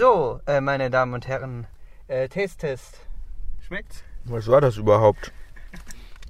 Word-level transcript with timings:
So, 0.00 0.40
äh, 0.46 0.62
meine 0.62 0.88
Damen 0.88 1.12
und 1.12 1.28
Herren, 1.28 1.66
äh, 2.08 2.26
Taste-Test. 2.26 3.00
Schmeckt's? 3.60 4.02
Was 4.24 4.46
war 4.46 4.62
das 4.62 4.78
überhaupt? 4.78 5.30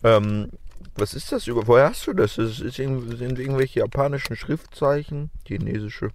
Ähm, 0.02 0.50
was 0.96 1.14
ist 1.14 1.30
das 1.30 1.46
über? 1.46 1.64
Woher 1.68 1.90
hast 1.90 2.04
du 2.08 2.12
das? 2.12 2.34
das 2.34 2.58
ist 2.58 2.74
sind 2.74 3.38
irgendwelche 3.38 3.78
japanischen 3.78 4.34
Schriftzeichen? 4.34 5.30
Chinesische. 5.46 6.10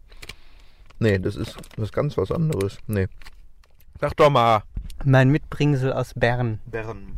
Nee, 1.00 1.18
das 1.18 1.38
ist 1.38 1.56
was 1.78 1.94
ganz 1.94 2.18
was 2.18 2.30
anderes. 2.30 2.78
Nee. 2.88 3.08
Sag 4.02 4.18
doch 4.18 4.30
mal. 4.30 4.64
Mein 5.06 5.30
Mitbringsel 5.30 5.94
aus 5.94 6.14
Bern. 6.14 6.60
Bern. 6.66 7.14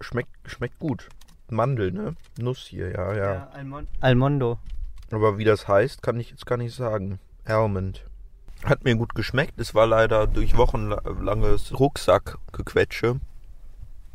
Schmeckt, 0.00 0.30
schmeckt 0.46 0.78
gut. 0.78 1.10
Mandel, 1.50 1.92
ne? 1.92 2.14
Nuss 2.38 2.60
hier, 2.60 2.92
ja, 2.92 3.14
ja. 3.14 3.50
Almond 3.52 3.90
Almondo. 4.00 4.58
Aber 5.10 5.36
wie 5.36 5.44
das 5.44 5.68
heißt, 5.68 6.00
kann 6.00 6.18
ich 6.18 6.30
jetzt 6.30 6.46
gar 6.46 6.56
nicht 6.56 6.74
sagen. 6.74 7.18
Almond. 7.44 8.06
Hat 8.64 8.84
mir 8.84 8.94
gut 8.96 9.14
geschmeckt. 9.14 9.58
Es 9.58 9.74
war 9.74 9.86
leider 9.86 10.26
durch 10.26 10.56
wochenlanges 10.56 11.78
Rucksackgequetsche 11.78 13.20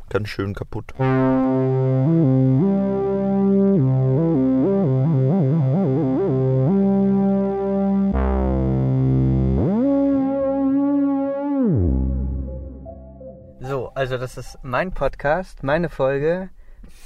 ganz 0.08 0.28
schön 0.28 0.54
kaputt. 0.54 0.94
So, 13.60 13.90
also 13.94 14.18
das 14.18 14.36
ist 14.36 14.58
mein 14.62 14.92
Podcast, 14.92 15.62
meine 15.62 15.88
Folge, 15.88 16.50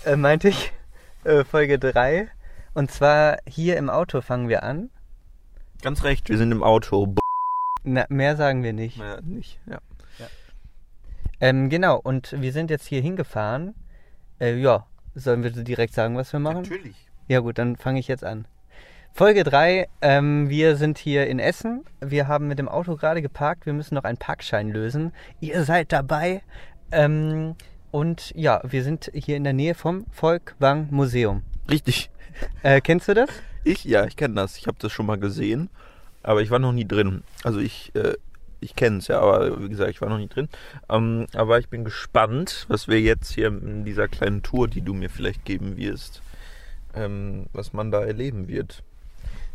äh, 0.05 0.17
meinte 0.17 0.49
ich, 0.49 0.73
äh, 1.25 1.45
Folge 1.45 1.79
3. 1.79 2.29
Und 2.75 2.91
zwar 2.91 3.39
hier 3.47 3.77
im 3.77 3.91
Auto 3.91 4.21
fangen 4.21 4.49
wir 4.49 4.63
an. 4.63 4.91
Ganz 5.83 6.05
recht, 6.05 6.29
wir 6.29 6.37
sind 6.37 6.53
im 6.53 6.63
Auto. 6.63 7.15
Na, 7.85 8.07
mehr 8.09 8.37
sagen 8.37 8.63
wir 8.63 8.73
nicht. 8.73 8.99
ja, 8.99 9.21
nicht. 9.23 9.59
Ja. 9.67 9.79
Ähm, 11.41 11.71
genau, 11.71 11.99
und 11.99 12.41
wir 12.41 12.53
sind 12.53 12.71
jetzt 12.71 12.87
hier 12.87 13.01
hingefahren. 13.01 13.75
Äh, 14.39 14.57
ja, 14.57 14.87
sollen 15.15 15.43
wir 15.43 15.51
direkt 15.51 15.95
sagen, 15.95 16.17
was 16.17 16.33
wir 16.33 16.41
machen? 16.41 16.63
Natürlich. 16.63 16.97
Ja 17.29 17.41
gut, 17.41 17.59
dann 17.59 17.77
fange 17.77 17.99
ich 17.99 18.09
jetzt 18.09 18.25
an. 18.25 18.47
Folge 19.13 19.43
3, 19.43 19.89
ähm, 20.03 20.49
wir 20.49 20.77
sind 20.77 20.99
hier 20.99 21.27
in 21.27 21.39
Essen. 21.39 21.85
Wir 22.01 22.29
haben 22.29 22.47
mit 22.47 22.59
dem 22.59 22.69
Auto 22.69 22.97
gerade 22.97 23.23
geparkt. 23.23 23.67
Wir 23.67 23.73
müssen 23.73 23.95
noch 23.95 24.05
einen 24.05 24.19
Parkschein 24.19 24.71
lösen. 24.71 25.13
Ihr 25.41 25.65
seid 25.65 25.93
dabei. 25.93 26.43
Ähm, 26.93 27.57
und 27.91 28.33
ja, 28.37 28.61
wir 28.65 28.85
sind 28.85 29.11
hier 29.15 29.37
in 29.37 29.45
der 29.45 29.53
Nähe 29.53 29.75
vom 29.75 30.07
Volkwang 30.11 30.89
Museum. 30.91 31.43
Richtig. 31.71 32.11
Äh, 32.63 32.81
kennst 32.81 33.09
du 33.09 33.15
das? 33.15 33.31
Ich, 33.65 33.85
ja, 33.85 34.05
ich 34.07 34.17
kenne 34.17 34.35
das. 34.35 34.57
Ich 34.57 34.67
habe 34.67 34.79
das 34.81 34.93
schon 34.93 35.07
mal 35.07 35.19
gesehen, 35.19 35.71
aber 36.23 36.43
ich 36.43 36.51
war 36.51 36.59
noch 36.59 36.73
nie 36.73 36.87
drin. 36.87 37.23
Also 37.45 37.61
ich, 37.61 37.95
äh, 37.95 38.15
ich 38.61 38.77
kenne 38.77 38.99
es 38.99 39.09
ja, 39.09 39.21
aber 39.21 39.61
wie 39.63 39.69
gesagt, 39.69 39.91
ich 39.91 40.01
war 40.01 40.09
noch 40.09 40.19
nie 40.19 40.29
drin. 40.29 40.49
Ähm, 40.89 41.27
aber 41.35 41.59
ich 41.59 41.69
bin 41.69 41.85
gespannt, 41.85 42.67
was 42.69 42.89
wir 42.89 43.01
jetzt 43.01 43.33
hier 43.33 43.49
in 43.49 43.85
dieser 43.85 44.09
kleinen 44.09 44.43
Tour, 44.43 44.69
die 44.69 44.83
du 44.83 44.95
mir 44.95 45.11
vielleicht 45.11 45.45
geben 45.45 45.77
wirst, 45.77 46.23
ähm, 46.95 47.47
was 47.53 47.73
man 47.73 47.91
da 47.91 48.05
erleben 48.05 48.49
wird. 48.49 48.83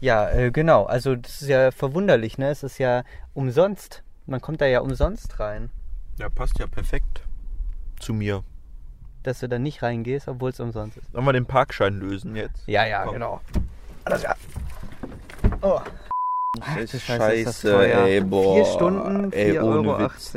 Ja, 0.02 0.30
äh, 0.30 0.52
genau. 0.52 0.86
Also 0.86 1.16
das 1.16 1.42
ist 1.42 1.48
ja 1.48 1.72
verwunderlich, 1.72 2.38
ne? 2.38 2.50
Es 2.50 2.64
ist 2.64 2.78
ja 2.80 3.04
umsonst. 3.34 4.04
Man 4.26 4.42
kommt 4.42 4.62
da 4.62 4.66
ja 4.66 4.82
umsonst 4.82 5.40
rein. 5.40 5.70
Ja, 6.20 6.30
passt 6.30 6.60
ja 6.60 6.68
perfekt 6.68 7.22
zu 8.00 8.14
mir. 8.14 8.44
Dass 9.24 9.40
du 9.40 9.50
da 9.50 9.60
nicht 9.60 9.82
reingehst, 9.82 10.28
obwohl 10.28 10.52
es 10.52 10.60
umsonst 10.60 10.98
ist. 10.98 11.12
Sollen 11.12 11.26
wir 11.26 11.34
den 11.34 11.46
Parkschein 11.46 12.00
lösen 12.00 12.36
jetzt? 12.36 12.68
Ja, 12.68 12.86
ja, 12.86 13.04
Komm. 13.04 13.14
genau. 13.14 13.42
Alles 14.04 14.22
klar. 14.22 14.38
Oh. 15.62 15.80
Ach, 16.62 16.78
scheiße, 16.88 17.72
teuer. 17.72 18.04
ey, 18.06 18.22
boah. 18.22 18.56
Vier 18.56 18.66
Stunden, 18.66 19.32
Ey, 19.32 19.52
4,80 19.60 19.62
ohne 19.64 19.90
Euro. 19.90 20.00
Witz. 20.00 20.34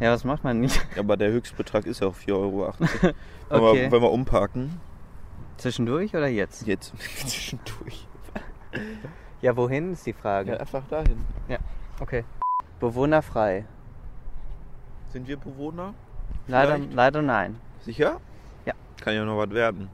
Ja, 0.00 0.12
was 0.12 0.24
macht 0.24 0.44
man 0.44 0.60
nicht? 0.60 0.80
Aber 0.98 1.16
der 1.16 1.30
Höchstbetrag 1.30 1.86
ist 1.86 2.00
ja 2.00 2.08
auch 2.08 2.16
4,80 2.16 2.32
Euro. 2.32 2.72
Okay. 3.52 3.82
wir, 3.82 3.90
wollen 3.90 4.02
wir 4.02 4.12
umparken? 4.12 4.80
Zwischendurch 5.56 6.14
oder 6.14 6.28
jetzt? 6.28 6.68
Jetzt 6.68 6.92
zwischendurch. 7.26 8.06
Ja, 9.42 9.56
wohin 9.56 9.92
ist 9.94 10.06
die 10.06 10.12
Frage. 10.12 10.52
Ja, 10.52 10.58
einfach 10.58 10.84
dahin. 10.88 11.24
Okay. 11.98 12.24
Bewohnerfrei. 12.78 13.64
Sind 15.12 15.26
wir 15.26 15.36
Bewohner? 15.36 15.94
Leider, 16.46 16.78
leider 16.78 17.22
nein. 17.22 17.56
Sicher? 17.80 18.20
Ja. 18.64 18.74
Kann 19.00 19.14
ja 19.14 19.24
noch 19.24 19.36
was 19.36 19.50
werden. 19.50 19.90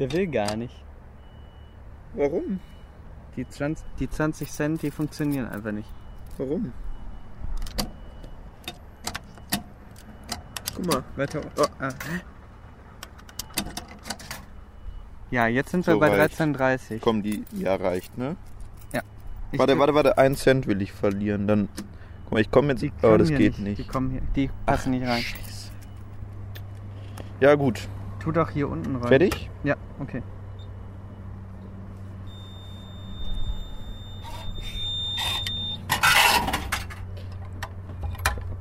Der 0.00 0.10
will 0.12 0.26
gar 0.28 0.56
nicht. 0.56 0.74
Warum? 2.14 2.58
Die 3.36 3.46
20, 3.46 3.86
die 3.98 4.08
20 4.08 4.50
Cent, 4.50 4.82
die 4.82 4.90
funktionieren 4.90 5.46
einfach 5.46 5.72
nicht. 5.72 5.88
Warum? 6.38 6.72
Guck 10.74 10.86
mal. 10.86 11.04
Weiter. 11.16 11.42
Oh, 11.58 11.64
ah. 11.80 11.90
Ja, 15.30 15.46
jetzt 15.46 15.70
sind 15.70 15.86
wir 15.86 15.94
So 15.94 16.00
bei 16.00 16.08
reicht. 16.08 16.40
13,30. 16.40 16.98
Komm, 17.00 17.22
die 17.22 17.44
ja 17.52 17.76
reicht, 17.76 18.16
ne? 18.16 18.36
Ich 19.52 19.58
warte, 19.58 19.78
warte, 19.78 19.94
warte. 19.94 20.16
Einen 20.16 20.36
Cent 20.36 20.66
will 20.66 20.80
ich 20.80 20.92
verlieren. 20.92 21.46
Dann. 21.48 21.68
Guck 22.24 22.32
mal, 22.32 22.40
ich 22.40 22.50
komme 22.50 22.68
jetzt. 22.68 22.82
Die 22.82 22.92
Oh, 23.02 23.16
das 23.18 23.28
geht 23.28 23.58
Die 23.58 23.62
nicht. 23.62 23.88
kommen 23.88 24.10
hier. 24.12 24.22
Die 24.36 24.50
passen 24.64 24.92
nicht 24.92 25.04
rein. 25.04 25.20
Scheiße. 25.20 25.70
Ja, 27.40 27.54
gut. 27.56 27.88
Tu 28.20 28.32
doch 28.32 28.50
hier 28.50 28.68
unten 28.68 28.96
rein. 28.96 29.08
Fertig? 29.08 29.50
Ja, 29.64 29.76
okay. 29.98 30.22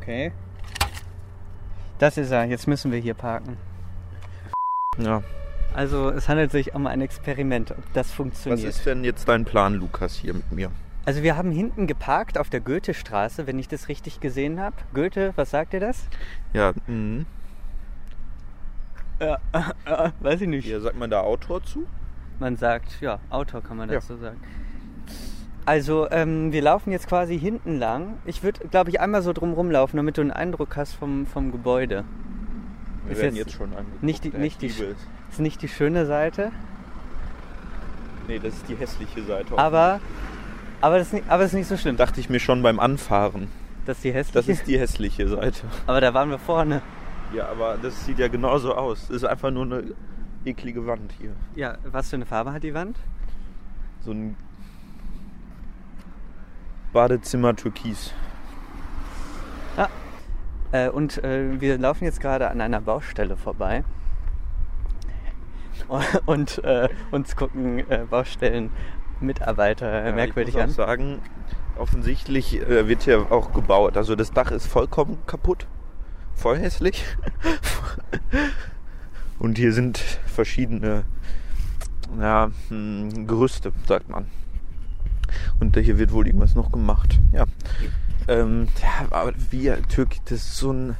Okay. 0.02 0.32
Das 2.00 2.18
ist 2.18 2.32
er. 2.32 2.46
Jetzt 2.46 2.68
müssen 2.68 2.92
wir 2.92 3.00
hier 3.00 3.14
parken. 3.14 3.58
Ja. 4.98 5.22
Also 5.74 6.10
es 6.10 6.28
handelt 6.28 6.52
sich 6.52 6.74
um 6.74 6.88
ein 6.88 7.02
Experiment, 7.02 7.72
ob 7.72 7.94
das 7.94 8.08
Was 8.08 8.14
funktioniert. 8.14 8.68
ist 8.68 8.86
denn 8.86 9.04
jetzt 9.04 9.28
dein 9.28 9.46
Plan, 9.46 9.76
Lukas, 9.76 10.16
hier 10.16 10.34
mit 10.34 10.52
mir? 10.52 10.72
Also 11.06 11.22
wir 11.22 11.38
haben 11.38 11.52
hinten 11.52 11.86
geparkt 11.86 12.38
auf 12.38 12.50
der 12.50 12.60
Goethestraße, 12.62 13.46
wenn 13.46 13.60
ich 13.60 13.68
das 13.68 13.88
richtig 13.88 14.20
gesehen 14.20 14.60
habe. 14.60 14.76
Goethe, 14.94 15.34
was 15.36 15.52
sagt 15.52 15.74
ihr 15.74 15.80
das? 15.80 16.08
Ja, 16.54 16.74
mhm. 16.88 17.26
Ja, 19.20 19.38
äh, 19.86 20.10
weiß 20.22 20.42
ich 20.42 20.48
nicht. 20.48 20.66
Hier 20.66 20.82
sagt 20.82 20.98
man 20.98 21.10
da 21.10 21.22
Autor 21.22 21.64
zu? 21.64 21.86
Man 22.40 22.56
sagt, 22.56 23.02
ja, 23.02 23.20
Autor 23.30 23.62
kann 23.62 23.78
man 23.78 23.90
Ja. 23.90 23.96
dazu 23.96 24.16
sagen. 24.18 24.38
Also, 25.66 26.10
ähm, 26.10 26.52
wir 26.52 26.62
laufen 26.62 26.92
jetzt 26.92 27.08
quasi 27.08 27.38
hinten 27.38 27.78
lang. 27.78 28.18
Ich 28.26 28.42
würde, 28.44 28.68
glaube 28.70 28.90
ich, 28.90 29.00
einmal 29.02 29.22
so 29.22 29.34
drum 29.34 29.54
rumlaufen, 29.54 29.98
damit 29.98 30.18
du 30.18 30.22
einen 30.22 30.32
Eindruck 30.32 30.76
hast 30.78 30.94
vom, 30.94 31.26
vom 31.28 31.52
Gebäude. 31.52 32.06
Wir 33.06 33.14
Ist 33.16 33.22
werden 33.22 33.36
jetzt 33.36 33.48
jetzt 33.50 33.58
schon 33.58 33.70
angeguckt. 33.74 34.04
nicht 34.04 34.24
die- 34.24 34.30
Ja, 34.32 34.38
nicht 34.40 34.64
ich 34.64 34.78
die. 34.78 34.84
Ist 35.30 35.40
nicht 35.40 35.62
die 35.62 35.68
schöne 35.68 36.06
Seite, 36.06 36.52
Nee, 38.28 38.40
das 38.40 38.54
ist 38.54 38.70
die 38.70 38.76
hässliche 38.76 39.24
Seite. 39.24 39.58
aber, 39.58 40.00
aber, 40.82 40.98
das 41.00 41.08
ist 41.08 41.14
nicht, 41.14 41.30
aber 41.30 41.44
das 41.44 41.52
ist 41.52 41.58
nicht 41.58 41.68
so 41.68 41.78
schlimm. 41.78 41.98
dachte 41.98 42.20
ich 42.20 42.30
mir 42.30 42.40
schon 42.40 42.62
beim 42.62 42.80
Anfahren. 42.80 43.48
Das 43.86 43.98
ist 43.98 44.04
die 44.04 44.14
hässliche. 44.14 44.38
Das 44.40 44.48
ist 44.48 44.68
die 44.68 44.80
hässliche 44.80 45.28
Seite. 45.28 45.62
aber 45.88 46.00
da 46.02 46.14
waren 46.14 46.30
wir 46.30 46.38
vorne. 46.40 46.82
Ja, 47.34 47.48
aber 47.50 47.78
das 47.78 48.06
sieht 48.06 48.20
ja 48.20 48.28
genauso 48.28 48.74
aus. 48.76 49.08
Das 49.08 49.18
ist 49.18 49.24
einfach 49.24 49.52
nur 49.52 49.64
eine 49.66 49.84
eklige 50.46 50.86
Wand 50.88 51.14
hier. 51.20 51.36
Ja, 51.56 51.78
was 51.84 52.10
für 52.10 52.16
eine 52.16 52.26
Farbe 52.26 52.52
hat 52.54 52.64
die 52.64 52.74
Wand? 52.74 52.98
So 54.02 54.12
ein 54.12 54.36
Badezimmer 56.94 57.56
türkis. 57.56 58.14
Äh, 60.72 60.90
und 60.90 61.24
äh, 61.24 61.60
wir 61.60 61.78
laufen 61.80 62.04
jetzt 62.04 62.22
gerade 62.22 62.50
an 62.50 62.62
einer 62.62 62.80
Baustelle 62.82 63.36
vorbei. 63.38 63.84
Und 66.28 66.64
äh, 66.64 66.90
uns 67.10 67.36
gucken 67.36 67.80
äh, 67.90 68.06
Baustellen-Mitarbeiter 68.08 70.06
Ja, 70.06 70.12
merkwürdig 70.12 70.54
ich 70.54 70.62
an. 70.62 70.68
muss 70.70 70.78
auch 70.80 70.86
sagen, 70.86 71.20
offensichtlich 71.80 72.62
äh, 72.62 72.88
wird 72.88 73.04
hier 73.04 73.32
auch 73.32 73.52
gebaut. 73.54 73.98
Also 73.98 74.16
das 74.16 74.32
Dach 74.32 74.52
ist 74.52 74.68
vollkommen 74.68 75.18
kaputt. 75.26 75.66
Voll 76.40 76.58
hässlich. 76.58 77.04
Und 79.40 79.58
hier 79.58 79.74
sind 79.74 79.98
verschiedene 79.98 81.04
ja, 82.18 82.50
hm, 82.70 83.28
Gerüste, 83.28 83.74
sagt 83.86 84.08
man. 84.08 84.28
Und 85.60 85.78
hier 85.78 86.00
wird 86.00 86.14
wohl 86.14 86.28
irgendwas 86.28 86.56
noch 86.56 86.72
gemacht. 86.72 87.20
Ja. 87.34 87.44
Ähm, 88.30 88.70
ja, 88.82 89.08
aber 89.10 89.34
wie 89.52 89.70
Türk, 89.90 90.16
das 90.26 90.40
ist 90.40 90.58
so 90.58 90.72
ein 90.72 90.96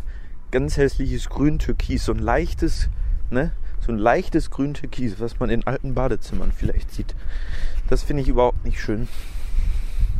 ganz 0.52 0.76
hässliches 0.76 1.30
Grün-Türkis, 1.30 2.04
so 2.04 2.12
ein 2.12 2.20
leichtes, 2.20 2.90
ne? 3.30 3.54
So 3.80 3.94
ein 3.94 3.98
leichtes 3.98 4.52
Grün-Türkis, 4.52 5.22
was 5.22 5.40
man 5.40 5.50
in 5.50 5.66
alten 5.66 5.94
Badezimmern 5.94 6.52
vielleicht 6.52 6.92
sieht. 6.92 7.16
Das 7.88 8.04
finde 8.04 8.24
ich 8.24 8.28
überhaupt 8.28 8.66
nicht 8.66 8.82
schön. 8.82 9.08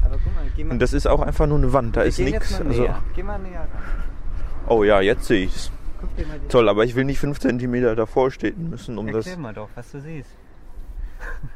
Aber 0.02 0.18
guck 0.24 0.34
mal, 0.34 0.46
geh 0.56 0.64
mal. 0.64 0.72
Und 0.74 0.82
das 0.82 0.94
ist 0.94 1.08
auch 1.08 1.22
einfach 1.22 1.46
nur 1.46 1.58
eine 1.58 1.74
Wand, 1.74 1.98
da 1.98 2.04
ist 2.04 2.20
nichts. 2.20 2.54
Also, 2.54 2.64
näher. 2.64 3.04
Geh 3.16 3.24
mal 3.24 3.38
näher 3.38 3.62
ran. 3.62 4.09
Oh 4.70 4.84
ja, 4.84 5.02
jetzt 5.02 5.26
sehe 5.26 5.48
mal 5.48 6.40
die 6.40 6.48
Toll, 6.48 6.70
aber 6.70 6.86
ich 6.86 6.96
will 6.96 7.04
nicht 7.06 7.20
5 7.20 7.40
cm 7.40 7.96
davor 7.96 8.32
stehen 8.32 8.70
müssen, 8.70 8.98
um 8.98 9.08
das. 9.08 9.28
Erklär 9.28 9.38
mal 9.42 9.54
doch, 9.54 9.70
was 9.76 9.92
du 9.92 10.02
siehst. 10.02 10.30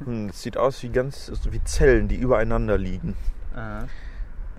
Hm, 0.04 0.28
Es 0.28 0.42
sieht 0.42 0.58
aus 0.58 0.84
wie 0.84 0.90
ganz 0.90 1.30
also 1.30 1.54
wie 1.54 1.64
Zellen, 1.64 2.10
die 2.10 2.18
übereinander 2.18 2.78
liegen. 2.78 3.16
Aha. 3.56 3.88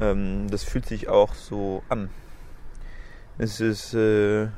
Ähm, 0.01 0.49
das 0.51 0.65
fühlt 0.65 0.87
sich 0.87 1.09
auch 1.09 1.35
so 1.35 1.83
an. 1.91 2.09
Es 3.37 3.61
ist 3.61 3.93
äh, 3.93 4.49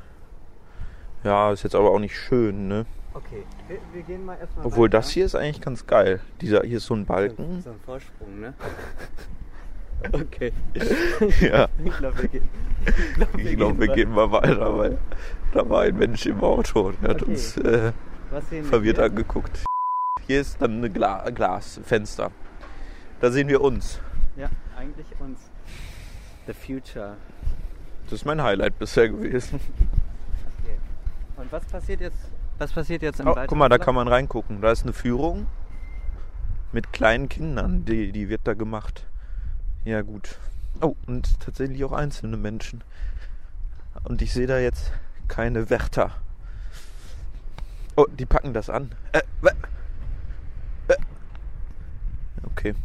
ja, 1.23 1.51
ist 1.51 1.63
jetzt 1.63 1.75
aber 1.75 1.91
auch 1.91 1.99
nicht 1.99 2.15
schön, 2.15 2.69
ne? 2.69 2.85
Okay, 3.13 3.43
wir, 3.67 3.79
wir 3.91 4.03
gehen 4.03 4.23
mal 4.25 4.37
erstmal 4.37 4.65
Obwohl 4.65 4.89
das 4.89 5.09
hier 5.09 5.25
ist 5.25 5.35
eigentlich 5.35 5.59
ganz 5.61 5.85
geil. 5.85 6.21
Dieser 6.39 6.61
hier 6.61 6.77
ist 6.77 6.85
so 6.85 6.93
ein 6.93 7.05
Balken. 7.05 7.61
So 7.61 7.71
ein 7.71 7.79
Vorsprung, 7.83 8.39
ne? 8.39 8.53
Okay. 10.11 10.51
Ja, 11.41 11.67
Ich 11.83 11.97
glaube, 11.97 12.21
wir 12.21 12.27
gehen. 12.29 12.49
Ich 12.85 13.13
glaube, 13.15 13.41
ich 13.41 13.57
glaube, 13.57 13.79
wir 13.79 13.87
gehen 13.89 14.11
mal 14.11 14.31
weiter, 14.31 14.77
weil 14.77 14.97
da 15.53 15.67
war 15.69 15.81
ein 15.81 15.97
Mensch 15.97 16.25
im 16.25 16.41
Auto 16.43 16.87
und 16.89 17.01
der 17.03 17.09
hat 17.11 17.21
Okay. 17.23 17.31
uns 17.31 17.57
äh, 17.57 17.91
wir 18.49 18.63
verwirrt 18.63 18.97
hier? 18.97 19.05
angeguckt. 19.05 19.65
Hier 20.27 20.41
ist 20.41 20.61
dann 20.61 20.83
ein 20.83 20.93
Gla 20.93 21.29
Glasfenster. 21.29 22.31
Da 23.19 23.31
sehen 23.31 23.47
wir 23.47 23.61
uns. 23.61 23.99
Ja, 24.35 24.49
eigentlich 24.77 25.07
uns. 25.19 25.39
The 26.45 26.53
Future. 26.53 27.17
Das 28.05 28.13
ist 28.13 28.25
mein 28.25 28.41
Highlight 28.41 28.77
bisher 28.79 29.09
gewesen. 29.09 29.59
Okay. 30.63 30.77
Und 31.37 31.51
was 31.51 31.65
passiert 31.65 32.01
jetzt? 32.01 32.17
Was 32.57 32.71
passiert 32.71 33.01
jetzt 33.01 33.19
im 33.19 33.27
Oh, 33.27 33.35
guck 33.35 33.57
mal, 33.57 33.69
da 33.69 33.77
kann 33.77 33.95
man 33.95 34.07
reingucken. 34.07 34.61
Da 34.61 34.71
ist 34.71 34.83
eine 34.83 34.93
Führung 34.93 35.45
mit 36.71 36.91
kleinen 36.93 37.29
Kindern. 37.29 37.85
Die, 37.85 38.11
die 38.11 38.29
wird 38.29 38.41
da 38.45 38.53
gemacht. 38.53 39.05
Ja, 39.87 40.01
gut. 40.01 40.37
Oh, 40.81 40.95
und 41.05 41.39
tatsächlich 41.39 41.81
auch 41.85 41.93
einzelne 41.93 42.35
Menschen. 42.35 42.83
Und 44.03 44.21
ich 44.21 44.33
sehe 44.33 44.45
da 44.45 44.59
jetzt 44.59 44.91
keine 45.29 45.69
Wärter. 45.69 46.11
Oh, 47.95 48.05
die 48.19 48.25
packen 48.25 48.53
das 48.53 48.69
an. 48.69 48.91
Äh, 49.13 49.21
äh. 49.45 50.95
Okay. 52.43 52.75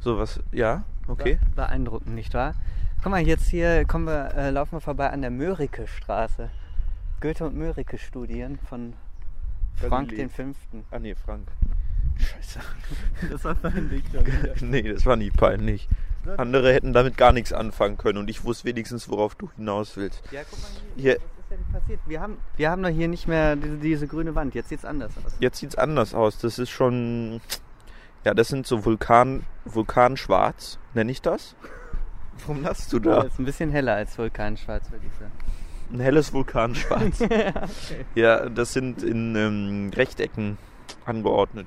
So 0.00 0.18
was, 0.18 0.40
ja, 0.50 0.82
okay. 1.06 1.34
Be- 1.40 1.50
Beeindruckend, 1.54 2.14
nicht 2.16 2.34
wahr? 2.34 2.54
Guck 3.02 3.12
mal, 3.12 3.24
jetzt 3.24 3.48
hier 3.48 3.84
kommen 3.84 4.06
wir, 4.06 4.34
äh, 4.34 4.50
laufen 4.50 4.72
wir 4.72 4.80
vorbei 4.80 5.10
an 5.10 5.22
der 5.22 5.30
Mörike 5.30 5.86
Straße. 5.86 6.50
Goethe 7.20 7.46
und 7.46 7.56
Mörike 7.56 7.96
Studien 7.96 8.58
von 8.58 8.94
Frank 9.76 10.08
Galilei. 10.08 10.16
den 10.24 10.30
Fünften. 10.30 10.84
Ah, 10.90 10.98
nee, 10.98 11.14
Frank. 11.14 11.46
Scheiße. 12.16 12.58
Das 13.30 13.44
war 13.44 13.54
peinlich 13.54 14.02
nee, 14.60 14.82
das 14.82 15.06
war 15.06 15.14
nie 15.16 15.30
peinlich. 15.30 15.88
Andere 16.36 16.72
hätten 16.72 16.92
damit 16.92 17.16
gar 17.16 17.32
nichts 17.32 17.52
anfangen 17.52 17.96
können 17.96 18.18
und 18.18 18.28
ich 18.30 18.44
wusste 18.44 18.64
wenigstens, 18.66 19.08
worauf 19.08 19.34
du 19.34 19.50
hinaus 19.56 19.96
willst. 19.96 20.22
Ja, 20.30 20.40
guck 20.48 20.60
mal 20.60 20.68
hier. 20.96 21.02
Hier. 21.02 21.14
Was 21.14 21.22
ist 21.22 21.50
denn 21.50 21.72
passiert? 21.80 22.00
Wir 22.06 22.20
haben, 22.20 22.38
wir 22.56 22.70
haben 22.70 22.82
doch 22.82 22.88
hier 22.90 23.08
nicht 23.08 23.28
mehr 23.28 23.56
diese, 23.56 23.76
diese 23.76 24.06
grüne 24.06 24.34
Wand. 24.34 24.54
Jetzt 24.54 24.70
sieht's 24.70 24.84
anders 24.84 25.12
aus. 25.24 25.32
Jetzt 25.40 25.58
sieht's 25.58 25.76
anders 25.76 26.14
aus. 26.14 26.38
Das 26.38 26.58
ist 26.58 26.70
schon. 26.70 27.40
Ja, 28.24 28.32
das 28.32 28.48
sind 28.48 28.66
so 28.66 28.84
Vulkan, 28.86 29.44
Vulkanschwarz, 29.66 30.78
nenne 30.94 31.12
ich 31.12 31.20
das. 31.20 31.54
Warum 32.46 32.62
lachst 32.62 32.90
du 32.92 32.98
Das 32.98 33.16
da? 33.22 33.22
ist 33.28 33.38
ein 33.38 33.44
bisschen 33.44 33.70
heller 33.70 33.94
als 33.94 34.16
Vulkanschwarz, 34.16 34.90
würde 34.90 35.04
ich 35.06 35.12
sagen. 35.18 35.32
Ein 35.92 36.00
helles 36.00 36.32
Vulkanschwarz. 36.32 37.20
Ja, 38.14 38.48
das 38.48 38.72
sind 38.72 39.02
in 39.02 39.36
ähm, 39.36 39.90
Rechtecken 39.94 40.56
angeordnet. 41.04 41.66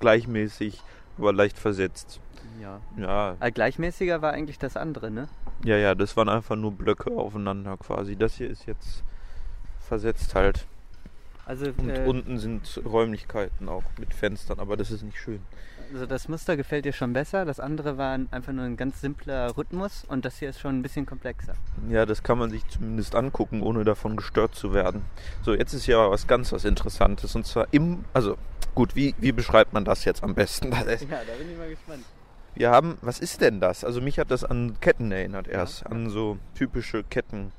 Gleichmäßig, 0.00 0.82
aber 1.18 1.32
leicht 1.32 1.58
versetzt. 1.58 2.20
Ja. 2.60 2.80
Ja, 2.96 3.36
Äh, 3.40 3.50
gleichmäßiger 3.52 4.22
war 4.22 4.32
eigentlich 4.32 4.58
das 4.58 4.76
andere, 4.76 5.10
ne? 5.10 5.28
ja, 5.64 5.76
ja, 5.76 5.94
das 5.94 6.16
waren 6.16 6.28
einfach 6.28 6.56
nur 6.56 6.72
Blöcke 6.72 7.10
aufeinander 7.10 7.76
quasi. 7.76 8.16
Das 8.16 8.34
hier 8.34 8.50
ist 8.50 8.66
jetzt 8.66 9.02
versetzt 9.80 10.34
halt. 10.34 10.66
Also, 11.44 11.66
Und 11.76 11.90
äh, 11.90 12.04
unten 12.06 12.38
sind 12.38 12.80
Räumlichkeiten 12.84 13.68
auch 13.68 13.84
mit 14.00 14.12
Fenstern, 14.14 14.58
aber 14.58 14.76
das 14.76 14.90
ist 14.90 15.02
nicht 15.02 15.16
schön. 15.18 15.40
also 15.92 16.04
das 16.04 16.28
Muster 16.28 16.56
gefällt 16.56 16.84
dir 16.86 16.92
schon 16.92 17.12
besser. 17.12 17.44
Das 17.44 17.60
andere 17.60 17.96
war 17.98 18.14
ein- 18.14 18.26
einfach 18.32 18.52
nur 18.52 18.64
ein 18.64 18.76
ganz 18.76 19.00
simpler 19.00 19.56
Rhythmus 19.56 20.04
und 20.08 20.24
das 20.24 20.38
hier 20.38 20.50
ist 20.50 20.58
schon 20.58 20.76
ein 20.78 20.82
bisschen 20.82 21.06
komplexer. 21.06 21.54
Ja, 21.88 22.04
das 22.04 22.24
kann 22.24 22.38
man 22.38 22.50
sich 22.50 22.66
zumindest 22.66 23.14
angucken, 23.14 23.62
ohne 23.62 23.84
davon 23.84 24.16
gestört 24.16 24.56
zu 24.56 24.74
werden. 24.74 25.02
So, 25.42 25.54
jetzt 25.54 25.72
ist 25.72 25.84
hier 25.84 25.98
aber 25.98 26.10
was 26.10 26.26
ganz 26.26 26.50
was 26.52 26.64
Interessantes. 26.64 27.36
Und 27.36 27.46
zwar 27.46 27.68
im, 27.70 28.04
also 28.12 28.36
gut, 28.76 28.94
wie, 28.94 29.16
wie 29.18 29.32
beschreibt 29.32 29.72
man 29.72 29.84
das 29.84 30.04
jetzt 30.04 30.22
am 30.22 30.36
besten? 30.36 30.70
Ja, 30.72 30.78
da 30.84 30.86
bin 31.38 31.50
ich 31.50 31.58
mal 31.58 31.68
gespannt. 31.68 32.04
Wir 32.54 32.70
haben, 32.70 32.96
was 33.02 33.18
ist 33.18 33.40
denn 33.40 33.58
das? 33.60 33.82
Also 33.84 34.00
mich 34.00 34.18
hat 34.20 34.30
das 34.30 34.44
an 34.44 34.78
Ketten 34.80 35.10
erinnert 35.10 35.48
erst, 35.48 35.80
Ja. 35.80 35.86
an 35.88 36.08
so 36.08 36.38
typische 36.54 37.02
Ketten. 37.02 37.50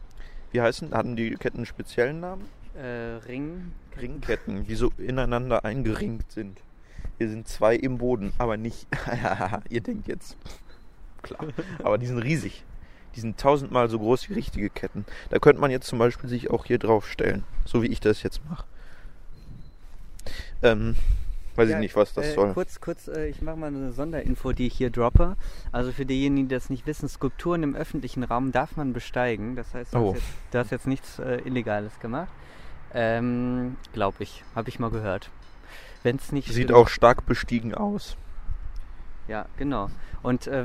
Wie 0.51 0.61
heißen, 0.61 0.93
hatten 0.93 1.15
die 1.17 1.31
Ketten 1.35 1.57
einen 1.57 1.65
speziellen 1.65 2.21
Namen? 2.21 2.45
Äh, 2.75 3.17
Ring. 3.27 3.73
Ringketten, 3.99 4.65
die 4.65 4.75
so 4.75 4.91
ineinander 4.97 5.65
eingeringt 5.65 6.31
sind. 6.31 6.61
Hier 7.17 7.29
sind 7.29 7.47
zwei 7.47 7.75
im 7.75 7.97
Boden, 7.97 8.31
aber 8.37 8.57
nicht, 8.57 8.87
ihr 9.69 9.81
denkt 9.81 10.07
jetzt, 10.07 10.37
klar, 11.23 11.45
aber 11.83 11.97
die 11.97 12.05
sind 12.05 12.19
riesig. 12.19 12.63
Die 13.15 13.19
sind 13.19 13.39
tausendmal 13.39 13.89
so 13.89 13.97
groß 13.97 14.29
wie 14.29 14.33
richtige 14.33 14.69
Ketten. 14.69 15.03
Da 15.31 15.39
könnte 15.39 15.59
man 15.59 15.71
jetzt 15.71 15.87
zum 15.87 15.97
Beispiel 15.97 16.29
sich 16.29 16.51
auch 16.51 16.65
hier 16.65 16.77
drauf 16.77 17.07
stellen, 17.09 17.43
so 17.65 17.81
wie 17.81 17.87
ich 17.87 17.99
das 17.99 18.21
jetzt 18.21 18.41
mache. 18.47 18.65
Ähm, 20.63 20.95
weiß 21.55 21.69
Ja, 21.69 21.75
ich 21.77 21.81
nicht, 21.81 21.95
was 21.95 22.13
das 22.13 22.25
äh, 22.27 22.33
soll. 22.33 22.53
Kurz, 22.53 22.79
kurz, 22.81 23.07
äh, 23.07 23.27
ich 23.27 23.41
mache 23.41 23.55
mal 23.57 23.67
eine 23.67 23.91
Sonderinfo, 23.91 24.51
die 24.51 24.67
ich 24.67 24.73
hier 24.75 24.89
droppe. 24.89 25.35
Also 25.71 25.91
für 25.91 26.05
diejenigen, 26.05 26.47
die 26.49 26.55
das 26.55 26.69
nicht 26.69 26.85
wissen, 26.87 27.09
Skulpturen 27.09 27.63
im 27.63 27.75
öffentlichen 27.75 28.23
Raum 28.23 28.51
darf 28.51 28.75
man 28.77 28.93
besteigen. 28.93 29.55
Das 29.55 29.73
heißt, 29.73 29.93
du, 29.93 29.97
Oh. 29.97 30.07
hast, 30.13 30.15
jetzt, 30.15 30.27
du 30.51 30.59
hast 30.59 30.71
jetzt 30.71 30.87
nichts 30.87 31.19
äh, 31.19 31.37
Illegales 31.45 31.99
gemacht. 31.99 32.29
Ähm, 32.93 33.75
Glaube 33.93 34.17
ich, 34.23 34.43
habe 34.55 34.69
ich 34.69 34.79
mal 34.79 34.91
gehört. 34.91 35.29
Wenn 36.03 36.15
es 36.17 36.31
nicht 36.31 36.47
Sieht 36.47 36.65
stimmt- 36.65 36.73
auch 36.73 36.87
stark 36.87 37.25
bestiegen 37.25 37.73
aus. 37.73 38.15
Ja, 39.27 39.45
genau. 39.57 39.89
Und 40.23 40.47
äh, 40.47 40.63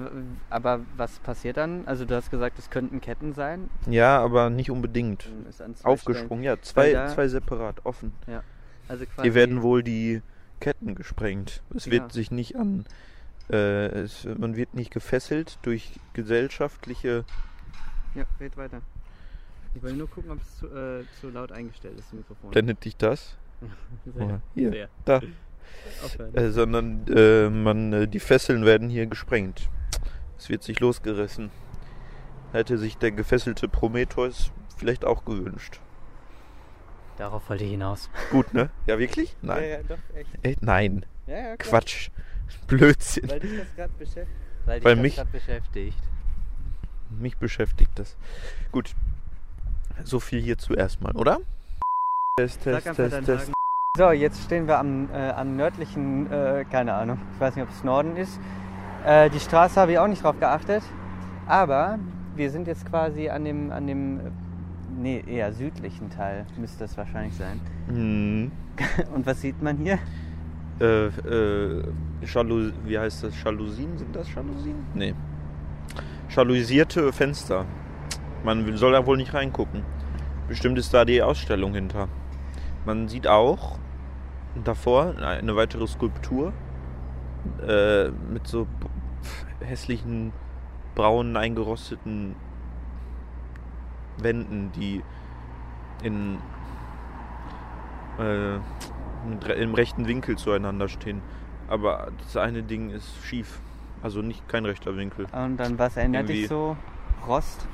aber 0.50 0.80
was 0.96 1.18
passiert 1.18 1.56
dann? 1.56 1.82
Also 1.86 2.04
du 2.04 2.14
hast 2.14 2.30
gesagt, 2.30 2.58
es 2.60 2.70
könnten 2.70 3.00
Ketten 3.00 3.32
sein. 3.32 3.68
Ja, 3.90 4.20
aber 4.20 4.50
nicht 4.50 4.70
unbedingt. 4.70 5.28
Aufgesprungen, 5.82 6.44
ja, 6.44 6.60
zwei, 6.62 7.08
zwei 7.08 7.26
separat, 7.28 7.84
offen. 7.84 8.12
Stellen. 8.22 8.42
Also 8.88 9.04
quasi, 9.06 9.22
Hier 9.22 9.34
werden 9.34 9.62
wohl 9.62 9.82
die 9.82 10.22
Ketten 10.60 10.94
gesprengt. 10.94 11.62
Es 11.74 11.86
Ja. 11.86 11.92
wird 11.92 12.12
sich 12.12 12.30
nicht 12.30 12.56
an, 12.56 12.84
äh, 13.50 13.86
es, 13.88 14.24
man 14.38 14.56
wird 14.56 14.74
nicht 14.74 14.92
gefesselt 14.92 15.58
durch 15.62 15.92
gesellschaftliche. 16.12 17.24
Ja, 18.14 18.24
red 18.40 18.56
weiter. 18.56 18.82
Ich 19.74 19.82
wollte 19.82 19.96
nur 19.96 20.10
gucken, 20.10 20.30
ob 20.32 20.40
es 20.42 20.58
zu, 20.58 20.66
äh, 20.66 21.04
zu 21.20 21.30
laut 21.30 21.50
eingestellt 21.52 21.98
ist, 21.98 22.08
das 22.08 22.12
Mikrofon. 22.12 22.50
Blendet 22.50 22.84
dich 22.84 22.96
das? 22.96 23.36
Sehr, 24.14 24.40
Hier, 24.54 24.70
sehr. 24.70 24.88
da. 25.04 25.20
Äh, 26.34 26.50
sondern 26.50 27.06
äh, 27.08 27.48
man, 27.48 27.92
äh, 27.92 28.08
die 28.08 28.20
Fesseln 28.20 28.64
werden 28.66 28.90
hier 28.90 29.06
gesprengt. 29.06 29.68
Es 30.36 30.48
wird 30.50 30.62
sich 30.62 30.80
losgerissen. 30.80 31.50
Hätte 32.52 32.76
sich 32.76 32.98
der 32.98 33.12
gefesselte 33.12 33.68
Prometheus 33.68 34.50
vielleicht 34.76 35.04
auch 35.04 35.24
gewünscht. 35.24 35.80
Darauf 37.18 37.48
wollte 37.48 37.64
ich 37.64 37.70
hinaus. 37.72 38.10
Gut, 38.30 38.52
ne? 38.54 38.70
Ja, 38.86 38.98
wirklich? 38.98 39.36
Nein. 39.42 39.62
Ja, 39.62 39.68
ja, 39.68 39.78
doch, 39.86 39.98
echt. 40.14 40.30
Echt? 40.42 40.62
Nein. 40.62 41.06
Ja, 41.26 41.36
ja. 41.38 41.56
Quatsch. 41.56 42.10
Blödsinn. 42.66 43.28
Weil 43.30 43.40
dich 43.40 43.58
das 43.58 43.74
gerade 43.76 43.92
beschäftigt. 43.98 44.36
Weil 44.64 44.80
dich 44.80 44.84
Weil 44.84 44.96
mich- 44.96 45.16
gerade 45.16 45.30
beschäftigt. 45.30 45.98
Mich 47.10 47.36
beschäftigt 47.36 47.90
das. 47.96 48.16
Gut. 48.72 48.94
So 50.04 50.20
viel 50.20 50.40
hierzu 50.40 50.74
erstmal, 50.74 51.14
oder? 51.16 51.40
Test, 52.38 52.62
Test, 52.62 52.94
Test, 52.94 53.24
Test. 53.26 53.52
So, 53.98 54.10
jetzt 54.10 54.42
stehen 54.44 54.66
wir 54.66 54.78
am, 54.78 55.10
äh, 55.12 55.30
am 55.30 55.54
nördlichen, 55.56 56.32
äh, 56.32 56.64
keine 56.70 56.94
Ahnung, 56.94 57.18
ich 57.34 57.40
weiß 57.40 57.54
nicht, 57.56 57.64
ob 57.64 57.70
es 57.70 57.84
Norden 57.84 58.16
ist. 58.16 58.40
Äh, 59.04 59.28
die 59.28 59.38
Straße 59.40 59.78
habe 59.78 59.92
ich 59.92 59.98
auch 59.98 60.06
nicht 60.06 60.24
drauf 60.24 60.38
geachtet. 60.40 60.82
Aber 61.46 61.98
wir 62.34 62.50
sind 62.50 62.66
jetzt 62.68 62.86
quasi 62.86 63.28
an 63.28 63.44
dem, 63.44 63.70
an 63.70 63.86
dem, 63.86 64.20
äh, 64.20 64.22
nee, 64.96 65.22
eher 65.26 65.52
südlichen 65.52 66.10
Teil 66.10 66.46
müsste 66.58 66.84
es 66.84 66.96
wahrscheinlich 66.96 67.34
sein. 67.34 67.60
Hm. 67.88 68.52
Und 69.14 69.26
was 69.26 69.40
sieht 69.40 69.62
man 69.62 69.76
hier? 69.76 69.98
Äh, 70.80 71.06
äh, 71.06 71.82
Jalou 72.24 72.72
wie 72.84 72.98
heißt 72.98 73.24
das? 73.24 73.42
Jalousien? 73.42 73.96
Sind 73.98 74.14
das 74.14 74.32
Jalousien? 74.34 74.76
Nee. 74.94 75.14
Jalousierte 76.28 77.12
Fenster. 77.12 77.66
Man 78.44 78.76
soll 78.76 78.92
da 78.92 79.06
wohl 79.06 79.16
nicht 79.16 79.34
reingucken. 79.34 79.82
Bestimmt 80.48 80.78
ist 80.78 80.92
da 80.92 81.04
die 81.04 81.22
Ausstellung 81.22 81.74
hinter. 81.74 82.08
Man 82.84 83.08
sieht 83.08 83.26
auch 83.28 83.78
davor 84.64 85.14
eine 85.18 85.56
weitere 85.56 85.86
Skulptur 85.86 86.52
äh, 87.66 88.08
mit 88.08 88.46
so 88.46 88.66
hässlichen, 89.60 90.32
braunen, 90.94 91.36
eingerosteten 91.36 92.34
Wänden, 94.18 94.72
die 94.72 95.02
in 96.02 96.38
äh, 98.18 98.56
im 99.60 99.74
rechten 99.74 100.06
Winkel 100.08 100.36
zueinander 100.36 100.88
stehen. 100.88 101.22
Aber 101.68 102.08
das 102.18 102.36
eine 102.36 102.62
Ding 102.62 102.90
ist 102.90 103.24
schief. 103.24 103.60
Also 104.02 104.20
nicht 104.20 104.48
kein 104.48 104.64
rechter 104.64 104.96
Winkel. 104.96 105.26
Und 105.32 105.56
dann 105.58 105.78
was 105.78 105.96
erinnert 105.96 106.28
dich 106.28 106.42
Irgendwie- 106.42 106.48
so? 106.48 106.76
Rost? 107.26 107.66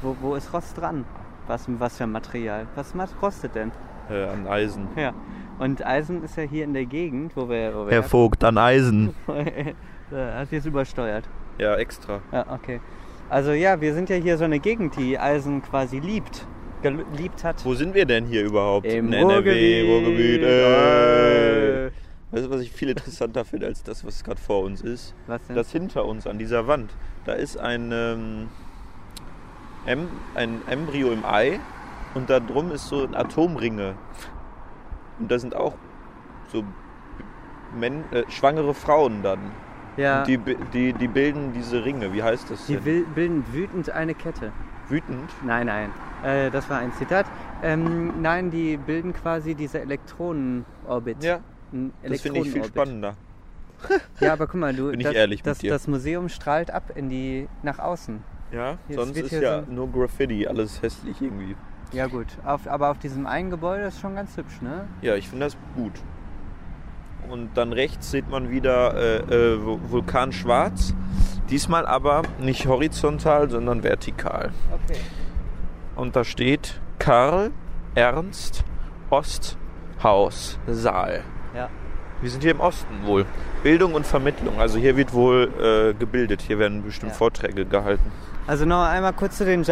Wo, 0.00 0.16
wo 0.20 0.34
ist 0.36 0.52
Rost 0.52 0.78
dran? 0.78 1.04
Was, 1.48 1.66
was 1.80 1.96
für 1.96 2.04
ein 2.04 2.12
Material? 2.12 2.66
Was 2.76 2.94
rostet 3.20 3.54
denn? 3.54 3.72
Äh, 4.08 4.24
an 4.26 4.46
Eisen. 4.46 4.88
Ja. 4.96 5.12
Und 5.58 5.84
Eisen 5.84 6.22
ist 6.22 6.36
ja 6.36 6.44
hier 6.44 6.64
in 6.64 6.72
der 6.72 6.86
Gegend, 6.86 7.36
wo 7.36 7.48
wir. 7.48 7.74
Wo 7.74 7.86
wir 7.86 7.92
Herr 7.92 8.02
Vogt, 8.04 8.44
an 8.44 8.58
Eisen. 8.58 9.14
Er 10.10 10.34
hat 10.40 10.52
jetzt 10.52 10.66
übersteuert. 10.66 11.28
Ja, 11.58 11.74
extra. 11.74 12.20
Ja, 12.30 12.46
okay. 12.52 12.80
Also 13.30 13.52
ja, 13.52 13.80
wir 13.80 13.94
sind 13.94 14.08
ja 14.08 14.16
hier 14.16 14.38
so 14.38 14.44
eine 14.44 14.58
Gegend, 14.58 14.96
die 14.96 15.18
Eisen 15.18 15.62
quasi 15.62 15.98
liebt. 15.98 16.46
Geliebt 16.82 17.44
hat. 17.44 17.64
Wo 17.64 17.74
sind 17.74 17.94
wir 17.94 18.06
denn 18.06 18.26
hier 18.26 18.44
überhaupt? 18.44 18.86
Im 18.86 19.08
In 19.08 19.12
NRW, 19.12 19.82
Ruhrgebiet. 19.82 20.42
Ruhrgebiet. 20.42 20.42
Äh. 20.42 21.90
Weißt 22.30 22.44
du, 22.44 22.50
was 22.50 22.60
ich 22.60 22.70
viel 22.70 22.90
interessanter 22.90 23.44
finde 23.44 23.66
als 23.66 23.82
das, 23.82 24.04
was 24.04 24.22
gerade 24.22 24.40
vor 24.40 24.62
uns 24.62 24.82
ist? 24.82 25.14
Was 25.26 25.46
denn? 25.46 25.56
Das 25.56 25.72
hinter 25.72 26.04
uns 26.04 26.26
an 26.26 26.38
dieser 26.38 26.66
Wand. 26.66 26.90
Da 27.24 27.32
ist 27.32 27.58
ein, 27.58 27.90
ähm, 27.92 28.48
em 29.86 30.08
ein 30.34 30.60
Embryo 30.68 31.10
im 31.10 31.24
Ei 31.24 31.58
und 32.14 32.30
da 32.30 32.38
drum 32.38 32.70
ist 32.70 32.88
so 32.88 33.02
ein 33.02 33.14
Atomringe. 33.14 33.94
Und 35.18 35.30
da 35.30 35.38
sind 35.38 35.56
auch 35.56 35.74
so 36.52 36.64
Men 37.74 38.04
äh, 38.12 38.24
schwangere 38.28 38.74
Frauen 38.74 39.22
dann. 39.22 39.50
Ja, 39.98 40.24
die, 40.24 40.38
die, 40.72 40.92
die 40.92 41.08
bilden 41.08 41.52
diese 41.52 41.84
Ringe. 41.84 42.12
Wie 42.12 42.22
heißt 42.22 42.50
das 42.50 42.66
die 42.66 42.76
denn? 42.76 43.04
bilden 43.14 43.44
wütend 43.52 43.90
eine 43.90 44.14
Kette. 44.14 44.52
Wütend? 44.88 45.30
Nein, 45.44 45.66
nein. 45.66 45.90
Äh, 46.22 46.50
das 46.50 46.68
war 46.70 46.78
ein 46.78 46.92
Zitat. 46.94 47.26
Ähm, 47.62 48.22
nein, 48.22 48.50
die 48.50 48.76
bilden 48.76 49.12
quasi 49.12 49.54
diese 49.54 49.80
Elektronenorbit. 49.80 51.22
Ja, 51.22 51.40
Ein 51.72 51.92
das 52.08 52.22
finde 52.22 52.40
ich 52.40 52.50
viel 52.50 52.64
spannender. 52.64 53.14
Ja, 54.20 54.32
aber 54.32 54.48
guck 54.48 54.58
mal, 54.58 54.74
du, 54.74 54.90
Bin 54.90 54.98
ich 54.98 55.06
das, 55.06 55.14
ehrlich 55.14 55.44
mit 55.44 55.46
das, 55.46 55.60
das 55.60 55.86
Museum 55.86 56.28
strahlt 56.28 56.72
ab 56.72 56.90
in 56.96 57.08
die 57.08 57.46
nach 57.62 57.78
außen. 57.78 58.18
Ja, 58.50 58.76
Jetzt 58.88 58.96
sonst 58.96 59.16
ist 59.16 59.30
hier 59.30 59.40
ja 59.40 59.62
so- 59.64 59.70
nur 59.70 59.92
Graffiti, 59.92 60.46
alles 60.48 60.82
hässlich 60.82 61.22
irgendwie. 61.22 61.54
Ja 61.92 62.06
gut, 62.06 62.26
auf, 62.44 62.66
aber 62.66 62.90
auf 62.90 62.98
diesem 62.98 63.26
einen 63.26 63.50
Gebäude 63.50 63.84
ist 63.84 64.00
schon 64.00 64.16
ganz 64.16 64.36
hübsch, 64.36 64.60
ne? 64.60 64.86
Ja, 65.00 65.14
ich 65.14 65.28
finde 65.28 65.46
das 65.46 65.56
gut. 65.76 65.92
Und 67.30 67.50
dann 67.56 67.72
rechts 67.72 68.10
sieht 68.10 68.30
man 68.30 68.50
wieder 68.50 68.94
äh, 68.94 69.16
äh, 69.18 69.58
Vul- 69.58 69.78
Vulkan 69.90 70.32
Schwarz. 70.32 70.94
Diesmal 71.50 71.86
aber 71.86 72.22
nicht 72.40 72.66
horizontal, 72.66 73.48
sondern 73.50 73.82
vertikal. 73.82 74.50
Okay. 74.72 74.98
Und 75.96 76.14
da 76.16 76.24
steht 76.24 76.80
Karl 76.98 77.50
Ernst 77.94 78.64
Osthaus 79.10 80.58
Saal. 80.66 81.22
Ja. 81.54 81.68
Wir 82.20 82.30
sind 82.30 82.42
hier 82.42 82.50
im 82.52 82.60
Osten 82.60 83.06
wohl. 83.06 83.24
Bildung 83.62 83.94
und 83.94 84.06
Vermittlung. 84.06 84.60
Also 84.60 84.78
hier 84.78 84.96
wird 84.96 85.12
wohl 85.12 85.50
äh, 85.60 85.94
gebildet. 85.94 86.42
Hier 86.42 86.58
werden 86.58 86.82
bestimmt 86.82 87.12
Ja. 87.12 87.18
Vorträge 87.18 87.64
gehalten. 87.64 88.10
Also 88.46 88.64
noch 88.64 88.82
einmal 88.84 89.12
kurz 89.12 89.38
zu 89.38 89.44
den 89.44 89.62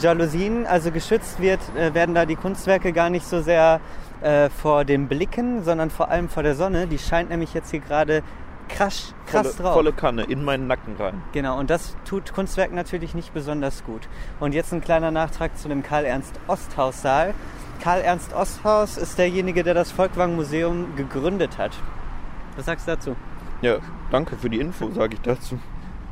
Jalousien. 0.00 0.66
Also 0.66 0.90
geschützt 0.90 1.40
wird, 1.40 1.60
äh, 1.76 1.94
werden 1.94 2.14
da 2.14 2.26
die 2.26 2.36
Kunstwerke 2.36 2.92
gar 2.92 3.10
nicht 3.10 3.26
so 3.26 3.40
sehr 3.40 3.80
äh, 4.26 4.50
vor 4.50 4.84
den 4.84 5.06
Blicken, 5.06 5.62
sondern 5.62 5.90
vor 5.90 6.10
allem 6.10 6.28
vor 6.28 6.42
der 6.42 6.56
Sonne. 6.56 6.88
Die 6.88 6.98
scheint 6.98 7.30
nämlich 7.30 7.54
jetzt 7.54 7.70
hier 7.70 7.78
gerade 7.78 8.24
krass, 8.68 9.14
krass 9.26 9.54
volle, 9.54 9.62
drauf. 9.62 9.74
volle 9.74 9.92
Kanne 9.92 10.24
in 10.24 10.42
meinen 10.42 10.66
Nacken 10.66 10.96
rein. 10.96 11.22
Genau, 11.32 11.56
und 11.58 11.70
das 11.70 11.96
tut 12.04 12.32
Kunstwerk 12.32 12.72
natürlich 12.72 13.14
nicht 13.14 13.32
besonders 13.32 13.84
gut. 13.84 14.08
Und 14.40 14.52
jetzt 14.52 14.72
ein 14.72 14.80
kleiner 14.80 15.12
Nachtrag 15.12 15.56
zu 15.56 15.68
dem 15.68 15.84
Karl-Ernst-Osthaus-Saal. 15.84 17.34
Karl-Ernst-Osthaus 17.80 18.96
ist 18.96 19.16
derjenige, 19.16 19.62
der 19.62 19.74
das 19.74 19.92
Volkwang-Museum 19.92 20.96
gegründet 20.96 21.56
hat. 21.56 21.72
Was 22.56 22.66
sagst 22.66 22.88
du 22.88 22.92
dazu? 22.92 23.16
Ja, 23.62 23.76
danke 24.10 24.36
für 24.36 24.50
die 24.50 24.58
Info, 24.58 24.90
sage 24.90 25.14
ich 25.14 25.20
dazu. 25.20 25.58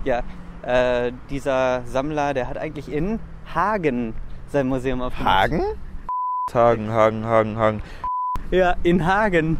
Ja, 0.04 0.22
äh, 0.62 1.10
dieser 1.30 1.82
Sammler, 1.84 2.32
der 2.32 2.48
hat 2.48 2.58
eigentlich 2.58 2.92
in 2.92 3.18
Hagen 3.52 4.14
sein 4.46 4.68
Museum 4.68 5.02
aufgemacht. 5.02 5.34
Hagen? 5.34 5.62
Hagen, 6.52 6.90
Hagen, 6.90 7.24
Hagen, 7.24 7.56
Hagen. 7.56 7.82
Ja, 8.54 8.76
in 8.84 9.04
Hagen. 9.04 9.56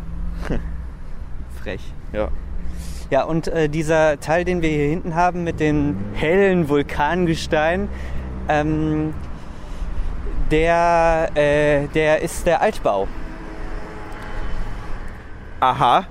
Frech. 1.63 1.81
Ja. 2.13 2.29
Ja, 3.11 3.25
und 3.25 3.49
äh, 3.49 3.69
dieser 3.69 4.21
Teil, 4.21 4.45
den 4.45 4.63
wir 4.63 4.69
hier 4.69 4.89
hinten 4.89 5.17
haben 5.17 5.43
mit 5.43 5.59
dem 5.59 5.97
hellen 6.15 6.69
Vulkangestein, 6.69 7.89
ähm, 8.49 9.13
der, 10.53 11.29
äh, 11.35 11.89
der 11.89 12.23
ist 12.23 12.47
der 12.47 12.63
Altbau. 12.63 13.09
Aha. 15.59 16.05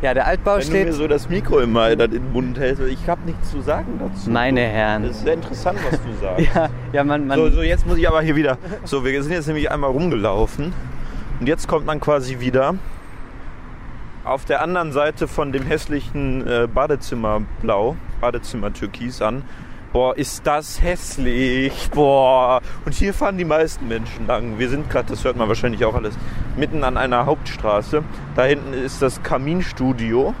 Ja, 0.00 0.14
der 0.14 0.26
Altbau 0.26 0.56
Wenn 0.56 0.60
du 0.66 0.72
mir 0.72 0.80
steht. 0.84 0.94
so 0.94 1.08
das 1.08 1.28
Mikro 1.28 1.58
immer 1.58 1.90
in 1.90 1.98
den 1.98 2.32
Mund 2.32 2.58
hältst, 2.58 2.82
ich 2.84 3.06
habe 3.06 3.20
nichts 3.26 3.50
zu 3.50 3.60
sagen 3.60 4.00
dazu. 4.00 4.30
Meine 4.30 4.62
Das 4.62 4.72
Herren. 4.72 5.04
ist 5.04 5.20
sehr 5.20 5.34
interessant, 5.34 5.78
was 5.90 6.00
du 6.00 6.08
sagst. 6.22 6.54
Ja, 6.54 6.70
ja, 6.94 7.04
man, 7.04 7.26
man 7.26 7.38
So, 7.38 7.50
so, 7.50 7.62
jetzt 7.62 7.86
muss 7.86 7.98
ich 7.98 8.08
aber 8.08 8.22
hier 8.22 8.34
wieder. 8.34 8.56
So, 8.84 9.04
wir 9.04 9.22
sind 9.22 9.32
jetzt 9.32 9.46
nämlich 9.46 9.70
einmal 9.70 9.90
rumgelaufen. 9.90 10.72
Und 11.40 11.46
jetzt 11.46 11.66
kommt 11.66 11.86
man 11.86 12.00
quasi 12.00 12.38
wieder 12.38 12.74
auf 14.24 14.44
der 14.44 14.60
anderen 14.60 14.92
Seite 14.92 15.26
von 15.26 15.52
dem 15.52 15.62
hässlichen 15.62 16.46
äh, 16.46 16.68
Badezimmerblau, 16.72 17.96
Badezimmer-Türkis 18.20 19.22
an. 19.22 19.42
Boah, 19.92 20.16
ist 20.16 20.46
das 20.46 20.82
hässlich. 20.82 21.90
Boah. 21.90 22.60
Und 22.84 22.94
hier 22.94 23.14
fahren 23.14 23.38
die 23.38 23.46
meisten 23.46 23.88
Menschen 23.88 24.26
lang. 24.26 24.58
Wir 24.58 24.68
sind 24.68 24.90
gerade, 24.90 25.08
das 25.08 25.24
hört 25.24 25.36
man 25.36 25.48
wahrscheinlich 25.48 25.84
auch 25.86 25.94
alles, 25.94 26.14
mitten 26.56 26.84
an 26.84 26.98
einer 26.98 27.24
Hauptstraße. 27.24 28.04
Da 28.36 28.44
hinten 28.44 28.74
ist 28.74 29.00
das 29.00 29.22
Kaminstudio. 29.22 30.34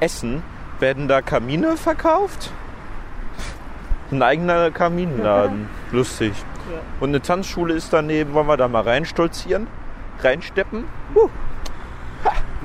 Essen. 0.00 0.42
Werden 0.80 1.08
da 1.08 1.22
Kamine 1.22 1.76
verkauft? 1.76 2.50
Ein 4.10 4.22
eigener 4.22 4.70
Kaminladen. 4.70 5.68
Lustig. 5.92 6.32
Und 7.00 7.10
eine 7.10 7.20
Tanzschule 7.20 7.74
ist 7.74 7.92
daneben. 7.92 8.32
Wollen 8.32 8.46
wir 8.46 8.56
da 8.56 8.66
mal 8.66 8.82
reinstolzieren? 8.82 9.66
Reinsteppen? 10.22 10.84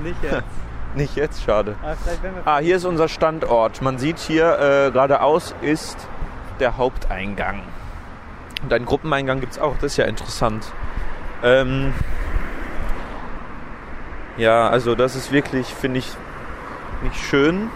nicht 0.03 0.23
jetzt. 0.23 0.43
Nicht 0.95 1.15
jetzt, 1.15 1.43
schade. 1.43 1.75
Wir 1.81 2.31
Ah, 2.45 2.59
hier 2.59 2.75
ist 2.75 2.85
unser 2.85 3.07
Standort. 3.07 3.81
Man 3.81 3.97
sieht 3.97 4.19
hier 4.19 4.59
äh, 4.59 4.91
geradeaus 4.91 5.55
ist 5.61 5.97
der 6.59 6.77
Haupteingang. 6.77 7.63
Und 8.61 8.71
einen 8.71 8.85
Gruppeneingang 8.85 9.39
gibt 9.39 9.53
es 9.53 9.59
auch. 9.59 9.73
Das 9.77 9.85
ist 9.93 9.97
ja 9.97 10.05
interessant. 10.05 10.71
Ähm, 11.41 11.95
ja, 14.37 14.69
also 14.69 14.93
das 14.93 15.15
ist 15.15 15.31
wirklich, 15.31 15.65
finde 15.73 15.97
ich, 15.97 16.11
nicht 17.01 17.15
schön. 17.17 17.71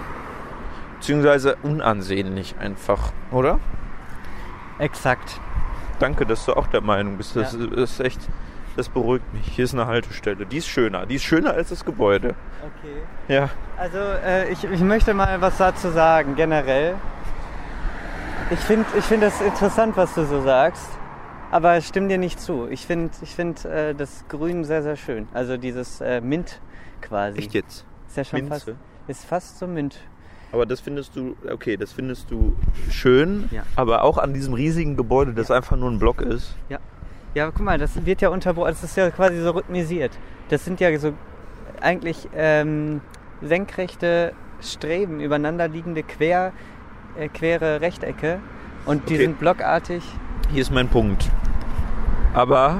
Beziehungsweise 0.99 1.57
unansehnlich 1.63 2.55
einfach, 2.59 3.11
oder? 3.31 3.59
Exakt. 4.77 5.39
Danke, 5.99 6.25
dass 6.27 6.45
du 6.45 6.53
auch 6.53 6.67
der 6.67 6.81
Meinung 6.81 7.17
bist. 7.17 7.35
Das 7.35 7.53
Ja. 7.53 7.81
ist 7.83 7.99
echt, 7.99 8.19
das 8.77 8.89
beruhigt 8.89 9.33
mich. 9.33 9.45
Hier 9.47 9.65
ist 9.65 9.73
eine 9.73 9.87
Haltestelle. 9.87 10.45
Die 10.45 10.57
ist 10.57 10.67
schöner. 10.67 11.05
Die 11.05 11.15
ist 11.15 11.23
schöner 11.23 11.53
als 11.53 11.69
das 11.69 11.83
Gebäude. 11.83 12.35
Okay. 12.61 13.33
Ja. 13.33 13.49
Also 13.77 13.97
äh, 13.97 14.49
ich, 14.51 14.63
ich 14.63 14.81
möchte 14.81 15.13
mal 15.13 15.41
was 15.41 15.57
dazu 15.57 15.89
sagen, 15.89 16.35
generell. 16.35 16.95
Ich 18.51 18.59
finde 18.59 18.85
ich 18.97 19.03
find 19.03 19.23
das 19.23 19.41
interessant, 19.41 19.97
was 19.97 20.13
du 20.13 20.23
so 20.25 20.41
sagst, 20.41 20.87
aber 21.51 21.77
ich 21.77 21.85
stimme 21.87 22.07
dir 22.07 22.17
nicht 22.17 22.39
zu. 22.39 22.67
Ich 22.69 22.85
finde 22.85 23.09
ich 23.21 23.35
find, 23.35 23.65
äh, 23.65 23.93
das 23.93 24.23
Grün 24.29 24.63
sehr, 24.63 24.83
sehr 24.83 24.95
schön. 24.95 25.27
Also 25.33 25.57
dieses 25.57 25.99
äh, 25.99 26.21
Mint 26.21 26.61
quasi. 27.01 27.39
Echt 27.39 27.53
jetzt? 27.53 27.85
Ist 28.07 28.15
ja 28.17 28.23
schon 28.23 28.39
Minze? 28.39 28.53
fast, 28.53 28.71
ist 29.07 29.25
fast 29.25 29.59
so 29.59 29.67
Mint. 29.67 29.99
Aber 30.53 30.65
das 30.65 30.79
findest 30.79 31.15
du, 31.17 31.35
okay, 31.51 31.75
das 31.75 31.91
findest 31.91 32.31
du 32.31 32.55
schön, 32.89 33.49
Ja. 33.51 33.63
aber 33.75 34.03
auch 34.03 34.17
an 34.17 34.33
diesem 34.33 34.53
riesigen 34.53 34.95
Gebäude, 34.95 35.33
das 35.33 35.51
einfach 35.51 35.75
nur 35.75 35.91
ein 35.91 35.99
Block 35.99 36.21
ist. 36.21 36.55
Ja. 36.69 36.79
Ja, 37.33 37.51
guck 37.51 37.59
mal, 37.61 37.77
das 37.77 38.05
wird 38.05 38.21
ja 38.21 38.29
unterbrochen, 38.29 38.69
das 38.69 38.83
ist 38.83 38.97
ja 38.97 39.09
quasi 39.11 39.39
so 39.41 39.51
rhythmisiert. 39.51 40.11
Das 40.49 40.65
sind 40.65 40.79
ja 40.79 40.97
so 40.97 41.13
eigentlich 41.81 42.27
ähm, 42.35 43.01
senkrechte 43.41 44.33
Streben, 44.61 45.19
übereinander 45.19 45.67
liegende 45.67 46.01
quer, 46.03 46.51
äh, 47.19 47.27
quere 47.27 47.81
Rechtecke. 47.81 48.39
Und 48.85 49.09
die 49.09 49.15
Okay. 49.15 49.23
sind 49.25 49.39
blockartig. 49.39 50.03
Hier 50.51 50.61
ist 50.61 50.71
mein 50.71 50.87
Punkt. 50.87 51.29
Aber 52.33 52.77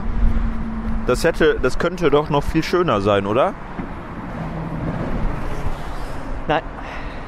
das 1.06 1.24
hätte, 1.24 1.60
das 1.62 1.78
könnte 1.78 2.10
doch 2.10 2.30
noch 2.30 2.44
viel 2.44 2.64
schöner 2.64 3.02
sein, 3.02 3.26
oder? 3.28 3.54
Nein, 6.48 6.64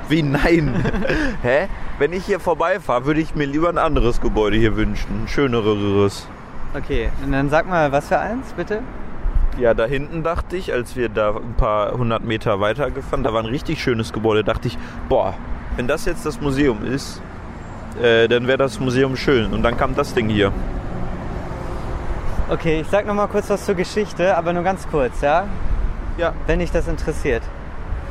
Wie 0.08 0.24
nein? 0.24 0.84
Hä? 1.44 1.68
Wenn 2.00 2.14
ich 2.14 2.26
hier 2.26 2.40
vorbeifahre, 2.40 3.06
würde 3.06 3.20
ich 3.20 3.36
mir 3.36 3.46
lieber 3.46 3.70
ein 3.70 3.78
anderes 3.78 4.22
Gebäude 4.22 4.56
hier 4.58 4.76
wünschen, 4.78 5.24
ein 5.24 5.28
schöneres. 5.28 6.28
Okay. 6.76 7.10
Und 7.24 7.32
dann 7.32 7.50
sag 7.50 7.68
mal, 7.68 7.92
was 7.92 8.08
für 8.08 8.20
eins, 8.20 8.54
bitte? 8.54 8.82
Ja, 9.58 9.74
da 9.74 9.86
hinten 9.86 10.24
dachte 10.24 10.56
ich, 10.56 10.72
als 10.72 10.96
wir 10.96 11.10
da 11.10 11.32
ein 11.36 11.56
paar 11.58 11.92
hundert 11.94 12.24
Meter 12.24 12.60
weiter 12.62 12.92
gefahren, 12.92 13.24
da 13.24 13.34
war 13.34 13.42
ein 13.42 13.48
richtig 13.48 13.82
schönes 13.82 14.14
Gebäude, 14.14 14.44
dachte 14.44 14.68
ich, 14.68 14.78
boah, 15.10 15.34
wenn 15.76 15.88
das 15.88 16.06
jetzt 16.06 16.26
das 16.26 16.40
Museum 16.40 16.86
ist, 16.86 17.22
äh, 18.02 18.28
dann 18.28 18.48
wäre 18.48 18.58
das 18.58 18.80
Museum 18.80 19.16
schön. 19.18 19.52
Und 19.54 19.64
dann 19.64 19.76
kam 19.76 19.96
das 19.96 20.14
Ding 20.14 20.30
hier. 20.30 20.52
Okay, 22.50 22.82
ich 22.82 22.88
sag 22.88 23.06
noch 23.06 23.14
mal 23.14 23.28
kurz 23.28 23.50
was 23.50 23.66
zur 23.66 23.76
Geschichte, 23.76 24.36
aber 24.38 24.54
nur 24.54 24.64
ganz 24.64 24.88
kurz, 24.90 25.22
ja? 25.22 25.46
Ja, 26.18 26.34
Wenn 26.48 26.60
dich 26.60 26.72
das 26.72 26.88
interessiert. 26.88 27.44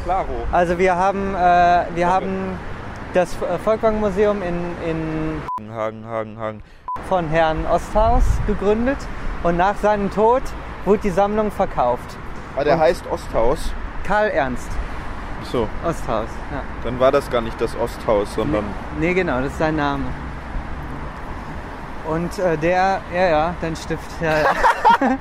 klaro. 0.04 0.28
Also 0.52 0.78
wir 0.78 0.94
haben, 0.96 1.34
äh, 1.34 1.84
wir 1.94 2.08
haben 2.08 2.58
das 3.14 3.34
äh, 3.42 3.58
Volkwang-Museum 3.58 4.42
in, 4.42 4.54
in 4.88 5.72
Hagen, 5.74 6.06
Hagen, 6.06 6.38
Hagen. 6.38 6.62
Von 7.08 7.28
Herrn 7.28 7.66
Osthaus 7.66 8.22
gegründet 8.46 8.98
und 9.42 9.56
nach 9.56 9.76
seinem 9.76 10.10
Tod 10.10 10.42
wurde 10.84 11.00
die 11.02 11.10
Sammlung 11.10 11.50
verkauft. 11.50 12.16
Ah, 12.56 12.64
der 12.64 12.74
Und- 12.74 12.80
heißt 12.80 13.04
Osthaus. 13.10 13.72
Karl 14.04 14.28
Ernst 14.30 14.70
So, 15.44 15.68
Osthaus. 15.86 16.28
Ja. 16.50 16.62
dann 16.84 16.98
war 16.98 17.12
das 17.12 17.30
gar 17.30 17.40
nicht 17.42 17.60
das 17.60 17.76
Osthaus, 17.76 18.34
sondern 18.34 18.64
Nee, 18.98 19.12
genau, 19.14 19.40
das 19.40 19.52
ist 19.52 19.58
sein 19.58 19.76
Name. 19.76 20.04
Und 22.08 22.38
äh, 22.38 22.56
der, 22.56 23.00
ja, 23.14 23.28
ja, 23.28 23.54
dein 23.60 23.76
Stift, 23.76 24.10
ja, 24.22 24.30
ja. 24.38 25.18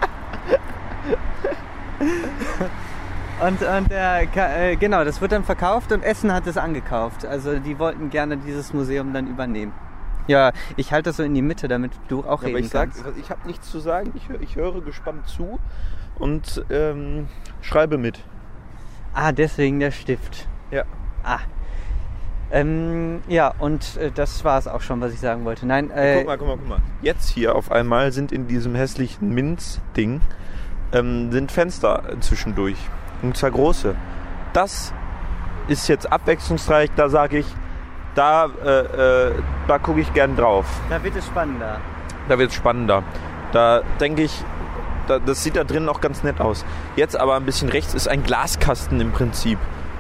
und, 3.46 3.62
und 3.62 3.92
äh, 3.92 4.76
genau, 4.78 5.04
das 5.04 5.20
wird 5.22 5.32
dann 5.34 5.44
verkauft 5.44 5.92
und 5.92 6.02
Essen 6.04 6.34
hat 6.34 6.48
es 6.48 6.58
angekauft. 6.58 7.26
Also 7.26 7.60
die 7.60 7.78
wollten 7.78 8.10
gerne 8.10 8.38
dieses 8.38 8.74
Museum 8.74 9.14
dann 9.14 9.28
übernehmen. 9.28 9.74
Ja, 10.28 10.52
ich 10.76 10.92
halte 10.92 11.10
das 11.10 11.18
so 11.18 11.24
in 11.24 11.34
die 11.34 11.42
Mitte, 11.42 11.68
damit 11.68 11.92
du 12.10 12.20
auch 12.26 12.42
Ja, 12.42 12.48
reden 12.48 12.58
aber 12.58 12.60
ich 12.60 12.70
sag, 12.70 12.92
kannst. 12.94 13.18
ich 13.20 13.30
habe 13.30 13.48
nichts 13.48 13.72
zu 13.72 13.80
sagen. 13.80 14.12
Ich, 14.16 14.28
hör- 14.30 14.42
ich 14.42 14.56
höre 14.56 14.82
gespannt 14.82 15.28
zu 15.28 15.60
und 16.20 16.64
ähm, 16.70 17.28
schreibe 17.62 17.98
mit. 17.98 18.20
Ah, 19.14 19.32
deswegen 19.32 19.80
der 19.80 19.92
Stift. 19.92 20.48
Ja. 20.72 20.84
Ah. 21.24 21.40
Ähm, 22.50 23.22
ja, 23.28 23.54
und 23.60 23.98
äh, 23.98 24.10
das 24.12 24.46
war 24.46 24.58
es 24.58 24.68
auch 24.68 24.82
schon, 24.82 25.02
was 25.02 25.12
ich 25.14 25.20
sagen 25.20 25.44
wollte. 25.44 25.66
Nein, 25.66 25.92
äh, 25.92 26.16
guck 26.20 26.28
mal, 26.28 26.38
guck 26.38 26.48
mal, 26.48 26.58
guck 26.58 26.70
mal. 26.70 26.80
Jetzt 27.02 27.30
hier 27.30 27.56
auf 27.56 27.72
einmal 27.72 28.12
sind 28.14 28.32
in 28.32 28.48
diesem 28.48 28.74
hässlichen 28.76 29.34
Minz-Ding 29.34 30.22
ähm, 30.94 31.32
sind 31.32 31.52
Fenster 31.52 32.04
zwischendurch. 32.22 32.78
Und 33.22 33.36
zwar 33.36 33.52
große. 33.52 33.96
Das 34.54 34.94
ist 35.68 35.90
jetzt 35.90 36.10
abwechslungsreich. 36.10 36.90
Da 36.96 37.10
sage 37.10 37.40
ich, 37.40 37.46
da, 38.18 38.50
äh, 38.66 38.70
äh, 38.70 39.32
da 39.68 39.78
gucke 39.78 40.02
ich 40.02 40.14
gern 40.14 40.36
drauf. 40.36 40.66
da 40.90 41.04
wird 41.04 41.16
es 41.16 41.26
spannender. 41.26 41.80
Da 42.28 42.40
wird 42.40 42.50
es 42.50 42.56
spannender. 42.56 43.04
Da 43.52 43.82
denke 44.00 44.24
ich, 44.24 44.44
da, 45.08 45.20
das 45.20 45.44
sieht 45.44 45.56
da 45.56 45.64
drin 45.64 45.88
auch 45.88 46.02
ganz 46.02 46.24
nett 46.24 46.42
aus. 46.42 46.66
Jetzt 46.96 47.18
aber 47.20 47.36
ein 47.36 47.46
bisschen 47.46 47.70
rechts 47.70 47.94
ist 47.94 48.08
ein 48.08 48.24
Glaskasten 48.24 49.00
im 49.00 49.12
Prinzip. 49.12 49.60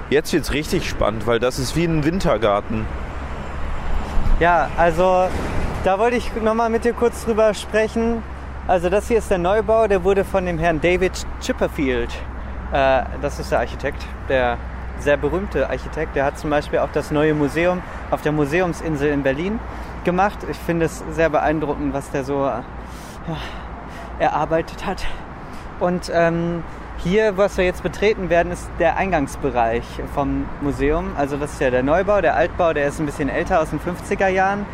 Jetzt 0.10 0.34
wird 0.34 0.44
es 0.44 0.54
richtig 0.54 0.90
spannend, 0.90 1.28
weil 1.28 1.40
das 1.40 1.60
ist 1.60 1.76
wie 1.76 1.86
ein 1.86 2.04
Wintergarten. 2.04 2.86
Ja, 4.40 4.70
also 4.78 5.28
da 5.84 6.00
wollte 6.00 6.18
ich 6.18 6.36
nochmal 6.36 6.70
mit 6.70 6.86
dir 6.86 6.94
kurz 6.94 7.26
drüber 7.26 7.54
sprechen. 7.54 8.24
Also 8.68 8.90
das 8.90 9.08
hier 9.08 9.20
ist 9.20 9.30
der 9.32 9.38
Neubau, 9.38 9.88
der 9.88 10.04
wurde 10.04 10.26
von 10.26 10.46
dem 10.46 10.60
Herrn 10.60 10.82
David 10.82 11.26
Chipperfield, 11.42 12.10
äh, 12.74 13.04
das 13.22 13.40
ist 13.40 13.52
der 13.52 13.60
Architekt, 13.60 14.06
der 14.28 14.58
sehr 15.00 15.18
berühmte 15.18 15.70
Architekt, 15.70 16.16
der 16.16 16.25
hat 16.25 16.38
zum 16.39 16.50
Beispiel 16.50 16.80
auch 16.80 16.92
das 16.92 17.12
neue 17.12 17.34
Museum 17.34 17.82
auf 18.12 18.22
der 18.22 18.32
Museumsinsel 18.32 19.10
in 19.10 19.24
Berlin 19.24 19.60
gemacht. 20.04 20.39
Ich 20.50 20.58
finde 20.58 20.86
es 20.86 21.04
sehr 21.12 21.30
beeindruckend, 21.30 21.94
was 21.94 22.10
der 22.12 22.24
so 22.24 22.46
äh, 22.46 22.62
ja, 23.27 23.38
erarbeitet 24.20 24.86
hat. 24.86 25.06
Und 25.80 26.12
ähm, 26.13 26.63
hier, 26.98 27.38
was 27.38 27.58
wir 27.58 27.66
jetzt 27.66 27.84
betreten 27.84 28.30
werden, 28.30 28.51
ist 28.51 28.70
der 28.80 28.98
Eingangsbereich 28.98 29.84
vom 30.16 30.46
Museum. 30.62 31.12
Also 31.16 31.38
das 31.38 31.54
ist 31.54 31.62
ja 31.62 31.70
der 31.70 31.84
Neubau, 31.84 32.22
der 32.22 32.36
Altbau, 32.36 32.74
der 32.74 32.88
ist 32.88 33.00
ein 33.00 33.06
bisschen 33.06 33.30
älter 33.30 33.62
aus 33.62 33.70
den 33.70 33.80
50er 33.80 34.27
Jahren. 34.27 34.66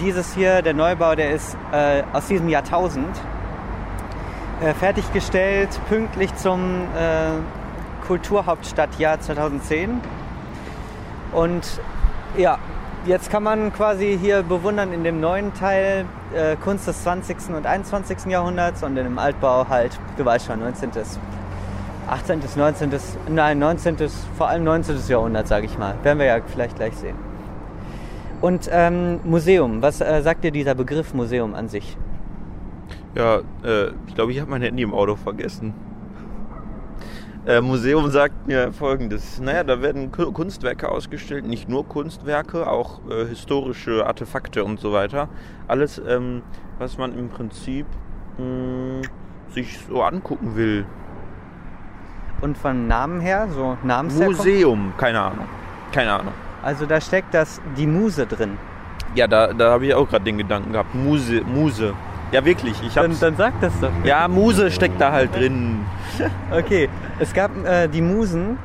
Dieses 0.00 0.34
hier, 0.34 0.62
der 0.62 0.74
Neubau, 0.74 1.14
der 1.14 1.32
ist 1.32 1.56
äh, 1.72 2.02
aus 2.12 2.26
diesem 2.26 2.48
Jahrtausend. 2.48 3.16
Äh, 4.60 4.72
fertiggestellt, 4.74 5.68
pünktlich 5.88 6.34
zum 6.36 6.82
äh, 6.96 7.63
Kulturhauptstadtjahr 8.06 9.20
2010. 9.20 10.00
Und 11.32 11.80
ja, 12.36 12.58
jetzt 13.06 13.30
kann 13.30 13.42
man 13.42 13.72
quasi 13.72 14.18
hier 14.20 14.42
bewundern 14.42 14.92
in 14.92 15.04
dem 15.04 15.20
neuen 15.20 15.52
Teil 15.54 16.06
äh, 16.34 16.56
Kunst 16.56 16.86
des 16.86 17.02
20. 17.02 17.54
und 17.54 17.66
21. 17.66 18.26
Jahrhunderts 18.26 18.82
und 18.82 18.96
in 18.96 19.04
dem 19.04 19.18
Altbau 19.18 19.68
halt, 19.68 19.98
du 20.16 20.24
weißt 20.24 20.46
schon, 20.46 20.60
19. 20.60 20.90
18., 22.06 22.40
19., 22.56 22.90
nein, 23.28 23.58
19., 23.58 23.96
vor 24.36 24.48
allem 24.48 24.64
19. 24.64 24.96
Jahrhundert, 25.08 25.48
sage 25.48 25.66
ich 25.66 25.78
mal. 25.78 25.94
Werden 26.02 26.18
wir 26.18 26.26
ja 26.26 26.38
vielleicht 26.46 26.76
gleich 26.76 26.94
sehen. 26.96 27.16
Und 28.40 28.68
ähm, 28.70 29.20
Museum, 29.24 29.80
was 29.80 30.00
äh, 30.00 30.20
sagt 30.22 30.44
dir 30.44 30.50
dieser 30.50 30.74
Begriff 30.74 31.14
Museum 31.14 31.54
an 31.54 31.68
sich? 31.68 31.96
Ja, 33.14 33.38
äh, 33.64 33.88
ich 34.06 34.14
glaube, 34.14 34.32
ich 34.32 34.40
habe 34.40 34.50
mein 34.50 34.60
Handy 34.60 34.82
im 34.82 34.92
Auto 34.92 35.16
vergessen. 35.16 35.72
Äh, 37.46 37.60
Museum 37.60 38.10
sagt 38.10 38.46
mir 38.46 38.72
folgendes. 38.72 39.38
Naja, 39.38 39.64
da 39.64 39.82
werden 39.82 40.10
Ku- 40.10 40.32
Kunstwerke 40.32 40.88
ausgestellt, 40.88 41.46
nicht 41.46 41.68
nur 41.68 41.86
Kunstwerke, 41.86 42.66
auch 42.66 43.00
äh, 43.10 43.26
historische 43.26 44.06
Artefakte 44.06 44.64
und 44.64 44.80
so 44.80 44.92
weiter. 44.94 45.28
Alles, 45.68 46.00
ähm, 46.08 46.40
was 46.78 46.96
man 46.96 47.16
im 47.18 47.28
Prinzip 47.28 47.84
mh, 48.38 49.02
sich 49.52 49.78
so 49.86 50.02
angucken 50.02 50.56
will. 50.56 50.86
Und 52.40 52.56
von 52.56 52.86
Namen 52.88 53.20
her, 53.20 53.46
so 53.54 53.76
Namensherkunft? 53.82 54.38
Museum, 54.38 54.92
keine 54.96 55.20
Ahnung. 55.20 55.46
Keine 55.92 56.14
Ahnung. 56.14 56.32
Also 56.62 56.86
da 56.86 56.98
steckt 56.98 57.34
das 57.34 57.60
die 57.76 57.86
Muse 57.86 58.26
drin. 58.26 58.56
Ja, 59.14 59.26
da, 59.26 59.52
da 59.52 59.70
habe 59.70 59.84
ich 59.86 59.94
auch 59.94 60.08
gerade 60.08 60.24
den 60.24 60.38
Gedanken 60.38 60.72
gehabt. 60.72 60.94
Muse, 60.94 61.42
Muse. 61.42 61.92
Ja, 62.34 62.44
wirklich. 62.44 62.74
Ich 62.82 62.94
Dann, 62.94 63.12
hab's. 63.12 63.20
dann 63.20 63.36
sag 63.36 63.60
das 63.60 63.72
doch. 63.80 63.92
ja, 64.02 64.26
Muse 64.26 64.72
steckt 64.72 65.00
da 65.00 65.12
halt 65.12 65.36
drin. 65.36 65.86
Okay, 66.50 66.88
es 67.20 67.32
gab 67.32 67.50
äh, 67.64 67.86
die 67.88 68.00
Musen 68.00 68.58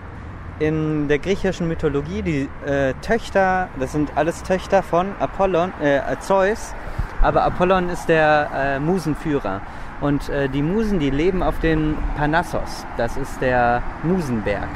in 0.57 1.07
der 1.07 1.19
griechischen 1.19 1.67
Mythologie, 1.67 2.21
die 2.23 2.49
äh, 2.65 2.93
Töchter, 3.01 3.69
das 3.79 3.91
sind 3.91 4.11
alles 4.15 4.41
Töchter 4.43 4.81
von 4.81 5.07
Apollon, 5.19 5.71
äh, 5.81 6.01
Zeus, 6.19 6.73
aber 7.21 7.43
Apollon 7.43 7.89
ist 7.89 8.09
der 8.09 8.49
äh, 8.55 8.79
Musenführer. 8.79 9.61
Und 10.01 10.29
äh, 10.29 10.49
die 10.49 10.61
Musen, 10.63 10.97
die 10.99 11.11
leben 11.11 11.43
auf 11.43 11.59
dem 11.59 11.95
Parnassos, 12.17 12.85
das 12.97 13.17
ist 13.17 13.39
der 13.39 13.83
Musenberg. 14.03 14.67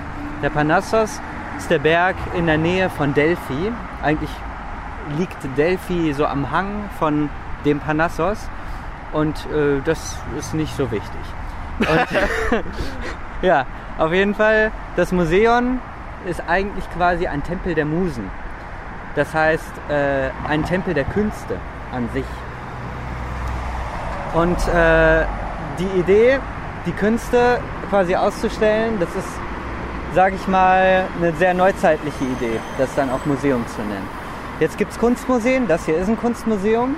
Der 0.43 0.49
Parnassos 0.51 1.19
ist 1.58 1.69
der 1.71 1.79
Berg 1.79 2.15
in 2.36 2.45
der 2.45 2.58
Nähe 2.60 2.89
von 2.91 3.13
Delphi. 3.13 3.71
Eigentlich 4.03 4.32
liegt 5.17 5.38
Delphi 5.58 6.13
so 6.13 6.25
am 6.27 6.51
Hang 6.51 6.89
von 6.99 7.29
dem 7.65 7.79
Parnassos 7.79 8.38
und 9.13 9.38
äh, 9.45 9.82
das 9.86 10.17
ist 10.38 10.54
nicht 10.54 10.76
so 10.76 10.91
wichtig. 10.91 11.21
Und 11.80 12.63
ja, 13.41 13.65
auf 13.97 14.12
jeden 14.12 14.36
Fall, 14.36 14.71
das 14.95 15.12
Museum 15.12 15.80
ist 16.26 16.41
eigentlich 16.47 16.86
quasi 16.95 17.28
ein 17.28 17.43
Tempel 17.43 17.76
der 17.76 17.86
Musen. 17.86 18.30
Das 19.15 19.34
heißt, 19.34 19.71
äh, 19.89 20.30
ein 20.47 20.65
Tempel 20.65 20.93
der 20.93 21.04
Künste 21.06 21.58
an 21.91 22.10
sich. 22.13 22.26
Und 24.34 24.58
äh, 24.67 25.26
die 25.78 25.99
Idee, 25.99 26.39
die 26.86 26.91
Künste 26.91 27.60
quasi 27.89 28.15
auszustellen, 28.15 28.99
das 28.99 29.10
ist, 29.10 29.28
sage 30.15 30.36
ich 30.36 30.47
mal, 30.47 31.06
eine 31.21 31.34
sehr 31.34 31.54
neuzeitliche 31.54 32.23
Idee, 32.23 32.60
das 32.80 32.93
dann 32.95 33.12
auch 33.12 33.26
Museum 33.26 33.65
zu 33.67 33.82
nennen. 33.82 34.10
Jetzt 34.60 34.78
gibt 34.78 34.91
es 34.91 34.99
Kunstmuseen, 34.99 35.67
das 35.67 35.86
hier 35.86 35.97
ist 35.97 36.08
ein 36.08 36.17
Kunstmuseum, 36.17 36.95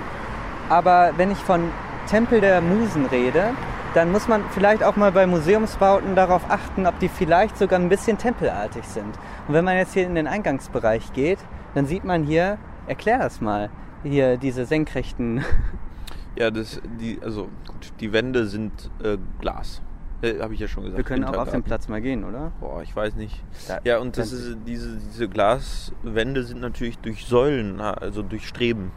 aber 0.70 1.12
wenn 1.18 1.32
ich 1.32 1.38
von 1.40 1.70
Tempel 2.06 2.42
der 2.42 2.62
Musen 2.62 3.06
rede, 3.08 3.52
dann 3.94 4.12
muss 4.12 4.28
man 4.28 4.44
vielleicht 4.52 4.84
auch 4.84 4.96
mal 4.96 5.12
bei 5.12 5.26
Museumsbauten 5.26 6.16
darauf 6.16 6.50
achten, 6.50 6.86
ob 6.86 7.00
die 7.00 7.08
vielleicht 7.10 7.58
sogar 7.58 7.80
ein 7.80 7.90
bisschen 7.90 8.18
tempelartig 8.18 8.84
sind. 8.86 9.16
Und 9.48 9.54
wenn 9.54 9.64
man 9.66 9.78
jetzt 9.78 9.94
hier 9.94 10.06
in 10.06 10.16
den 10.16 10.28
Eingangsbereich 10.28 11.14
geht, 11.14 11.40
dann 11.74 11.86
sieht 11.86 12.04
man 12.04 12.24
hier, 12.24 12.58
erklär 12.88 13.20
das 13.20 13.42
mal, 13.42 13.70
hier 14.04 14.38
diese 14.38 14.66
senkrechten. 14.66 15.44
Ja, 16.38 16.52
das, 16.52 16.82
die, 17.00 17.18
also 17.24 17.44
gut, 17.66 17.94
die 18.02 18.12
Wände 18.12 18.46
sind 18.48 18.92
äh, 19.02 19.18
Glas. 19.40 19.82
Äh, 20.22 20.42
Habe 20.42 20.54
ich 20.54 20.60
ja 20.60 20.68
schon 20.68 20.84
gesagt. 20.84 20.98
Wir 20.98 21.06
können 21.06 21.24
auch 21.24 21.38
auf 21.38 21.50
den. 21.50 21.64
Platz 21.64 21.88
mal 21.88 22.02
gehen, 22.02 22.26
oder? 22.26 22.52
Boah, 22.60 22.82
ich 22.84 22.94
weiß 22.94 23.16
nicht. 23.16 23.42
Da- 23.70 23.80
Ja, 23.86 24.00
und 24.00 24.18
das 24.18 24.34
ist, 24.34 24.58
diese, 24.68 24.98
diese 24.98 25.30
Glaswände 25.30 26.44
sind 26.44 26.60
natürlich 26.60 26.98
durch 27.00 27.26
Säulen, 27.26 27.80
also 27.80 28.22
durch 28.22 28.46
Streben 28.50 28.92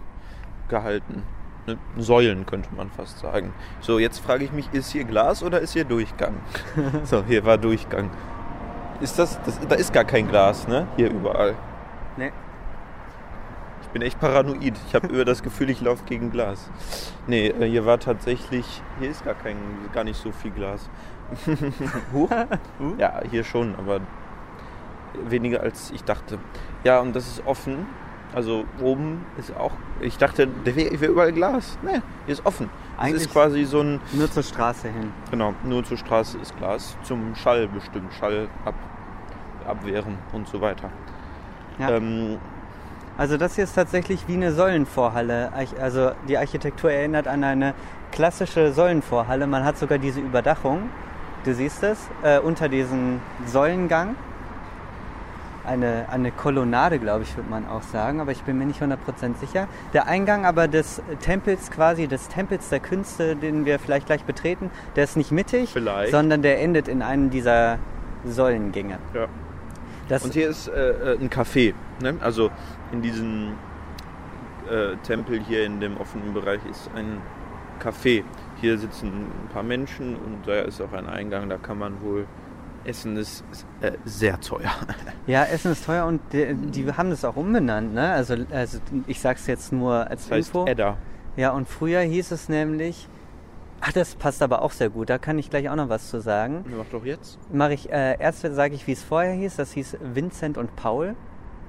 gehalten. 0.69 1.23
Ne, 1.69 1.77
Säulen 1.99 2.47
könnte 2.47 2.71
man 2.75 2.89
fast 2.91 3.19
sagen. 3.19 3.53
So, 3.83 3.99
jetzt 3.99 4.21
frage 4.21 4.43
ich 4.43 4.53
mich, 4.53 4.73
ist 4.73 4.91
hier 4.91 5.05
Glas 5.05 5.43
oder 5.43 5.61
ist 5.61 5.75
hier 5.75 5.85
Durchgang? 5.85 6.37
so, 7.05 7.23
hier 7.25 7.45
war 7.45 7.59
Durchgang. 7.59 8.11
Ist 9.03 9.19
das, 9.19 9.39
das, 9.43 9.61
da 9.69 9.75
ist 9.75 9.93
gar 9.93 10.05
kein 10.05 10.29
Glas, 10.29 10.67
ne? 10.67 10.89
Hier 10.97 11.11
überall. 11.11 11.57
Nee. 12.17 12.33
Ich 13.83 13.89
bin 13.89 14.01
echt 14.01 14.19
paranoid. 14.19 14.81
Ich 14.89 14.95
habe 14.95 15.09
über 15.09 15.27
das 15.27 15.43
Gefühl, 15.43 15.69
ich 15.69 15.83
laufe 15.83 16.05
gegen 16.05 16.31
Glas. 16.31 16.71
Nee, 17.27 17.49
äh, 17.49 17.69
hier 17.69 17.85
war 17.85 18.01
tatsächlich, 18.01 18.83
hier 18.99 19.11
ist 19.11 19.27
gar 19.27 19.35
kein, 19.35 19.59
gar 19.93 20.05
nicht 20.05 20.19
so 20.19 20.33
viel 20.33 20.53
Glas. 20.53 20.89
Huch? 22.15 22.31
Ja, 22.97 23.21
hier 23.31 23.45
schon, 23.45 23.75
aber 23.77 24.01
weniger 25.29 25.61
als 25.61 25.91
ich 25.91 26.03
dachte. 26.03 26.39
Ja, 26.83 27.01
und 27.01 27.15
das 27.15 27.29
ist 27.29 27.47
offen. 27.47 27.87
Also 28.39 28.65
oben 28.81 29.27
ist 29.37 29.53
auch, 29.57 29.73
ich 30.01 30.17
dachte, 30.17 30.47
der 30.47 30.77
wäre 30.77 31.01
wär 31.01 31.09
überall 31.09 31.33
Glas. 31.33 31.77
Nee, 31.83 32.01
hier 32.25 32.33
ist 32.35 32.47
offen. 32.47 32.71
Es 33.03 33.13
ist 33.15 33.33
quasi 33.33 33.65
so 33.65 33.81
ein, 33.81 34.01
Nur 34.13 34.31
zur 34.31 34.45
Straße 34.45 34.87
hin. 34.87 35.13
genau, 35.29 35.55
nur 35.65 35.83
zur 35.83 35.97
Straße 35.97 36.39
ist 36.39 36.57
Glas. 36.57 36.97
Zum 37.03 37.35
Schall 37.35 37.67
bestimmt, 37.67 38.15
Schall 38.15 38.47
ab, 38.65 38.75
abwehren 39.67 40.19
und 40.33 40.47
so 40.47 40.61
weiter. 40.61 40.89
Ja. 41.81 41.91
Ähm, 41.97 42.39
Also 43.17 43.39
das 43.39 43.57
hier 43.57 43.65
ist 43.65 43.75
tatsächlich 43.75 44.29
wie 44.29 44.35
eine 44.35 44.53
Säulenvorhalle. 44.53 45.51
Also 45.81 46.13
die 46.29 46.39
Architektur 46.39 46.93
erinnert 46.93 47.27
an 47.27 47.43
eine 47.43 47.75
klassische 48.13 48.73
Säulenvorhalle. 48.73 49.49
Man 49.49 49.65
hat 49.65 49.79
sogar 49.79 49.99
diese 49.99 50.21
Überdachung. 50.21 50.91
Du 51.43 51.53
siehst 51.55 51.83
es 51.83 51.99
äh, 52.23 52.39
unter 52.39 52.69
diesem 52.69 53.19
Säulengang. 53.47 54.15
Eine, 55.69 56.07
eine 56.09 56.33
Kolonnade, 56.33 56.99
glaube 56.99 57.25
ich, 57.25 57.37
würde 57.37 57.51
man 57.51 57.69
auch 57.69 57.83
sagen, 57.83 58.21
aber 58.21 58.33
ich 58.33 58.43
bin 58.43 58.57
mir 58.57 58.65
nicht 58.65 58.81
100% 58.83 59.37
sicher. 59.39 59.69
Der 59.93 60.07
Eingang 60.07 60.47
aber 60.47 60.67
des 60.67 61.03
Tempels 61.21 61.71
quasi, 61.71 62.09
des 62.09 62.29
Tempels 62.29 62.71
der 62.71 62.81
Künste, 62.81 63.37
den 63.37 63.67
wir 63.67 63.79
vielleicht 63.79 64.07
gleich 64.07 64.25
betreten, 64.25 64.71
der 64.97 65.05
ist 65.05 65.19
nicht 65.19 65.31
mittig, 65.31 65.71
Vielleicht. 65.71 66.11
sondern 66.11 66.41
der 66.41 66.63
endet 66.63 66.89
in 66.89 67.03
einem 67.03 67.29
dieser 67.29 67.79
Säulengänge. 68.25 68.99
Ja. 69.13 69.27
Das, 70.09 70.25
Und 70.25 70.33
hier 70.33 70.49
ist 70.49 70.69
äh, 70.69 70.91
äh, 70.91 71.19
ein 71.21 71.29
Café. 71.29 71.75
Ne? 72.03 72.15
Also 72.21 72.51
in 72.91 73.03
diesem 73.03 73.53
äh, 74.71 74.97
Tempel 75.03 75.39
hier 75.41 75.67
in 75.67 75.81
dem 75.81 75.99
offenen 75.99 76.33
Bereich 76.33 76.61
ist 76.71 76.91
ein 76.95 77.19
Café. 77.79 78.25
Hier 78.61 78.79
sitzen 78.79 79.09
ein 79.09 79.49
paar 79.53 79.63
Menschen 79.63 80.17
und 80.17 80.47
da 80.47 80.61
ist 80.61 80.81
auch 80.81 80.93
ein 80.95 81.07
Eingang, 81.07 81.51
da 81.51 81.59
kann 81.59 81.79
man 81.79 82.01
wohl 82.03 82.27
essen. 82.85 83.17
Ist 83.17 83.45
äh, 83.81 83.93
sehr 84.05 84.41
teuer. 84.41 84.71
Ja, 85.27 85.45
Essen 85.45 85.73
ist 85.73 85.85
teuer 85.85 86.07
und 86.07 86.23
die, 86.33 86.55
die 86.55 86.91
haben 86.91 87.11
das 87.11 87.23
auch 87.23 87.37
umbenannt, 87.37 87.93
ne? 87.93 88.13
Also, 88.13 88.35
also 88.51 88.79
ich 89.07 89.21
sag's 89.21 89.47
jetzt 89.47 89.73
nur 89.73 90.09
als 90.09 90.23
Das 90.25 90.31
heißt 90.31 90.49
Info. 90.49 90.67
Edda. 90.67 90.97
Ja, 91.37 91.51
und 91.51 91.69
früher 91.69 92.01
hieß 92.01 92.31
es 92.31 92.49
nämlich, 92.49 93.09
ach, 93.83 93.93
das 93.93 94.15
passt 94.15 94.43
aber 94.43 94.63
auch 94.63 94.73
sehr 94.73 94.89
gut, 94.89 95.11
da 95.11 95.19
kann 95.19 95.39
ich 95.39 95.51
gleich 95.51 95.69
auch 95.69 95.77
noch 95.77 95.91
was 95.91 96.09
zu 96.09 96.23
sagen. 96.23 96.65
Mach 96.75 96.87
doch 96.87 97.05
jetzt. 97.05 97.39
Mache 97.53 97.75
ich, 97.75 97.93
äh, 97.93 98.17
erst 98.19 98.41
sage 98.41 98.75
ich, 98.75 98.87
wie 98.87 98.93
es 98.93 99.03
vorher 99.03 99.35
hieß, 99.35 99.57
das 99.57 99.73
hieß 99.73 99.99
Vincent 100.01 100.57
und 100.57 100.75
Paul. 100.77 101.15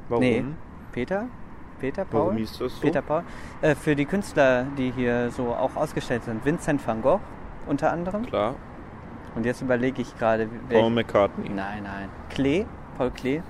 Warum? 0.07 0.23
Nee. 0.23 0.45
Peter? 0.93 1.27
Peter, 1.81 2.05
Paul? 2.05 2.21
Warum 2.21 2.37
hieß 2.37 2.57
das 2.59 2.75
so? 2.75 2.81
Peter, 2.81 3.01
Paul. 3.01 3.23
Äh, 3.61 3.75
für 3.75 3.95
die 3.95 4.05
Künstler, 4.05 4.67
die 4.77 4.91
hier 4.91 5.31
so 5.31 5.53
auch 5.53 5.75
ausgestellt 5.75 6.23
sind. 6.23 6.45
Vincent 6.45 6.85
van 6.87 7.01
Gogh 7.01 7.19
unter 7.67 7.91
anderem. 7.91 8.25
Klar. 8.25 8.55
Und 9.35 9.45
jetzt 9.45 9.61
überlege 9.61 10.01
ich 10.01 10.17
gerade, 10.17 10.47
Paul 10.69 10.89
McCartney. 10.89 11.49
Nein, 11.49 11.83
nein. 11.83 12.09
Klee, 12.29 12.65
Paul 12.97 13.11
Klee. 13.11 13.41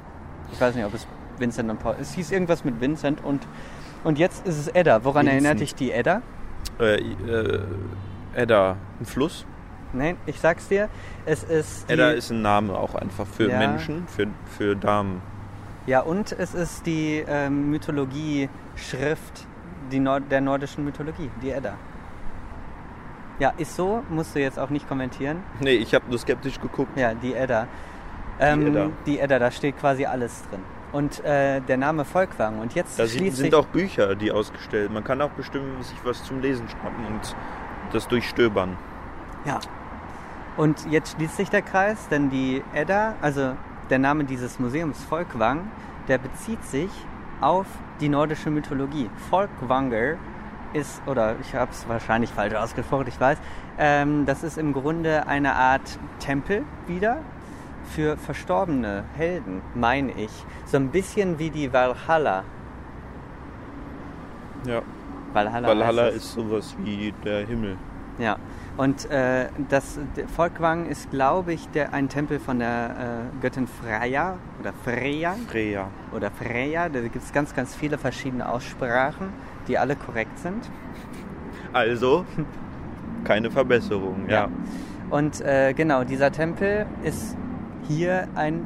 Ich 0.52 0.60
weiß 0.60 0.76
nicht, 0.76 0.86
ob 0.86 0.94
es 0.94 1.08
Vincent 1.38 1.70
und 1.70 1.80
Paul. 1.80 1.96
Es 2.00 2.14
hieß 2.14 2.32
irgendwas 2.32 2.64
mit 2.66 2.80
Vincent 2.82 3.24
und 3.24 3.48
und 4.04 4.18
jetzt 4.18 4.46
ist 4.48 4.58
es 4.58 4.68
Edda. 4.70 5.04
Woran 5.04 5.26
Vincent. 5.26 5.46
erinnert 5.46 5.60
dich 5.62 5.76
die 5.76 5.92
Edda? 5.92 6.22
Äh, 6.80 6.96
äh, 7.02 7.62
Edda, 8.34 8.78
ein 9.00 9.06
Fluss. 9.06 9.46
Nein, 9.92 10.18
ich 10.26 10.40
sag's 10.40 10.68
dir. 10.68 10.88
Es 11.26 11.44
ist 11.44 11.90
Edda 11.90 12.12
ist 12.12 12.30
ein 12.32 12.42
Name 12.42 12.78
auch 12.78 12.96
einfach 12.96 13.26
für 13.26 13.50
Ja. 13.50 13.58
Menschen, 13.58 14.08
für, 14.08 14.28
für 14.58 14.76
Damen. 14.76 15.22
ja 15.88 16.02
und 16.02 16.32
es 16.34 16.54
ist 16.54 16.86
die 16.86 17.24
ähm, 17.28 17.72
Mythologie-Schrift 17.72 19.48
die 19.92 20.00
Nord 20.00 20.24
der 20.30 20.42
nordischen 20.42 20.86
Mythologie, 20.86 21.32
die 21.42 21.50
Edda. 21.50 21.74
Ja, 23.40 23.54
ist 23.58 23.76
so. 23.76 24.04
Musst 24.10 24.36
du 24.36 24.40
jetzt 24.40 24.60
auch 24.60 24.70
nicht 24.70 24.88
kommentieren. 24.88 25.44
Nee, 25.60 25.76
ich 25.76 25.96
habe 25.96 26.06
nur 26.10 26.20
skeptisch 26.20 26.60
geguckt. 26.60 26.98
Ja, 26.98 27.14
die 27.14 27.34
Edda. 27.34 27.68
Ähm, 28.40 28.68
Edda. 28.68 28.90
Die 29.06 29.20
Edda, 29.20 29.40
da 29.40 29.50
steht 29.52 29.80
quasi 29.80 30.06
alles 30.06 30.44
drin. 30.50 30.60
Und 30.92 31.24
äh, 31.24 31.62
der 31.62 31.78
Name 31.78 32.04
Volkwang. 32.04 32.60
Und 32.60 32.74
jetzt 32.76 33.00
Da 33.00 33.06
sind, 33.06 33.32
sind 33.34 33.56
auch 33.56 33.66
Bücher, 33.68 34.16
die 34.16 34.32
ausgestellt. 34.32 34.92
Man 34.92 35.04
kann 35.04 35.22
auch 35.22 35.30
bestimmt 35.32 35.84
sich 35.84 35.98
was 36.04 36.24
zum 36.24 36.42
Lesen 36.42 36.68
schnappen 36.68 37.06
und 37.06 37.36
das 37.94 38.08
durchstöbern. 38.08 38.76
Ja. 39.46 39.60
Und 40.58 40.92
jetzt 40.92 41.16
schließt 41.16 41.38
sich 41.38 41.50
der 41.50 41.62
Kreis, 41.62 42.08
denn 42.10 42.30
die 42.30 42.62
Edda, 42.74 43.16
also 43.22 43.54
der 43.90 44.00
Name 44.00 44.26
dieses 44.26 44.60
Museums 44.60 45.02
Volkwang, 45.04 45.72
der 46.08 46.18
bezieht 46.18 46.64
sich 46.66 46.90
auf 47.40 47.66
die 48.02 48.10
nordische 48.10 48.50
Mythologie. 48.50 49.10
Volkwanger 49.30 50.16
ist, 50.74 51.02
oder 51.08 51.36
ich 51.42 51.56
habe 51.56 51.72
es 51.72 51.88
wahrscheinlich 51.88 52.30
falsch 52.30 52.54
ausgesprochen, 52.54 53.08
ich 53.08 53.20
weiß, 53.20 53.38
ähm, 53.78 54.26
das 54.26 54.44
ist 54.44 54.58
im 54.58 54.74
Grunde 54.74 55.28
eine 55.28 55.56
Art 55.56 56.00
Tempel 56.20 56.64
wieder 56.88 57.18
für 57.90 58.18
verstorbene 58.18 59.04
Helden, 59.16 59.62
meine 59.74 60.12
ich. 60.12 60.32
So 60.66 60.78
ein 60.78 60.90
bisschen 60.90 61.40
wie 61.40 61.50
die 61.50 61.72
Valhalla. 61.72 62.44
Ja. 64.66 64.82
Valhalla, 65.34 65.68
Valhalla 65.68 66.08
ist 66.08 66.34
sowas 66.34 66.76
wie 66.84 67.14
der 67.24 67.46
Himmel. 67.46 67.78
Ja, 68.18 68.38
und 68.76 69.10
äh, 69.10 69.48
das 69.70 70.00
Volkwang 70.36 70.86
ist, 70.88 71.10
glaube 71.12 71.54
ich, 71.54 71.68
der, 71.70 71.94
ein 71.94 72.10
Tempel 72.10 72.40
von 72.40 72.60
der 72.60 72.90
äh, 72.90 73.42
Göttin 73.42 73.68
Freya 73.68 74.38
oder 74.60 74.74
Freya 74.84 75.36
Freya. 75.48 75.88
oder 76.14 76.30
Freya. 76.32 76.90
Da 76.90 77.02
gibt 77.02 77.24
es 77.24 77.32
ganz, 77.32 77.56
ganz 77.56 77.76
viele 77.76 77.98
verschiedene 77.98 78.50
Aussprachen, 78.50 79.30
die 79.70 79.78
alle 79.78 79.96
korrekt 79.96 80.38
sind. 80.40 80.70
Also, 81.72 82.26
keine 83.24 83.52
Verbesserung, 83.52 84.28
ja. 84.28 84.50
Und 85.10 85.42
äh, 85.42 85.74
genau, 85.74 86.04
dieser 86.04 86.32
Tempel 86.32 86.86
ist 87.04 87.38
hier 87.88 88.28
ein 88.36 88.66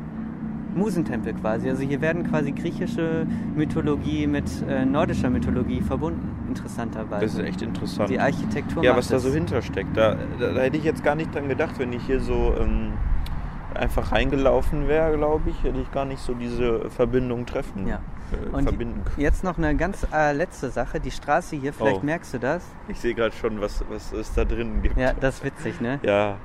Musentempel 0.75 1.33
quasi. 1.33 1.69
Also 1.69 1.83
hier 1.83 2.01
werden 2.01 2.29
quasi 2.29 2.51
griechische 2.51 3.27
Mythologie 3.55 4.27
mit 4.27 4.45
äh, 4.67 4.85
nordischer 4.85 5.29
Mythologie 5.29 5.81
verbunden, 5.81 6.29
interessanterweise. 6.47 7.25
Das 7.25 7.33
ist 7.35 7.41
echt 7.41 7.61
interessant. 7.61 8.09
Die 8.09 8.19
Architektur 8.19 8.83
Ja, 8.83 8.95
was 8.95 9.07
da 9.07 9.19
so 9.19 9.31
hintersteckt. 9.31 9.95
Da, 9.95 10.15
da, 10.39 10.53
da 10.53 10.61
hätte 10.61 10.77
ich 10.77 10.83
jetzt 10.83 11.03
gar 11.03 11.15
nicht 11.15 11.33
dran 11.33 11.47
gedacht, 11.47 11.77
wenn 11.77 11.93
ich 11.93 12.03
hier 12.05 12.19
so 12.19 12.53
ähm, 12.59 12.93
einfach 13.75 14.11
reingelaufen 14.11 14.87
wäre, 14.87 15.15
glaube 15.17 15.49
ich, 15.49 15.63
hätte 15.63 15.79
ich 15.79 15.91
gar 15.91 16.05
nicht 16.05 16.21
so 16.21 16.33
diese 16.33 16.89
Verbindung 16.89 17.45
treffen. 17.45 17.87
Ja. 17.87 17.99
Äh, 18.31 18.55
Und 18.55 18.63
verbinden 18.63 19.03
können. 19.05 19.19
Jetzt 19.21 19.43
noch 19.43 19.57
eine 19.57 19.75
ganz 19.75 20.05
äh, 20.13 20.31
letzte 20.33 20.69
Sache. 20.69 20.99
Die 20.99 21.11
Straße 21.11 21.55
hier, 21.55 21.73
vielleicht 21.73 22.01
Oh. 22.01 22.05
merkst 22.05 22.33
du 22.33 22.39
das. 22.39 22.65
Ich 22.87 22.99
sehe 22.99 23.13
gerade 23.13 23.35
schon, 23.35 23.59
was, 23.61 23.83
was 23.89 24.11
es 24.13 24.33
da 24.33 24.45
drin 24.45 24.81
gibt. 24.81 24.97
Ja, 24.97 25.13
das 25.13 25.35
ist 25.35 25.43
witzig, 25.45 25.81
ne? 25.81 25.99
Ja. 26.03 26.35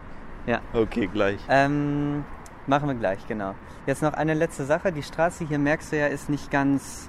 Ja. 0.46 0.60
Okay, 0.72 1.08
gleich. 1.12 1.38
Ähm, 1.48 2.24
machen 2.66 2.88
wir 2.88 2.94
gleich, 2.94 3.26
genau. 3.26 3.54
Jetzt 3.86 4.02
noch 4.02 4.12
eine 4.14 4.34
letzte 4.34 4.64
Sache. 4.64 4.92
Die 4.92 5.02
Straße 5.02 5.44
hier, 5.46 5.58
merkst 5.58 5.92
du 5.92 5.98
ja, 5.98 6.06
ist 6.06 6.28
nicht 6.28 6.50
ganz 6.50 7.08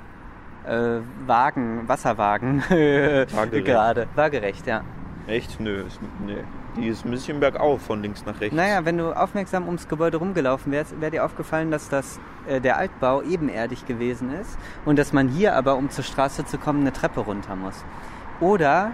äh, 0.65 0.99
Wagen, 1.25 1.87
Wasserwagen 1.87 2.61
Waagerecht. 2.69 3.65
gerade. 3.65 4.07
Waagerecht, 4.15 4.67
ja. 4.67 4.81
Echt? 5.27 5.59
Nö. 5.59 5.83
Ist, 5.87 5.99
nee. 6.25 6.43
Die 6.79 6.87
ist 6.87 7.05
ein 7.05 7.11
bisschen 7.11 7.39
bergauf 7.39 7.81
von 7.81 8.01
links 8.01 8.25
nach 8.25 8.39
rechts. 8.39 8.55
Naja, 8.55 8.85
wenn 8.85 8.97
du 8.97 9.11
aufmerksam 9.11 9.65
ums 9.65 9.87
Gebäude 9.87 10.17
rumgelaufen 10.17 10.71
wärst, 10.71 10.99
wäre 11.01 11.11
dir 11.11 11.25
aufgefallen, 11.25 11.71
dass 11.71 11.89
das, 11.89 12.19
äh, 12.47 12.61
der 12.61 12.77
Altbau 12.77 13.21
ebenerdig 13.21 13.85
gewesen 13.85 14.31
ist 14.33 14.57
und 14.85 14.97
dass 14.97 15.11
man 15.11 15.27
hier 15.27 15.55
aber, 15.55 15.75
um 15.75 15.89
zur 15.89 16.03
Straße 16.03 16.45
zu 16.45 16.57
kommen, 16.57 16.81
eine 16.81 16.93
Treppe 16.93 17.19
runter 17.21 17.55
muss. 17.55 17.83
Oder 18.39 18.91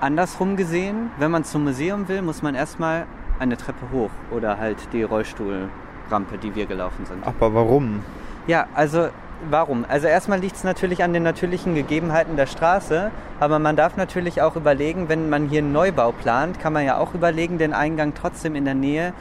andersrum 0.00 0.56
gesehen, 0.56 1.10
wenn 1.18 1.30
man 1.30 1.44
zum 1.44 1.64
Museum 1.64 2.08
will, 2.08 2.22
muss 2.22 2.42
man 2.42 2.54
erstmal 2.54 3.06
eine 3.38 3.56
Treppe 3.56 3.90
hoch 3.92 4.10
oder 4.30 4.58
halt 4.58 4.78
die 4.92 5.02
Rollstuhlrampe, 5.02 6.38
die 6.42 6.54
wir 6.54 6.66
gelaufen 6.66 7.04
sind. 7.04 7.26
Aber 7.26 7.52
warum? 7.54 8.00
Ja, 8.46 8.66
also 8.74 9.08
warum? 9.50 9.84
Also 9.88 10.06
erstmal 10.06 10.38
liegt 10.40 10.56
es 10.56 10.64
natürlich 10.64 11.02
an 11.02 11.12
den 11.12 11.22
natürlichen 11.22 11.74
Gegebenheiten 11.74 12.36
der 12.36 12.46
Straße, 12.46 13.10
aber 13.40 13.58
man 13.58 13.76
darf 13.76 13.96
natürlich 13.96 14.42
auch 14.42 14.56
überlegen, 14.56 15.08
wenn 15.08 15.28
man 15.28 15.48
hier 15.48 15.60
einen 15.60 15.72
Neubau 15.72 16.12
plant, 16.12 16.58
kann 16.60 16.72
man 16.72 16.84
ja 16.84 16.98
auch 16.98 17.14
überlegen, 17.14 17.58
den 17.58 17.72
Eingang 17.72 18.14
trotzdem 18.14 18.54
in 18.54 18.64
der 18.64 18.74
Nähe 18.74 19.12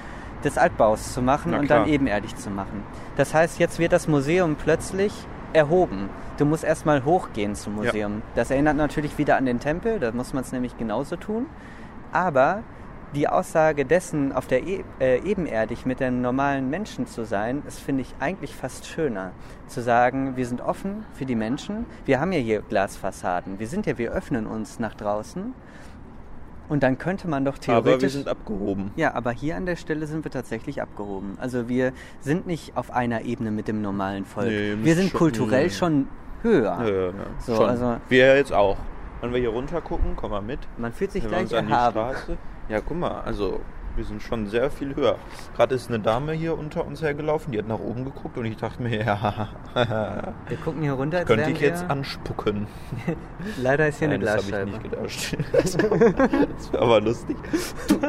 des 0.44 0.58
Altbaus 0.58 1.14
zu 1.14 1.22
machen 1.22 1.52
Na 1.52 1.60
und 1.60 1.66
klar. 1.66 1.80
dann 1.80 1.90
ebenerdig 1.90 2.36
zu 2.36 2.50
machen. 2.50 2.84
Das 3.16 3.34
heißt, 3.34 3.60
jetzt 3.60 3.80
wird 3.80 3.92
das 3.92 4.08
Museum 4.08 4.56
plötzlich 4.56 5.14
erhoben. 5.54 6.10
Du 6.38 6.46
musst 6.46 6.64
erstmal 6.64 7.04
hochgehen 7.04 7.56
zum 7.56 7.78
Ja. 7.78 7.84
Museum. 7.86 8.22
Das 8.36 8.52
erinnert 8.52 8.76
natürlich 8.78 9.18
wieder 9.18 9.38
an 9.38 9.46
den 9.46 9.60
Tempel, 9.60 10.00
da 10.00 10.12
muss 10.12 10.34
man 10.34 10.44
es 10.44 10.52
nämlich 10.52 10.78
genauso 10.78 11.16
tun. 11.16 11.48
Aber 12.12 12.62
die 13.16 13.28
Aussage 13.28 13.86
dessen, 13.86 14.32
auf 14.32 14.48
der 14.48 14.66
e 14.68 14.84
äh, 15.00 15.20
ebenerdig 15.24 15.86
mit 15.86 16.00
den 16.00 16.22
normalen 16.22 16.70
Menschen 16.70 17.08
zu 17.08 17.26
sein, 17.26 17.64
ist, 17.68 17.80
finde 17.80 18.02
ich, 18.02 18.14
eigentlich 18.20 18.54
fast 18.54 18.86
schöner. 18.86 19.32
Zu 19.68 19.82
sagen, 19.82 20.36
wir 20.36 20.46
sind 20.46 20.62
offen 20.62 21.06
für 21.14 21.26
die 21.26 21.36
Menschen. 21.36 21.86
Wir 22.06 22.20
haben 22.20 22.32
ja 22.32 22.40
hier 22.40 22.62
Glasfassaden. 22.62 23.60
Wir 23.60 23.68
sind 23.68 23.86
ja, 23.86 23.98
wir 23.98 24.12
öffnen 24.12 24.46
uns 24.46 24.80
nach 24.80 24.94
draußen. 24.94 25.54
Und 26.70 26.84
dann 26.84 26.98
könnte 26.98 27.30
man 27.30 27.46
doch 27.46 27.58
theoretisch. 27.58 27.94
Aber 27.94 28.02
wir 28.02 28.10
sind 28.10 28.28
abgehoben. 28.28 28.92
Ja, 28.98 29.14
aber 29.14 29.32
hier 29.32 29.56
an 29.56 29.66
der 29.66 29.78
Stelle 29.78 30.06
sind 30.06 30.26
wir 30.26 30.32
tatsächlich 30.32 30.82
abgehoben. 30.82 31.38
Also 31.40 31.70
wir 31.70 31.94
sind 32.20 32.46
nicht 32.46 32.76
auf 32.76 32.92
einer 32.92 33.22
Ebene 33.22 33.52
mit 33.52 33.70
dem 33.70 33.82
normalen 33.82 34.26
Volk. 34.26 34.48
Nee, 34.48 34.76
wir 34.82 34.96
sind 34.96 35.12
schon- 35.12 35.18
kulturell 35.18 35.66
nee. 35.66 35.70
schon 35.70 36.08
höher. 36.44 36.78
Ja, 36.82 36.88
ja, 36.88 37.06
ja. 37.06 37.14
So, 37.40 37.56
Schon. 37.56 37.70
also- 37.70 37.98
wir 38.10 38.36
jetzt 38.36 38.52
auch. 38.52 38.78
Wenn 39.22 39.32
wir 39.34 39.40
hier 39.40 39.50
runter 39.50 39.82
gucken, 39.82 40.14
komm 40.16 40.32
mal 40.32 40.42
mit. 40.42 40.60
Man 40.78 40.92
fühlt 40.94 41.12
sich 41.12 41.24
Wenn 41.24 41.30
gleich 41.30 41.42
uns 41.44 41.54
an 41.54 41.68
die 41.68 41.72
erhaben. 41.72 42.38
Ja, 42.70 42.82
guck 42.82 42.98
mal, 42.98 43.22
also 43.22 43.62
wir 43.96 44.04
sind 44.06 44.22
schon 44.22 44.46
sehr 44.48 44.70
viel 44.70 44.96
höher. 44.96 45.16
Gerade 45.56 45.74
ist 45.74 45.88
eine 45.90 46.00
Dame 46.00 46.34
hier 46.34 46.58
unter 46.58 46.86
uns 46.86 47.02
hergelaufen, 47.02 47.52
die 47.52 47.58
hat 47.58 47.68
nach 47.68 47.80
oben 47.80 48.06
geguckt 48.06 48.38
und 48.38 48.46
ich 48.46 48.58
dachte 48.58 48.84
mir, 48.84 49.04
ja, 49.06 49.48
Wir 50.48 50.58
gucken 50.58 50.82
hier 50.84 50.94
runter. 50.94 51.20
als 51.20 51.28
könnte 51.28 51.50
ich 51.50 51.60
jetzt 51.60 51.90
anspucken. 51.90 52.68
Leider 53.62 53.88
ist 53.88 54.00
hier 54.00 54.10
Nein, 54.10 54.18
eine 54.22 54.26
das 54.26 54.34
habe 54.34 54.42
ich 54.44 54.48
Glasscheibe. 54.50 54.72
nicht 54.72 54.84
gedacht. 54.84 55.54
das 56.54 56.72
wäre 56.72 56.82
aber 56.84 57.02
lustig. 57.02 57.38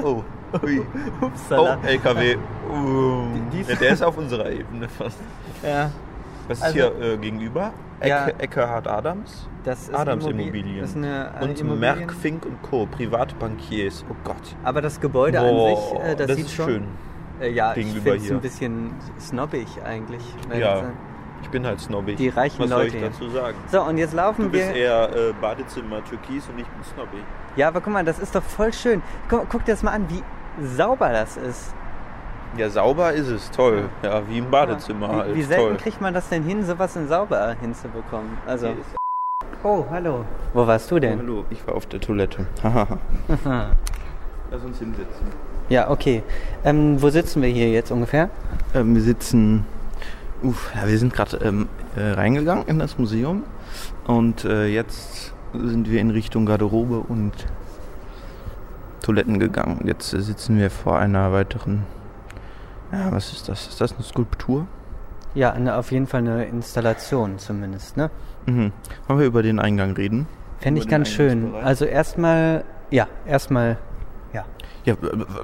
Oh, 0.02 0.22
ui. 0.62 0.82
oh 1.22 1.26
Upsala. 1.26 1.78
LKW. 1.84 2.36
Uh. 2.70 3.26
Ja, 3.68 3.74
der 3.76 3.90
ist 3.92 4.02
auf 4.02 4.18
unserer 4.18 4.50
Ebene 4.50 4.88
fast. 4.88 5.18
Ja. 5.62 5.90
Was 6.48 6.58
ist 6.58 6.64
Also- 6.64 6.74
hier 6.74 7.00
äh, 7.00 7.16
gegenüber? 7.16 7.72
Ja. 8.04 8.28
Eckehard 8.38 8.86
Adams. 8.86 9.48
Das 9.64 9.82
ist 9.88 9.94
Adams 9.94 10.24
Immobil- 10.24 10.42
Immobilien. 10.42 10.80
Das 10.80 10.90
ist 10.90 10.96
eine, 10.96 11.32
äh, 11.40 11.44
Und 11.44 11.60
Immobilien- 11.60 11.78
Merck, 11.80 12.12
Fink 12.12 12.44
und 12.46 12.62
Co. 12.62 12.86
Privatbankiers. 12.86 14.04
Oh 14.10 14.14
Gott. 14.24 14.36
Aber 14.64 14.80
das 14.80 15.00
Gebäude 15.00 15.38
Boah, 15.38 15.68
an 15.70 15.76
sich, 15.76 15.94
äh, 16.12 16.16
das, 16.16 16.26
das 16.28 16.36
sieht 16.36 16.46
ist 16.46 16.54
schon. 16.54 16.66
schön. 16.66 16.84
Äh, 17.40 17.50
ja, 17.50 17.74
ich 17.76 17.86
finde 17.86 18.14
es 18.16 18.30
ein 18.30 18.40
bisschen 18.40 18.94
snobbig 19.20 19.66
eigentlich. 19.84 20.22
Ja. 20.50 20.56
ich 20.56 20.62
sagen- 20.82 20.96
Ich 21.42 21.50
bin 21.50 21.64
halt 21.66 21.78
snobbig. 21.80 22.16
Die 22.16 22.28
reichen 22.30 22.60
Was 22.62 22.68
soll 22.70 22.82
Leute 22.84 22.96
ich 22.96 23.02
hier. 23.02 23.10
dazu 23.10 23.28
sagen? 23.30 23.56
So, 23.70 23.82
und 23.82 23.96
jetzt 23.98 24.12
laufen 24.12 24.42
Du 24.46 24.50
bist 24.50 24.74
wir. 24.74 24.74
eher 24.74 25.08
äh, 25.14 25.32
Badezimmer 25.40 26.04
türkis 26.04 26.48
und 26.48 26.58
ich 26.58 26.66
bin 26.66 26.82
snobbig. 26.82 27.20
Ja, 27.54 27.68
aber 27.68 27.80
guck 27.80 27.92
mal, 27.92 28.04
das 28.04 28.18
ist 28.18 28.34
doch 28.34 28.42
voll 28.42 28.72
schön. 28.72 29.02
Guck, 29.28 29.48
guck 29.48 29.64
dir 29.64 29.70
das 29.72 29.82
mal 29.84 29.92
an, 29.92 30.06
wie 30.08 30.22
sauber 30.64 31.10
das 31.12 31.36
ist. 31.36 31.74
Ja, 32.56 32.68
sauber 32.70 33.12
ist 33.12 33.28
es, 33.28 33.50
toll. 33.50 33.88
Ja, 34.02 34.22
wie 34.28 34.38
im 34.38 34.50
Badezimmer 34.50 35.08
Wie, 35.08 35.12
halt. 35.16 35.34
wie 35.36 35.42
selten 35.42 35.62
toll. 35.68 35.76
kriegt 35.76 36.00
man 36.00 36.14
das 36.14 36.28
denn 36.28 36.42
hin, 36.42 36.64
sowas 36.64 36.96
in 36.96 37.06
sauber 37.08 37.54
hinzubekommen? 37.60 38.38
Also. 38.46 38.70
Oh, 39.62 39.84
hallo. 39.90 40.24
Wo 40.54 40.66
warst 40.66 40.90
du 40.90 40.96
Oh, 40.96 40.98
denn? 40.98 41.18
hallo, 41.18 41.44
ich 41.50 41.64
war 41.66 41.74
auf 41.74 41.86
der 41.86 42.00
Toilette. 42.00 42.46
Lass 44.50 44.64
uns 44.64 44.78
hinsetzen. 44.78 45.26
ja, 45.68 45.90
okay. 45.90 46.22
Ähm, 46.64 47.00
wo 47.02 47.10
sitzen 47.10 47.42
wir 47.42 47.48
hier 47.50 47.70
jetzt 47.70 47.90
ungefähr? 47.90 48.30
Ähm, 48.74 48.94
wir 48.94 49.02
sitzen. 49.02 49.66
Uff, 50.42 50.70
ja, 50.74 50.88
wir 50.88 50.96
sind 50.98 51.12
gerade 51.12 51.36
ähm, 51.38 51.68
äh, 51.96 52.12
reingegangen 52.12 52.66
in 52.68 52.78
das 52.78 52.96
Museum 52.98 53.42
und 54.06 54.44
äh, 54.44 54.66
jetzt 54.68 55.34
sind 55.52 55.90
wir 55.90 56.00
in 56.00 56.10
Richtung 56.10 56.46
Garderobe 56.46 57.00
und 57.00 57.32
Toiletten 59.02 59.38
gegangen. 59.40 59.80
Jetzt 59.84 60.14
äh, 60.14 60.20
sitzen 60.20 60.56
wir 60.58 60.70
vor 60.70 60.98
einer 60.98 61.32
weiteren. 61.32 61.82
Ja, 62.92 63.12
was 63.12 63.32
ist 63.32 63.48
das? 63.48 63.68
Ist 63.68 63.80
das 63.80 63.94
eine 63.94 64.02
Skulptur? 64.02 64.66
Ja, 65.34 65.52
eine, 65.52 65.76
auf 65.76 65.92
jeden 65.92 66.06
Fall 66.06 66.20
eine 66.20 66.46
Installation 66.46 67.38
zumindest, 67.38 67.96
ne? 67.96 68.10
Mhm. 68.46 68.72
Wollen 69.06 69.18
wir 69.18 69.26
über 69.26 69.42
den 69.42 69.58
Eingang 69.58 69.92
reden? 69.92 70.26
Fände 70.58 70.80
Über 70.80 70.86
ich 70.86 70.90
ganz 70.90 71.08
schön. 71.08 71.54
Also 71.54 71.84
erstmal, 71.84 72.64
ja, 72.90 73.06
erstmal, 73.26 73.76
ja. 74.32 74.44
Ja, 74.84 74.96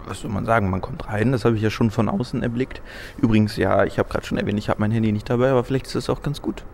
was 0.06 0.20
soll 0.20 0.30
man 0.30 0.46
sagen? 0.46 0.70
Man 0.70 0.80
kommt 0.80 1.06
rein, 1.06 1.32
das 1.32 1.44
habe 1.44 1.56
ich 1.56 1.62
ja 1.62 1.70
schon 1.70 1.90
von 1.90 2.08
außen 2.08 2.42
erblickt. 2.42 2.80
Übrigens, 3.18 3.56
ja, 3.56 3.84
ich 3.84 3.98
habe 3.98 4.08
gerade 4.08 4.24
schon 4.24 4.38
erwähnt, 4.38 4.58
ich 4.58 4.68
habe 4.70 4.80
mein 4.80 4.90
Handy 4.90 5.12
nicht 5.12 5.28
dabei, 5.28 5.50
aber 5.50 5.64
vielleicht 5.64 5.86
ist 5.86 5.94
das 5.94 6.08
auch 6.08 6.22
ganz 6.22 6.40
gut. 6.40 6.64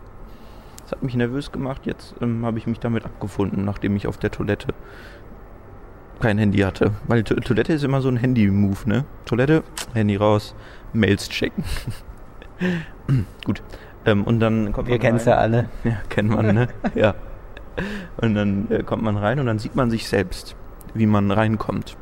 Das 0.83 0.93
hat 0.93 1.03
mich 1.03 1.15
nervös 1.15 1.53
gemacht, 1.53 1.83
jetzt 1.85 2.15
ähm, 2.21 2.45
habe 2.45 2.59
ich 2.59 2.67
mich 2.67 2.81
damit 2.81 3.05
abgefunden, 3.05 3.65
nachdem 3.65 3.97
ich 3.97 4.07
auf 4.07 4.19
der 4.19 4.31
Toilette 4.31 4.69
kein 6.21 6.39
Handy 6.39 6.59
hatte. 6.59 6.93
Weil 7.07 7.25
to 7.25 7.35
Toilette 7.35 7.73
ist 7.73 7.85
immer 7.85 8.01
so 8.01 8.09
ein 8.09 8.17
Handy-Move, 8.17 8.89
ne? 8.89 9.05
Toilette, 9.25 9.63
Handy 9.95 10.17
raus, 10.17 10.55
Mails 10.93 11.29
checken. 11.29 11.65
gut. 13.45 13.63
Ähm, 14.07 14.25
und 14.25 14.41
dann 14.41 14.73
kommt 14.73 14.89
Wir 14.89 14.95
man 14.95 15.01
kennen 15.01 15.19
rein. 15.19 15.27
ja 15.27 15.37
alle. 15.37 15.69
Ja, 15.85 15.97
kennt 16.09 16.31
man, 16.31 16.55
ne? 16.55 16.69
ja. 16.95 17.15
Und 18.21 18.35
dann 18.35 18.71
äh, 18.71 18.83
kommt 18.83 19.03
man 19.03 19.17
rein 19.17 19.41
und 19.41 19.47
dann 19.47 19.59
sieht 19.59 19.75
man 19.77 19.91
sich 19.91 20.09
selbst, 20.09 20.57
wie 20.95 21.07
man 21.07 21.31
reinkommt. 21.31 21.97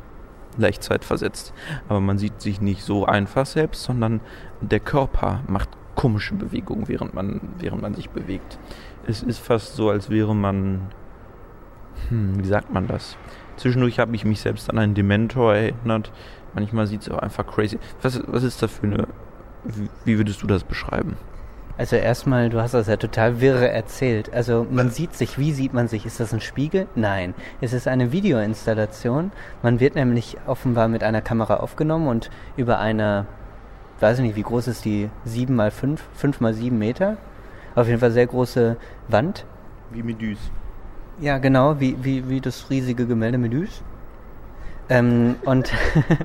Leicht 0.57 0.83
zeitversetzt. 0.83 1.53
Aber 1.87 2.01
man 2.01 2.17
sieht 2.17 2.41
sich 2.41 2.59
nicht 2.61 2.83
so 2.83 3.05
einfach 3.05 3.45
selbst, 3.45 3.83
sondern 3.83 4.19
der 4.61 4.79
Körper 4.79 5.41
macht 5.47 5.69
komische 5.95 6.33
Bewegungen, 6.33 6.87
während 6.87 7.13
man, 7.13 7.41
während 7.59 7.81
man 7.81 7.93
sich 7.93 8.09
bewegt. 8.09 8.57
Es 9.07 9.23
ist 9.23 9.39
fast 9.39 9.75
so, 9.75 9.89
als 9.89 10.09
wäre 10.09 10.35
man. 10.35 10.89
Hm, 12.09 12.39
wie 12.41 12.47
sagt 12.47 12.73
man 12.73 12.87
das? 12.87 13.17
Zwischendurch 13.59 13.99
habe 13.99 14.15
ich 14.15 14.23
mich 14.23 14.39
selbst 14.39 14.69
an 14.69 14.79
einen 14.79 14.93
Dementor 14.93 15.53
erinnert. 15.53 16.13
Manchmal 16.53 16.87
sieht 16.87 17.01
es 17.01 17.09
auch 17.09 17.19
einfach 17.19 17.45
crazy. 17.45 17.77
Was, 18.01 18.21
was 18.25 18.43
ist 18.43 18.61
das 18.63 18.71
für 18.71 18.87
eine. 18.87 19.07
Wie, 19.65 19.89
wie 20.05 20.17
würdest 20.17 20.41
du 20.41 20.47
das 20.47 20.63
beschreiben? 20.63 21.17
Also 21.77 21.97
erstmal, 21.97 22.49
du 22.49 22.61
hast 22.61 22.73
das 22.73 22.87
ja 22.87 22.95
total 22.95 23.41
wirre 23.41 23.69
erzählt. 23.69 24.33
Also 24.33 24.65
man 24.69 24.89
sieht 24.89 25.13
sich, 25.13 25.37
wie 25.37 25.51
sieht 25.51 25.73
man 25.73 25.89
sich? 25.89 26.05
Ist 26.05 26.21
das 26.21 26.33
ein 26.33 26.39
Spiegel? 26.39 26.87
Nein. 26.95 27.33
Es 27.59 27.73
ist 27.73 27.89
eine 27.89 28.13
Videoinstallation. 28.13 29.31
Man 29.61 29.81
wird 29.81 29.95
nämlich 29.95 30.37
offenbar 30.47 30.87
mit 30.87 31.03
einer 31.03 31.21
Kamera 31.21 31.57
aufgenommen 31.57 32.07
und 32.07 32.29
über 32.55 32.79
eine, 32.79 33.25
weiß 33.99 34.19
ich 34.19 34.23
nicht, 34.23 34.35
wie 34.37 34.43
groß 34.43 34.69
ist 34.69 34.85
die? 34.85 35.09
7 35.25 35.53
mal 35.53 35.71
5, 35.71 36.01
5 36.13 36.39
mal 36.39 36.53
7 36.53 36.77
Meter? 36.77 37.17
Auf 37.75 37.87
jeden 37.87 37.99
Fall 37.99 38.11
sehr 38.11 38.27
große 38.27 38.77
Wand. 39.09 39.45
Wie 39.91 40.03
Medüs. 40.03 40.39
Ja, 41.21 41.37
genau, 41.37 41.79
wie, 41.79 41.97
wie, 42.01 42.29
wie 42.29 42.39
das 42.39 42.69
riesige 42.69 43.05
Gemälde 43.05 43.37
Menüs. 43.37 43.81
Ähm, 44.89 45.35
und 45.45 45.71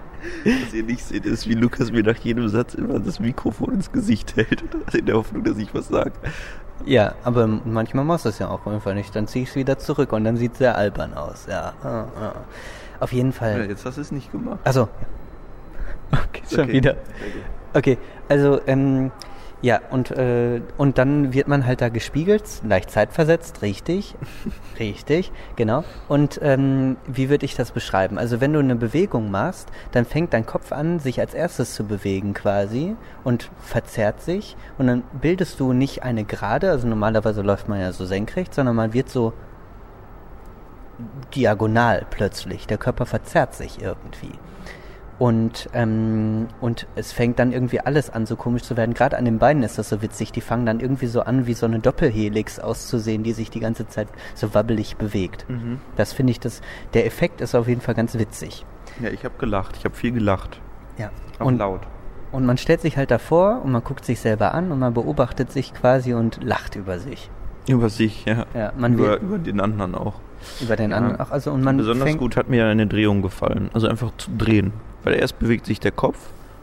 Was 0.45 0.73
ihr 0.73 0.85
nicht 0.85 1.05
seht, 1.05 1.27
ist, 1.27 1.47
wie 1.49 1.55
Lukas 1.55 1.93
mir 1.93 2.03
nach 2.03 2.17
jedem 2.17 2.49
Satz 2.49 2.75
immer 2.75 2.99
das 2.99 3.21
Mikrofon 3.21 3.75
ins 3.75 3.93
Gesicht 3.93 4.37
hält, 4.37 4.65
in 4.95 5.07
der 5.07 5.17
Hoffnung, 5.17 5.45
dass 5.45 5.59
ich 5.59 5.75
was 5.75 5.89
sage. 5.89 6.13
ja, 6.87 7.15
aber 7.25 7.47
manchmal 7.47 8.05
machst 8.05 8.25
du 8.25 8.31
es 8.31 8.39
ja 8.39 8.49
auch 8.49 8.67
einfach 8.67 8.95
nicht. 8.95 9.15
Dann 9.15 9.27
zieh 9.27 9.43
ich 9.43 9.51
es 9.51 9.57
wieder 9.57 9.79
zurück 9.79 10.13
und 10.13 10.25
dann 10.25 10.39
sieht 10.39 10.53
es 10.53 10.59
sehr 10.59 10.79
albern 10.79 11.13
aus. 11.13 11.47
Ja, 11.47 11.75
ah, 11.83 12.07
ah. 12.19 12.33
auf 13.01 13.13
jeden 13.13 13.33
Fall. 13.33 13.69
jetzt 13.69 13.85
hast 13.85 13.99
du 13.99 14.01
es 14.01 14.13
nicht 14.13 14.33
gemacht. 14.33 14.61
Also, 14.65 14.89
okay, 16.13 16.43
schon 16.51 16.69
wieder. 16.69 16.97
Okay, 17.75 17.99
also 18.29 18.61
ähm, 18.67 19.11
ja 19.65 19.81
und 19.91 20.11
äh, 20.11 20.61
und 20.77 20.99
dann 20.99 21.33
wird 21.33 21.49
man 21.49 21.65
halt 21.65 21.81
da 21.81 21.89
gespiegelt, 21.89 22.45
leicht 22.65 22.91
zeitversetzt, 22.91 23.63
richtig, 23.63 24.15
richtig, 24.79 25.33
genau. 25.57 25.85
Und 26.07 26.39
ähm, 26.43 26.99
wie 27.07 27.31
würde 27.31 27.47
ich 27.47 27.55
das 27.55 27.73
beschreiben? 27.73 28.19
Also 28.19 28.43
wenn 28.43 28.53
du 28.53 28.59
eine 28.59 28.77
Bewegung 28.77 29.31
machst, 29.31 29.71
dann 29.93 30.05
fängt 30.05 30.35
dein 30.35 30.45
Kopf 30.45 30.71
an, 30.71 30.99
sich 30.99 31.19
als 31.19 31.33
erstes 31.33 31.75
zu 31.75 31.85
bewegen 31.85 32.35
quasi 32.35 32.95
und 33.25 33.51
verzerrt 33.59 34.21
sich 34.21 34.55
und 34.77 34.87
dann 34.87 35.03
bildest 35.23 35.59
du 35.61 35.73
nicht 35.73 36.03
eine 36.03 36.25
Gerade, 36.25 36.71
also 36.71 36.87
normalerweise 36.87 37.41
läuft 37.41 37.67
man 37.67 37.81
ja 37.81 37.93
so 37.93 38.05
senkrecht, 38.05 38.53
sondern 38.53 38.77
man 38.77 38.93
wird 38.93 39.09
so 39.09 39.33
diagonal 41.35 42.07
plötzlich. 42.11 42.67
Der 42.67 42.77
Körper 42.77 43.07
verzerrt 43.07 43.55
sich 43.55 43.81
irgendwie. 43.81 44.39
Und, 45.25 45.71
ähm, 45.73 46.49
und 46.61 46.87
es 46.97 47.13
fängt 47.13 47.39
dann 47.39 47.51
irgendwie 47.51 47.81
alles 47.81 48.11
an, 48.11 48.27
so 48.27 48.37
komisch 48.37 48.61
zu 48.63 48.77
werden. 48.77 48.93
Gerade 48.93 49.17
an 49.17 49.25
den 49.25 49.39
Beinen 49.39 49.63
ist 49.63 49.79
das 49.79 49.89
so 49.89 50.03
witzig. 50.03 50.33
Die 50.33 50.43
fangen 50.43 50.67
dann 50.67 50.81
irgendwie 50.81 51.07
so 51.07 51.23
an, 51.23 51.47
wie 51.47 51.55
so 51.55 51.65
eine 51.65 51.79
Doppelhelix 51.79 52.59
auszusehen, 52.61 53.23
die 53.23 53.33
sich 53.33 53.49
die 53.49 53.61
ganze 53.61 53.89
Zeit 53.89 54.09
so 54.35 54.53
wabbelig 54.53 54.99
bewegt. 54.99 55.47
Mhm. 55.49 55.81
Das 55.97 56.13
finde 56.13 56.33
ich, 56.33 56.41
das, 56.41 56.61
der 56.93 57.07
Effekt 57.07 57.41
ist 57.41 57.55
auf 57.55 57.69
jeden 57.69 57.81
Fall 57.81 57.95
ganz 57.95 58.19
witzig. 58.19 58.67
Ja, 59.01 59.09
ich 59.09 59.25
habe 59.25 59.35
gelacht. 59.39 59.77
Ich 59.79 59.87
habe 59.87 59.95
viel 59.95 60.13
gelacht. 60.13 60.61
Ja. 60.99 61.09
Auch 61.39 61.47
Und, 61.47 61.57
laut. 61.57 61.81
und 62.31 62.45
man 62.45 62.59
stellt 62.59 62.83
sich 62.83 62.99
halt 62.99 63.11
davor 63.11 63.63
und 63.65 63.73
man 63.73 63.83
guckt 63.83 64.05
sich 64.05 64.21
selber 64.21 64.53
an 64.53 64.71
und 64.73 64.79
man 64.79 64.93
beobachtet 64.93 65.51
sich 65.51 65.73
quasi 65.73 66.13
und 66.13 66.45
lacht 66.45 66.77
über 66.77 66.99
sich. 66.99 67.31
Über 67.67 67.89
sich, 67.89 68.27
ja. 68.27 68.45
Ja, 68.53 68.75
man 68.77 68.93
über, 68.93 69.05
wird 69.13 69.23
über 69.23 69.39
den 69.39 69.61
anderen 69.61 69.95
auch. 69.95 70.17
über 70.61 70.77
den 70.77 70.91
Ja. 70.91 70.99
anderen. 70.99 71.17
Ach, 71.19 71.31
also, 71.31 71.51
und 71.51 71.63
man 71.65 71.79
Besonders 71.79 72.07
fängt, 72.09 72.19
gut 72.21 72.37
hat 72.37 72.51
mir 72.51 72.67
eine 72.67 72.87
Drehung 72.87 73.23
gefallen. 73.23 73.71
Also 73.73 73.89
einfach 73.89 74.13
zu 74.19 74.31
drehen. 74.37 74.75
Weil 75.05 75.15
erst 75.15 75.39
bewegt 75.39 75.67
sich 75.67 75.81
der 75.81 75.93
Kopf 75.93 76.19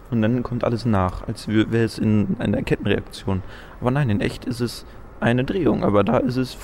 und 0.10 0.22
dann 0.22 0.44
kommt 0.44 0.64
alles 0.64 0.86
nach, 0.86 1.28
als 1.28 1.48
wäre 1.48 1.84
es 1.84 1.98
in 1.98 2.36
einer 2.40 2.62
Kettenreaktion. 2.62 3.42
Aber 3.80 3.92
nein, 3.92 4.10
in 4.10 4.22
echt 4.22 4.46
ist 4.46 4.60
es 4.60 4.86
eine 5.20 5.44
Drehung, 5.44 5.84
aber 5.84 6.04
da 6.04 6.18
ist 6.18 6.36
es, 6.36 6.58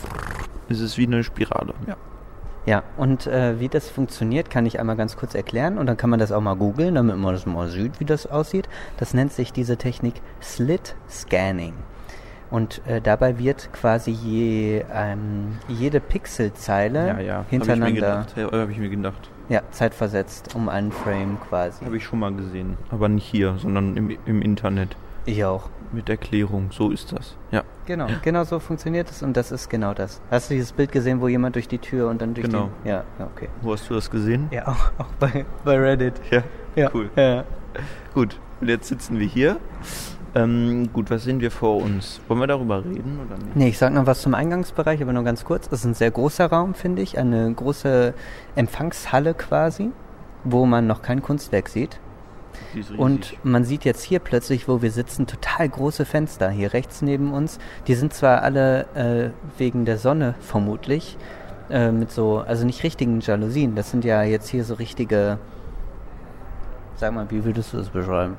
ist 0.67 0.81
es 0.81 0.97
wie 0.97 1.07
eine 1.07 1.23
Spirale. 1.23 1.73
Ja. 1.87 1.95
Ja, 2.65 2.83
und 2.97 3.27
äh, 3.27 3.61
wie 3.61 3.69
das 3.69 3.89
funktioniert, 3.89 4.49
kann 4.49 4.65
ich 4.65 4.77
einmal 4.77 4.97
ganz 4.97 5.15
kurz 5.15 5.35
erklären 5.35 5.77
und 5.77 5.85
dann 5.85 5.95
kann 5.95 6.09
man 6.09 6.19
das 6.19 6.33
auch 6.33 6.41
mal 6.41 6.55
googeln, 6.55 6.95
damit 6.95 7.15
man 7.15 7.33
das 7.33 7.45
mal 7.45 7.69
sieht, 7.69 8.01
wie 8.01 8.05
das 8.05 8.27
aussieht. 8.27 8.67
Das 8.97 9.13
nennt 9.13 9.31
sich 9.31 9.53
diese 9.53 9.77
Technik 9.77 10.15
Slit 10.41 10.95
Scanning. 11.09 11.75
Und 12.49 12.85
äh, 12.85 12.99
dabei 12.99 13.39
wird 13.39 13.71
quasi 13.71 14.11
je, 14.11 14.83
ähm, 14.93 15.59
jede 15.69 16.01
Pixelzeile 16.01 17.07
Ja, 17.07 17.19
ja. 17.19 17.33
Habe 17.35 17.45
ich 17.45 17.51
mir 17.51 17.57
hintereinander 17.57 17.91
gedacht. 17.95 18.33
Ja, 18.35 18.51
habe 18.51 18.71
ich 18.73 18.77
mir 18.77 18.89
gedacht. 18.89 19.29
Ja, 19.49 19.61
zeitversetzt 19.71 20.55
um 20.55 20.69
einen 20.69 20.91
Frame 20.91 21.37
quasi. 21.47 21.85
Habe 21.85 21.97
ich 21.97 22.03
schon 22.03 22.19
mal 22.19 22.33
gesehen. 22.33 22.77
Aber 22.91 23.07
nicht 23.09 23.25
hier, 23.25 23.55
sondern 23.57 23.95
im, 23.95 24.17
im 24.25 24.41
Internet. 24.41 24.95
Ich 25.25 25.43
auch. 25.43 25.69
Mit 25.93 26.09
Erklärung. 26.09 26.69
So 26.71 26.91
ist 26.91 27.13
das. 27.13 27.37
Ja. 27.51 27.63
Genau, 27.85 28.07
genau 28.21 28.43
so 28.43 28.59
funktioniert 28.59 29.09
es 29.09 29.23
und 29.23 29.37
das 29.37 29.53
ist 29.53 29.69
genau 29.69 29.93
das. 29.93 30.21
Hast 30.29 30.49
du 30.49 30.53
dieses 30.55 30.73
Bild 30.73 30.91
gesehen, 30.91 31.21
wo 31.21 31.29
jemand 31.29 31.55
durch 31.55 31.69
die 31.69 31.77
Tür 31.77 32.09
und 32.09 32.21
dann 32.21 32.33
durch 32.33 32.47
Genau. 32.47 32.69
die... 32.83 32.89
Ja, 32.89 33.03
ja, 33.19 33.25
okay. 33.33 33.47
Wo 33.61 33.71
hast 33.71 33.89
du 33.89 33.93
das 33.93 34.11
gesehen? 34.11 34.49
Ja, 34.51 34.67
auch, 34.67 34.91
auch 34.97 35.07
bei, 35.19 35.45
bei 35.63 35.77
Reddit. 35.77 36.15
Ja. 36.29 36.43
Ja, 36.75 36.89
Cool. 36.93 37.09
Ja. 37.15 37.45
Gut. 38.13 38.37
Und 38.59 38.67
jetzt 38.67 38.87
sitzen 38.89 39.17
wir 39.19 39.27
hier. 39.27 39.57
Ähm, 40.37 40.89
gut, 40.93 41.09
was 41.09 41.23
sehen 41.23 41.39
wir 41.39 41.49
vor 41.49 41.77
uns? 41.77 42.21
Wollen 42.27 42.39
wir 42.39 42.47
darüber 42.47 42.85
reden 42.85 43.19
oder 43.25 43.37
nicht? 43.37 43.55
Nee, 43.55 43.69
ich 43.69 43.77
sag 43.77 43.91
noch 43.91 44.05
was 44.05 44.21
zum 44.21 44.35
Eingangsbereich, 44.35 45.01
aber 45.01 45.11
nur 45.11 45.23
ganz 45.23 45.43
kurz. 45.43 45.65
Es 45.67 45.79
ist 45.79 45.85
ein 45.85 45.93
sehr 45.95 46.11
großer 46.11 46.45
Raum, 46.45 46.75
finde 46.75 47.01
ich. 47.01 47.17
Eine 47.17 47.51
große 47.51 48.13
Empfangshalle 48.55 49.33
quasi, 49.33 49.89
wo 50.43 50.67
man 50.67 50.85
noch 50.85 51.01
kein 51.01 51.23
Kunstwerk 51.23 51.69
sieht. 51.69 51.99
Und 52.97 53.33
man 53.43 53.63
sieht 53.63 53.83
jetzt 53.83 54.03
hier 54.03 54.19
plötzlich, 54.19 54.67
wo 54.67 54.81
wir 54.81 54.91
sitzen, 54.91 55.25
total 55.25 55.69
große 55.69 56.05
Fenster 56.05 56.49
hier 56.49 56.73
rechts 56.73 57.01
neben 57.01 57.31
uns. 57.31 57.59
Die 57.87 57.95
sind 57.95 58.13
zwar 58.13 58.43
alle 58.43 58.85
äh, 58.93 59.29
wegen 59.57 59.85
der 59.85 59.97
Sonne 59.97 60.35
vermutlich 60.39 61.17
äh, 61.69 61.91
mit 61.91 62.11
so, 62.11 62.39
also 62.39 62.65
nicht 62.65 62.83
richtigen 62.83 63.21
Jalousien. 63.21 63.75
Das 63.75 63.89
sind 63.89 64.05
ja 64.05 64.21
jetzt 64.23 64.49
hier 64.49 64.63
so 64.63 64.75
richtige, 64.75 65.39
sag 66.95 67.13
mal, 67.13 67.25
wie 67.29 67.43
würdest 67.43 67.73
du 67.73 67.77
das 67.77 67.89
beschreiben? 67.89 68.37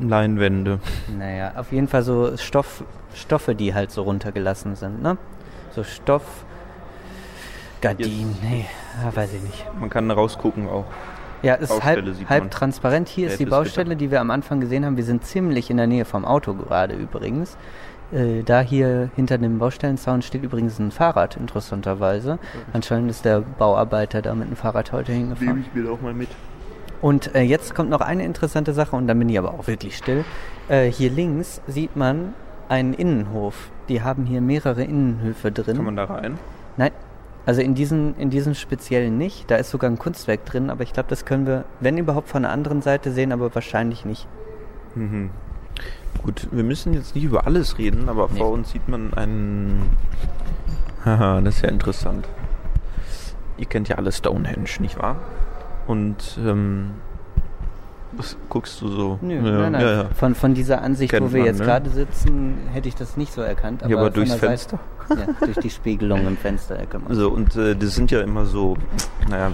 Leinwände. 0.00 0.80
Naja, 1.18 1.52
auf 1.56 1.72
jeden 1.72 1.88
Fall 1.88 2.02
so 2.02 2.36
Stoff, 2.36 2.84
Stoffe, 3.14 3.54
die 3.54 3.74
halt 3.74 3.90
so 3.90 4.02
runtergelassen 4.02 4.76
sind, 4.76 5.02
ne? 5.02 5.16
So 5.72 5.84
Stoff, 5.84 6.44
Gardinen, 7.80 8.36
nee, 8.42 8.66
ja, 9.02 9.14
weiß 9.14 9.34
ich 9.34 9.42
nicht. 9.42 9.66
Man 9.78 9.90
kann 9.90 10.10
rausgucken 10.10 10.68
auch. 10.68 10.86
Ja, 11.42 11.54
ist 11.54 11.68
Baustelle 11.68 12.14
halb, 12.14 12.28
halb 12.30 12.50
transparent. 12.50 13.08
Hier 13.08 13.28
ist 13.28 13.38
die 13.38 13.46
Baustelle, 13.46 13.94
die 13.94 14.10
wir 14.10 14.20
am 14.20 14.30
Anfang 14.30 14.60
gesehen 14.60 14.84
haben. 14.84 14.96
Wir 14.96 15.04
sind 15.04 15.24
ziemlich 15.24 15.70
in 15.70 15.76
der 15.76 15.86
Nähe 15.86 16.04
vom 16.04 16.24
Auto 16.24 16.54
gerade 16.54 16.94
übrigens. 16.94 17.56
Äh, 18.12 18.42
da 18.42 18.60
hier 18.60 19.10
hinter 19.16 19.36
dem 19.36 19.58
Baustellenzaun 19.58 20.22
steht 20.22 20.42
übrigens 20.42 20.78
ein 20.78 20.90
Fahrrad, 20.90 21.36
interessanterweise. 21.36 22.38
Anscheinend 22.72 23.10
ist 23.10 23.24
der 23.24 23.40
Bauarbeiter 23.40 24.22
da 24.22 24.34
mit 24.34 24.48
dem 24.48 24.56
Fahrrad 24.56 24.92
heute 24.92 25.12
hingefahren. 25.12 25.64
ich 25.66 25.74
mir 25.74 25.90
auch 25.90 26.00
mal 26.00 26.14
mit. 26.14 26.28
Und 27.02 27.34
äh, 27.34 27.42
jetzt 27.42 27.74
kommt 27.74 27.90
noch 27.90 28.00
eine 28.00 28.24
interessante 28.24 28.72
Sache 28.72 28.96
und 28.96 29.06
dann 29.06 29.18
bin 29.18 29.28
ich 29.28 29.38
aber 29.38 29.52
auch 29.54 29.66
wirklich 29.66 29.96
still. 29.96 30.24
Äh, 30.68 30.90
hier 30.90 31.10
links 31.10 31.60
sieht 31.66 31.94
man 31.96 32.34
einen 32.68 32.94
Innenhof. 32.94 33.70
Die 33.88 34.02
haben 34.02 34.24
hier 34.24 34.40
mehrere 34.40 34.82
Innenhöfe 34.82 35.52
drin. 35.52 35.76
Kann 35.76 35.84
man 35.84 35.96
da 35.96 36.04
rein? 36.04 36.38
Nein, 36.76 36.90
also 37.44 37.60
in 37.60 37.74
diesen, 37.74 38.16
in 38.16 38.30
diesen 38.30 38.54
speziellen 38.54 39.18
nicht. 39.18 39.50
Da 39.50 39.56
ist 39.56 39.70
sogar 39.70 39.88
ein 39.90 39.98
Kunstwerk 39.98 40.44
drin, 40.46 40.70
aber 40.70 40.82
ich 40.82 40.92
glaube, 40.92 41.08
das 41.08 41.24
können 41.24 41.46
wir, 41.46 41.64
wenn 41.80 41.96
überhaupt, 41.98 42.28
von 42.28 42.42
der 42.42 42.50
anderen 42.50 42.82
Seite 42.82 43.12
sehen, 43.12 43.30
aber 43.30 43.54
wahrscheinlich 43.54 44.04
nicht. 44.04 44.26
Mhm. 44.94 45.30
Gut, 46.24 46.48
wir 46.50 46.64
müssen 46.64 46.94
jetzt 46.94 47.14
nicht 47.14 47.24
über 47.24 47.46
alles 47.46 47.78
reden, 47.78 48.08
aber 48.08 48.28
Nee. 48.32 48.38
vor 48.38 48.50
uns 48.50 48.70
sieht 48.72 48.88
man 48.88 49.12
einen. 49.14 49.90
Haha, 51.04 51.40
das 51.42 51.56
ist 51.56 51.62
ja 51.62 51.68
interessant. 51.68 52.26
Ihr 53.58 53.66
kennt 53.66 53.88
ja 53.88 53.96
alle 53.96 54.10
Stonehenge, 54.10 54.68
nicht 54.80 54.98
wahr? 54.98 55.16
Und 55.86 56.38
ähm, 56.44 56.90
was 58.12 58.36
guckst 58.48 58.80
du 58.80 58.88
so? 58.88 59.18
Nö, 59.20 59.34
ja, 59.34 59.42
nein, 59.42 59.72
nein. 59.72 59.80
Ja, 59.80 59.92
ja. 60.02 60.08
Von, 60.14 60.34
von 60.34 60.54
dieser 60.54 60.82
Ansicht, 60.82 61.12
Kennt 61.12 61.26
wo 61.26 61.32
wir 61.32 61.40
man, 61.40 61.46
jetzt 61.46 61.58
ne? 61.60 61.66
gerade 61.66 61.90
sitzen, 61.90 62.56
hätte 62.72 62.88
ich 62.88 62.94
das 62.94 63.16
nicht 63.16 63.32
so 63.32 63.42
erkannt. 63.42 63.82
Aber, 63.82 63.92
ja, 63.92 63.98
aber 63.98 64.10
durchs 64.10 64.34
Fenster. 64.34 64.80
Seite, 65.08 65.20
ja, 65.40 65.46
durch 65.46 65.58
die 65.58 65.70
Spiegelung 65.70 66.26
im 66.26 66.36
Fenster. 66.36 66.78
Also, 67.08 67.30
und 67.30 67.54
äh, 67.56 67.76
das 67.76 67.94
sind 67.94 68.10
ja 68.10 68.22
immer 68.22 68.46
so, 68.46 68.76
naja, 69.28 69.52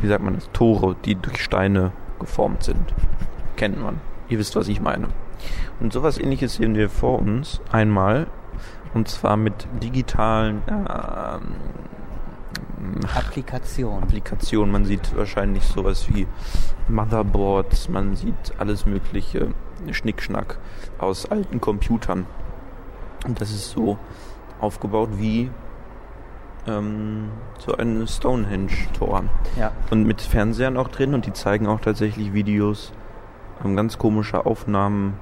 wie 0.00 0.08
sagt 0.08 0.22
man 0.22 0.36
das? 0.36 0.48
Tore, 0.52 0.96
die 1.04 1.16
durch 1.16 1.42
Steine 1.42 1.92
geformt 2.20 2.62
sind. 2.62 2.94
Kennt 3.56 3.80
man. 3.80 4.00
Ihr 4.28 4.38
wisst, 4.38 4.56
was 4.56 4.68
ich 4.68 4.80
meine. 4.80 5.08
Und 5.80 5.92
sowas 5.92 6.18
ähnliches 6.18 6.54
sehen 6.54 6.74
wir 6.74 6.88
vor 6.88 7.18
uns 7.18 7.60
einmal. 7.70 8.26
Und 8.94 9.08
zwar 9.08 9.36
mit 9.36 9.66
digitalen 9.82 10.62
ähm, 10.68 11.54
Applikation. 13.14 14.02
Applikationen. 14.02 14.72
Man 14.72 14.84
sieht 14.84 15.16
wahrscheinlich 15.16 15.64
sowas 15.64 16.08
wie 16.12 16.26
Motherboards, 16.88 17.88
man 17.88 18.16
sieht 18.16 18.54
alles 18.58 18.86
mögliche 18.86 19.48
Schnickschnack 19.90 20.58
aus 20.98 21.30
alten 21.30 21.60
Computern. 21.60 22.26
Und 23.26 23.40
das 23.40 23.50
ist 23.50 23.70
so 23.70 23.98
aufgebaut 24.60 25.10
wie 25.16 25.50
ähm, 26.66 27.30
so 27.58 27.76
ein 27.76 28.06
Stonehenge-Tor. 28.06 29.24
Ja. 29.58 29.72
Und 29.90 30.04
mit 30.04 30.20
Fernsehern 30.20 30.76
auch 30.76 30.88
drin 30.88 31.14
und 31.14 31.26
die 31.26 31.32
zeigen 31.32 31.66
auch 31.66 31.80
tatsächlich 31.80 32.32
Videos, 32.32 32.92
ähm, 33.64 33.76
ganz 33.76 33.98
komische 33.98 34.46
Aufnahmen 34.46 35.14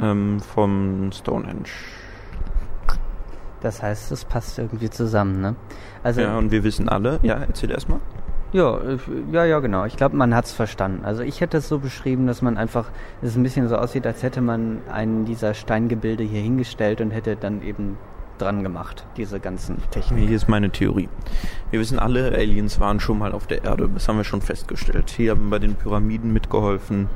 ähm, 0.00 0.40
vom 0.40 1.10
Stonehenge. 1.12 1.68
Das 3.60 3.82
heißt, 3.82 4.12
es 4.12 4.24
passt 4.24 4.58
irgendwie 4.58 4.90
zusammen, 4.90 5.40
ne? 5.40 5.56
Also, 6.06 6.20
Ja, 6.20 6.38
und 6.38 6.52
wir 6.52 6.62
wissen 6.62 6.88
alle, 6.88 7.18
ja, 7.22 7.34
erzähl 7.34 7.68
erstmal. 7.68 7.98
Ja, 8.52 8.78
äh, 8.78 8.96
ja, 9.32 9.44
ja, 9.44 9.58
genau. 9.58 9.86
Ich 9.86 9.96
glaube, 9.96 10.16
man 10.16 10.36
hat 10.36 10.44
es 10.44 10.52
verstanden. 10.52 11.04
Also 11.04 11.22
ich 11.22 11.40
hätte 11.40 11.56
es 11.56 11.66
so 11.66 11.80
beschrieben, 11.80 12.28
dass 12.28 12.42
man 12.42 12.56
einfach, 12.56 12.86
dass 13.20 13.30
es 13.30 13.36
ein 13.36 13.42
bisschen 13.42 13.68
so 13.68 13.74
aussieht, 13.74 14.06
als 14.06 14.22
hätte 14.22 14.40
man 14.40 14.78
einen 14.88 15.24
dieser 15.24 15.52
Steingebilde 15.52 16.22
hier 16.22 16.40
hingestellt 16.40 17.00
und 17.00 17.10
hätte 17.10 17.34
dann 17.34 17.60
eben 17.60 17.98
dran 18.38 18.62
gemacht, 18.62 19.04
diese 19.16 19.40
ganzen 19.40 19.78
Techniken. 19.90 20.28
Hier 20.28 20.36
ist 20.36 20.48
meine 20.48 20.70
Theorie. 20.70 21.08
Wir 21.72 21.80
wissen 21.80 21.98
alle, 21.98 22.32
Aliens 22.32 22.78
waren 22.78 23.00
schon 23.00 23.18
mal 23.18 23.32
auf 23.32 23.48
der 23.48 23.64
Erde. 23.64 23.90
Das 23.92 24.06
haben 24.06 24.16
wir 24.16 24.24
schon 24.24 24.42
festgestellt. 24.42 25.10
Hier 25.10 25.32
haben 25.32 25.50
bei 25.50 25.58
den 25.58 25.74
Pyramiden 25.74 26.32
mitgeholfen, 26.32 27.08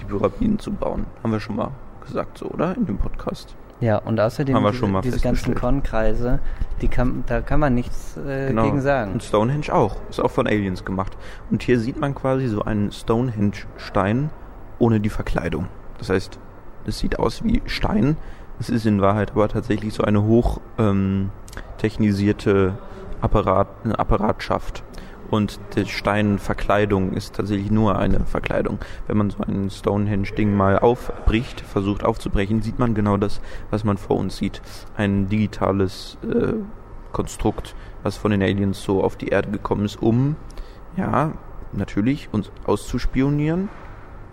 die 0.00 0.04
Pyramiden 0.06 0.58
zu 0.58 0.72
bauen. 0.72 1.04
Haben 1.22 1.32
wir 1.32 1.40
schon 1.40 1.56
mal 1.56 1.72
gesagt, 2.06 2.38
so, 2.38 2.46
oder? 2.46 2.74
In 2.74 2.86
dem 2.86 2.96
Podcast. 2.96 3.54
Ja, 3.80 3.98
und 3.98 4.18
außerdem 4.18 4.54
Haben 4.54 4.64
wir 4.64 4.70
diese, 4.70 4.80
schon 4.80 4.92
mal 4.92 5.02
diese 5.02 5.20
ganzen. 5.20 5.54
Kornkreise, 5.54 6.40
die 6.82 6.88
kann, 6.88 7.22
da 7.26 7.40
kann 7.40 7.60
man 7.60 7.74
nichts 7.74 8.16
äh, 8.16 8.52
gegen 8.52 8.80
sagen. 8.80 9.12
Und 9.12 9.22
Stonehenge 9.22 9.72
auch. 9.72 9.96
Ist 10.10 10.20
auch 10.20 10.30
von 10.30 10.46
Aliens 10.46 10.84
gemacht. 10.84 11.16
Und 11.50 11.62
hier 11.62 11.78
sieht 11.78 12.00
man 12.00 12.14
quasi 12.14 12.48
so 12.48 12.62
einen 12.62 12.90
Stonehenge-Stein 12.90 14.30
ohne 14.78 15.00
die 15.00 15.10
Verkleidung. 15.10 15.68
Das 15.98 16.10
heißt, 16.10 16.38
es 16.86 16.98
sieht 16.98 17.18
aus 17.18 17.44
wie 17.44 17.62
Stein. 17.66 18.16
Es 18.60 18.68
ist 18.70 18.86
in 18.86 19.00
Wahrheit 19.00 19.32
aber 19.32 19.48
tatsächlich 19.48 19.94
so 19.94 20.02
eine 20.02 20.24
hoch 20.24 20.60
ähm, 20.78 21.30
technisierte 21.78 22.78
Apparat, 23.20 23.68
eine 23.84 23.98
Apparatschaft. 23.98 24.82
Und 25.30 25.60
die 25.76 25.86
Steinverkleidung 25.86 27.12
ist 27.12 27.34
tatsächlich 27.34 27.70
nur 27.70 27.98
eine 27.98 28.20
Verkleidung. 28.20 28.78
Wenn 29.06 29.18
man 29.18 29.30
so 29.30 29.42
ein 29.42 29.70
Stonehenge-Ding 29.70 30.56
mal 30.56 30.78
aufbricht, 30.78 31.60
versucht 31.60 32.04
aufzubrechen, 32.04 32.62
sieht 32.62 32.78
man 32.78 32.94
genau 32.94 33.16
das, 33.16 33.40
was 33.70 33.84
man 33.84 33.98
vor 33.98 34.16
uns 34.16 34.38
sieht. 34.38 34.62
Ein 34.96 35.28
digitales 35.28 36.16
äh, 36.22 36.54
Konstrukt, 37.12 37.74
was 38.02 38.16
von 38.16 38.30
den 38.30 38.42
Aliens 38.42 38.82
so 38.82 39.02
auf 39.02 39.16
die 39.16 39.28
Erde 39.28 39.50
gekommen 39.50 39.84
ist, 39.84 40.00
um, 40.00 40.36
ja, 40.96 41.32
natürlich 41.72 42.28
uns 42.32 42.50
auszuspionieren, 42.64 43.68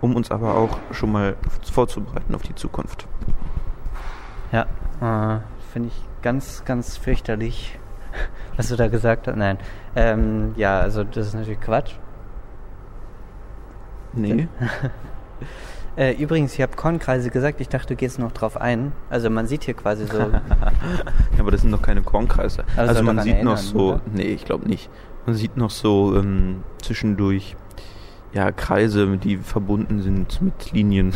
um 0.01 0.15
uns 0.15 0.31
aber 0.31 0.55
auch 0.55 0.77
schon 0.91 1.11
mal 1.11 1.35
vorzubereiten 1.71 2.35
auf 2.35 2.43
die 2.43 2.55
Zukunft. 2.55 3.07
Ja, 4.51 4.65
äh, 5.01 5.39
finde 5.73 5.89
ich 5.89 6.21
ganz, 6.21 6.63
ganz 6.65 6.97
fürchterlich, 6.97 7.77
was 8.57 8.69
du 8.69 8.75
da 8.75 8.87
gesagt 8.87 9.27
hast. 9.27 9.35
Nein, 9.35 9.57
ähm, 9.95 10.53
ja, 10.55 10.79
also 10.79 11.03
das 11.03 11.27
ist 11.27 11.33
natürlich 11.33 11.61
Quatsch. 11.61 11.93
Nee. 14.13 14.47
Äh, 15.97 16.11
übrigens, 16.21 16.53
ich 16.53 16.61
habe 16.61 16.75
Kornkreise 16.75 17.29
gesagt, 17.29 17.61
ich 17.61 17.69
dachte, 17.69 17.93
du 17.93 17.95
gehst 17.95 18.19
noch 18.19 18.33
drauf 18.33 18.59
ein. 18.59 18.91
Also 19.09 19.29
man 19.29 19.47
sieht 19.47 19.63
hier 19.63 19.75
quasi 19.75 20.05
so, 20.05 20.17
Ja, 20.19 21.39
aber 21.39 21.51
das 21.51 21.61
sind 21.61 21.69
noch 21.69 21.81
keine 21.81 22.01
Kornkreise. 22.01 22.65
Also 22.75 22.95
soll 22.95 23.03
man 23.03 23.19
sieht 23.21 23.43
noch 23.43 23.53
erinnern, 23.53 23.57
so, 23.57 23.93
oder? 23.93 24.01
nee, 24.13 24.23
ich 24.23 24.43
glaube 24.43 24.67
nicht. 24.67 24.89
Man 25.25 25.35
sieht 25.35 25.55
noch 25.55 25.69
so 25.69 26.13
ähm, 26.17 26.63
zwischendurch 26.81 27.55
ja 28.33 28.51
Kreise, 28.51 29.17
die 29.17 29.37
verbunden 29.37 30.01
sind 30.01 30.41
mit 30.41 30.73
Linien. 30.73 31.13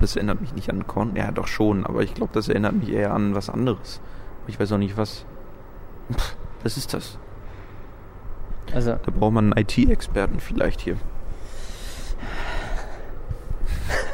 Das 0.00 0.16
erinnert 0.16 0.40
mich 0.40 0.54
nicht 0.54 0.70
an 0.70 0.86
Korn. 0.86 1.12
Ja, 1.14 1.30
doch 1.30 1.46
schon, 1.46 1.86
aber 1.86 2.02
ich 2.02 2.14
glaube, 2.14 2.32
das 2.32 2.48
erinnert 2.48 2.74
mich 2.74 2.90
eher 2.90 3.12
an 3.12 3.34
was 3.34 3.50
anderes. 3.50 4.00
Ich 4.46 4.58
weiß 4.58 4.72
auch 4.72 4.78
nicht 4.78 4.96
was. 4.96 5.26
Pff, 6.12 6.36
was 6.62 6.76
ist 6.76 6.94
das? 6.94 7.18
also 8.72 8.92
Da 8.92 9.10
braucht 9.10 9.32
man 9.32 9.52
einen 9.52 9.64
IT-Experten 9.64 10.40
vielleicht 10.40 10.80
hier. 10.80 10.96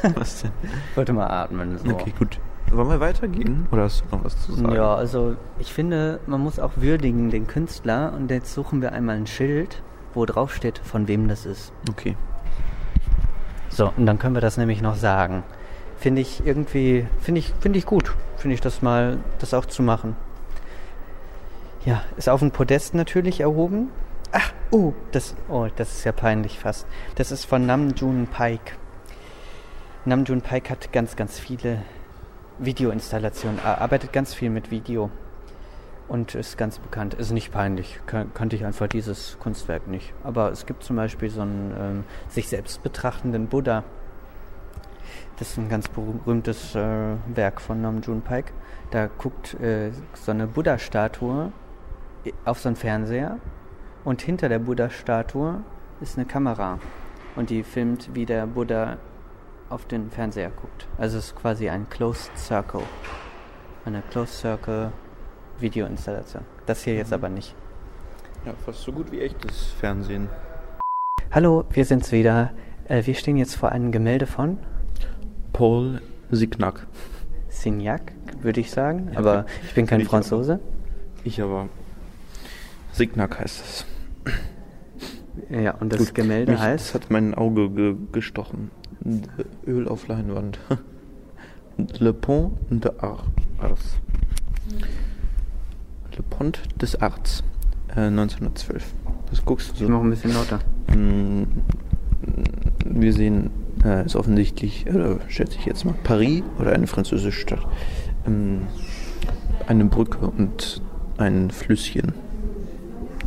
was 0.15 0.41
denn? 0.41 0.51
ich 0.63 0.97
wollte 0.97 1.13
mal 1.13 1.27
atmen. 1.27 1.77
So. 1.77 1.91
Okay, 1.91 2.13
gut. 2.17 2.39
Wollen 2.71 2.89
wir 2.89 2.99
weitergehen? 3.01 3.67
Oder 3.71 3.83
hast 3.83 4.03
du 4.09 4.15
noch 4.15 4.23
was 4.23 4.41
zu 4.45 4.53
sagen? 4.53 4.73
Ja, 4.73 4.95
also 4.95 5.35
ich 5.59 5.73
finde, 5.73 6.19
man 6.25 6.39
muss 6.39 6.57
auch 6.57 6.71
würdigen 6.77 7.29
den 7.29 7.45
Künstler 7.45 8.13
und 8.15 8.31
jetzt 8.31 8.53
suchen 8.53 8.81
wir 8.81 8.93
einmal 8.93 9.17
ein 9.17 9.27
Schild, 9.27 9.81
wo 10.13 10.25
drauf 10.25 10.55
steht, 10.55 10.79
von 10.79 11.07
wem 11.09 11.27
das 11.27 11.45
ist. 11.45 11.73
Okay. 11.89 12.15
So, 13.69 13.91
und 13.97 14.05
dann 14.05 14.19
können 14.19 14.35
wir 14.35 14.41
das 14.41 14.57
nämlich 14.57 14.81
noch 14.81 14.95
sagen. 14.95 15.43
Finde 15.97 16.21
ich 16.21 16.45
irgendwie, 16.45 17.05
finde 17.19 17.39
ich, 17.39 17.53
finde 17.59 17.77
ich 17.77 17.85
gut, 17.85 18.13
finde 18.37 18.53
ich 18.53 18.61
das 18.61 18.81
mal, 18.81 19.17
das 19.39 19.53
auch 19.53 19.65
zu 19.65 19.83
machen. 19.83 20.15
Ja, 21.83 22.03
ist 22.15 22.29
auf 22.29 22.43
ein 22.43 22.51
Podest 22.51 22.93
natürlich 22.93 23.39
erhoben. 23.39 23.89
Ach, 24.31 24.53
oh, 24.69 24.93
das, 25.13 25.35
oh, 25.49 25.67
das 25.75 25.91
ist 25.93 26.03
ja 26.03 26.11
peinlich 26.11 26.59
fast. 26.59 26.85
Das 27.15 27.31
ist 27.31 27.45
von 27.45 27.65
Namjoon 27.65 28.27
Paik. 28.27 28.77
Namjoon 30.05 30.41
Paik 30.41 30.69
hat 30.69 30.93
ganz, 30.93 31.15
ganz 31.15 31.39
viele 31.39 31.81
Videoinstallationen, 32.59 33.59
arbeitet 33.59 34.13
ganz 34.13 34.35
viel 34.35 34.51
mit 34.51 34.69
Video 34.69 35.09
und 36.07 36.35
ist 36.35 36.55
ganz 36.55 36.77
bekannt. 36.77 37.15
Ist 37.15 37.31
nicht 37.31 37.51
peinlich, 37.51 37.99
kan 38.05 38.31
kannte 38.31 38.55
ich 38.55 38.63
einfach 38.63 38.85
dieses 38.87 39.39
Kunstwerk 39.39 39.87
nicht. 39.87 40.13
Aber 40.23 40.51
es 40.51 40.67
gibt 40.67 40.83
zum 40.83 40.97
Beispiel 40.97 41.31
so 41.31 41.41
einen 41.41 41.73
ähm, 41.79 42.03
sich 42.29 42.47
selbst 42.47 42.83
betrachtenden 42.83 43.47
Buddha. 43.47 43.83
Das 45.39 45.49
ist 45.49 45.57
ein 45.57 45.67
ganz 45.67 45.87
berühmtes 45.87 46.75
äh, 46.75 47.15
Werk 47.33 47.59
von 47.59 47.81
Namjoon 47.81 48.21
Paik. 48.21 48.53
Da 48.91 49.07
guckt 49.07 49.59
äh, 49.59 49.89
so 50.13 50.29
eine 50.29 50.45
Buddha-Statue 50.45 51.51
auf 52.45 52.59
so 52.59 52.69
einen 52.69 52.75
Fernseher 52.75 53.37
und 54.03 54.21
hinter 54.21 54.49
der 54.49 54.59
Buddha-Statue 54.59 55.63
ist 56.01 56.17
eine 56.17 56.25
Kamera 56.25 56.79
und 57.35 57.49
die 57.49 57.63
filmt, 57.63 58.09
wie 58.13 58.25
der 58.25 58.47
Buddha 58.47 58.97
auf 59.69 59.85
den 59.85 60.11
Fernseher 60.11 60.49
guckt. 60.49 60.87
Also 60.97 61.17
es 61.17 61.27
ist 61.27 61.35
quasi 61.35 61.69
ein 61.69 61.89
Closed 61.89 62.37
Circle. 62.37 62.81
Eine 63.85 64.01
Closed 64.09 64.35
Circle 64.35 64.91
Videoinstallation. 65.59 66.43
Das 66.65 66.83
hier 66.83 66.95
jetzt 66.95 67.13
aber 67.13 67.29
nicht. 67.29 67.55
Ja, 68.45 68.53
fast 68.65 68.81
so 68.81 68.91
gut 68.91 69.11
wie 69.11 69.21
echtes 69.21 69.67
Fernsehen. 69.79 70.27
Hallo, 71.31 71.63
wir 71.71 71.85
sind's 71.85 72.11
wieder. 72.11 72.51
Äh, 72.85 73.05
wir 73.05 73.13
stehen 73.13 73.37
jetzt 73.37 73.55
vor 73.55 73.71
einem 73.71 73.91
Gemälde 73.91 74.25
von. 74.25 74.57
Paul 75.53 76.01
Signac. 76.31 76.87
Signac, 77.49 78.13
würde 78.41 78.59
ich 78.59 78.71
sagen. 78.71 79.11
Aber 79.15 79.45
ich 79.63 79.73
bin 79.73 79.85
kein 79.85 80.01
Franzose. 80.01 80.59
Ich 81.23 81.41
aber. 81.41 81.69
Signac 82.91 83.39
heißt 83.39 83.63
es. 83.63 83.85
Ja, 85.49 85.75
und 85.75 85.91
das 85.93 85.99
Gut, 85.99 86.15
Gemälde 86.15 86.51
mich- 86.53 86.61
heißt. 86.61 86.87
Es 86.89 86.93
hat 86.93 87.09
mein 87.09 87.33
Auge 87.33 87.69
ge 87.69 87.95
gestochen. 88.11 88.71
Öl 89.65 89.87
auf 89.87 90.07
Leinwand. 90.07 90.59
Le 91.99 92.13
Pont 92.13 92.53
de 92.69 92.91
Ars. 92.99 93.21
Le 96.15 96.23
Pont 96.29 96.61
des 96.81 97.01
Arts. 97.01 97.43
Äh, 97.95 98.01
1912. 98.07 98.93
Das 99.29 99.43
guckst 99.45 99.69
du 99.71 99.73
Ich 99.75 99.79
so. 99.81 99.89
mache 99.89 100.03
ein 100.03 100.09
bisschen 100.09 100.33
lauter. 100.33 100.59
Mm, 100.95 101.43
Wir 102.85 103.13
sehen, 103.13 103.49
äh, 103.83 104.05
ist 104.05 104.15
offensichtlich, 104.15 104.85
oder 104.87 105.19
schätze 105.29 105.57
ich 105.57 105.65
jetzt 105.65 105.85
mal, 105.85 105.95
Paris 106.03 106.43
oder 106.59 106.73
eine 106.73 106.87
französische 106.87 107.39
Stadt. 107.39 107.65
Ähm, 108.27 108.67
eine 109.67 109.85
Brücke 109.85 110.27
und 110.27 110.81
ein 111.17 111.49
Flüsschen. 111.51 112.13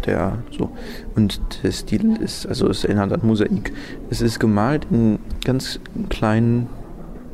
Der 0.06 0.38
so. 0.50 0.70
Und 1.14 1.40
der 1.62 1.72
Stil 1.72 2.16
ist, 2.20 2.46
also 2.46 2.68
es 2.68 2.84
erinnert 2.84 3.12
an 3.12 3.20
Mosaik. 3.22 3.72
Es 4.10 4.20
ist 4.20 4.38
gemalt 4.38 4.86
in 4.90 5.18
ganz 5.44 5.80
kleinen 6.10 6.68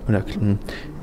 oder 0.08 0.24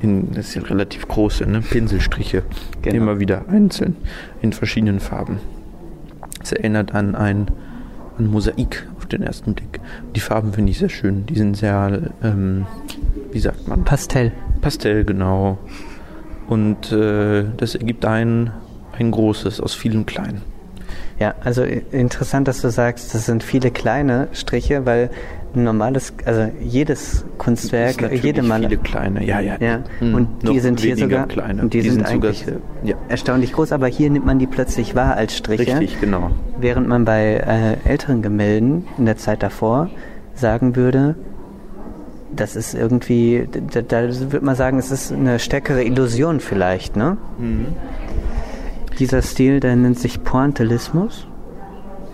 in, 0.00 0.32
das 0.32 0.48
ist 0.48 0.54
ja 0.54 0.62
relativ 0.62 1.08
große, 1.08 1.46
ne? 1.46 1.60
Pinselstriche. 1.60 2.42
Genau. 2.82 2.96
Immer 2.96 3.20
wieder 3.20 3.48
einzeln 3.48 3.96
in 4.42 4.52
verschiedenen 4.52 5.00
Farben. 5.00 5.38
Es 6.42 6.52
erinnert 6.52 6.94
an 6.94 7.14
ein 7.14 7.50
an 8.18 8.26
Mosaik 8.26 8.86
auf 8.96 9.06
den 9.06 9.22
ersten 9.22 9.54
Blick. 9.54 9.80
Die 10.14 10.20
Farben 10.20 10.52
finde 10.52 10.72
ich 10.72 10.78
sehr 10.78 10.88
schön. 10.88 11.24
Die 11.26 11.36
sind 11.36 11.56
sehr, 11.56 12.10
ähm, 12.22 12.66
wie 13.32 13.38
sagt 13.38 13.68
man? 13.68 13.84
Pastell. 13.84 14.32
Pastell, 14.60 15.04
genau. 15.04 15.58
Und 16.48 16.92
äh, 16.92 17.44
das 17.56 17.74
ergibt 17.74 18.04
ein, 18.04 18.50
ein 18.98 19.10
großes 19.10 19.60
aus 19.60 19.74
vielen 19.74 20.06
kleinen. 20.06 20.42
Ja, 21.18 21.34
also 21.42 21.62
interessant, 21.62 22.46
dass 22.46 22.60
du 22.60 22.70
sagst, 22.70 23.12
das 23.14 23.26
sind 23.26 23.42
viele 23.42 23.70
kleine 23.72 24.28
Striche, 24.32 24.86
weil 24.86 25.10
ein 25.54 25.64
normales, 25.64 26.12
also 26.24 26.48
jedes 26.60 27.24
Kunstwerk, 27.38 28.02
ist 28.02 28.22
jede 28.22 28.42
Maler. 28.42 28.68
viele 28.68 28.80
kleine, 28.80 29.24
ja, 29.24 29.40
ja. 29.40 29.56
Ja, 29.58 29.80
Hm, 29.98 30.14
und 30.14 30.44
noch 30.44 30.52
die 30.52 30.60
sind 30.60 30.78
hier 30.80 30.96
sogar, 30.96 31.26
kleine. 31.26 31.62
und 31.62 31.72
die, 31.74 31.80
sind, 31.80 32.06
sogar, 32.06 32.12
eigentlich 32.12 32.44
ja, 32.84 32.94
erstaunlich 33.08 33.52
groß, 33.52 33.72
aber 33.72 33.86
hier 33.88 34.10
nimmt 34.10 34.26
man 34.26 34.38
die 34.38 34.46
plötzlich 34.46 34.94
wahr 34.94 35.16
als 35.16 35.36
Striche. 35.36 35.62
richtig, 35.80 36.00
genau. 36.00 36.30
Während 36.60 36.86
man 36.86 37.04
bei 37.04 37.34
äh, 37.84 37.88
älteren 37.88 38.22
Gemälden 38.22 38.86
in 38.98 39.06
der 39.06 39.16
Zeit 39.16 39.42
davor 39.42 39.90
sagen 40.34 40.76
würde, 40.76 41.16
das 42.36 42.54
ist 42.56 42.74
irgendwie, 42.74 43.48
da, 43.72 43.80
da 43.80 44.02
würde 44.30 44.44
man 44.44 44.54
sagen, 44.54 44.78
es 44.78 44.90
ist 44.90 45.12
eine 45.12 45.38
stärkere 45.38 45.82
Illusion 45.82 46.40
vielleicht, 46.40 46.94
ne? 46.94 47.16
Mhm. 47.38 47.66
Dieser 48.98 49.22
Stil, 49.22 49.60
der 49.60 49.76
nennt 49.76 49.98
sich 49.98 50.22
Pointillismus, 50.24 51.26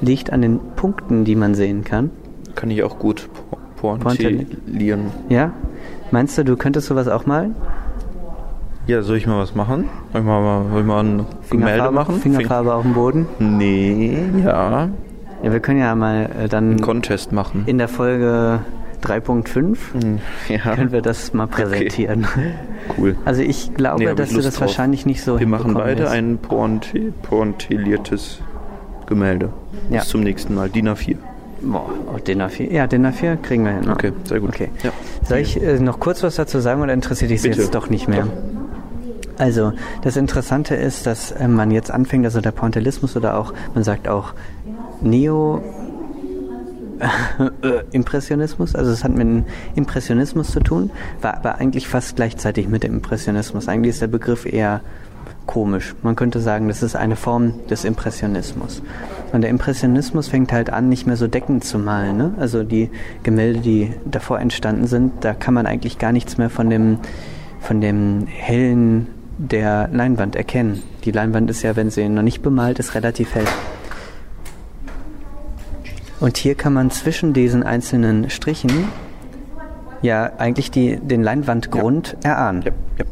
liegt 0.01 0.33
an 0.33 0.43
den 0.43 0.61
Punkten, 0.77 1.25
die 1.25 1.35
man 1.37 1.55
sehen 1.55 1.85
kann. 1.85 2.11
Kann 2.55 2.71
ich 2.71 2.83
auch 2.83 2.99
gut 2.99 3.29
po- 3.81 3.97
Pointilli- 3.99 4.45
pointillieren. 4.47 5.01
Ja? 5.29 5.53
Meinst 6.11 6.37
du, 6.39 6.45
du 6.45 6.57
könntest 6.57 6.87
sowas 6.89 7.09
auch 7.09 7.27
malen? 7.27 7.55
Ja, 8.87 9.01
soll 9.03 9.17
ich 9.17 9.27
mal 9.27 9.39
was 9.41 9.55
machen? 9.55 9.89
Soll 10.13 10.21
ich 10.21 10.27
mal, 10.27 10.65
soll 10.71 10.81
ich 10.81 10.87
mal 10.87 11.01
ein 11.05 11.27
Gemälde 11.51 11.91
machen? 11.91 12.17
Fingerfarbe 12.17 12.75
auf 12.75 12.83
dem 12.83 12.93
Boden? 12.93 13.27
Fing- 13.39 13.57
Nee, 13.57 14.19
ja. 14.45 14.89
Ja, 15.43 15.53
wir 15.53 15.61
können 15.61 15.81
ja 15.81 15.95
mal 15.95 16.29
äh, 16.45 16.49
dann 16.49 16.71
Einen 16.73 16.81
Contest 16.83 17.33
machen. 17.33 17.63
in 17.67 17.79
der 17.79 17.89
Folge 17.89 18.61
3.5 19.05 19.77
Hm, 19.93 20.19
ja. 20.49 20.75
können 20.75 20.93
wir 20.93 21.03
das 21.03 21.33
mal 21.35 21.47
präsentieren. 21.47 22.27
Cool. 22.99 23.17
Also 23.25 23.43
ich 23.43 23.75
glaube, 23.75 24.05
Nee, 24.05 24.15
dass 24.15 24.31
du 24.31 24.37
das 24.41 24.55
drauf. 24.55 24.63
wahrscheinlich 24.63 25.07
nicht 25.07 25.23
so 25.23 25.39
Wir 25.39 25.47
machen 25.47 25.75
beide 25.75 26.03
wirst. 26.05 26.13
ein 26.13 26.39
pointi- 26.39 27.13
pointilliertes 27.23 28.41
Gemälde. 29.07 29.51
Ja. 29.91 30.01
Bis 30.01 30.09
zum 30.09 30.23
nächsten 30.23 30.55
Mal. 30.55 30.69
DIN 30.71 30.89
A4. 30.89 31.17
Boah, 31.63 31.89
oh, 32.15 32.19
DIN 32.19 32.43
A4. 32.43 32.71
Ja, 32.73 32.87
DIN 32.87 33.07
A4 33.07 33.37
kriegen 33.37 33.65
wir 33.65 33.73
hin. 33.73 33.85
Ne? 33.85 33.93
Okay, 33.93 34.13
sehr 34.25 34.41
gut. 34.41 34.51
Okay. 34.51 34.71
Ja. 34.83 34.91
Soll 35.27 35.39
ich 35.39 35.63
äh, 35.63 35.79
noch 35.79 35.99
kurz 36.01 36.23
was 36.23 36.37
dazu 36.37 36.61
sagen 36.61 36.83
oder 36.83 36.93
interessiert 36.93 37.31
dich 37.31 37.43
jetzt 37.43 37.75
doch 37.75 37.89
nicht 37.91 38.09
mehr? 38.09 38.27
Also, 39.39 39.73
das 40.03 40.17
Interessante 40.17 40.75
ist, 40.77 41.07
dass 41.07 41.33
äh, 41.33 41.49
man 41.49 41.71
jetzt 41.71 41.91
anfängt, 41.91 42.25
also 42.25 42.41
der 42.41 42.53
Pointillismus 42.53 43.17
oder 43.17 43.37
auch, 43.39 43.53
man 43.75 43.83
sagt 43.83 44.09
auch 44.09 44.33
Neo 45.01 45.63
Impressionismus, 47.93 48.75
also 48.75 48.91
es 48.91 49.05
hat 49.05 49.13
mit 49.13 49.21
dem 49.21 49.45
Impressionismus 49.75 50.51
zu 50.51 50.61
tun, 50.61 50.91
war 51.21 51.37
aber 51.37 51.57
eigentlich 51.57 51.89
fast 51.89 52.17
gleichzeitig 52.17 52.69
mit 52.69 52.83
dem 52.83 52.95
Impressionismus. 52.95 53.69
Eigentlich 53.69 53.95
ist 53.95 54.03
der 54.03 54.09
Begriff 54.09 54.47
eher 54.47 54.81
komisch. 55.47 55.95
Man 56.03 56.17
könnte 56.17 56.41
sagen, 56.41 56.69
das 56.69 56.83
ist 56.83 56.97
eine 56.97 57.17
Form 57.17 57.55
des 57.69 57.85
Impressionismus. 57.85 58.83
Und 59.33 59.43
der 59.43 59.51
Impressionismus 59.51 60.29
fängt 60.29 60.53
halt 60.53 60.71
an, 60.71 60.89
nicht 60.89 61.07
mehr 61.07 61.17
so 61.17 61.27
deckend 61.27 61.65
zu 61.65 61.79
malen. 61.79 62.17
Ne? 62.17 62.35
Also 62.39 62.63
die 62.63 62.91
Gemälde, 63.23 63.61
die 63.61 63.93
davor 64.05 64.41
entstanden 64.41 64.87
sind, 64.87 65.25
da 65.25 65.35
kann 65.35 65.55
man 65.55 65.67
eigentlich 65.67 65.99
gar 65.99 66.13
nichts 66.13 66.39
mehr 66.39 66.51
von 66.51 66.71
dem, 66.71 66.99
von 67.61 67.81
dem 67.81 68.27
hellen 68.27 69.09
der 69.39 69.89
Leinwand 69.93 70.37
erkennen. 70.37 70.83
Die 71.05 71.11
Leinwand 71.11 71.51
ist 71.51 71.63
ja, 71.63 71.77
wenn 71.77 71.91
sie 71.91 72.09
noch 72.09 72.23
nicht 72.23 72.43
bemalt 72.43 72.79
ist, 72.79 72.95
relativ 72.95 73.35
hell. 73.35 73.47
Und 76.25 76.39
hier 76.39 76.55
kann 76.55 76.73
man 76.73 76.91
zwischen 76.91 77.35
diesen 77.35 77.63
einzelnen 77.63 78.31
Strichen 78.31 78.89
ja 80.01 80.33
eigentlich 80.39 80.71
die, 80.71 80.97
den 80.97 81.23
Leinwandgrund 81.23 82.17
erahnen. 82.25 82.63
Ja, 82.63 82.73
ja. 82.99 83.05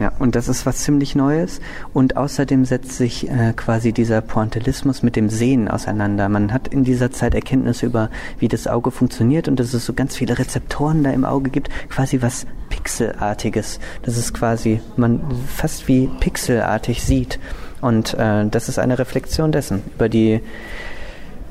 Ja, 0.00 0.12
und 0.18 0.34
das 0.34 0.48
ist 0.48 0.64
was 0.64 0.78
ziemlich 0.78 1.14
Neues. 1.14 1.60
Und 1.92 2.16
außerdem 2.16 2.64
setzt 2.64 2.92
sich 2.92 3.28
äh, 3.28 3.52
quasi 3.54 3.92
dieser 3.92 4.22
Pointillismus 4.22 5.02
mit 5.02 5.16
dem 5.16 5.28
Sehen 5.28 5.68
auseinander. 5.68 6.30
Man 6.30 6.50
hat 6.50 6.66
in 6.66 6.82
dieser 6.82 7.10
Zeit 7.10 7.34
Erkenntnisse 7.34 7.84
über, 7.84 8.08
wie 8.38 8.48
das 8.48 8.66
Auge 8.68 8.90
funktioniert 8.90 9.46
und 9.46 9.60
dass 9.60 9.74
es 9.74 9.84
so 9.84 9.92
ganz 9.92 10.16
viele 10.16 10.38
Rezeptoren 10.38 11.04
da 11.04 11.10
im 11.10 11.26
Auge 11.26 11.50
gibt. 11.50 11.68
Quasi 11.90 12.22
was 12.22 12.46
Pixelartiges. 12.70 13.80
Das 14.02 14.16
ist 14.16 14.32
quasi, 14.32 14.80
man 14.96 15.20
fast 15.46 15.88
wie 15.88 16.08
pixelartig 16.20 17.02
sieht. 17.02 17.38
Und 17.82 18.14
äh, 18.14 18.46
das 18.48 18.70
ist 18.70 18.78
eine 18.78 18.98
Reflexion 18.98 19.52
dessen, 19.52 19.82
über 19.94 20.08
die 20.08 20.40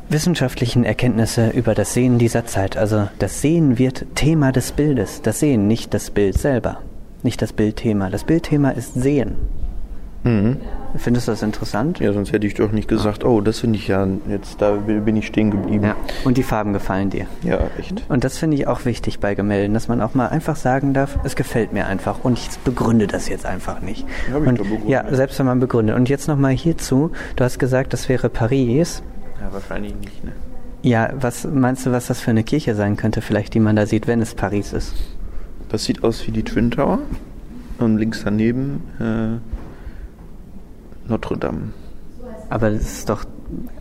wissenschaftlichen 0.09 0.83
Erkenntnisse 0.83 1.49
über 1.49 1.75
das 1.75 1.93
Sehen 1.93 2.17
dieser 2.17 2.45
Zeit. 2.45 2.77
Also 2.77 3.07
das 3.19 3.41
Sehen 3.41 3.77
wird 3.77 4.05
Thema 4.15 4.51
des 4.51 4.71
Bildes. 4.71 5.21
Das 5.21 5.39
Sehen, 5.39 5.67
nicht 5.67 5.93
das 5.93 6.11
Bild 6.11 6.37
selber. 6.37 6.79
Nicht 7.23 7.41
das 7.41 7.53
Bildthema. 7.53 8.09
Das 8.09 8.25
Bildthema 8.25 8.71
ist 8.71 8.95
Sehen. 8.95 9.35
Mhm. 10.23 10.57
Findest 10.95 11.27
du 11.27 11.31
das 11.31 11.41
interessant? 11.41 11.99
Ja, 11.99 12.13
sonst 12.13 12.31
hätte 12.31 12.47
ich 12.47 12.53
doch 12.53 12.71
nicht 12.71 12.87
gesagt, 12.87 13.25
oh, 13.25 13.41
das 13.41 13.59
finde 13.59 13.77
ich 13.77 13.87
ja, 13.87 14.07
jetzt 14.29 14.61
da 14.61 14.73
bin 14.73 15.15
ich 15.17 15.27
stehen 15.27 15.51
geblieben. 15.51 15.83
Ja. 15.83 15.95
Und 16.23 16.37
die 16.37 16.43
Farben 16.43 16.71
gefallen 16.71 17.09
dir. 17.09 17.25
Ja, 17.41 17.59
echt. 17.79 18.03
Und 18.09 18.23
das 18.23 18.37
finde 18.37 18.55
ich 18.55 18.67
auch 18.67 18.85
wichtig 18.85 19.19
bei 19.19 19.35
Gemälden, 19.35 19.73
dass 19.73 19.87
man 19.87 20.01
auch 20.01 20.13
mal 20.13 20.27
einfach 20.27 20.55
sagen 20.55 20.93
darf, 20.93 21.17
es 21.23 21.35
gefällt 21.35 21.73
mir 21.73 21.87
einfach 21.87 22.23
und 22.23 22.37
ich 22.37 22.49
begründe 22.59 23.07
das 23.07 23.27
jetzt 23.27 23.45
einfach 23.45 23.81
nicht. 23.81 24.05
Ich 24.27 24.35
und, 24.35 24.59
doch 24.59 24.63
begründet. 24.63 24.89
ja, 24.89 25.03
selbst 25.13 25.39
wenn 25.39 25.45
man 25.45 25.59
begründet. 25.59 25.95
Und 25.95 26.09
jetzt 26.09 26.27
nochmal 26.27 26.53
hierzu, 26.53 27.11
du 27.35 27.43
hast 27.43 27.57
gesagt, 27.59 27.93
das 27.93 28.07
wäre 28.07 28.29
Paris. 28.29 29.01
Ja, 29.43 29.53
wahrscheinlich 29.53 29.93
nicht, 29.95 30.23
ne? 30.23 30.31
Ja, 30.81 31.09
was 31.19 31.45
meinst 31.45 31.85
du, 31.85 31.91
was 31.91 32.07
das 32.07 32.19
für 32.19 32.31
eine 32.31 32.43
Kirche 32.43 32.75
sein 32.75 32.97
könnte, 32.97 33.21
vielleicht, 33.21 33.53
die 33.53 33.59
man 33.59 33.75
da 33.75 33.85
sieht, 33.85 34.07
wenn 34.07 34.21
es 34.21 34.35
Paris 34.35 34.73
ist? 34.73 34.93
Das 35.69 35.85
sieht 35.85 36.03
aus 36.03 36.25
wie 36.27 36.31
die 36.31 36.43
Twin 36.43 36.71
Tower. 36.71 36.99
Und 37.79 37.97
links 37.97 38.21
daneben 38.23 38.81
äh, 38.99 39.39
Notre 41.09 41.37
Dame. 41.37 41.73
Aber 42.49 42.69
das 42.69 42.81
ist 42.83 43.09
doch 43.09 43.25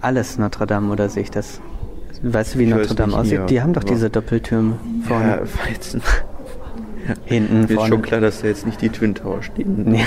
alles 0.00 0.38
Notre 0.38 0.66
Dame, 0.66 0.90
oder 0.92 1.08
sehe 1.08 1.22
ich 1.24 1.30
das? 1.30 1.60
Weißt 2.22 2.54
du, 2.54 2.58
wie 2.60 2.64
Ich 2.64 2.70
Notre 2.70 2.94
Dame 2.94 3.16
aussieht? 3.16 3.32
ja, 3.34 3.46
Die 3.46 3.60
haben 3.62 3.72
doch 3.72 3.84
diese 3.84 4.08
Doppeltürme 4.10 4.76
vorne. 5.06 5.26
Ja, 5.28 5.40
jetzt 5.72 5.96
Hinten, 7.24 7.60
Mir 7.62 7.64
ist 7.66 7.74
vorne. 7.74 7.88
schon 7.88 8.02
klar, 8.02 8.20
dass 8.20 8.42
da 8.42 8.46
jetzt 8.48 8.64
nicht 8.64 8.80
die 8.80 8.88
Twin 8.88 9.14
Tower 9.14 9.42
stehen. 9.42 9.92
Ja. 9.94 10.04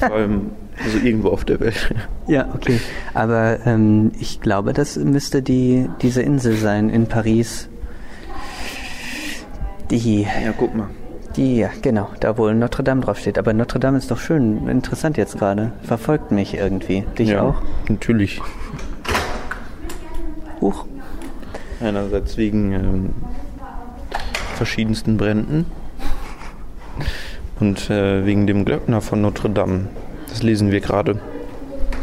Vor 0.00 0.12
allem, 0.16 0.50
also 0.84 0.98
irgendwo 0.98 1.28
auf 1.30 1.44
der 1.44 1.60
Welt. 1.60 1.94
Ja, 2.26 2.48
okay. 2.54 2.80
Aber 3.14 3.58
ähm, 3.66 4.12
ich 4.18 4.40
glaube, 4.40 4.72
das 4.72 4.96
müsste 4.96 5.42
die, 5.42 5.88
diese 6.02 6.22
Insel 6.22 6.56
sein 6.56 6.90
in 6.90 7.06
Paris. 7.06 7.68
Die, 9.90 10.22
Ja, 10.22 10.52
guck 10.56 10.74
mal. 10.74 10.88
die, 11.36 11.56
ja, 11.58 11.70
genau, 11.82 12.08
da 12.20 12.36
wo 12.36 12.50
Notre 12.50 12.82
Dame 12.82 13.00
draufsteht. 13.02 13.38
Aber 13.38 13.52
Notre 13.52 13.78
Dame 13.78 13.98
ist 13.98 14.10
doch 14.10 14.18
schön, 14.18 14.66
interessant 14.68 15.16
jetzt 15.16 15.38
gerade. 15.38 15.72
Verfolgt 15.82 16.32
mich 16.32 16.54
irgendwie. 16.54 17.04
Dich 17.18 17.28
ja, 17.30 17.42
auch? 17.42 17.62
natürlich. 17.88 18.40
Huch. 20.60 20.86
Einerseits 21.80 22.36
wegen 22.36 22.72
ähm, 22.72 23.10
verschiedensten 24.56 25.16
Bränden 25.18 25.66
und 27.60 27.90
äh, 27.90 28.24
wegen 28.24 28.46
dem 28.46 28.64
Glöckner 28.64 29.00
von 29.00 29.20
Notre 29.20 29.50
Dame. 29.50 29.88
Das 30.36 30.42
lesen 30.42 30.70
wir 30.70 30.80
gerade 30.82 31.18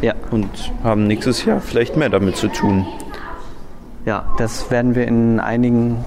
Ja, 0.01 0.15
und 0.31 0.49
haben 0.84 1.05
nächstes 1.05 1.45
Jahr 1.45 1.61
vielleicht 1.61 1.97
mehr 1.97 2.09
damit 2.09 2.36
zu 2.36 2.47
tun. 2.47 2.84
ja, 4.07 4.25
das 4.39 4.71
werden 4.71 4.95
wir 4.95 5.07
in 5.07 5.39
einigen 5.39 6.03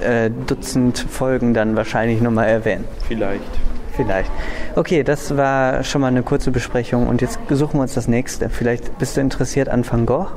äh, 0.00 0.30
Dutzend 0.46 0.98
Folgen 0.98 1.52
dann 1.52 1.76
wahrscheinlich 1.76 2.22
nochmal 2.22 2.48
erwähnen. 2.48 2.86
Vielleicht. 3.06 3.44
Vielleicht. 3.92 4.30
Okay, 4.76 5.02
das 5.02 5.36
war 5.36 5.84
schon 5.84 6.00
mal 6.00 6.06
eine 6.06 6.22
kurze 6.22 6.50
Besprechung 6.52 7.06
und 7.06 7.20
jetzt 7.20 7.38
suchen 7.50 7.74
wir 7.74 7.82
uns 7.82 7.92
das 7.92 8.08
nächste. 8.08 8.48
Vielleicht 8.48 8.96
bist 8.96 9.18
du 9.18 9.20
interessiert 9.20 9.68
an 9.68 9.84
Van 9.86 10.06
Gogh? 10.06 10.28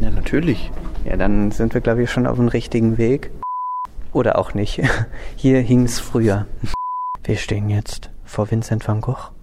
Ja, 0.00 0.08
natürlich. 0.08 0.70
Ja, 1.04 1.18
dann 1.18 1.50
sind 1.50 1.74
wir, 1.74 1.82
glaube 1.82 2.02
ich, 2.04 2.10
schon 2.10 2.26
auf 2.26 2.36
dem 2.36 2.48
richtigen 2.48 2.96
Weg. 2.96 3.30
Oder 4.14 4.38
auch 4.38 4.54
nicht. 4.54 4.80
Hier 5.36 5.60
hing 5.60 5.84
es 5.84 6.00
früher. 6.00 6.46
Wir 7.24 7.36
stehen 7.36 7.68
jetzt 7.68 8.08
vor 8.24 8.50
Vincent 8.50 8.88
van 8.88 9.02
Gogh 9.02 9.35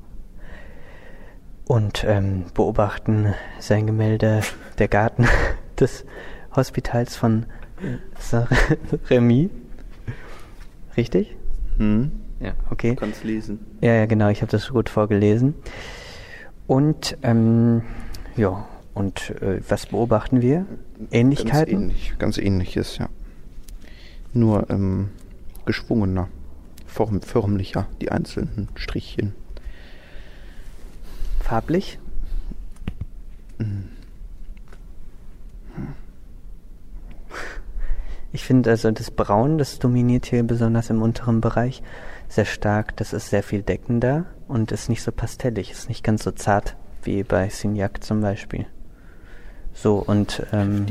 und 1.66 2.04
ähm, 2.04 2.46
beobachten 2.54 3.34
sein 3.60 3.88
Gemälde 3.88 4.42
Der 4.80 4.88
Garten 4.88 5.28
des 5.80 6.06
Hospitals 6.56 7.16
von 7.16 7.46
Saint-Remy. 8.20 9.50
Richtig? 10.98 11.36
Hm? 11.78 12.12
Ja, 12.40 12.54
okay. 12.70 12.92
Du 12.92 12.96
kannst 12.98 13.24
lesen. 13.24 13.60
Ja, 13.82 13.94
ja, 13.94 14.06
genau, 14.06 14.30
ich 14.30 14.42
habe 14.42 14.52
das 14.52 14.70
gut 14.70 14.90
vorgelesen. 14.90 15.56
Und 16.68 17.18
ähm, 17.24 17.84
ja, 18.36 18.68
und 18.94 19.32
äh, 19.42 19.62
was 19.68 19.88
beobachten 19.88 20.42
wir? 20.42 20.66
Ähnlichkeiten? 21.12 21.72
Ganz 21.72 21.84
ähnlich, 21.84 22.14
ganz 22.20 22.38
ähnliches, 22.38 22.98
ja. 22.98 23.10
Nur 24.34 24.70
ähm, 24.70 25.10
geschwungener, 25.66 26.28
form, 26.86 27.22
förmlicher, 27.22 27.88
die 28.02 28.12
einzelnen 28.12 28.70
Strichchen. 28.76 29.34
Farblich? 31.44 32.00
Ich 38.32 38.46
finde 38.46 38.72
also 38.72 38.90
das 38.92 39.12
Braun, 39.12 39.58
das 39.58 39.78
dominiert 39.78 40.26
hier 40.26 40.44
besonders 40.44 40.90
im 40.90 41.02
unteren 41.02 41.42
Bereich 41.42 41.84
sehr 42.30 42.46
stark. 42.46 42.96
Das 42.96 43.14
ist 43.14 43.30
sehr 43.30 43.44
viel 43.44 43.62
deckender 43.62 44.26
und 44.48 44.72
ist 44.72 44.90
nicht 44.90 45.04
so 45.04 45.12
pastellig, 45.12 45.72
ist 45.72 45.90
nicht 45.90 46.04
ganz 46.04 46.24
so 46.24 46.32
zart 46.32 46.76
wie 47.04 47.24
bei 47.24 47.50
Signac 47.50 48.04
zum 48.04 48.22
Beispiel. 48.22 48.66
So 49.74 49.98
und 49.98 50.46
ähm, 50.54 50.86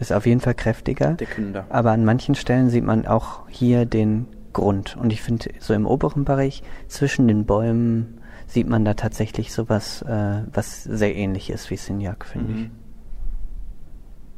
ist 0.00 0.12
auf 0.12 0.26
jeden 0.26 0.40
Fall 0.40 0.54
kräftiger. 0.54 1.14
deckender. 1.14 1.64
Aber 1.68 1.92
an 1.92 2.04
manchen 2.04 2.34
Stellen 2.34 2.70
sieht 2.70 2.84
man 2.84 3.06
auch 3.06 3.48
hier 3.48 3.86
den 3.86 4.26
Grund. 4.52 4.96
Und 4.96 5.12
ich 5.12 5.22
finde, 5.22 5.50
so 5.60 5.74
im 5.74 5.86
oberen 5.86 6.24
Bereich 6.24 6.62
zwischen 6.88 7.28
den 7.28 7.46
Bäumen 7.46 8.18
sieht 8.52 8.68
man 8.68 8.84
da 8.84 8.92
tatsächlich 8.94 9.52
sowas, 9.52 10.02
äh, 10.02 10.42
was 10.52 10.84
sehr 10.84 11.16
ähnlich 11.16 11.48
ist 11.48 11.70
wie 11.70 11.76
Signac, 11.76 12.26
finde 12.26 12.52
ich. 12.52 12.70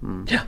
Mhm. 0.01 0.25
Ja. 0.29 0.45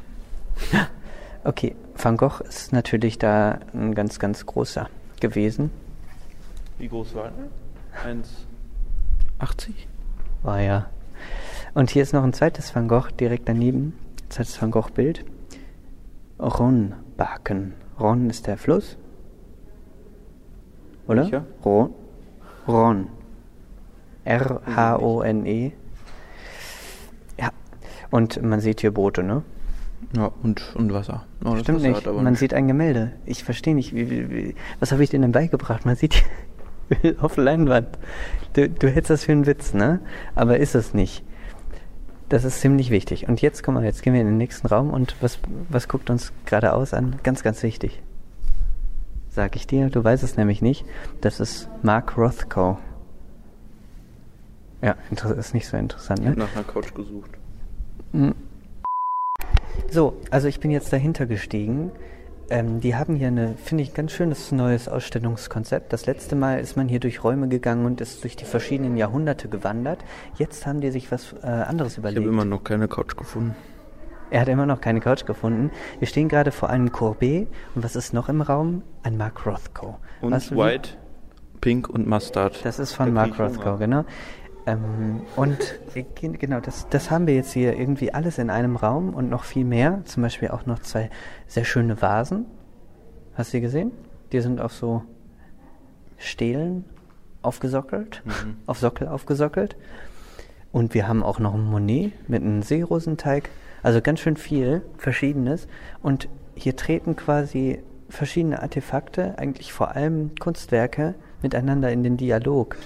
Okay, 1.43 1.75
Van 1.97 2.17
Gogh 2.17 2.41
ist 2.41 2.73
natürlich 2.73 3.19
da 3.19 3.59
ein 3.73 3.95
ganz, 3.95 4.19
ganz 4.19 4.47
großer 4.47 4.89
gewesen. 5.21 5.71
Wie 6.79 6.89
groß 6.89 7.14
war 7.14 7.27
er? 8.05 8.11
1,80? 9.41 9.71
War 10.43 10.61
ja. 10.61 10.91
Und 11.75 11.91
hier 11.91 12.03
ist 12.03 12.12
noch 12.12 12.25
ein 12.25 12.33
zweites 12.33 12.75
Van 12.75 12.89
Gogh 12.89 13.11
direkt 13.19 13.49
daneben. 13.49 13.99
Zweites 14.29 14.61
Van 14.61 14.71
Gogh-Bild. 14.71 15.25
Ronbaken. 16.39 17.75
Ron 17.99 18.29
ist 18.29 18.47
der 18.47 18.59
Fluss. 18.59 18.97
Oder? 21.07 21.45
Ron. 21.64 21.91
Ron. 22.67 23.09
R-H-O-N-E. 24.27 25.72
Ja. 27.39 27.51
Und 28.11 28.43
man 28.43 28.61
sieht 28.61 28.81
hier 28.81 28.93
Boote, 28.93 29.22
ne? 29.22 29.43
Ja, 30.14 30.31
und, 30.43 30.74
und 30.77 30.93
Wasser. 30.93 31.24
Oh, 31.45 31.53
das 31.53 31.61
Stimmt 31.62 31.83
Wasser 31.83 32.12
nicht. 32.12 32.22
Man 32.22 32.35
sieht 32.35 32.55
ein 32.55 32.68
Gemälde. 32.68 33.12
Ich 33.24 33.45
verstehe 33.45 33.74
nicht, 33.74 33.95
wie, 33.95 34.11
wie, 34.11 34.31
wie, 34.31 34.55
was 34.81 34.93
habe 34.93 35.03
ich 35.03 35.11
dir 35.11 35.20
denn 35.20 35.33
beigebracht? 35.33 35.87
Man 35.87 35.97
sieht 35.97 36.22
auf 37.20 37.37
Leinwand. 37.37 37.99
Du, 38.55 38.68
du 38.68 38.89
hältst 38.89 39.11
das 39.11 39.24
für 39.24 39.33
einen 39.33 39.47
Witz, 39.47 39.74
ne? 39.74 40.01
Aber 40.35 40.59
ist 40.59 40.74
es 40.74 40.95
nicht. 40.95 41.24
Das 42.29 42.45
ist 42.45 42.61
ziemlich 42.61 42.91
wichtig. 42.91 43.29
Und 43.29 43.41
jetzt, 43.41 43.62
guck 43.62 43.74
mal, 43.74 43.85
jetzt 43.85 44.03
gehen 44.03 44.12
wir 44.12 44.20
in 44.20 44.27
den 44.27 44.37
nächsten 44.37 44.66
Raum 44.66 44.91
und 44.91 45.14
was, 45.20 45.39
was 45.68 45.87
guckt 45.87 46.11
uns 46.11 46.33
geradeaus 46.45 46.93
an? 46.93 47.16
Ganz, 47.22 47.45
ganz 47.45 47.62
wichtig. 47.62 48.03
Sag 49.29 49.55
ich 49.55 49.66
dir, 49.66 49.91
du 49.91 50.03
weißt 50.03 50.24
es 50.24 50.37
nämlich 50.37 50.62
nicht. 50.62 50.85
Das 51.20 51.41
ist 51.41 51.68
Mark 51.83 52.16
Rothko. 52.16 52.79
Ja, 54.87 54.95
ist 55.32 55.53
nicht 55.55 55.66
so 55.66 55.76
interessant, 55.76 56.20
Ich 56.20 56.24
ne? 56.26 56.30
habe 56.30 56.41
nach 56.41 56.55
einer 56.55 56.64
Couch 56.64 56.95
gesucht. 56.95 57.30
Mm. 58.12 58.30
So, 59.91 60.14
also 60.30 60.49
ich 60.49 60.61
bin 60.61 60.70
jetzt 60.70 60.93
dahinter 60.93 61.26
gestiegen. 61.26 61.91
Ähm, 62.49 62.80
die 62.80 62.95
haben 62.95 63.16
hier 63.16 63.26
eine, 63.28 63.57
finde 63.57 63.82
ich, 63.82 63.93
ganz 63.95 64.12
schönes 64.12 64.53
neues 64.53 64.89
Ausstellungskonzept. 64.89 65.93
Das 65.93 66.07
letzte 66.07 66.37
Mal 66.37 66.61
ist 66.61 66.76
man 66.76 66.89
hier 66.89 67.01
durch 67.01 67.24
Räume 67.24 67.49
gegangen 67.49 67.84
und 67.84 68.01
ist 68.01 68.22
durch 68.22 68.37
die 68.37 68.45
verschiedenen 68.45 68.97
Jahrhunderte 68.97 69.49
gewandert. 69.49 70.05
Jetzt 70.39 70.66
haben 70.66 70.80
die 70.80 70.91
sich 70.93 71.11
was 71.11 71.34
äh, 71.43 71.47
anderes 71.47 71.93
Ich 71.95 71.99
überlegt. 71.99 72.20
habe 72.20 72.32
immer 72.32 72.45
noch 72.45 72.62
keine 72.62 72.87
Couch 72.87 73.16
gefunden. 73.16 73.57
er 74.30 74.43
hat 74.43 74.49
immer 74.49 74.66
noch 74.66 74.80
keine 74.80 75.01
Couch 75.01 75.26
gefunden. 75.26 75.72
Wir 75.99 76.07
stehen 76.07 76.28
gerade 76.28 76.53
vor 76.53 76.70
einem 76.70 76.93
Courbet. 76.93 77.49
Und 77.74 77.82
was 77.82 77.97
ist 77.97 78.12
noch 78.14 78.28
im 78.28 78.41
Raum? 78.41 78.82
Ein 79.03 79.16
Mark 79.16 79.45
Rothko. 79.45 79.99
Und 80.20 80.30
Weißt 80.32 80.53
du, 80.53 80.57
White, 80.57 80.91
Pink 81.61 81.89
und 81.89 82.07
Mustard. 82.07 82.64
Das 82.64 82.78
ist 82.78 82.93
von 82.93 83.12
Mark 83.12 83.30
ich 83.30 83.41
Rothko, 83.41 83.76
genau. 83.78 84.05
Ähm, 84.67 85.21
und 85.37 85.59
gen- 86.17 86.39
genau, 86.39 86.61
das, 86.61 86.89
das 86.91 87.11
haben 87.11 87.27
wir 87.27 87.35
jetzt 87.35 87.53
hier 87.53 87.77
irgendwie 87.79 88.12
alles 88.12 88.39
in 88.39 88.51
einem 88.51 88.77
Raum 88.77 89.14
und 89.14 89.31
noch 89.31 89.45
viel 89.45 89.64
mehr. 89.64 90.03
Zum 90.05 90.23
Beispiel 90.25 90.49
auch 90.49 90.67
noch 90.67 90.81
zwei 90.81 91.09
sehr 91.47 91.64
schöne 91.64 92.03
Vasen. 92.03 92.47
Hast 93.35 93.53
du 93.53 93.59
die 93.59 93.61
gesehen? 93.62 93.93
Die 94.33 94.41
sind 94.41 94.61
auf 94.61 94.73
so 94.73 95.03
Stelen 96.19 96.85
aufgesockelt, 97.43 98.23
Mhm. 98.25 98.57
auf 98.67 98.79
Sockel 98.79 99.09
aufgesockelt. 99.09 99.77
Und 100.73 100.95
wir 100.95 101.07
haben 101.09 101.23
auch 101.23 101.39
noch 101.39 101.55
ein 101.55 101.64
Monet 101.64 102.12
mit 102.29 102.43
einem 102.43 102.62
Seerosenteig. 102.62 103.49
Also 103.83 104.01
ganz 104.01 104.21
schön 104.21 104.37
viel 104.37 104.83
Verschiedenes. 104.99 105.69
Und 106.03 106.29
hier 106.57 106.75
treten 106.75 107.14
quasi 107.14 107.83
verschiedene 108.09 108.62
Artefakte, 108.62 109.39
eigentlich 109.39 109.73
vor 109.73 109.95
allem 109.95 110.33
Kunstwerke, 110.41 111.14
miteinander 111.43 111.91
in 111.93 112.03
den 112.03 112.17
Dialog. 112.17 112.77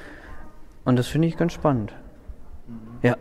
Und 0.84 0.96
das 0.96 1.06
finde 1.08 1.28
ich 1.28 1.36
ganz 1.36 1.52
spannend. 1.52 1.92
Ja. 3.02 3.16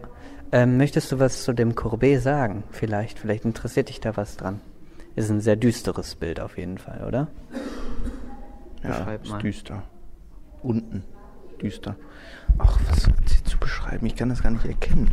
Ähm, 0.51 0.77
möchtest 0.77 1.11
du 1.11 1.19
was 1.19 1.43
zu 1.43 1.53
dem 1.53 1.75
Courbet 1.75 2.21
sagen? 2.21 2.63
Vielleicht, 2.71 3.19
vielleicht 3.19 3.45
interessiert 3.45 3.89
dich 3.89 3.99
da 3.99 4.17
was 4.17 4.35
dran. 4.37 4.61
Ist 5.15 5.29
ein 5.29 5.41
sehr 5.41 5.55
düsteres 5.55 6.15
Bild 6.15 6.39
auf 6.39 6.57
jeden 6.57 6.77
Fall, 6.77 7.03
oder? 7.05 7.27
Ja, 8.83 8.89
Beschreib 8.89 9.23
ist 9.23 9.29
mal. 9.31 9.41
düster. 9.41 9.83
Unten. 10.63 11.03
Düster. 11.61 11.95
Ach, 12.57 12.79
was 12.89 12.99
ist 12.99 13.11
hier 13.27 13.43
zu 13.45 13.57
beschreiben? 13.59 14.05
Ich 14.05 14.15
kann 14.15 14.29
das 14.29 14.41
gar 14.41 14.51
nicht 14.51 14.65
erkennen. 14.65 15.11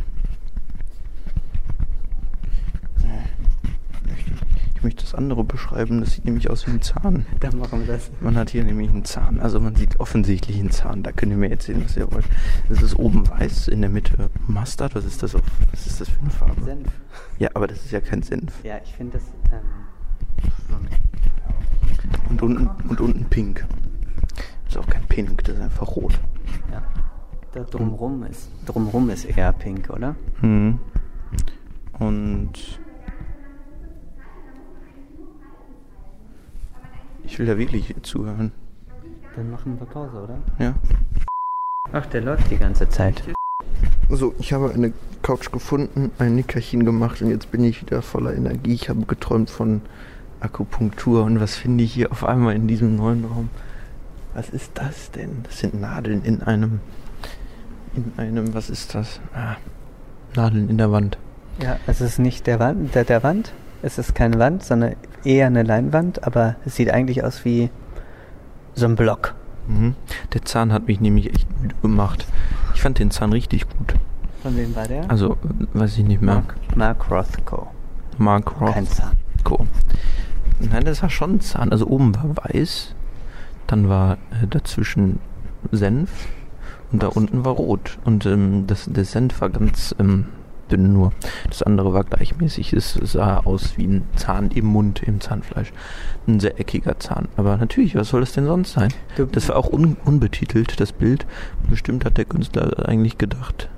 Ich 4.77 4.83
möchte- 4.83 5.03
das 5.03 5.15
andere 5.15 5.43
beschreiben. 5.43 6.01
Das 6.01 6.11
sieht 6.11 6.25
nämlich 6.25 6.51
aus 6.51 6.67
wie 6.67 6.71
ein 6.71 6.81
Zahn. 6.83 7.25
Dann 7.39 7.57
machen 7.57 7.79
wir 7.79 7.87
das. 7.95 8.11
Man 8.21 8.37
hat 8.37 8.51
hier 8.51 8.63
nämlich 8.63 8.89
einen 8.89 9.05
Zahn. 9.05 9.39
Also 9.39 9.59
man 9.59 9.75
sieht 9.75 9.99
offensichtlich 9.99 10.59
einen 10.59 10.69
Zahn. 10.69 11.01
Da 11.01 11.11
könnt 11.11 11.31
ihr 11.31 11.37
mir 11.37 11.49
erzählen, 11.49 11.83
was 11.83 11.97
ihr 11.97 12.11
wollt. 12.11 12.25
Es 12.69 12.83
ist 12.83 12.93
oben 12.97 13.27
weiß, 13.27 13.69
in 13.69 13.81
der 13.81 13.89
Mitte 13.89 14.29
Mustard. 14.47 14.93
Was 14.93 15.03
ist 15.03 15.23
das? 15.23 15.33
Auf, 15.33 15.41
was 15.71 15.87
ist 15.87 15.99
das 15.99 16.09
für 16.09 16.19
eine 16.21 16.29
Farbe? 16.29 16.63
Senf. 16.63 16.87
Ja, 17.39 17.49
aber 17.55 17.65
das 17.67 17.83
ist 17.83 17.91
ja 17.91 18.01
kein 18.01 18.21
Senf. 18.21 18.53
Ja, 18.63 18.75
ich 18.83 18.93
finde 18.93 19.13
das. 19.17 19.23
Ähm, 19.51 20.87
Und 22.29 22.41
unten, 22.43 22.69
und 22.87 23.01
unten 23.01 23.25
pink. 23.25 23.65
Das 24.65 24.75
ist 24.75 24.77
auch 24.77 24.87
kein 24.87 25.03
Pink, 25.07 25.43
das 25.45 25.55
ist 25.55 25.61
einfach 25.61 25.87
rot. 25.95 26.19
ja. 26.71 26.83
Da 27.53 27.63
drumrum 27.63 28.23
ist. 28.25 28.49
Drumrum 28.67 29.09
ist 29.09 29.25
eher 29.25 29.51
pink, 29.53 29.89
oder? 29.89 30.15
Mhm. 30.41 30.79
Und 31.97 32.51
ich 37.27 37.37
will 37.37 37.45
da 37.45 37.57
wirklich 37.57 37.93
zuhören. 38.01 38.51
Dann 39.35 39.51
machen 39.51 39.77
wir 39.79 39.85
Pause, 39.85 40.23
oder? 40.23 40.37
Ja. 40.57 40.73
Ach, 41.91 42.05
der 42.07 42.21
läuft 42.21 42.49
die 42.49 42.57
ganze 42.57 42.89
Zeit. 42.89 43.21
So, 44.09 44.33
ich 44.39 44.53
habe 44.53 44.71
eine 44.73 44.93
Couch 45.21 45.51
gefunden, 45.51 46.11
ein 46.17 46.35
Nickerchen 46.35 46.85
gemacht 46.85 47.21
und 47.21 47.29
jetzt 47.29 47.51
bin 47.51 47.63
ich 47.63 47.81
wieder 47.81 48.01
voller 48.01 48.33
Energie. 48.33 48.73
Ich 48.73 48.89
habe 48.89 49.05
geträumt 49.05 49.49
von 49.49 49.81
Akupunktur 50.39 51.25
und 51.25 51.41
was 51.41 51.55
finde 51.55 51.83
ich 51.83 51.93
hier 51.93 52.11
auf 52.11 52.23
einmal 52.23 52.55
in 52.55 52.67
diesem 52.67 52.95
neuen 52.95 53.25
Raum? 53.25 53.49
Was 54.33 54.49
ist 54.49 54.71
das 54.75 55.11
denn? 55.11 55.43
Das 55.43 55.59
sind 55.59 55.79
Nadeln 55.79 56.23
in 56.23 56.41
einem, 56.43 56.79
in 57.95 58.13
einem, 58.17 58.53
was 58.53 58.69
ist 58.69 58.95
das? 58.95 59.19
Ah, 59.33 59.57
Nadeln 60.35 60.69
in 60.69 60.77
der 60.77 60.91
Wand. 60.91 61.17
Ja, 61.61 61.77
es 61.87 61.99
ist 61.99 62.19
nicht 62.19 62.47
der 62.47 62.59
Wand, 62.59 62.95
der, 62.95 63.03
der 63.03 63.23
Wand. 63.23 63.51
Es 63.81 63.97
ist 63.97 64.15
keine 64.15 64.39
Wand, 64.39 64.63
sondern 64.63 64.95
eher 65.27 65.47
eine 65.47 65.63
Leinwand, 65.63 66.23
aber 66.23 66.55
es 66.65 66.75
sieht 66.75 66.89
eigentlich 66.89 67.23
aus 67.23 67.43
wie 67.45 67.69
so 68.73 68.85
ein 68.85 68.95
Block. 68.95 69.35
Mhm. 69.67 69.95
Der 70.33 70.43
Zahn 70.43 70.71
hat 70.71 70.87
mich 70.87 71.01
nämlich 71.01 71.29
echt 71.29 71.47
müde 71.61 71.75
gemacht. 71.81 72.25
Ich 72.73 72.81
fand 72.81 72.99
den 72.99 73.11
Zahn 73.11 73.33
richtig 73.33 73.67
gut. 73.69 73.95
Von 74.41 74.55
wem 74.55 74.75
war 74.75 74.87
der? 74.87 75.09
Also, 75.09 75.37
weiß 75.73 75.97
ich 75.97 76.05
nicht 76.05 76.21
mehr. 76.21 76.35
Mark, 76.35 76.55
Mark 76.75 77.11
Rothko. 77.11 77.67
Mark 78.17 78.61
Roth. 78.61 78.73
Kein 78.73 78.87
Zahn. 78.87 79.11
Cool. 79.49 79.67
Nein, 80.59 80.85
das 80.85 81.01
war 81.01 81.09
schon 81.09 81.41
Zahn. 81.41 81.71
Also 81.71 81.87
oben 81.87 82.15
war 82.15 82.37
weiß, 82.37 82.95
dann 83.67 83.89
war 83.89 84.13
äh, 84.41 84.47
dazwischen 84.49 85.19
Senf 85.71 86.09
und 86.91 87.03
da 87.03 87.07
unten 87.07 87.43
war 87.43 87.53
rot. 87.53 87.99
Und 88.05 88.25
ähm, 88.25 88.65
das, 88.67 88.85
der 88.85 89.05
Senf 89.05 89.41
war 89.41 89.49
ganz 89.49 89.93
ähm, 89.99 90.25
dünn 90.71 90.93
nur. 90.93 91.11
Das 91.49 91.63
andere 91.63 91.93
war 91.93 92.03
gleichmäßig. 92.03 92.73
Es 92.73 92.93
sah 92.93 93.39
aus 93.39 93.77
wie 93.77 93.85
ein 93.87 94.03
Zahn 94.15 94.51
im 94.51 94.65
Mund, 94.65 95.01
im 95.03 95.21
Zahnfleisch. 95.21 95.73
Ein 96.27 96.39
sehr 96.39 96.59
eckiger 96.59 96.99
Zahn. 96.99 97.27
Aber 97.37 97.57
natürlich, 97.57 97.95
was 97.95 98.09
soll 98.09 98.21
das 98.21 98.33
denn 98.33 98.45
sonst 98.45 98.73
sein? 98.73 98.93
Das 99.31 99.49
war 99.49 99.55
auch 99.57 99.71
un 99.71 99.97
unbetitelt, 100.05 100.79
das 100.79 100.91
Bild. 100.91 101.25
Bestimmt 101.69 102.05
hat 102.05 102.17
der 102.17 102.25
Künstler 102.25 102.87
eigentlich 102.87 103.17
gedacht. 103.17 103.69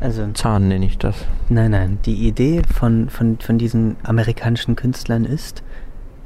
Also, 0.00 0.30
Zahn 0.32 0.68
nenne 0.68 0.86
ich 0.86 0.98
das. 0.98 1.16
nein, 1.48 1.72
nein. 1.72 1.98
Die 2.04 2.28
Idee 2.28 2.62
von, 2.72 3.08
von, 3.08 3.38
von 3.40 3.58
diesen 3.58 3.96
amerikanischen 4.04 4.76
Künstlern 4.76 5.24
ist, 5.24 5.64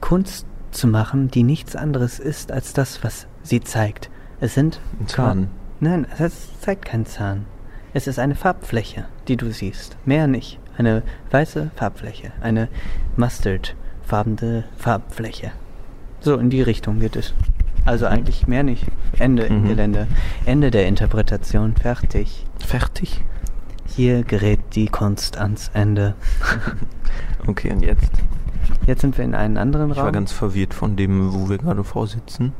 Kunst 0.00 0.46
zu 0.72 0.86
machen, 0.86 1.28
die 1.28 1.42
nichts 1.42 1.76
anderes 1.76 2.18
ist 2.18 2.52
als 2.52 2.74
das, 2.74 3.02
was 3.02 3.26
sie 3.42 3.60
zeigt. 3.60 4.10
Es 4.40 4.54
sind 4.54 4.80
Ein 5.00 5.06
Zahn. 5.08 5.48
Nein, 5.80 6.06
es 6.18 6.58
zeigt 6.60 6.84
keinen 6.84 7.06
Zahn. 7.06 7.46
Es 7.94 8.06
ist 8.06 8.18
eine 8.18 8.34
Farbfläche, 8.34 9.06
die 9.28 9.36
du 9.36 9.50
siehst. 9.52 9.96
Mehr 10.04 10.26
nicht. 10.26 10.58
Eine 10.78 11.02
weiße 11.30 11.70
Farbfläche. 11.76 12.32
Eine 12.40 12.68
mustardfarbene 13.16 14.64
Farbfläche. 14.76 15.52
So, 16.20 16.36
in 16.36 16.50
die 16.50 16.62
Richtung 16.62 17.00
geht 17.00 17.16
es. 17.16 17.34
Also 17.84 18.06
eigentlich 18.06 18.46
mehr 18.46 18.62
nicht. 18.62 18.86
Ende 19.18 19.42
im 19.44 19.62
Mhm. 19.64 19.68
Gelände. 19.68 20.06
Ende 20.44 20.70
der 20.70 20.86
Interpretation. 20.86 21.74
Fertig. 21.76 22.46
Fertig. 22.64 23.22
Hier 23.86 24.22
gerät 24.22 24.60
die 24.74 24.86
Kunst 24.86 25.36
ans 25.38 25.70
Ende. 25.74 26.14
Okay, 27.46 27.72
und 27.72 27.82
jetzt? 27.82 28.10
Jetzt 28.86 29.00
sind 29.00 29.18
wir 29.18 29.24
in 29.24 29.34
einem 29.34 29.56
anderen 29.56 29.90
Ich 29.90 29.96
Raum. 29.96 30.04
war 30.06 30.12
ganz 30.12 30.30
verwirrt 30.32 30.72
von 30.74 30.94
dem, 30.96 31.34
wo 31.34 31.48
wir 31.50 31.58
gerade 31.58 31.82
vorsitzen. 31.82 32.52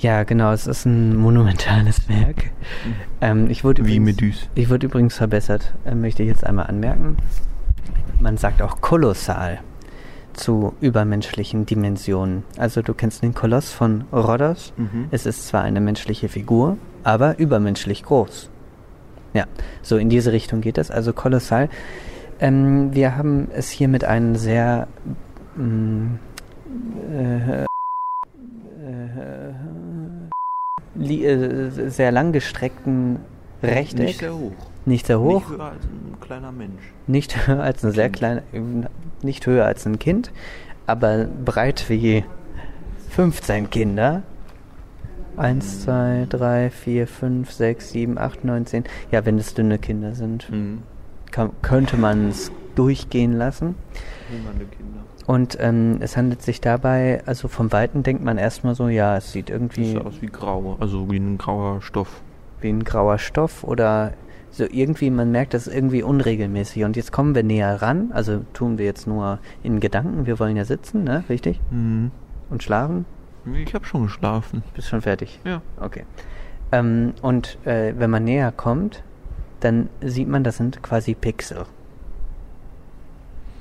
Ja, 0.00 0.24
genau. 0.24 0.52
Es 0.52 0.66
ist 0.66 0.84
ein 0.86 1.16
monumentales 1.16 2.08
Werk. 2.08 2.50
Ähm, 3.20 3.48
ich 3.50 3.64
wurde 3.64 3.84
Wie 3.86 3.96
übrigens- 3.96 4.20
Medus. 4.20 4.48
Ich 4.54 4.70
wurde 4.70 4.86
übrigens 4.86 5.14
verbessert, 5.16 5.72
äh, 5.84 5.94
möchte 5.94 6.22
ich 6.22 6.28
jetzt 6.28 6.44
einmal 6.44 6.66
anmerken. 6.66 7.16
Man 8.20 8.36
sagt 8.36 8.60
auch 8.62 8.80
kolossal 8.80 9.60
zu 10.32 10.74
übermenschlichen 10.80 11.66
Dimensionen. 11.66 12.44
Also 12.56 12.82
du 12.82 12.94
kennst 12.94 13.22
den 13.22 13.34
Koloss 13.34 13.72
von 13.72 14.04
Rhodos. 14.12 14.72
Mhm. 14.76 15.06
Es 15.10 15.26
ist 15.26 15.48
zwar 15.48 15.62
eine 15.62 15.80
menschliche 15.80 16.28
Figur, 16.28 16.76
aber 17.02 17.38
übermenschlich 17.38 18.02
groß. 18.04 18.48
Ja, 19.34 19.44
so 19.82 19.96
in 19.96 20.08
diese 20.08 20.32
Richtung 20.32 20.60
geht 20.60 20.78
es, 20.78 20.90
also 20.90 21.12
kolossal. 21.12 21.68
Ähm, 22.40 22.94
wir 22.94 23.16
haben 23.16 23.48
es 23.54 23.70
hier 23.70 23.88
mit 23.88 24.04
einem 24.04 24.34
sehr 24.36 24.88
mm, 25.56 26.06
äh, 27.12 27.62
äh, 27.62 27.66
li- 30.89 30.89
äh, 30.89 30.89
sehr 31.90 32.12
langgestreckten 32.12 33.18
Rechteck. 33.62 34.06
Nicht 34.06 34.18
sehr 34.20 34.34
hoch. 34.34 34.52
Nicht 34.86 35.06
sehr 35.06 35.20
hoch, 35.20 35.48
Nicht 35.48 35.58
höher 35.58 35.64
als 35.64 35.84
ein 35.84 36.20
kleiner 36.20 36.52
Mensch. 36.52 36.82
nicht 37.06 37.46
höher 37.46 37.62
als 37.62 37.84
ein 37.84 37.92
sehr 37.92 38.04
Kind. 38.08 38.16
kleiner, 38.16 38.42
nicht 39.22 39.46
höher 39.46 39.66
als 39.66 39.86
ein 39.86 39.98
Kind, 39.98 40.32
aber 40.86 41.26
breit 41.44 41.84
wie 41.88 42.24
15 43.10 43.68
Kinder. 43.70 44.22
1, 45.36 45.82
2, 45.84 46.26
3, 46.28 46.70
4, 46.70 47.06
5, 47.06 47.50
6, 47.50 47.90
7, 47.90 48.18
8, 48.18 48.44
9, 48.44 48.66
10. 48.66 48.84
Ja, 49.10 49.24
wenn 49.24 49.38
es 49.38 49.54
dünne 49.54 49.78
Kinder 49.78 50.14
sind, 50.14 50.50
Mhm. 50.50 50.82
kann, 51.30 51.50
könnte 51.62 51.96
man 51.96 52.28
es 52.28 52.50
durchgehen 52.74 53.32
lassen. 53.34 53.74
Hungernde 54.30 54.64
Kinder. 54.66 55.00
Und 55.30 55.56
ähm, 55.60 55.98
es 56.00 56.16
handelt 56.16 56.42
sich 56.42 56.60
dabei, 56.60 57.22
also 57.24 57.46
vom 57.46 57.70
Weiten 57.70 58.02
denkt 58.02 58.24
man 58.24 58.36
erstmal 58.36 58.74
so, 58.74 58.88
ja, 58.88 59.16
es 59.16 59.30
sieht 59.30 59.48
irgendwie 59.48 59.92
sah 59.92 60.00
aus 60.00 60.20
wie 60.20 60.26
grau, 60.26 60.76
also 60.80 61.08
wie 61.08 61.18
ein 61.18 61.38
grauer 61.38 61.82
Stoff. 61.82 62.20
wie 62.60 62.68
ein 62.68 62.82
grauer 62.82 63.16
Stoff 63.18 63.62
oder 63.62 64.14
so 64.50 64.64
irgendwie, 64.68 65.08
man 65.08 65.30
merkt, 65.30 65.54
das 65.54 65.68
ist 65.68 65.72
irgendwie 65.72 66.02
unregelmäßig. 66.02 66.82
Und 66.82 66.96
jetzt 66.96 67.12
kommen 67.12 67.36
wir 67.36 67.44
näher 67.44 67.80
ran, 67.80 68.10
also 68.12 68.40
tun 68.54 68.76
wir 68.76 68.86
jetzt 68.86 69.06
nur 69.06 69.38
in 69.62 69.78
Gedanken, 69.78 70.26
wir 70.26 70.40
wollen 70.40 70.56
ja 70.56 70.64
sitzen, 70.64 71.04
ne, 71.04 71.22
richtig? 71.28 71.60
Mhm. 71.70 72.10
Und 72.50 72.64
schlafen. 72.64 73.04
Ich 73.54 73.72
habe 73.72 73.84
schon 73.84 74.06
geschlafen. 74.06 74.64
Bist 74.74 74.88
schon 74.88 75.00
fertig? 75.00 75.38
Ja. 75.44 75.62
Okay. 75.78 76.06
Ähm, 76.72 77.14
und 77.22 77.56
äh, 77.66 77.94
wenn 77.96 78.10
man 78.10 78.24
näher 78.24 78.50
kommt, 78.50 79.04
dann 79.60 79.90
sieht 80.00 80.26
man, 80.26 80.42
das 80.42 80.56
sind 80.56 80.82
quasi 80.82 81.14
Pixel. 81.14 81.66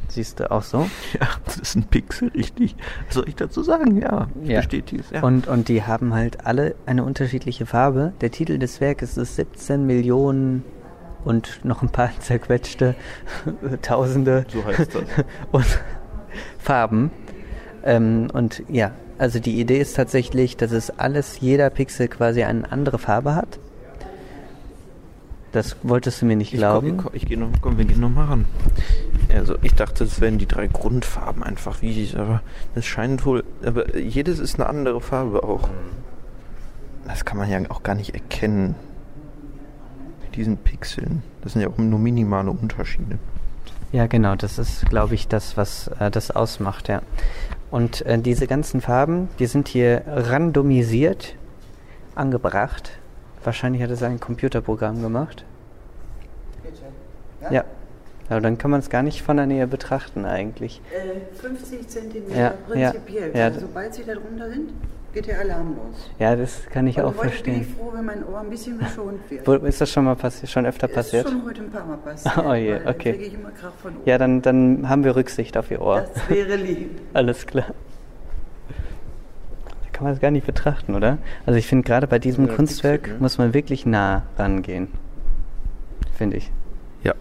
Siehst 0.10 0.40
du 0.40 0.52
auch 0.52 0.64
so? 0.64 0.90
Ja, 1.20 1.28
das 1.46 1.58
ist 1.58 1.76
ein 1.76 1.84
Pixel, 1.84 2.30
richtig. 2.30 2.76
Was 3.08 3.16
soll 3.16 3.30
ich 3.30 3.36
dazu 3.36 3.64
sagen? 3.64 4.02
Ja, 4.02 4.28
ich 4.44 4.50
Ja. 4.50 4.58
bestätige 4.58 5.02
es. 5.02 5.10
Ja. 5.12 5.22
Und, 5.24 5.48
und 5.48 5.68
die 5.70 5.84
haben 5.84 6.14
halt 6.14 6.46
alle 6.46 6.76
eine 6.86 7.04
unterschiedliche 7.04 7.66
Farbe. 7.66 8.14
Der 8.22 8.32
Titel 8.32 8.58
des 8.58 8.82
Werkes 8.82 9.18
ist 9.18 9.36
17 9.36 9.86
Millionen 9.86 10.64
und 11.26 11.60
noch 11.64 11.82
ein 11.82 11.90
paar 11.90 12.10
zerquetschte 12.20 12.96
Tausende 13.82 14.46
So 14.52 14.64
heißt 14.66 14.96
das. 14.96 15.04
und 15.52 15.66
Farben. 16.58 17.12
Ähm, 17.84 18.28
und 18.34 18.64
ja, 18.68 18.92
also 19.18 19.40
die 19.40 19.60
Idee 19.60 19.80
ist 19.80 19.96
tatsächlich, 19.96 20.58
dass 20.58 20.72
es 20.72 20.90
alles, 20.92 21.40
jeder 21.40 21.70
Pixel 21.70 22.08
quasi 22.08 22.44
eine 22.44 22.72
andere 22.72 22.98
Farbe 23.00 23.36
hat. 23.36 23.60
Das 25.52 25.78
wolltest 25.82 26.22
du 26.22 26.26
mir 26.26 26.36
nicht 26.36 26.54
ich 26.54 26.60
glauben. 26.60 26.98
Komm, 26.98 27.12
ich, 27.14 27.24
ich 27.24 27.30
gehe 27.30 27.38
noch, 27.38 27.50
komm, 27.62 27.78
wir 27.78 27.86
gehen 27.86 28.00
noch 28.00 28.10
mal 28.10 28.26
ran. 28.26 28.46
Also 29.34 29.56
ich 29.62 29.74
dachte, 29.74 30.04
es 30.04 30.22
wären 30.22 30.38
die 30.38 30.46
drei 30.46 30.68
Grundfarben 30.68 31.44
einfach 31.44 31.82
wie 31.82 32.04
ich, 32.04 32.18
aber 32.18 32.42
es 32.76 32.86
scheint 32.86 33.26
wohl, 33.26 33.44
aber 33.64 33.98
jedes 33.98 34.40
ist 34.40 34.60
eine 34.60 34.70
andere 34.70 35.02
Farbe 35.02 35.44
auch. 35.44 35.70
Das 37.08 37.26
kann 37.26 37.38
man 37.38 37.50
ja 37.50 37.60
auch 37.70 37.82
gar 37.82 37.96
nicht 37.96 38.14
erkennen. 38.14 38.76
Mit 40.22 40.36
diesen 40.36 40.58
Pixeln. 40.58 41.24
Das 41.42 41.54
sind 41.54 41.62
ja 41.64 41.70
auch 41.70 41.78
nur 41.78 42.00
minimale 42.00 42.52
Unterschiede. 42.52 43.18
Ja, 43.92 44.06
genau, 44.06 44.36
das 44.36 44.60
ist, 44.60 44.86
glaube 44.88 45.16
ich, 45.16 45.28
das, 45.28 45.58
was 45.58 45.88
äh, 46.00 46.12
das 46.12 46.30
ausmacht, 46.30 46.88
ja. 46.90 47.02
Und 47.72 48.06
äh, 48.06 48.20
diese 48.20 48.46
ganzen 48.46 48.82
Farben, 48.82 49.30
die 49.40 49.48
sind 49.48 49.68
hier 49.68 50.04
randomisiert 50.06 51.36
angebracht. 52.14 52.99
Wahrscheinlich 53.44 53.82
hat 53.82 53.90
es 53.92 54.04
ein 54.04 54.20
Computerprogramm 54.20 55.02
gemacht. 55.02 55.46
Ja. 57.50 57.64
Aber 58.30 58.42
dann 58.42 58.58
kann 58.60 58.70
man 58.70 58.80
es 58.82 58.90
gar 58.90 59.02
nicht 59.02 59.24
von 59.24 59.38
der 59.38 59.48
Nähe 59.48 59.66
betrachten 59.66 60.26
eigentlich. 60.26 60.82
Äh, 60.94 61.36
50 61.42 61.88
Zentimeter 61.88 62.36
Ja, 62.36 62.54
ja, 62.76 62.92
prinzipiell. 62.92 63.32
ja. 63.36 63.46
Also 63.46 63.62
sobald 63.62 63.94
sie 63.96 64.04
da 64.04 64.14
drunter 64.14 64.50
sind, 64.52 64.70
geht 65.14 65.26
der 65.26 65.40
Alarm 65.40 65.76
los. 65.78 66.12
Ja, 66.20 66.36
das 66.36 66.66
kann 66.70 66.86
ich 66.86 67.00
Also 67.00 67.10
auch 67.10 67.24
heute 67.24 67.42
bin 67.44 67.62
ich 67.62 67.66
verstehen. 67.66 67.76
froh, 67.80 67.92
wenn 67.96 68.06
mein 68.06 68.24
Ohr 68.28 68.40
ein 68.42 68.50
bisschen 68.52 68.78
geschont 68.78 69.20
wird. 69.30 69.64
Ist 69.64 69.82
das 69.82 69.90
schon 69.90 70.06
mal 70.06 70.16
passiert, 70.16 70.52
schon 70.52 70.66
öfter 70.68 70.88
passiert? 70.88 71.26
Ist 71.26 71.32
schon 71.32 71.44
heute 71.46 71.62
ein 71.62 71.72
paar 71.72 71.86
Mal 71.86 71.98
passiert. 72.06 72.38
Oh 72.38 72.54
je, 72.54 72.78
dann 72.78 72.88
okay. 72.88 73.14
kriege 73.14 73.26
ich 73.26 73.34
immer 73.34 73.50
Krach 73.52 73.74
von 73.82 73.96
Ohr. 73.96 74.02
Ja, 74.06 74.18
dann, 74.20 74.42
dann 74.44 74.88
haben 74.88 75.04
wir 75.04 75.16
Rücksicht 75.16 75.58
auf 75.58 75.72
Ihr 75.72 75.82
Ohr. 75.82 76.06
Das 76.14 76.30
wäre 76.30 76.56
lieb. 76.56 77.00
Alles 77.14 77.48
klar. 77.48 77.66
Kann 80.00 80.06
man 80.06 80.14
es 80.14 80.22
gar 80.22 80.32
nicht 80.32 80.46
betrachten, 80.46 80.96
oder? 80.96 81.18
Also 81.46 81.60
ich 81.60 81.68
finde 81.68 81.84
gerade 81.84 82.08
bei 82.08 82.20
diesem 82.20 82.48
Ja, 82.48 82.54
Kunstwerk 82.54 83.02
Pixel, 83.02 83.16
ne? 83.16 83.22
muss 83.22 83.38
man 83.38 83.54
wirklich 83.54 83.86
nah 83.86 84.24
rangehen. 84.38 84.88
Finde 86.14 86.38
ich. 86.38 86.54
Ja. 87.04 87.14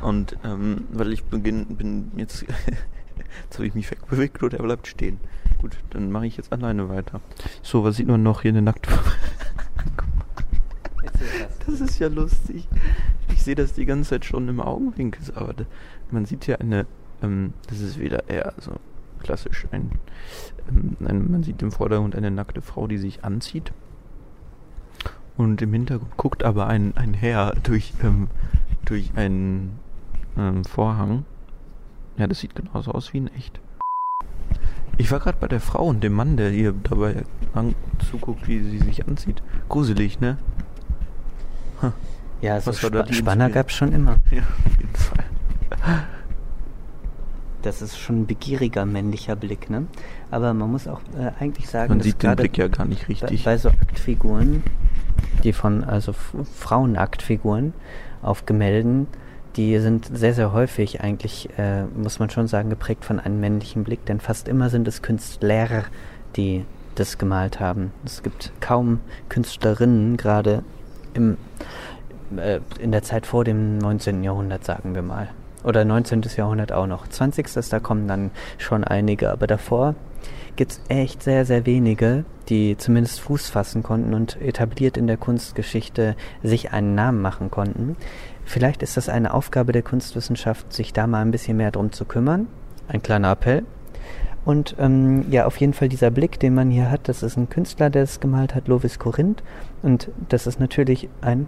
Und 0.01 0.37
ähm, 0.43 0.85
weil 0.91 1.11
ich 1.13 1.23
beginn, 1.23 1.65
bin 1.77 2.11
jetzt, 2.17 2.41
jetzt 3.43 3.55
habe 3.55 3.65
ich 3.67 3.73
mich 3.73 3.89
wegbewegt 3.89 4.43
oder 4.43 4.57
er 4.57 4.63
bleibt 4.63 4.87
stehen. 4.87 5.19
Gut, 5.59 5.77
dann 5.89 6.11
mache 6.11 6.27
ich 6.27 6.37
jetzt 6.37 6.51
alleine 6.53 6.89
weiter. 6.89 7.21
So, 7.63 7.83
was 7.83 7.95
sieht 7.95 8.07
man 8.07 8.21
noch 8.21 8.41
hier 8.43 8.49
eine 8.49 8.61
nackte? 8.61 8.91
Das 11.65 11.81
ist 11.81 11.99
ja 11.99 12.07
lustig. 12.07 12.67
Ich 13.31 13.43
sehe 13.43 13.55
das 13.55 13.73
die 13.73 13.85
ganze 13.85 14.11
Zeit 14.11 14.25
schon 14.25 14.47
im 14.47 14.59
Augenwinkel, 14.59 15.21
aber 15.35 15.53
man 16.11 16.25
sieht 16.25 16.47
ja 16.47 16.57
eine, 16.57 16.85
ähm, 17.21 17.53
das 17.67 17.79
ist 17.79 17.99
wieder 17.99 18.29
eher 18.29 18.53
so 18.57 18.71
klassisch 19.19 19.67
ein, 19.71 19.91
ähm, 20.69 20.97
ein, 21.05 21.31
man 21.31 21.43
sieht 21.43 21.61
im 21.61 21.71
Vordergrund 21.71 22.15
eine 22.15 22.31
nackte 22.31 22.61
Frau, 22.61 22.87
die 22.87 22.97
sich 22.97 23.23
anzieht. 23.23 23.71
Und 25.37 25.61
im 25.61 25.71
Hintergrund 25.71 26.17
guckt 26.17 26.43
aber 26.43 26.67
ein, 26.67 26.97
ein 26.97 27.13
Herr 27.13 27.55
durch, 27.63 27.93
ähm, 28.03 28.27
durch 28.85 29.11
einen 29.15 29.79
ähm, 30.37 30.65
Vorhang. 30.65 31.25
Ja, 32.17 32.27
das 32.27 32.39
sieht 32.39 32.55
genauso 32.55 32.91
aus 32.91 33.13
wie 33.13 33.19
in 33.19 33.27
echt. 33.27 33.61
Ich 34.97 35.11
war 35.11 35.19
gerade 35.21 35.37
bei 35.39 35.47
der 35.47 35.61
Frau 35.61 35.85
und 35.85 36.03
dem 36.03 36.11
Mann, 36.11 36.35
der 36.35 36.49
hier 36.49 36.73
dabei 36.73 37.23
zuguckt, 38.11 38.49
wie 38.49 38.59
sie 38.59 38.79
sich 38.79 39.07
anzieht. 39.07 39.41
Gruselig, 39.69 40.19
ne? 40.19 40.37
Ja, 42.41 42.61
so 42.61 42.67
Was 42.67 42.81
war 42.83 42.89
da 42.89 42.99
Spa 42.99 43.07
die 43.07 43.13
Spanner 43.15 43.49
gab 43.49 43.67
es 43.69 43.75
schon 43.75 43.91
immer. 43.91 44.17
Ja, 44.31 44.43
auf 44.65 44.77
jeden 44.77 44.95
Fall. 44.95 45.25
Das 47.61 47.81
ist 47.81 47.99
schon 47.99 48.21
ein 48.21 48.25
begieriger 48.25 48.85
männlicher 48.85 49.35
Blick, 49.35 49.69
ne? 49.69 49.87
Aber 50.31 50.53
man 50.53 50.71
muss 50.71 50.87
auch 50.87 51.01
äh, 51.17 51.31
eigentlich 51.41 51.67
sagen, 51.67 51.89
Man 51.89 51.97
dass 51.99 52.05
sieht 52.05 52.23
den 52.23 52.37
Blick 52.37 52.57
ja 52.57 52.69
gar 52.69 52.85
nicht 52.85 53.01
bei, 53.01 53.07
richtig. 53.07 53.43
bei 53.43 53.57
so 53.57 53.67
Aktfiguren, 53.67 54.63
die 55.43 55.51
von, 55.51 55.83
also 55.83 56.13
Frauenaktfiguren 56.13 57.73
auf 58.21 58.45
Gemälden, 58.45 59.07
die 59.57 59.77
sind 59.79 60.09
sehr, 60.17 60.33
sehr 60.33 60.53
häufig 60.53 61.01
eigentlich, 61.01 61.49
äh, 61.57 61.83
muss 61.83 62.19
man 62.19 62.29
schon 62.29 62.47
sagen, 62.47 62.69
geprägt 62.69 63.03
von 63.03 63.19
einem 63.19 63.41
männlichen 63.41 63.83
Blick, 63.83 64.05
denn 64.05 64.21
fast 64.21 64.47
immer 64.47 64.69
sind 64.69 64.87
es 64.87 65.01
Künstler, 65.01 65.83
die 66.37 66.63
das 66.95 67.17
gemalt 67.17 67.59
haben. 67.59 67.91
Es 68.05 68.23
gibt 68.23 68.53
kaum 68.61 69.01
Künstlerinnen, 69.27 70.15
gerade 70.15 70.63
im, 71.13 71.37
äh, 72.37 72.59
in 72.79 72.91
der 72.91 73.03
Zeit 73.03 73.25
vor 73.25 73.43
dem 73.43 73.77
19. 73.77 74.23
Jahrhundert, 74.23 74.65
sagen 74.65 74.95
wir 74.95 75.01
mal. 75.01 75.29
Oder 75.63 75.83
19. 75.83 76.23
Jahrhundert 76.37 76.71
auch 76.71 76.87
noch. 76.87 77.07
20. 77.07 77.47
da 77.69 77.79
kommen 77.79 78.07
dann 78.07 78.31
schon 78.57 78.83
einige, 78.83 79.31
aber 79.31 79.47
davor 79.47 79.95
gibt 80.55 80.71
es 80.73 80.81
echt 80.89 81.23
sehr, 81.23 81.45
sehr 81.45 81.65
wenige, 81.65 82.25
die 82.49 82.75
zumindest 82.77 83.21
Fuß 83.21 83.49
fassen 83.49 83.83
konnten 83.83 84.13
und 84.13 84.41
etabliert 84.41 84.97
in 84.97 85.07
der 85.07 85.17
Kunstgeschichte 85.17 86.15
sich 86.43 86.71
einen 86.71 86.95
Namen 86.95 87.21
machen 87.21 87.51
konnten. 87.51 87.95
Vielleicht 88.45 88.83
ist 88.83 88.97
das 88.97 89.09
eine 89.09 89.33
Aufgabe 89.33 89.71
der 89.71 89.83
Kunstwissenschaft, 89.83 90.73
sich 90.73 90.91
da 90.91 91.07
mal 91.07 91.21
ein 91.21 91.31
bisschen 91.31 91.57
mehr 91.57 91.71
drum 91.71 91.91
zu 91.91 92.05
kümmern. 92.05 92.47
Ein 92.87 93.01
kleiner 93.01 93.31
Appell. 93.31 93.63
Und 94.45 94.75
ähm, 94.79 95.25
ja, 95.29 95.45
auf 95.45 95.57
jeden 95.57 95.73
Fall 95.73 95.89
dieser 95.89 96.11
Blick, 96.11 96.39
den 96.39 96.55
man 96.55 96.71
hier 96.71 96.89
hat, 96.89 97.07
das 97.07 97.23
ist 97.23 97.37
ein 97.37 97.49
Künstler, 97.49 97.89
der 97.89 98.03
es 98.03 98.19
gemalt 98.19 98.55
hat, 98.55 98.67
Lovis 98.67 98.97
Corinth. 98.97 99.43
Und 99.83 100.09
das 100.29 100.47
ist 100.47 100.59
natürlich 100.59 101.09
ein 101.21 101.47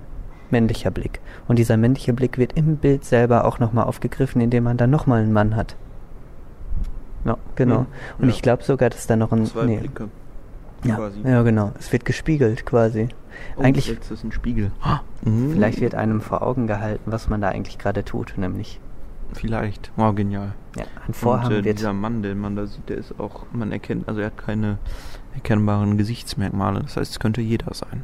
männlicher 0.51 0.91
Blick. 0.91 1.19
Und 1.47 1.59
dieser 1.59 1.77
männliche 1.77 2.13
Blick 2.13 2.37
wird 2.37 2.53
im 2.53 2.77
Bild 2.77 3.05
selber 3.05 3.45
auch 3.45 3.59
nochmal 3.59 3.85
aufgegriffen, 3.85 4.41
indem 4.41 4.63
man 4.65 4.77
dann 4.77 4.89
nochmal 4.89 5.21
einen 5.21 5.33
Mann 5.33 5.55
hat. 5.55 5.75
Ja, 7.25 7.37
genau. 7.55 7.79
Hm, 7.79 7.87
Und 8.19 8.29
ja. 8.29 8.35
ich 8.35 8.41
glaube 8.41 8.63
sogar, 8.63 8.89
dass 8.89 9.07
da 9.07 9.15
noch 9.15 9.31
ein... 9.31 9.45
Zwei 9.45 9.65
nee, 9.65 9.77
Blicke. 9.77 10.09
ja, 10.83 10.95
quasi. 10.95 11.21
ja, 11.23 11.41
genau. 11.43 11.71
Es 11.79 11.91
wird 11.91 12.05
gespiegelt 12.05 12.65
quasi. 12.65 13.09
Oh, 13.55 13.61
eigentlich, 13.61 13.89
ist 13.89 14.23
ein 14.23 14.31
Spiegel. 14.31 14.71
Mhm. 15.23 15.51
vielleicht 15.53 15.79
wird 15.81 15.95
einem 15.95 16.19
vor 16.21 16.41
Augen 16.41 16.67
gehalten, 16.67 17.11
was 17.11 17.29
man 17.29 17.41
da 17.41 17.49
eigentlich 17.49 17.77
gerade 17.77 18.03
tut, 18.03 18.33
nämlich 18.37 18.79
Vielleicht. 19.33 19.91
Wow, 19.95 20.13
genial. 20.13 20.53
ja, 20.75 20.83
ein 21.07 21.13
Vorhang 21.13 21.47
Und 21.47 21.51
äh, 21.53 21.63
wird... 21.63 21.79
dieser 21.79 21.93
Mann, 21.93 22.21
den 22.21 22.37
man 22.39 22.55
da 22.55 22.65
sieht, 22.65 22.89
der 22.89 22.97
ist 22.97 23.17
auch, 23.19 23.45
man 23.53 23.71
erkennt, 23.71 24.07
also 24.07 24.19
er 24.19 24.27
hat 24.27 24.37
keine 24.37 24.77
erkennbaren 25.33 25.97
Gesichtsmerkmale. 25.97 26.81
Das 26.81 26.97
heißt, 26.97 27.11
es 27.11 27.19
könnte 27.19 27.41
jeder 27.41 27.73
sein. 27.73 28.03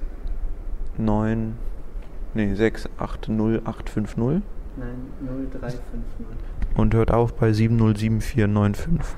9, 0.97 1.57
nee, 2.33 2.55
680850 2.55 4.41
Nein, 4.77 5.11
0350. 5.21 5.81
und 6.75 6.93
hört 6.93 7.11
auf 7.11 7.33
bei 7.33 7.53
707495. 7.53 9.15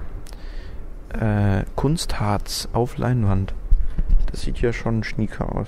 Äh, 1.20 1.66
Kunstharz 1.76 2.70
auf 2.74 2.98
Leinwand. 2.98 3.54
Das 4.32 4.42
sieht 4.42 4.62
ja 4.62 4.74
schon 4.74 5.04
schnieker 5.04 5.56
aus. 5.56 5.68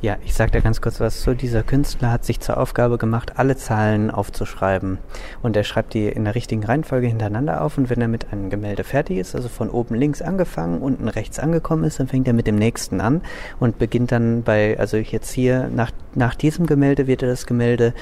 Ja, 0.00 0.16
ich 0.24 0.32
sag 0.32 0.52
da 0.52 0.60
ganz 0.60 0.80
kurz 0.80 1.00
was 1.00 1.22
zu. 1.22 1.34
Dieser 1.34 1.64
Künstler 1.64 2.12
hat 2.12 2.24
sich 2.24 2.38
zur 2.38 2.56
Aufgabe 2.58 2.98
gemacht, 2.98 3.32
alle 3.34 3.56
Zahlen 3.56 4.12
aufzuschreiben. 4.12 4.98
Und 5.42 5.56
er 5.56 5.64
schreibt 5.64 5.92
die 5.92 6.06
in 6.06 6.24
der 6.24 6.36
richtigen 6.36 6.62
Reihenfolge 6.62 7.08
hintereinander 7.08 7.62
auf. 7.62 7.78
Und 7.78 7.90
wenn 7.90 8.00
er 8.00 8.06
mit 8.06 8.32
einem 8.32 8.48
Gemälde 8.48 8.84
fertig 8.84 9.18
ist, 9.18 9.34
also 9.34 9.48
von 9.48 9.70
oben 9.70 9.96
links 9.96 10.22
angefangen, 10.22 10.82
unten 10.82 11.08
rechts 11.08 11.40
angekommen 11.40 11.82
ist, 11.82 11.98
dann 11.98 12.06
fängt 12.06 12.28
er 12.28 12.32
mit 12.32 12.46
dem 12.46 12.54
nächsten 12.54 13.00
an 13.00 13.22
und 13.58 13.78
beginnt 13.78 14.12
dann 14.12 14.44
bei, 14.44 14.78
also 14.78 14.96
jetzt 14.98 15.32
hier, 15.32 15.68
nach, 15.74 15.90
nach 16.14 16.36
diesem 16.36 16.66
Gemälde 16.66 17.08
wird 17.08 17.22
er 17.22 17.28
das 17.28 17.44
Gemälde 17.44 17.92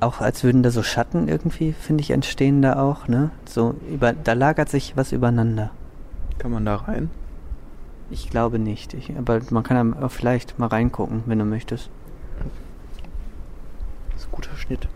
auch 0.00 0.20
als 0.20 0.44
würden 0.44 0.62
da 0.62 0.70
so 0.70 0.82
Schatten 0.82 1.28
irgendwie, 1.28 1.72
finde 1.72 2.02
ich, 2.02 2.10
entstehen 2.12 2.62
da 2.62 2.80
auch, 2.80 3.08
ne? 3.08 3.30
So 3.46 3.74
über, 3.92 4.12
da 4.12 4.32
lagert 4.34 4.68
sich 4.68 4.96
was 4.96 5.12
übereinander. 5.12 5.70
Kann 6.38 6.50
man 6.52 6.64
da 6.64 6.76
rein? 6.76 7.10
Ich 8.10 8.30
glaube 8.30 8.58
nicht. 8.58 8.94
Ich, 8.94 9.16
aber 9.16 9.40
man 9.50 9.62
kann 9.62 9.92
da 9.92 10.06
auch 10.06 10.10
vielleicht 10.10 10.58
mal 10.58 10.66
reingucken, 10.66 11.22
wenn 11.26 11.38
du 11.38 11.44
möchtest. 11.44 11.90
guter 14.30 14.56
Schnitt. 14.56 14.88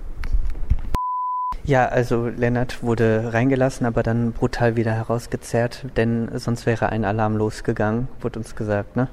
Ja, 1.65 1.87
also 1.87 2.27
Lennart 2.29 2.83
wurde 2.83 3.33
reingelassen, 3.33 3.87
aber 3.87 4.03
dann 4.03 4.33
brutal 4.33 4.77
wieder 4.77 4.93
herausgezerrt, 4.93 5.87
denn 5.97 6.29
sonst 6.39 6.67
wäre 6.67 6.89
ein 6.91 7.05
Alarm 7.05 7.37
losgegangen, 7.37 8.09
wurde 8.21 8.41
uns 8.41 8.57
gesagt, 8.57 8.97
ne? 8.97 9.09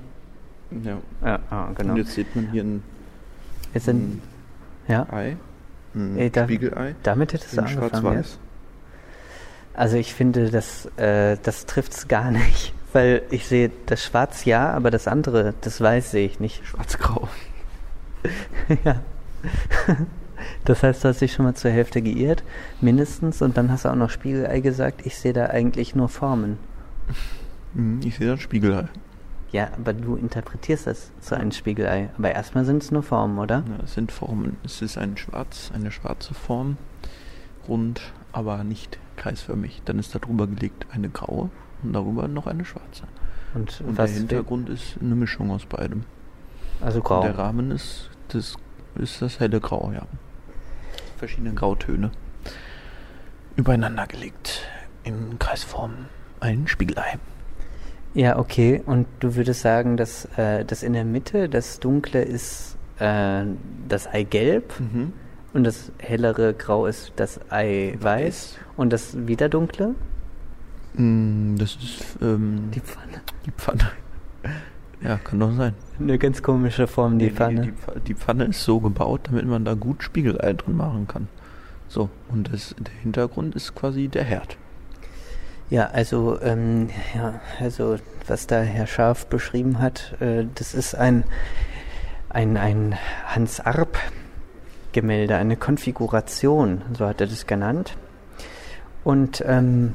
Ja. 0.83 0.97
Ja, 1.23 1.39
ah, 1.51 1.69
genau. 1.75 1.91
Und 1.93 1.97
jetzt 1.97 2.11
sieht 2.13 2.35
man 2.35 2.49
hier 2.51 2.63
ein 2.63 2.83
Jetzt 3.73 3.85
sind, 3.85 4.21
ja, 4.87 5.05
Ei. 5.11 5.37
Ein 5.93 6.17
Ey, 6.17 6.29
da- 6.31 6.43
Spiegelei. 6.45 6.95
damit 7.03 7.33
hättest 7.33 7.55
du 7.55 7.61
angefangen. 7.61 7.89
Schwarz-weiß. 7.91 8.39
Also 9.79 9.95
ich 9.95 10.13
finde, 10.13 10.49
das, 10.51 10.87
äh, 10.97 11.37
das 11.41 11.65
trifft's 11.65 12.09
gar 12.09 12.31
nicht, 12.31 12.73
weil 12.93 13.21
ich 13.31 13.47
sehe 13.47 13.71
das 13.85 14.03
Schwarz 14.03 14.43
ja, 14.43 14.73
aber 14.73 14.91
das 14.91 15.07
andere, 15.07 15.53
das 15.61 15.79
Weiß 15.79 16.11
sehe 16.11 16.25
ich 16.25 16.41
nicht. 16.41 16.67
Schwarz-grau. 16.67 17.29
ja. 18.83 19.01
Das 20.63 20.83
heißt, 20.83 21.03
du 21.03 21.09
hast 21.09 21.19
dich 21.19 21.33
schon 21.33 21.43
mal 21.45 21.53
zur 21.53 21.71
Hälfte 21.71 22.01
geirrt, 22.01 22.43
mindestens, 22.79 23.41
und 23.41 23.57
dann 23.57 23.69
hast 23.69 23.83
du 23.83 23.89
auch 23.89 23.95
noch 23.95 24.09
Spiegelei 24.09 24.61
gesagt. 24.61 25.05
Ich 25.05 25.17
sehe 25.17 25.33
da 25.33 25.47
eigentlich 25.47 25.95
nur 25.95 26.07
Formen. 26.07 26.57
Mhm, 27.73 27.99
Ich 28.05 28.17
sehe 28.17 28.27
da 28.27 28.33
ein 28.33 28.39
Spiegelei. 28.39 28.87
Ja, 29.51 29.69
aber 29.77 29.93
du 29.93 30.15
interpretierst 30.15 30.87
das 30.87 31.11
zu 31.19 31.35
einem 31.35 31.51
Spiegelei. 31.51 32.09
Aber 32.17 32.31
erstmal 32.31 32.63
sind 32.63 32.83
es 32.83 32.91
nur 32.91 33.03
Formen, 33.03 33.37
oder? 33.37 33.63
Ja, 33.67 33.83
es 33.83 33.95
sind 33.95 34.13
Formen. 34.13 34.55
Es 34.63 34.81
ist 34.81 34.97
ein 34.97 35.17
schwarz, 35.17 35.71
eine 35.73 35.91
schwarze 35.91 36.33
Form, 36.33 36.77
rund, 37.67 38.01
aber 38.31 38.63
nicht 38.63 38.97
kreisförmig. 39.19 39.81
Dann 39.85 39.99
ist 39.99 40.15
darüber 40.15 40.47
gelegt 40.47 40.87
eine 40.91 41.09
graue 41.09 41.49
und 41.83 41.93
darüber 41.93 42.27
noch 42.27 42.47
eine 42.47 42.65
schwarze. 42.65 43.03
Und, 43.53 43.81
Und 43.81 43.97
der 43.97 44.07
Hintergrund 44.07 44.69
ist 44.69 44.97
eine 44.99 45.15
Mischung 45.15 45.51
aus 45.51 45.65
beidem. 45.65 46.03
Also 46.81 47.01
grau. 47.01 47.17
Und 47.17 47.25
der 47.25 47.37
Rahmen 47.37 47.71
ist 47.71 48.09
das, 48.29 48.55
ist 48.95 49.21
das 49.21 49.39
helle 49.39 49.59
Grau, 49.59 49.91
ja. 49.93 50.03
Verschiedene 51.17 51.53
Grautöne. 51.53 52.11
Übereinander 53.55 54.07
gelegt. 54.07 54.61
In 55.03 55.37
Kreisform. 55.39 56.05
Ein 56.39 56.67
Spiegelei. 56.67 57.19
Ja, 58.13 58.39
okay. 58.39 58.81
Und 58.85 59.07
du 59.19 59.35
würdest 59.35 59.61
sagen, 59.61 59.97
dass 59.97 60.25
äh, 60.37 60.63
das 60.63 60.83
in 60.83 60.93
der 60.93 61.05
Mitte, 61.05 61.49
das 61.49 61.79
Dunkle 61.79 62.21
ist 62.21 62.77
äh, 62.99 63.43
das 63.87 64.07
Eigelb 64.07 64.79
Mhm. 64.79 65.13
Und 65.53 65.63
das 65.63 65.91
hellere 65.99 66.53
Grau 66.53 66.85
ist 66.85 67.13
das 67.15 67.39
Eiweiß 67.51 68.57
und 68.77 68.91
das 68.93 69.27
wieder 69.27 69.49
Dunkle? 69.49 69.95
Mm, 70.93 71.55
Das 71.57 71.75
ist 71.75 72.17
ähm, 72.21 72.69
Die 72.73 72.79
Pfanne. 72.79 73.21
die 73.45 73.51
Pfanne. 73.51 73.91
Ja, 75.01 75.17
kann 75.17 75.39
doch 75.39 75.53
sein. 75.53 75.73
Eine 75.99 76.17
ganz 76.17 76.43
komische 76.43 76.85
Form, 76.87 77.19
die 77.19 77.25
Nee, 77.25 77.31
Pfanne. 77.31 77.61
Die, 77.61 77.73
die 78.07 78.15
Pfanne 78.15 78.45
ist 78.45 78.63
so 78.63 78.79
gebaut, 78.79 79.21
damit 79.23 79.45
man 79.45 79.63
da 79.65 79.73
gut 79.73 80.03
Spiegelei 80.03 80.53
drin 80.53 80.75
machen 80.75 81.07
kann. 81.07 81.27
So, 81.87 82.09
und 82.29 82.51
das, 82.53 82.75
der 82.77 82.93
Hintergrund 83.01 83.55
ist 83.55 83.73
quasi 83.75 84.07
der 84.09 84.23
Herd. 84.23 84.57
Ja, 85.69 85.87
also, 85.87 86.39
ähm, 86.41 86.89
ja, 87.15 87.39
also, 87.59 87.95
was 88.27 88.47
da 88.47 88.59
Herr 88.61 88.87
Scharf 88.87 89.27
beschrieben 89.27 89.79
hat, 89.79 90.15
äh, 90.19 90.45
das 90.55 90.73
ist 90.73 90.95
ein, 90.95 91.23
ein, 92.29 92.57
ein 92.57 92.95
Hans 93.27 93.59
Arp 93.59 93.97
Gemälde, 94.99 95.35
eine 95.35 95.55
Konfiguration, 95.55 96.81
so 96.97 97.05
hat 97.05 97.21
er 97.21 97.27
das 97.27 97.47
genannt. 97.47 97.95
Und 99.03 99.41
ähm, 99.47 99.93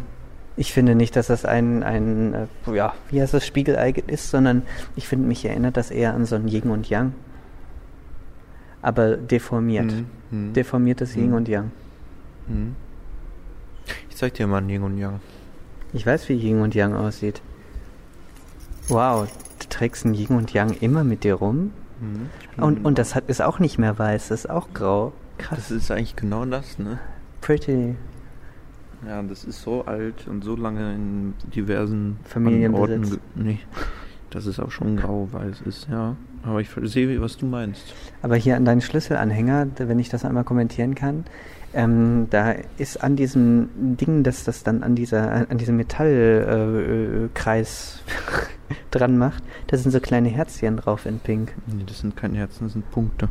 ich 0.57 0.72
finde 0.72 0.94
nicht, 0.94 1.14
dass 1.16 1.26
das 1.26 1.44
ein, 1.44 1.82
ein 1.82 2.34
äh, 2.34 2.74
ja, 2.74 2.94
wie 3.11 3.20
heißt 3.20 3.34
das, 3.34 3.44
Spiegelei 3.46 3.90
ist, 4.07 4.30
sondern 4.30 4.62
ich 4.96 5.07
finde, 5.09 5.26
mich 5.28 5.44
erinnert 5.44 5.76
das 5.76 5.90
eher 5.90 6.14
an 6.14 6.24
so 6.24 6.36
ein 6.36 6.48
Yin 6.48 6.70
und 6.70 6.88
Yang. 6.88 7.12
Aber 8.80 9.16
deformiert. 9.16 9.92
Mhm, 9.92 10.07
mhm. 10.30 10.52
Deformiertes 10.55 11.16
Yin 11.16 11.30
Mhm. 11.30 11.34
und 11.34 11.48
Yang. 11.48 11.70
Mhm. 12.48 12.76
Ich 14.09 14.16
zeig 14.16 14.32
dir 14.34 14.46
mal 14.46 14.62
ein 14.62 14.68
Yin 14.70 14.82
und 14.82 14.96
Yang. 14.96 15.20
Ich 15.92 16.07
weiß, 16.07 16.28
wie 16.28 16.34
Yin 16.34 16.61
und 16.61 16.74
Yang 16.74 16.94
aussieht. 16.94 17.42
Wow, 18.88 19.28
du 19.59 19.68
trägst 19.68 20.05
ein 20.07 20.14
Yin 20.14 20.36
und 20.36 20.52
Yang 20.52 20.78
immer 20.80 21.05
mit 21.05 21.24
dir 21.24 21.34
rum. 21.34 21.72
Und, 22.57 22.84
und 22.84 22.98
das 22.98 23.14
hat, 23.14 23.28
ist 23.28 23.42
auch 23.42 23.59
nicht 23.59 23.78
mehr 23.78 23.98
weiß, 23.98 24.28
das 24.28 24.44
ist 24.44 24.50
auch 24.50 24.68
grau. 24.74 25.12
Krass. 25.38 25.59
Das 25.59 25.70
ist 25.70 25.90
eigentlich 25.90 26.16
genau 26.16 26.44
das, 26.44 26.78
ne? 26.78 26.98
Pretty. 27.40 27.96
Ja, 29.07 29.22
das 29.22 29.44
ist 29.44 29.62
so 29.62 29.84
alt 29.84 30.26
und 30.28 30.44
so 30.44 30.57
lange 30.57 30.94
in 30.94 31.34
diversen 31.55 32.18
Familienbesitz. 32.24 33.18
Nee, 33.34 33.59
dass 34.30 34.46
es 34.46 34.59
auch 34.59 34.70
schon 34.70 34.96
grau-weiß 34.96 35.62
ist, 35.62 35.88
ja. 35.90 36.16
Aber 36.42 36.61
ich 36.61 36.70
sehe, 36.84 37.20
was 37.20 37.36
du 37.36 37.46
meinst. 37.46 37.94
Aber 38.22 38.36
hier 38.36 38.57
an 38.57 38.64
deinen 38.64 38.80
Schlüsselanhänger, 38.80 39.66
wenn 39.76 39.98
ich 39.98 40.09
das 40.09 40.24
einmal 40.24 40.44
kommentieren 40.44 40.94
kann, 40.94 41.24
ähm, 41.75 42.29
da 42.31 42.55
ist 42.79 43.03
an 43.03 43.16
diesem 43.16 43.68
Ding, 43.97 44.22
dass 44.22 44.45
das 44.45 44.62
dann 44.62 44.83
an 44.83 44.95
dieser, 44.95 45.51
an 45.51 45.59
diesem 45.59 45.77
Metallkreis 45.77 48.03
äh, 48.07 48.75
dran 48.91 49.18
macht, 49.18 49.43
da 49.66 49.77
sind 49.77 49.91
so 49.91 50.01
kleine 50.01 50.29
Herzchen 50.29 50.77
drauf 50.77 51.07
in 51.07 51.18
Pink. 51.18 51.53
Nee, 51.66 51.85
das 51.87 51.99
sind 51.99 52.16
keine 52.16 52.39
Herzen, 52.39 52.64
das 52.64 52.72
sind 52.75 52.91
Punkte. 52.91 53.29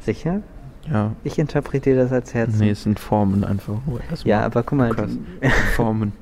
Sicher? 0.00 0.42
Ja. 0.90 1.12
Ich 1.24 1.38
interpretiere 1.38 1.96
das 1.96 2.12
als 2.12 2.34
Herzen. 2.34 2.58
Nee, 2.58 2.70
es 2.70 2.82
sind 2.82 2.98
Formen 2.98 3.44
einfach. 3.44 3.80
erstmal. 4.10 4.30
ja, 4.30 4.40
aber 4.40 4.62
guck 4.62 4.78
mal, 4.78 4.94
die, 4.94 5.48
Formen. 5.76 6.12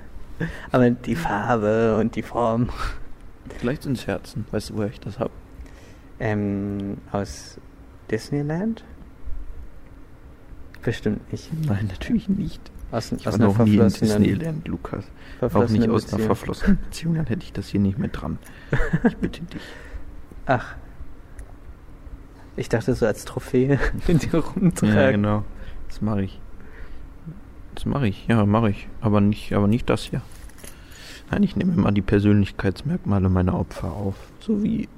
aber 0.70 0.90
die 0.90 1.14
Farbe 1.14 1.96
und 1.98 2.16
die 2.16 2.22
Form. 2.22 2.68
Vielleicht 3.58 3.82
sind 3.82 3.98
es 3.98 4.06
Herzen. 4.06 4.46
Weißt 4.50 4.70
du, 4.70 4.76
woher 4.76 4.88
ich 4.88 5.00
das 5.00 5.18
hab? 5.18 5.30
Ähm, 6.18 6.98
aus 7.12 7.58
Disneyland? 8.10 8.84
Bestimmt 10.82 11.30
nicht. 11.30 11.50
Nein, 11.66 11.88
natürlich 11.88 12.28
nicht. 12.28 12.60
Aus, 12.90 13.12
Ich 13.12 13.26
aus 13.28 13.38
war 13.38 13.46
noch 13.46 13.58
nie 13.64 13.76
in 13.76 13.88
Disneyland, 13.88 14.66
Lukas. 14.66 15.04
Auch 15.40 15.68
nicht 15.68 15.88
aus 15.88 16.12
einer 16.12 16.24
verflossenen 16.24 16.78
Beziehung, 16.78 17.14
dann 17.14 17.26
hätte 17.26 17.44
ich 17.44 17.52
das 17.52 17.68
hier 17.68 17.80
nicht 17.80 17.98
mehr 17.98 18.08
dran. 18.08 18.38
Ich 19.06 19.16
bitte 19.16 19.42
dich. 19.42 19.62
Ach. 20.46 20.74
Ich 22.56 22.68
dachte 22.68 22.94
so 22.94 23.06
als 23.06 23.24
Trophäe 23.24 23.78
mit 24.08 24.32
dir 24.32 24.38
rumtragen. 24.40 24.94
Ja, 24.96 25.10
genau. 25.12 25.44
Das 25.88 26.00
mache 26.00 26.22
ich. 26.22 26.40
Das 27.74 27.86
mache 27.86 28.08
ich, 28.08 28.26
ja, 28.26 28.44
mache 28.44 28.70
ich. 28.70 28.88
Aber 29.00 29.20
nicht, 29.20 29.52
aber 29.52 29.68
nicht 29.68 29.88
das 29.88 30.02
hier. 30.02 30.22
Nein, 31.30 31.44
ich 31.44 31.54
nehme 31.54 31.72
immer 31.72 31.92
die 31.92 32.02
Persönlichkeitsmerkmale 32.02 33.28
meiner 33.28 33.58
Opfer 33.58 33.92
auf. 33.92 34.16
So 34.40 34.62
wie. 34.64 34.88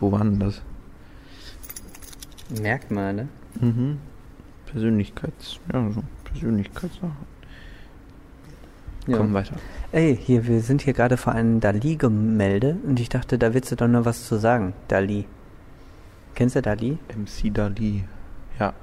Wo 0.00 0.10
waren 0.10 0.40
das? 0.40 0.62
Merkmale. 2.60 3.28
Mhm. 3.60 3.98
Persönlichkeits. 4.76 5.58
Ja, 5.72 5.90
so 5.90 6.02
Persönlichkeitssachen. 6.24 7.16
Ja. 9.06 9.16
Komm 9.16 9.32
weiter. 9.32 9.54
Ey, 9.90 10.14
hier, 10.14 10.46
wir 10.46 10.60
sind 10.60 10.82
hier 10.82 10.92
gerade 10.92 11.16
vor 11.16 11.32
einem 11.32 11.60
Dali-Gemälde 11.60 12.76
und 12.86 13.00
ich 13.00 13.08
dachte, 13.08 13.38
da 13.38 13.54
willst 13.54 13.72
du 13.72 13.76
doch 13.76 13.88
noch 13.88 14.04
was 14.04 14.26
zu 14.26 14.36
sagen. 14.36 14.74
Dali. 14.88 15.24
Kennst 16.34 16.56
du 16.56 16.60
Dali? 16.60 16.98
MC 17.16 17.54
Dali. 17.54 18.04
Ja. 18.60 18.74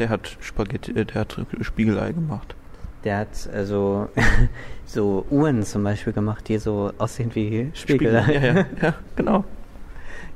Der 0.00 0.08
hat 0.08 0.36
Spaghetti, 0.40 0.90
äh, 0.90 1.04
der 1.04 1.20
hat 1.20 1.36
Spiegelei 1.60 2.10
gemacht. 2.10 2.56
Der 3.04 3.18
hat 3.18 3.48
also 3.52 4.08
so 4.86 5.24
Uhren 5.30 5.62
zum 5.62 5.84
Beispiel 5.84 6.14
gemacht, 6.14 6.48
die 6.48 6.58
so 6.58 6.90
aussehen 6.98 7.32
wie 7.34 7.70
Spiegel. 7.74 8.12
Ja, 8.12 8.28
ja, 8.28 8.54
ja, 8.82 8.94
genau. 9.14 9.44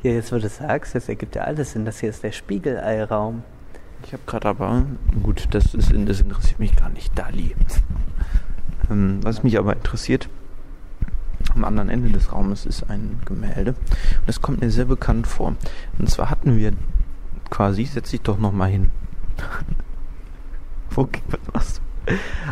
Ja, 0.04 0.12
jetzt 0.12 0.30
wo 0.30 0.38
du 0.38 0.48
sagst, 0.48 0.94
das 0.94 1.08
ergibt 1.08 1.34
ja 1.34 1.42
alles 1.42 1.72
Sinn. 1.72 1.84
Das 1.84 1.98
hier 1.98 2.10
ist 2.10 2.22
der 2.22 2.30
Spiegelei-Raum. 2.30 3.42
Ich 4.04 4.12
habe 4.12 4.22
gerade 4.26 4.48
aber, 4.48 4.84
gut, 5.22 5.48
das, 5.50 5.74
ist, 5.74 5.92
das 5.92 6.20
interessiert 6.20 6.58
mich 6.58 6.76
gar 6.76 6.90
nicht, 6.90 7.16
Dali. 7.18 7.54
Ähm, 8.90 9.20
was 9.22 9.42
mich 9.42 9.58
aber 9.58 9.74
interessiert, 9.74 10.28
am 11.54 11.64
anderen 11.64 11.88
Ende 11.88 12.10
des 12.10 12.32
Raumes 12.32 12.66
ist 12.66 12.88
ein 12.88 13.20
Gemälde. 13.24 13.70
Und 13.70 14.26
das 14.26 14.40
kommt 14.40 14.60
mir 14.60 14.70
sehr 14.70 14.86
bekannt 14.86 15.26
vor. 15.26 15.54
Und 15.98 16.10
zwar 16.10 16.30
hatten 16.30 16.56
wir 16.56 16.72
quasi, 17.50 17.84
setz 17.84 18.10
dich 18.10 18.22
doch 18.22 18.38
nochmal 18.38 18.70
hin. 18.70 18.90
Wo, 20.90 21.08
was 21.28 21.40
machst 21.52 21.76
du? 21.78 21.82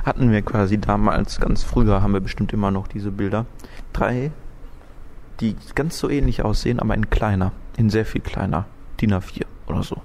Hatten 0.04 0.30
wir 0.30 0.42
quasi 0.42 0.78
damals, 0.78 1.40
ganz 1.40 1.64
früher 1.64 2.02
haben 2.02 2.12
wir 2.12 2.20
bestimmt 2.20 2.52
immer 2.52 2.70
noch 2.70 2.86
diese 2.86 3.10
Bilder, 3.10 3.46
drei, 3.92 4.30
die 5.40 5.56
ganz 5.74 5.98
so 5.98 6.08
ähnlich 6.08 6.44
aussehen, 6.44 6.78
aber 6.78 6.94
in 6.94 7.10
kleiner, 7.10 7.52
in 7.76 7.90
sehr 7.90 8.06
viel 8.06 8.20
kleiner, 8.20 8.66
DIN 9.00 9.12
A4 9.12 9.44
oder 9.66 9.82
so. 9.82 10.00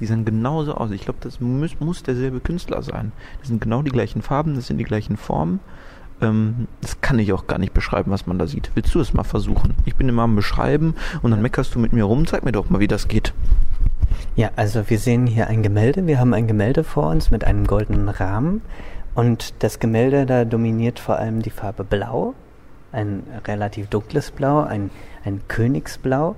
Die 0.00 0.06
sehen 0.06 0.24
genauso 0.24 0.74
aus. 0.74 0.90
Ich 0.90 1.02
glaube, 1.02 1.20
das 1.22 1.40
muss, 1.40 1.78
muss 1.80 2.02
derselbe 2.02 2.40
Künstler 2.40 2.82
sein. 2.82 3.12
Das 3.38 3.48
sind 3.48 3.60
genau 3.60 3.82
die 3.82 3.90
gleichen 3.90 4.22
Farben, 4.22 4.54
das 4.54 4.66
sind 4.66 4.78
die 4.78 4.84
gleichen 4.84 5.16
Formen. 5.16 5.60
Ähm, 6.20 6.68
das 6.80 7.00
kann 7.00 7.18
ich 7.18 7.32
auch 7.32 7.46
gar 7.46 7.58
nicht 7.58 7.74
beschreiben, 7.74 8.10
was 8.10 8.26
man 8.26 8.38
da 8.38 8.46
sieht. 8.46 8.70
Willst 8.74 8.94
du 8.94 9.00
es 9.00 9.14
mal 9.14 9.24
versuchen? 9.24 9.74
Ich 9.84 9.96
bin 9.96 10.08
immer 10.08 10.22
am 10.22 10.36
Beschreiben 10.36 10.94
und 11.22 11.30
dann 11.30 11.42
meckerst 11.42 11.74
du 11.74 11.78
mit 11.78 11.92
mir 11.92 12.04
rum. 12.04 12.26
Zeig 12.26 12.44
mir 12.44 12.52
doch 12.52 12.70
mal, 12.70 12.80
wie 12.80 12.88
das 12.88 13.08
geht. 13.08 13.32
Ja, 14.36 14.50
also 14.56 14.88
wir 14.88 14.98
sehen 14.98 15.26
hier 15.26 15.48
ein 15.48 15.62
Gemälde. 15.62 16.06
Wir 16.06 16.18
haben 16.18 16.34
ein 16.34 16.46
Gemälde 16.46 16.84
vor 16.84 17.08
uns 17.08 17.30
mit 17.30 17.44
einem 17.44 17.66
goldenen 17.66 18.08
Rahmen. 18.08 18.62
Und 19.14 19.54
das 19.62 19.78
Gemälde, 19.78 20.26
da 20.26 20.44
dominiert 20.44 20.98
vor 20.98 21.16
allem 21.16 21.42
die 21.42 21.50
Farbe 21.50 21.84
Blau. 21.84 22.34
Ein 22.90 23.24
relativ 23.46 23.88
dunkles 23.88 24.30
Blau, 24.30 24.62
ein, 24.62 24.90
ein 25.24 25.40
Königsblau. 25.48 26.36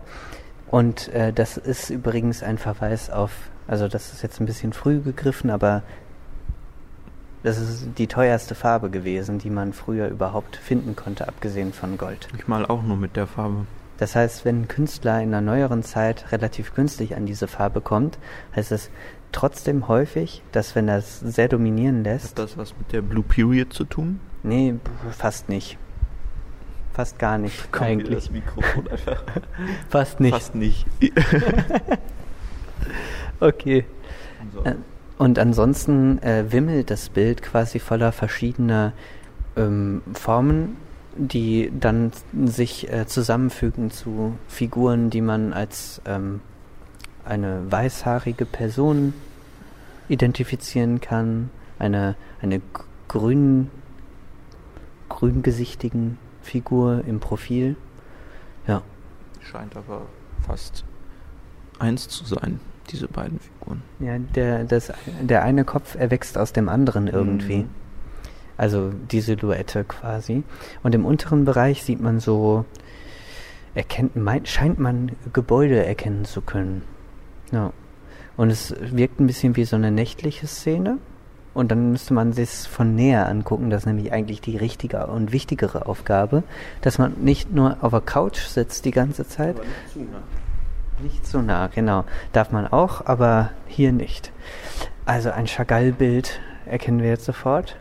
Und 0.70 1.08
äh, 1.08 1.32
das 1.32 1.56
ist 1.56 1.90
übrigens 1.90 2.42
ein 2.42 2.58
Verweis 2.58 3.10
auf 3.10 3.30
Also 3.68 3.88
das 3.88 4.12
ist 4.12 4.22
jetzt 4.22 4.40
ein 4.40 4.46
bisschen 4.46 4.72
früh 4.72 5.00
gegriffen, 5.00 5.50
aber 5.50 5.82
das 7.42 7.58
ist 7.58 7.86
die 7.98 8.06
teuerste 8.08 8.54
Farbe 8.54 8.90
gewesen, 8.90 9.38
die 9.38 9.50
man 9.50 9.72
früher 9.72 10.08
überhaupt 10.08 10.56
finden 10.56 10.96
konnte, 10.96 11.28
abgesehen 11.28 11.72
von 11.72 11.96
Gold. 11.96 12.28
Ich 12.36 12.48
mal 12.48 12.66
auch 12.66 12.82
nur 12.82 12.96
mit 12.96 13.14
der 13.16 13.26
Farbe. 13.26 13.66
Das 13.98 14.14
heißt, 14.16 14.44
wenn 14.44 14.62
ein 14.62 14.68
Künstler 14.68 15.22
in 15.22 15.28
einer 15.28 15.40
neueren 15.40 15.82
Zeit 15.82 16.30
relativ 16.32 16.74
günstig 16.74 17.16
an 17.16 17.24
diese 17.24 17.46
Farbe 17.48 17.80
kommt, 17.80 18.18
heißt 18.54 18.72
es 18.72 18.90
trotzdem 19.32 19.88
häufig, 19.88 20.42
dass 20.52 20.74
wenn 20.74 20.88
er 20.88 20.98
es 20.98 21.20
sehr 21.20 21.48
dominieren 21.48 22.04
lässt, 22.04 22.30
Hat 22.38 22.38
das 22.50 22.58
was 22.58 22.76
mit 22.76 22.92
der 22.92 23.02
Blue 23.02 23.24
Period 23.24 23.72
zu 23.72 23.84
tun? 23.84 24.20
nee, 24.42 24.74
fast 25.12 25.48
nicht. 25.48 25.78
Fast 26.96 27.18
gar 27.18 27.36
nicht, 27.36 27.70
Kommt 27.72 27.84
eigentlich. 27.90 28.14
das 28.14 28.30
Mikrofon 28.30 28.88
einfach. 28.88 29.22
Fast 29.90 30.18
nicht. 30.18 30.32
Fast 30.32 30.54
nicht. 30.54 30.86
Okay. 33.38 33.84
So. 34.54 34.64
Äh, 34.64 34.76
Und 35.18 35.38
ansonsten 35.38 36.22
äh, 36.22 36.50
wimmelt 36.50 36.90
das 36.90 37.10
Bild 37.10 37.42
quasi 37.42 37.80
voller 37.80 38.12
verschiedener 38.12 38.94
ähm, 39.58 40.00
Formen, 40.14 40.78
die 41.16 41.70
dann 41.78 42.12
sich 42.46 42.90
äh, 42.90 43.06
zusammenfügen 43.06 43.90
zu 43.90 44.38
Figuren, 44.48 45.10
die 45.10 45.20
man 45.20 45.52
als 45.52 46.00
ähm, 46.06 46.40
eine 47.26 47.60
weißhaarige 47.70 48.46
Person 48.46 49.12
identifizieren 50.08 51.02
kann, 51.02 51.50
eine, 51.78 52.14
eine 52.40 52.62
grün, 53.08 53.70
grüngesichtigen 55.10 56.16
Figur 56.46 57.02
im 57.06 57.20
Profil. 57.20 57.76
Ja, 58.66 58.82
Scheint 59.40 59.76
aber 59.76 60.02
fast 60.46 60.84
eins 61.78 62.08
zu 62.08 62.24
sein, 62.24 62.58
diese 62.90 63.06
beiden 63.06 63.38
Figuren. 63.38 63.82
ja 64.00 64.18
der, 64.18 64.64
das, 64.64 64.92
der 65.20 65.42
eine 65.42 65.64
Kopf 65.64 65.94
erwächst 65.94 66.38
aus 66.38 66.52
dem 66.52 66.68
anderen 66.68 67.06
irgendwie. 67.06 67.58
Mhm. 67.58 67.70
Also 68.56 68.90
die 68.90 69.20
Silhouette 69.20 69.84
quasi. 69.84 70.42
Und 70.82 70.94
im 70.94 71.04
unteren 71.04 71.44
Bereich 71.44 71.82
sieht 71.82 72.00
man 72.00 72.20
so, 72.20 72.64
erkennt, 73.74 74.16
meint, 74.16 74.48
scheint 74.48 74.78
man 74.78 75.12
Gebäude 75.32 75.84
erkennen 75.84 76.24
zu 76.24 76.40
können. 76.40 76.82
Ja. 77.52 77.72
Und 78.36 78.50
es 78.50 78.74
wirkt 78.80 79.20
ein 79.20 79.26
bisschen 79.26 79.56
wie 79.56 79.64
so 79.64 79.76
eine 79.76 79.90
nächtliche 79.90 80.46
Szene. 80.46 80.98
Und 81.56 81.70
dann 81.70 81.92
müsste 81.92 82.12
man 82.12 82.34
sich 82.34 82.50
von 82.50 82.94
näher 82.94 83.26
angucken. 83.26 83.70
Das 83.70 83.82
ist 83.82 83.86
nämlich 83.86 84.12
eigentlich 84.12 84.42
die 84.42 84.58
richtige 84.58 85.06
und 85.06 85.32
wichtigere 85.32 85.86
Aufgabe, 85.86 86.42
dass 86.82 86.98
man 86.98 87.14
nicht 87.22 87.50
nur 87.50 87.78
auf 87.80 87.92
der 87.92 88.02
Couch 88.02 88.40
sitzt 88.40 88.84
die 88.84 88.90
ganze 88.90 89.26
Zeit. 89.26 89.56
Nicht 91.02 91.26
zu 91.26 91.40
nah, 91.40 91.68
genau. 91.68 92.04
Darf 92.34 92.52
man 92.52 92.66
auch, 92.66 93.06
aber 93.06 93.52
hier 93.68 93.92
nicht. 93.92 94.32
Also 95.06 95.30
ein 95.30 95.46
Chagall-Bild 95.46 96.40
erkennen 96.66 97.00
wir 97.00 97.08
jetzt 97.08 97.24
sofort. 97.24 97.78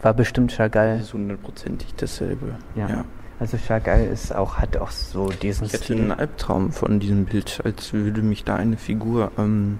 War 0.00 0.14
bestimmt 0.14 0.52
Chagall. 0.52 0.96
Das 0.96 1.08
ist 1.08 1.12
hundertprozentig 1.12 1.94
dasselbe. 1.94 2.54
Ja. 2.74 3.04
Also 3.38 3.58
Chagall 3.58 4.06
ist 4.06 4.34
auch, 4.34 4.56
hat 4.56 4.78
auch 4.78 4.92
so 4.92 5.28
diesen 5.28 5.66
Ich 5.66 5.74
hatte 5.74 5.84
Stil. 5.84 5.98
einen 6.00 6.12
Albtraum 6.12 6.72
von 6.72 7.00
diesem 7.00 7.26
Bild, 7.26 7.60
als 7.64 7.92
würde 7.92 8.22
mich 8.22 8.44
da 8.44 8.56
eine 8.56 8.78
Figur, 8.78 9.30
ähm, 9.36 9.78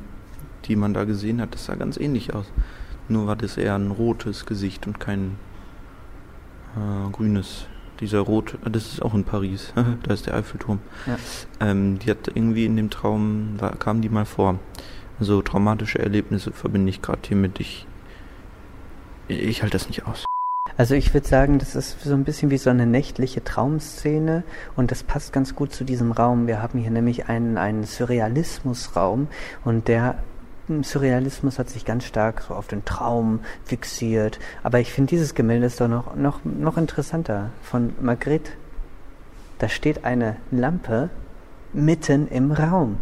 die 0.67 0.77
man 0.77 0.93
da 0.93 1.05
gesehen 1.05 1.41
hat, 1.41 1.55
das 1.55 1.65
sah 1.65 1.75
ganz 1.75 1.97
ähnlich 1.97 2.35
aus. 2.35 2.53
Nur 3.09 3.27
war 3.27 3.37
das 3.37 3.57
eher 3.57 3.75
ein 3.75 3.91
rotes 3.91 4.47
Gesicht 4.47 4.87
und 4.87 5.01
kein 5.01 5.39
äh, 6.77 7.11
grünes. 7.11 7.67
Dieser 8.01 8.21
rot, 8.21 8.55
äh, 8.65 8.71
das 8.71 8.93
ist 8.93 9.03
auch 9.03 9.15
in 9.15 9.25
Paris, 9.25 9.73
da 10.03 10.15
ist 10.15 10.27
der 10.27 10.35
Eiffelturm. 10.35 10.81
Ja. 11.07 11.17
Ähm, 11.61 11.99
die 11.99 12.11
hat 12.11 12.29
irgendwie 12.29 12.67
in 12.67 12.77
dem 12.77 12.91
Traum, 12.91 13.55
war, 13.59 13.75
kam 13.77 14.03
die 14.03 14.09
mal 14.09 14.27
vor. 14.27 14.59
Also 15.19 15.43
traumatische 15.43 15.99
Erlebnisse 15.99 16.53
verbinde 16.53 16.91
ich 16.91 17.03
gerade 17.03 17.21
hiermit. 17.27 17.59
Ich, 17.59 17.87
ich 19.27 19.63
halte 19.63 19.73
das 19.73 19.89
nicht 19.89 20.07
aus. 20.07 20.25
Also 20.77 20.95
ich 20.95 21.13
würde 21.13 21.27
sagen, 21.27 21.59
das 21.59 21.75
ist 21.75 22.03
so 22.03 22.15
ein 22.15 22.23
bisschen 22.23 22.51
wie 22.51 22.59
so 22.59 22.71
eine 22.71 22.87
nächtliche 22.87 23.43
Traumszene 23.43 24.45
und 24.77 24.93
das 24.93 25.03
passt 25.03 25.33
ganz 25.33 25.57
gut 25.57 25.73
zu 25.73 25.83
diesem 25.83 26.13
Raum. 26.13 26.47
Wir 26.47 26.63
haben 26.63 26.79
hier 26.79 26.93
nämlich 26.93 27.29
einen, 27.29 27.59
einen 27.59 27.83
Surrealismusraum 27.83 29.27
und 29.65 29.89
der 29.89 30.19
Surrealismus 30.83 31.59
hat 31.59 31.71
sich 31.71 31.85
ganz 31.85 32.05
stark 32.05 32.43
so 32.47 32.55
auf 32.55 32.67
den 32.67 32.85
Traum 32.85 33.41
fixiert. 33.65 34.39
Aber 34.63 34.81
ich 34.81 34.93
finde 34.93 35.11
dieses 35.11 35.35
Gemälde 35.35 35.67
ist 35.67 35.81
doch 35.81 35.89
noch, 35.89 36.15
noch, 36.15 36.45
noch 36.45 36.77
interessanter 36.77 37.51
von 37.63 37.95
Magritte. 38.01 38.53
Da 39.59 39.69
steht 39.69 40.05
eine 40.05 40.37
Lampe 40.51 41.11
mitten 41.73 42.29
im 42.29 42.53
Raum. 42.53 42.97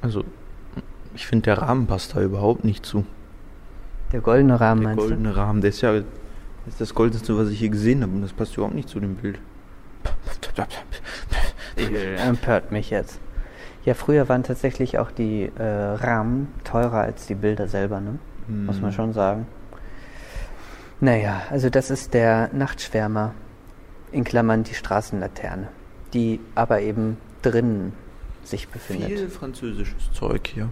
Also, 0.00 0.24
ich 1.14 1.26
finde, 1.26 1.44
der 1.44 1.58
Rahmen 1.58 1.86
passt 1.86 2.14
da 2.14 2.20
überhaupt 2.20 2.64
nicht 2.64 2.86
zu. 2.86 3.04
Der 4.12 4.20
goldene 4.20 4.60
Rahmen 4.60 4.84
Der 4.84 4.94
goldene 4.96 5.36
Rahmen, 5.36 5.60
der 5.60 5.70
ist 5.70 5.80
ja 5.80 5.92
das, 5.92 6.04
ist 6.66 6.80
das 6.80 6.94
Goldenste, 6.94 7.36
was 7.36 7.48
ich 7.48 7.58
hier 7.58 7.70
gesehen 7.70 8.02
habe. 8.02 8.12
Und 8.12 8.22
das 8.22 8.32
passt 8.32 8.56
überhaupt 8.56 8.74
nicht 8.74 8.88
zu 8.88 9.00
dem 9.00 9.16
Bild. 9.16 9.38
du? 10.56 10.62
Empört 12.18 12.70
mich 12.70 12.90
jetzt. 12.90 13.18
Ja, 13.84 13.94
früher 13.94 14.28
waren 14.28 14.42
tatsächlich 14.44 14.98
auch 14.98 15.10
die 15.10 15.50
äh, 15.58 15.62
Rahmen 15.62 16.48
teurer 16.64 17.00
als 17.00 17.26
die 17.26 17.34
Bilder 17.34 17.66
selber, 17.68 18.00
ne? 18.00 18.18
Muss 18.48 18.80
man 18.80 18.92
schon 18.92 19.12
sagen. 19.12 19.46
Naja, 21.00 21.42
also 21.50 21.70
das 21.70 21.90
ist 21.90 22.12
der 22.12 22.50
Nachtschwärmer, 22.52 23.34
in 24.10 24.24
Klammern 24.24 24.62
die 24.62 24.74
Straßenlaterne, 24.74 25.68
die 26.12 26.38
aber 26.54 26.80
eben 26.80 27.16
drinnen 27.40 27.92
sich 28.44 28.68
befindet. 28.68 29.08
Viel 29.08 29.28
französisches 29.28 30.12
Zeug 30.12 30.46
hier. 30.46 30.68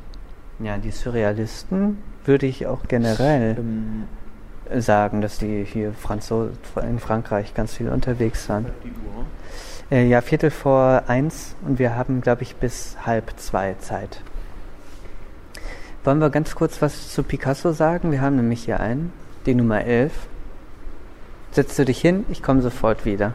Ja, 0.58 0.76
die 0.78 0.90
Surrealisten 0.90 1.98
würde 2.24 2.46
ich 2.46 2.66
auch 2.66 2.82
generell 2.86 3.56
Ähm, 3.58 4.04
sagen, 4.80 5.20
dass 5.20 5.38
die 5.38 5.64
hier 5.64 5.92
Franzo 5.92 6.50
in 6.80 6.98
Frankreich 6.98 7.54
ganz 7.54 7.74
viel 7.74 7.88
unterwegs 7.88 8.48
waren. 8.48 8.66
die 8.84 8.88
Uhr. 8.88 9.24
Äh, 9.90 10.06
ja, 10.06 10.20
Viertel 10.20 10.52
vor 10.52 11.02
eins 11.08 11.56
und 11.66 11.80
wir 11.80 11.96
haben, 11.96 12.20
glaube 12.20 12.42
ich, 12.42 12.54
bis 12.54 12.96
halb 13.04 13.32
zwei 13.38 13.74
Zeit. 13.80 14.22
Wollen 16.04 16.20
wir 16.20 16.30
ganz 16.30 16.54
kurz 16.54 16.80
was 16.80 17.12
zu 17.12 17.24
Picasso 17.24 17.72
sagen? 17.72 18.12
Wir 18.12 18.20
haben 18.20 18.36
nämlich 18.36 18.64
hier 18.64 18.78
einen, 18.78 19.12
die 19.46 19.54
Nummer 19.56 19.84
11. 19.84 20.12
Setzt 21.50 21.76
du 21.76 21.84
dich 21.84 22.00
hin, 22.00 22.24
ich 22.28 22.40
komme 22.40 22.62
sofort 22.62 23.04
wieder. 23.04 23.34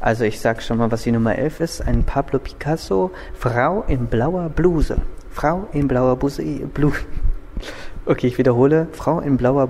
Also 0.00 0.24
ich 0.24 0.40
sag 0.40 0.62
schon 0.62 0.78
mal, 0.78 0.90
was 0.90 1.02
die 1.02 1.12
Nummer 1.12 1.36
11 1.36 1.60
ist. 1.60 1.80
Ein 1.82 2.04
Pablo 2.04 2.38
Picasso, 2.38 3.10
Frau 3.38 3.84
in 3.86 4.06
blauer 4.06 4.48
Bluse. 4.48 4.96
Frau 5.32 5.68
in 5.72 5.86
blauer 5.86 6.16
Bluse. 6.16 6.42
Blu 6.42 6.92
okay, 8.06 8.28
ich 8.28 8.38
wiederhole. 8.38 8.88
Frau 8.92 9.20
in 9.20 9.36
blauer... 9.36 9.68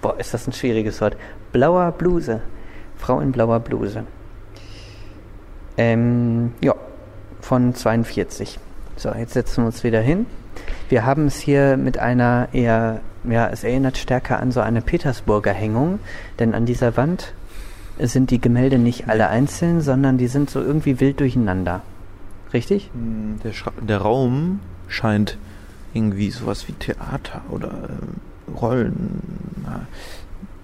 Boah, 0.00 0.16
ist 0.20 0.32
das 0.32 0.46
ein 0.46 0.52
schwieriges 0.52 1.00
Wort. 1.00 1.16
Blauer 1.50 1.90
Bluse. 1.90 2.40
Frau 2.96 3.18
in 3.18 3.32
blauer 3.32 3.58
Bluse. 3.58 4.04
Ähm, 5.78 6.52
ja, 6.60 6.74
von 7.40 7.74
42. 7.74 8.58
So, 8.96 9.10
jetzt 9.12 9.32
setzen 9.32 9.62
wir 9.62 9.66
uns 9.66 9.84
wieder 9.84 10.00
hin. 10.00 10.26
Wir 10.88 11.06
haben 11.06 11.26
es 11.26 11.38
hier 11.38 11.76
mit 11.76 11.98
einer 11.98 12.48
eher, 12.52 13.00
ja, 13.24 13.48
es 13.48 13.62
erinnert 13.62 13.96
stärker 13.96 14.40
an 14.40 14.50
so 14.50 14.60
eine 14.60 14.82
Petersburger 14.82 15.52
Hängung, 15.52 16.00
denn 16.40 16.52
an 16.52 16.66
dieser 16.66 16.96
Wand 16.96 17.32
sind 17.98 18.30
die 18.30 18.40
Gemälde 18.40 18.78
nicht 18.78 19.08
alle 19.08 19.28
einzeln, 19.28 19.80
sondern 19.80 20.18
die 20.18 20.28
sind 20.28 20.50
so 20.50 20.60
irgendwie 20.60 21.00
wild 21.00 21.20
durcheinander. 21.20 21.82
Richtig? 22.52 22.90
Hm, 22.92 23.38
Der, 23.44 23.52
Schra 23.52 23.72
der 23.80 23.98
Raum 23.98 24.60
scheint 24.88 25.38
irgendwie 25.94 26.30
sowas 26.30 26.66
wie 26.68 26.72
Theater 26.72 27.42
oder 27.50 27.68
ähm, 27.68 28.54
Rollen 28.56 29.22
na, 29.62 29.86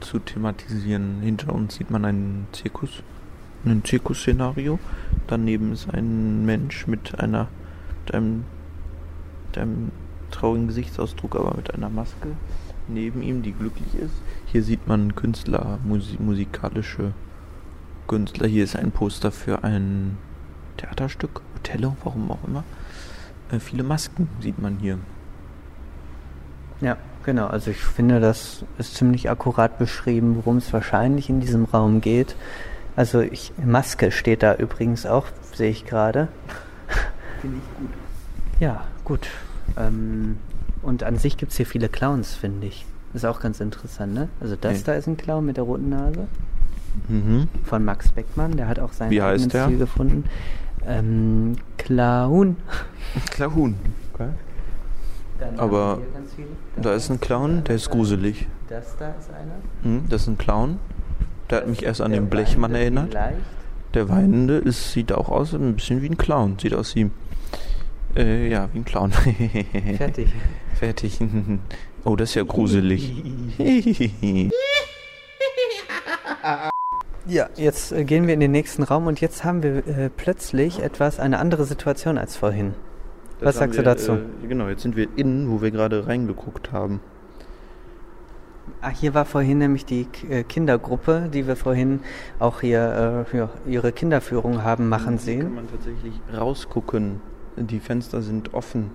zu 0.00 0.18
thematisieren. 0.18 1.20
Hinter 1.22 1.52
uns 1.52 1.76
sieht 1.76 1.90
man 1.90 2.04
einen 2.04 2.46
Zirkus, 2.52 3.02
ein 3.66 3.84
Zirkusszenario. 3.84 4.78
Daneben 5.26 5.72
ist 5.72 5.92
ein 5.92 6.44
Mensch 6.44 6.86
mit 6.86 7.18
einer 7.18 7.48
mit 8.04 8.14
einem, 8.14 8.44
mit 9.46 9.58
einem 9.58 9.90
traurigen 10.30 10.66
Gesichtsausdruck, 10.66 11.36
aber 11.36 11.56
mit 11.56 11.72
einer 11.74 11.88
Maske. 11.88 12.28
Neben 12.86 13.22
ihm, 13.22 13.42
die 13.42 13.52
glücklich 13.52 13.94
ist. 13.94 14.14
Hier 14.46 14.62
sieht 14.62 14.86
man 14.86 15.14
Künstler, 15.14 15.78
Musi 15.84 16.18
musikalische 16.18 17.12
Künstler. 18.06 18.46
Hier 18.46 18.64
ist 18.64 18.76
ein 18.76 18.90
Poster 18.90 19.32
für 19.32 19.64
ein 19.64 20.18
Theaterstück, 20.76 21.40
Othello, 21.56 21.96
warum 22.04 22.30
auch 22.30 22.44
immer. 22.46 22.64
Äh, 23.50 23.58
viele 23.58 23.84
Masken 23.84 24.28
sieht 24.40 24.60
man 24.60 24.78
hier. 24.78 24.98
Ja, 26.82 26.98
genau. 27.24 27.46
Also 27.46 27.70
ich 27.70 27.78
finde, 27.78 28.20
das 28.20 28.66
ist 28.76 28.96
ziemlich 28.96 29.30
akkurat 29.30 29.78
beschrieben, 29.78 30.36
worum 30.36 30.58
es 30.58 30.72
wahrscheinlich 30.74 31.30
in 31.30 31.40
diesem 31.40 31.64
Raum 31.64 32.02
geht. 32.02 32.36
Also 32.96 33.20
ich, 33.20 33.52
Maske 33.64 34.10
steht 34.12 34.42
da 34.42 34.54
übrigens 34.54 35.04
auch, 35.06 35.26
sehe 35.52 35.70
ich 35.70 35.84
gerade. 35.84 36.28
Finde 37.40 37.58
ich 37.58 37.78
gut. 37.78 37.88
Ja, 38.60 38.84
gut. 39.04 39.28
Ähm, 39.76 40.38
und 40.82 41.02
an 41.02 41.16
sich 41.16 41.36
gibt 41.36 41.50
es 41.52 41.56
hier 41.56 41.66
viele 41.66 41.88
Clowns, 41.88 42.34
finde 42.34 42.66
ich. 42.68 42.86
Ist 43.14 43.24
auch 43.26 43.40
ganz 43.40 43.60
interessant, 43.60 44.14
ne? 44.14 44.28
Also 44.40 44.56
das 44.56 44.72
Nee. 44.78 44.82
da 44.86 44.94
ist 44.94 45.06
ein 45.08 45.16
Clown 45.16 45.44
mit 45.46 45.56
der 45.56 45.64
roten 45.64 45.88
Nase 45.88 46.26
Mhm. 47.08 47.48
von 47.64 47.84
Max 47.84 48.12
Beckmann. 48.12 48.56
Der 48.56 48.68
hat 48.68 48.78
auch 48.78 48.92
seinen 48.92 49.10
Wie 49.10 49.20
heißt 49.20 49.44
eigenen 49.44 49.50
der? 49.50 49.64
Stil 49.64 49.78
gefunden. 49.78 50.24
Ähm, 50.86 51.56
Clown. 51.78 52.56
Clown. 53.30 53.74
Okay. 54.12 54.28
Dann 55.40 55.58
Aber. 55.58 56.00
Da 56.80 56.94
ist 56.94 57.10
ein 57.10 57.20
Clown, 57.20 57.64
der 57.64 57.74
ist 57.76 57.90
gruselig. 57.90 58.46
Das 58.68 58.96
da 58.96 59.08
ist 59.10 59.30
einer. 59.30 59.54
Hm, 59.82 60.04
das 60.08 60.22
ist 60.22 60.28
ein 60.28 60.38
Clown. 60.38 60.78
Der 61.50 61.58
hat 61.58 61.68
mich 61.68 61.84
erst 61.84 62.00
an 62.00 62.12
den 62.12 62.28
Blechmann 62.28 62.74
erinnert. 62.74 63.10
Vielleicht. 63.10 63.36
Der 63.94 64.08
Weinende 64.08 64.56
ist, 64.56 64.92
sieht 64.92 65.12
auch 65.12 65.28
aus 65.28 65.54
ein 65.54 65.74
bisschen 65.74 66.02
wie 66.02 66.08
ein 66.08 66.16
Clown. 66.16 66.58
Sieht 66.58 66.74
aus 66.74 66.94
wie. 66.96 67.10
Äh, 68.16 68.48
ja, 68.48 68.68
wie 68.72 68.78
ein 68.78 68.84
Clown. 68.84 69.12
Fertig. 69.96 70.28
Fertig. 70.74 71.18
Oh, 72.06 72.16
das 72.16 72.28
ist 72.28 72.34
ja 72.34 72.42
gruselig. 72.42 73.14
Ja, 77.26 77.48
jetzt 77.56 77.92
äh, 77.92 78.04
gehen 78.04 78.26
wir 78.26 78.34
in 78.34 78.40
den 78.40 78.50
nächsten 78.50 78.82
Raum 78.82 79.06
und 79.06 79.18
jetzt 79.22 79.44
haben 79.44 79.62
wir 79.62 79.76
äh, 79.86 80.10
plötzlich 80.14 80.82
etwas, 80.82 81.18
eine 81.18 81.38
andere 81.38 81.64
Situation 81.64 82.18
als 82.18 82.36
vorhin. 82.36 82.74
Was 83.40 83.54
Das 83.54 83.62
haben 83.62 83.72
sagst 83.72 83.78
du 83.78 83.82
wir, 83.82 83.84
dazu? 83.84 84.12
Äh, 84.42 84.46
genau, 84.46 84.68
jetzt 84.68 84.82
sind 84.82 84.94
wir 84.94 85.08
innen, 85.16 85.50
wo 85.50 85.62
wir 85.62 85.70
gerade 85.70 86.06
reingeguckt 86.06 86.70
haben. 86.70 87.00
Ah, 88.80 88.88
hier 88.88 89.14
war 89.14 89.24
vorhin 89.24 89.58
nämlich 89.58 89.84
die 89.84 90.06
äh, 90.28 90.42
Kindergruppe, 90.42 91.28
die 91.32 91.46
wir 91.46 91.56
vorhin 91.56 92.00
auch 92.38 92.60
hier 92.60 93.26
äh, 93.32 93.36
ja, 93.36 93.50
ihre 93.66 93.92
Kinderführung 93.92 94.62
haben 94.62 94.88
machen 94.88 95.18
Hier 95.18 95.38
kann 95.38 95.42
sehen. 95.46 95.54
man 95.54 95.68
tatsächlich 95.70 96.14
rausgucken. 96.34 97.20
Die 97.56 97.80
Fenster 97.80 98.22
sind 98.22 98.54
offen. 98.54 98.90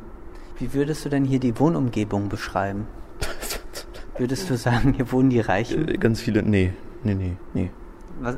Wie 0.58 0.74
würdest 0.74 1.06
du 1.06 1.10
denn 1.10 1.24
hier 1.24 1.40
die 1.40 1.58
Wohnumgebung 1.60 2.30
beschreiben? 2.30 2.88
Würdest 4.18 4.50
du 4.50 4.58
sagen, 4.58 4.94
hier 4.94 5.12
wohnen 5.12 5.30
die 5.30 5.40
Reichen? 5.40 5.88
Äh, 5.88 5.98
ganz 5.98 6.20
viele. 6.20 6.44
Nee, 6.44 6.74
nee, 7.04 7.14
nee, 7.14 7.38
nee. 7.54 7.72
Was, 8.20 8.38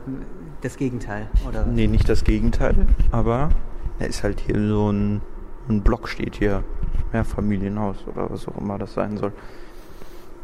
das 0.62 0.78
Gegenteil, 0.78 1.28
oder? 1.48 1.66
was? 1.66 1.74
Nee, 1.74 1.88
nicht 1.88 2.08
das 2.08 2.24
Gegenteil, 2.24 2.76
aber 3.10 3.50
er 3.98 4.08
ist 4.08 4.24
halt 4.24 4.42
hier 4.42 4.56
so 4.68 4.92
ein, 4.92 5.22
ein 5.70 5.82
Block 5.82 6.08
steht 6.08 6.36
hier. 6.36 6.64
Mehrfamilienhaus 7.14 8.06
oder 8.08 8.30
was 8.30 8.48
auch 8.48 8.58
immer 8.58 8.78
das 8.78 8.94
sein 8.94 9.18
soll. 9.18 9.34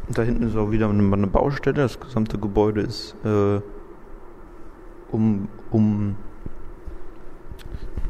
Und 0.08 0.16
da 0.16 0.22
hinten 0.22 0.44
ist 0.44 0.56
auch 0.56 0.70
wieder 0.70 0.88
eine, 0.88 1.12
eine 1.12 1.26
Baustelle. 1.26 1.74
Das 1.74 2.00
gesamte 2.00 2.38
Gebäude 2.38 2.80
ist 2.80 3.14
äh, 3.24 3.60
um, 5.10 5.48
um, 5.70 6.16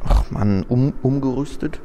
ach 0.04 0.30
man, 0.30 0.62
um, 0.68 0.92
umgerüstet. 1.02 1.80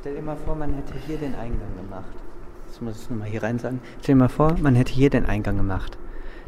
Stell 0.00 0.16
dir 0.16 0.22
mal 0.22 0.36
vor, 0.36 0.56
man 0.56 0.74
hätte 0.74 0.94
hier 1.06 1.16
den 1.16 1.34
Eingang 1.34 1.76
gemacht. 1.76 2.12
Das 2.66 2.80
muss 2.80 3.02
ich 3.02 3.10
nochmal 3.10 3.28
hier 3.28 3.42
rein 3.42 3.58
sagen. 3.58 3.80
Stell 4.00 4.16
dir 4.16 4.20
mal 4.20 4.28
vor, 4.28 4.56
man 4.60 4.74
hätte 4.74 4.92
hier 4.92 5.10
den 5.10 5.26
Eingang 5.26 5.56
gemacht. 5.56 5.96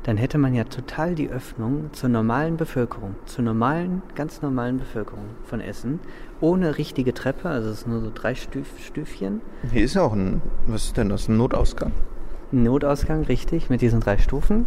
Dann 0.02 0.16
hätte 0.16 0.36
man 0.36 0.54
ja 0.54 0.64
total 0.64 1.14
die 1.14 1.30
Öffnung 1.30 1.90
zur 1.92 2.10
normalen 2.10 2.56
Bevölkerung, 2.58 3.14
zur 3.24 3.44
normalen, 3.44 4.02
ganz 4.14 4.42
normalen 4.42 4.76
Bevölkerung 4.78 5.24
von 5.44 5.60
Essen, 5.60 6.00
ohne 6.40 6.76
richtige 6.76 7.14
Treppe, 7.14 7.48
also 7.48 7.70
es 7.70 7.80
ist 7.80 7.86
nur 7.86 8.00
so 8.00 8.10
drei 8.12 8.34
Stüf, 8.34 8.66
Stüfchen. 8.84 9.40
Hier 9.72 9.84
ist 9.84 9.94
ja 9.94 10.02
auch 10.02 10.12
ein, 10.12 10.42
was 10.66 10.84
ist 10.84 10.96
denn 10.98 11.08
das, 11.08 11.28
ein 11.28 11.38
Notausgang? 11.38 11.92
Notausgang, 12.62 13.24
richtig, 13.24 13.70
mit 13.70 13.80
diesen 13.80 14.00
drei 14.00 14.18
Stufen. 14.18 14.66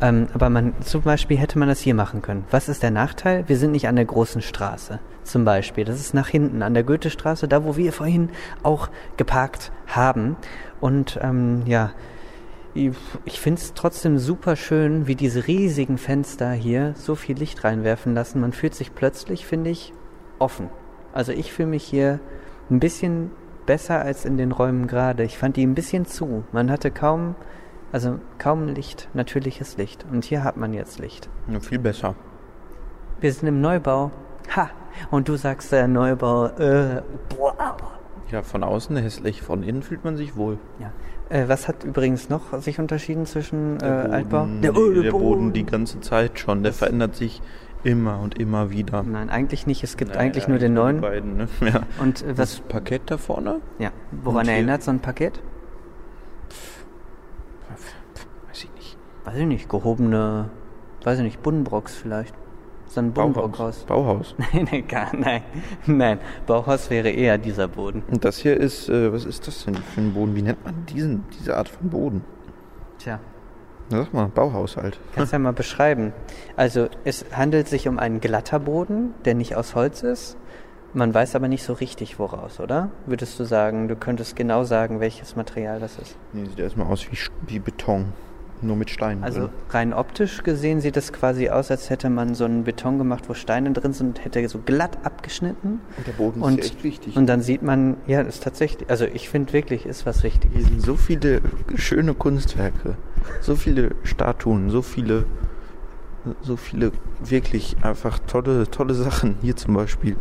Ähm, 0.00 0.28
aber 0.32 0.48
man, 0.48 0.74
zum 0.80 1.02
Beispiel 1.02 1.36
hätte 1.36 1.58
man 1.58 1.68
das 1.68 1.80
hier 1.80 1.94
machen 1.94 2.22
können. 2.22 2.44
Was 2.50 2.68
ist 2.68 2.82
der 2.82 2.90
Nachteil? 2.90 3.48
Wir 3.48 3.56
sind 3.56 3.72
nicht 3.72 3.88
an 3.88 3.96
der 3.96 4.04
großen 4.04 4.42
Straße. 4.42 5.00
Zum 5.24 5.44
Beispiel. 5.44 5.84
Das 5.84 6.00
ist 6.00 6.14
nach 6.14 6.28
hinten, 6.28 6.62
an 6.62 6.74
der 6.74 6.84
Goethestraße, 6.84 7.48
da 7.48 7.64
wo 7.64 7.76
wir 7.76 7.92
vorhin 7.92 8.30
auch 8.62 8.88
geparkt 9.16 9.72
haben. 9.86 10.36
Und 10.80 11.18
ähm, 11.20 11.62
ja, 11.66 11.90
ich 12.74 13.40
finde 13.40 13.60
es 13.60 13.74
trotzdem 13.74 14.18
super 14.18 14.54
schön, 14.54 15.08
wie 15.08 15.16
diese 15.16 15.46
riesigen 15.48 15.98
Fenster 15.98 16.52
hier 16.52 16.94
so 16.96 17.16
viel 17.16 17.36
Licht 17.36 17.64
reinwerfen 17.64 18.14
lassen. 18.14 18.40
Man 18.40 18.52
fühlt 18.52 18.74
sich 18.74 18.94
plötzlich, 18.94 19.46
finde 19.46 19.70
ich, 19.70 19.92
offen. 20.38 20.70
Also 21.12 21.32
ich 21.32 21.52
fühle 21.52 21.68
mich 21.68 21.84
hier 21.84 22.20
ein 22.70 22.78
bisschen 22.78 23.32
besser 23.68 24.00
als 24.00 24.24
in 24.24 24.38
den 24.38 24.50
Räumen 24.50 24.86
gerade. 24.86 25.22
Ich 25.22 25.36
fand 25.36 25.56
die 25.56 25.64
ein 25.66 25.74
bisschen 25.74 26.06
zu. 26.06 26.42
Man 26.52 26.70
hatte 26.70 26.90
kaum, 26.90 27.34
also 27.92 28.18
kaum 28.38 28.66
Licht, 28.66 29.08
natürliches 29.12 29.76
Licht. 29.76 30.06
Und 30.10 30.24
hier 30.24 30.42
hat 30.42 30.56
man 30.56 30.72
jetzt 30.72 30.98
Licht. 30.98 31.28
Ja, 31.52 31.60
viel 31.60 31.78
besser. 31.78 32.14
Wir 33.20 33.30
sind 33.32 33.46
im 33.46 33.60
Neubau. 33.60 34.10
Ha! 34.56 34.70
Und 35.10 35.28
du 35.28 35.36
sagst 35.36 35.70
der 35.70 35.86
Neubau, 35.86 36.46
äh, 36.46 37.02
boah. 37.28 37.76
Ja, 38.30 38.42
von 38.42 38.64
außen 38.64 38.96
hässlich, 38.96 39.42
von 39.42 39.62
innen 39.62 39.82
fühlt 39.82 40.02
man 40.02 40.16
sich 40.16 40.34
wohl. 40.34 40.58
Ja. 40.78 40.92
Äh, 41.28 41.48
was 41.48 41.68
hat 41.68 41.84
übrigens 41.84 42.30
noch 42.30 42.58
sich 42.62 42.78
unterschieden 42.78 43.26
zwischen 43.26 43.76
äh, 43.76 43.80
Der 43.80 43.90
Boden, 43.90 44.12
Altbau? 44.14 44.46
der, 44.62 45.02
der 45.02 45.10
Boden 45.10 45.52
die 45.52 45.64
ganze 45.66 46.00
Zeit 46.00 46.38
schon. 46.38 46.62
Der 46.62 46.72
verändert 46.72 47.16
sich 47.16 47.42
immer 47.84 48.20
und 48.20 48.38
immer 48.38 48.70
wieder. 48.70 49.02
Nein, 49.02 49.30
eigentlich 49.30 49.66
nicht. 49.66 49.82
Es 49.84 49.96
gibt 49.96 50.10
Naja, 50.12 50.20
eigentlich 50.22 50.48
nur 50.48 50.58
den 50.58 50.72
die 50.72 50.80
neuen. 50.80 51.00
Beiden, 51.00 51.36
ne? 51.36 51.48
ja. 51.60 51.82
Und 52.00 52.22
äh, 52.22 52.28
Das 52.34 52.38
was, 52.38 52.60
Parkett 52.68 53.02
da 53.06 53.16
vorne? 53.18 53.60
ja, 53.78 53.90
woran 54.10 54.40
Und 54.40 54.44
hier- 54.46 54.54
erinnert 54.54 54.82
so 54.82 54.90
ein 54.90 55.00
Paket? 55.00 55.40
Weiß 58.48 58.64
ich 58.64 58.70
nicht. 58.74 58.96
Weiß 59.24 59.36
ich 59.36 59.46
nicht, 59.46 59.68
gehobene, 59.68 60.50
weiß 61.04 61.18
ich 61.18 61.24
nicht, 61.24 61.42
Buddenbrocks 61.42 61.94
vielleicht. 61.96 62.34
So 62.86 63.00
ein 63.00 63.12
Buddenbrockhaus. 63.12 63.84
Bauhaus. 63.84 64.34
Nein, 64.52 64.66
nein, 64.72 64.88
gar, 64.88 65.14
nein. 65.14 65.42
Nein, 65.86 66.18
Bauhaus 66.46 66.88
wäre 66.88 67.10
eher 67.10 67.36
dieser 67.36 67.68
Boden. 67.68 68.02
Und 68.10 68.24
das 68.24 68.38
hier 68.38 68.56
ist, 68.56 68.88
äh, 68.88 69.12
was 69.12 69.26
ist 69.26 69.46
das 69.46 69.66
denn 69.66 69.74
für 69.74 70.00
ein 70.00 70.14
Boden? 70.14 70.34
Wie 70.34 70.40
nennt 70.40 70.64
man 70.64 70.86
diesen, 70.86 71.24
diese 71.38 71.54
Art 71.56 71.68
von 71.68 71.90
Boden? 71.90 72.24
Tja, 72.98 73.20
Na, 73.90 73.98
sag 73.98 74.12
mal, 74.12 74.28
Bauhaus 74.28 74.76
halt. 74.76 74.98
kannst 75.14 75.32
ja 75.32 75.38
mal 75.38 75.52
beschreiben. 75.52 76.12
Also, 76.56 76.88
es 77.04 77.24
handelt 77.32 77.68
sich 77.68 77.88
um 77.88 77.98
einen 77.98 78.20
glatter 78.20 78.58
Boden, 78.58 79.14
der 79.24 79.34
nicht 79.34 79.56
aus 79.56 79.74
Holz 79.74 80.02
ist. 80.02 80.36
Man 80.94 81.12
weiß 81.12 81.36
aber 81.36 81.48
nicht 81.48 81.62
so 81.62 81.74
richtig 81.74 82.18
woraus, 82.18 82.60
oder? 82.60 82.90
Würdest 83.06 83.38
du 83.38 83.44
sagen, 83.44 83.88
du 83.88 83.96
könntest 83.96 84.36
genau 84.36 84.64
sagen, 84.64 85.00
welches 85.00 85.36
Material 85.36 85.80
das 85.80 85.98
ist? 85.98 86.16
Nee, 86.32 86.46
sieht 86.46 86.58
erstmal 86.58 86.86
aus 86.86 87.06
wie, 87.10 87.18
wie 87.46 87.58
Beton. 87.58 88.12
Nur 88.60 88.76
mit 88.76 88.90
Steinen 88.90 89.22
Also 89.22 89.40
drin. 89.42 89.50
rein 89.70 89.92
optisch 89.94 90.42
gesehen 90.42 90.80
sieht 90.80 90.96
es 90.96 91.12
quasi 91.12 91.48
aus, 91.48 91.70
als 91.70 91.90
hätte 91.90 92.10
man 92.10 92.34
so 92.34 92.44
einen 92.44 92.64
Beton 92.64 92.98
gemacht, 92.98 93.24
wo 93.28 93.34
Steine 93.34 93.72
drin 93.72 93.92
sind, 93.92 94.24
hätte 94.24 94.46
so 94.48 94.58
glatt 94.58 94.98
abgeschnitten. 95.04 95.80
Und 95.96 96.06
der 96.06 96.12
Boden 96.12 96.42
Und, 96.42 96.58
ist 96.58 96.66
echt 96.72 96.84
wichtig. 96.84 97.16
und 97.16 97.26
dann 97.26 97.40
sieht 97.42 97.62
man, 97.62 97.96
ja, 98.06 98.20
ist 98.20 98.42
tatsächlich, 98.42 98.88
also 98.90 99.04
ich 99.04 99.28
finde 99.28 99.52
wirklich, 99.52 99.86
ist 99.86 100.06
was 100.06 100.22
Wichtiges. 100.22 100.56
Hier 100.58 100.66
sind 100.66 100.82
so 100.82 100.96
viele 100.96 101.40
schöne 101.76 102.14
Kunstwerke, 102.14 102.96
so 103.40 103.54
viele 103.56 103.94
Statuen, 104.02 104.70
so 104.70 104.82
viele, 104.82 105.24
so 106.42 106.56
viele 106.56 106.92
wirklich 107.24 107.76
einfach 107.82 108.18
tolle, 108.20 108.70
tolle 108.70 108.94
Sachen. 108.94 109.36
Hier 109.42 109.56
zum 109.56 109.74
Beispiel 109.74 110.16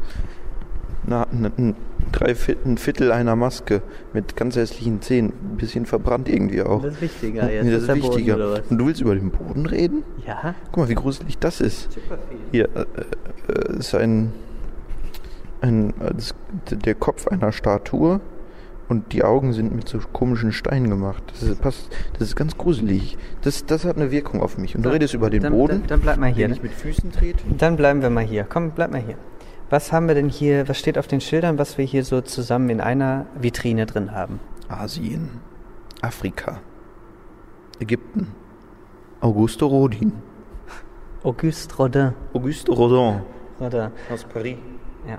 na, 1.07 1.25
na, 1.31 1.49
ein, 1.57 1.75
drei 2.11 2.35
Viertel, 2.35 2.71
ein 2.71 2.77
Viertel 2.77 3.11
einer 3.11 3.35
Maske 3.35 3.81
mit 4.13 4.35
ganz 4.35 4.55
hässlichen 4.55 5.01
Zähnen, 5.01 5.31
ein 5.53 5.57
bisschen 5.57 5.85
verbrannt 5.85 6.29
irgendwie 6.29 6.61
auch. 6.61 6.83
Das 6.83 6.93
ist 6.95 7.01
wichtiger 7.01 7.45
Nee, 7.45 7.55
jetzt. 7.55 7.65
das 7.67 7.81
ist 7.83 7.87
Boden, 7.87 8.01
wichtiger. 8.17 8.61
Und 8.69 8.77
du 8.77 8.85
willst 8.87 9.01
über 9.01 9.15
den 9.15 9.31
Boden 9.31 9.65
reden? 9.65 10.03
Ja, 10.25 10.53
Guck 10.71 10.77
mal, 10.77 10.89
wie 10.89 10.95
gruselig 10.95 11.37
das 11.39 11.61
ist. 11.61 11.91
super 11.91 12.17
viel. 12.29 12.37
Hier 12.51 12.69
äh, 12.75 12.85
äh, 13.73 13.79
ist 13.79 13.95
ein, 13.95 14.31
ein 15.61 15.89
äh, 16.01 16.13
das, 16.13 16.35
der 16.71 16.95
Kopf 16.95 17.27
einer 17.27 17.51
Statue 17.51 18.19
und 18.89 19.11
die 19.11 19.23
Augen 19.23 19.51
sind 19.53 19.75
mit 19.75 19.87
so 19.89 19.99
komischen 20.13 20.51
Steinen 20.53 20.89
gemacht. 20.89 21.21
Das 21.33 21.43
ist, 21.43 21.61
passt, 21.61 21.89
das 22.19 22.29
ist 22.29 22.35
ganz 22.35 22.57
gruselig. 22.57 23.17
Das, 23.41 23.65
das 23.65 23.83
hat 23.85 23.97
eine 23.97 24.11
Wirkung 24.11 24.41
auf 24.41 24.57
mich. 24.57 24.75
Und 24.75 24.83
du 24.83 24.89
Dann- 24.89 24.93
redest 24.93 25.13
über 25.13 25.29
den 25.29 25.43
dann, 25.43 25.51
Boden, 25.53 25.79
Dann, 25.81 25.87
dann 25.87 25.99
bleib 26.01 26.17
mal 26.19 26.27
hier. 26.31 26.47
den 26.47 26.53
ich 26.53 26.63
mit 26.63 26.71
Füßen 26.71 27.11
trete. 27.11 27.43
Dann 27.57 27.75
bleiben 27.75 28.01
wir 28.01 28.09
mal 28.09 28.23
hier. 28.23 28.45
Komm, 28.47 28.71
bleib 28.71 28.91
mal 28.91 29.01
hier. 29.01 29.15
Was 29.69 29.91
haben 29.91 30.07
wir 30.07 30.15
denn 30.15 30.29
hier, 30.29 30.67
was 30.69 30.79
steht 30.79 30.97
auf 30.97 31.07
den 31.07 31.19
Schildern, 31.21 31.57
was 31.57 31.77
wir 31.77 31.85
hier 31.85 32.03
so 32.05 32.21
zusammen 32.21 32.69
in 32.69 32.79
einer 32.81 33.25
Vitrine 33.39 33.85
drin 33.85 34.11
haben? 34.13 34.39
Asien, 34.69 35.29
Afrika, 36.01 36.59
Ägypten, 37.79 38.27
Auguste 39.19 39.65
Rodin, 39.65 40.13
Auguste 41.23 41.75
Rodin. 41.75 42.13
Auguste 42.33 42.71
Rodin 42.71 43.21
Rodin. 43.59 43.91
aus 44.09 44.23
Paris. 44.23 44.57
Ja. 45.07 45.17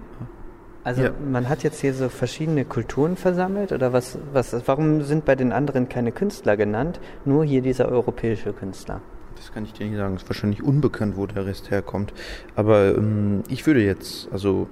Also 0.85 1.03
Ja. 1.03 1.11
man 1.31 1.49
hat 1.49 1.63
jetzt 1.63 1.81
hier 1.81 1.93
so 1.93 2.09
verschiedene 2.09 2.65
Kulturen 2.65 3.17
versammelt 3.17 3.73
oder 3.73 3.93
was, 3.93 4.19
was, 4.33 4.57
warum 4.67 5.03
sind 5.03 5.25
bei 5.27 5.35
den 5.35 5.53
anderen 5.53 5.89
keine 5.91 6.13
Künstler 6.13 6.57
genannt, 6.57 7.01
nur 7.27 7.45
hier 7.45 7.61
dieser 7.61 7.89
europäische 7.89 8.53
Künstler? 8.55 9.01
Das 9.39 9.53
kann 9.53 9.65
ich 9.65 9.73
dir 9.73 9.87
nicht 9.87 9.97
sagen. 9.97 10.15
Es 10.17 10.23
ist 10.25 10.29
wahrscheinlich 10.29 10.63
unbekannt, 10.63 11.17
wo 11.17 11.27
der 11.27 11.47
Rest 11.47 11.71
herkommt. 11.71 12.13
Aber 12.55 12.95
ähm, 12.97 13.43
ich 13.49 13.67
würde 13.67 13.83
jetzt, 13.85 14.29
also 14.33 14.69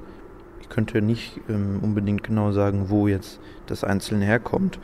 ich 0.61 0.69
könnte 0.69 1.01
nicht 1.01 1.41
ähm, 1.49 1.79
unbedingt 1.83 2.23
genau 2.23 2.53
sagen, 2.53 2.91
wo 2.91 3.09
jetzt 3.09 3.41
das 3.67 3.85
Einzelne 3.85 4.25
herkommt. 4.25 4.79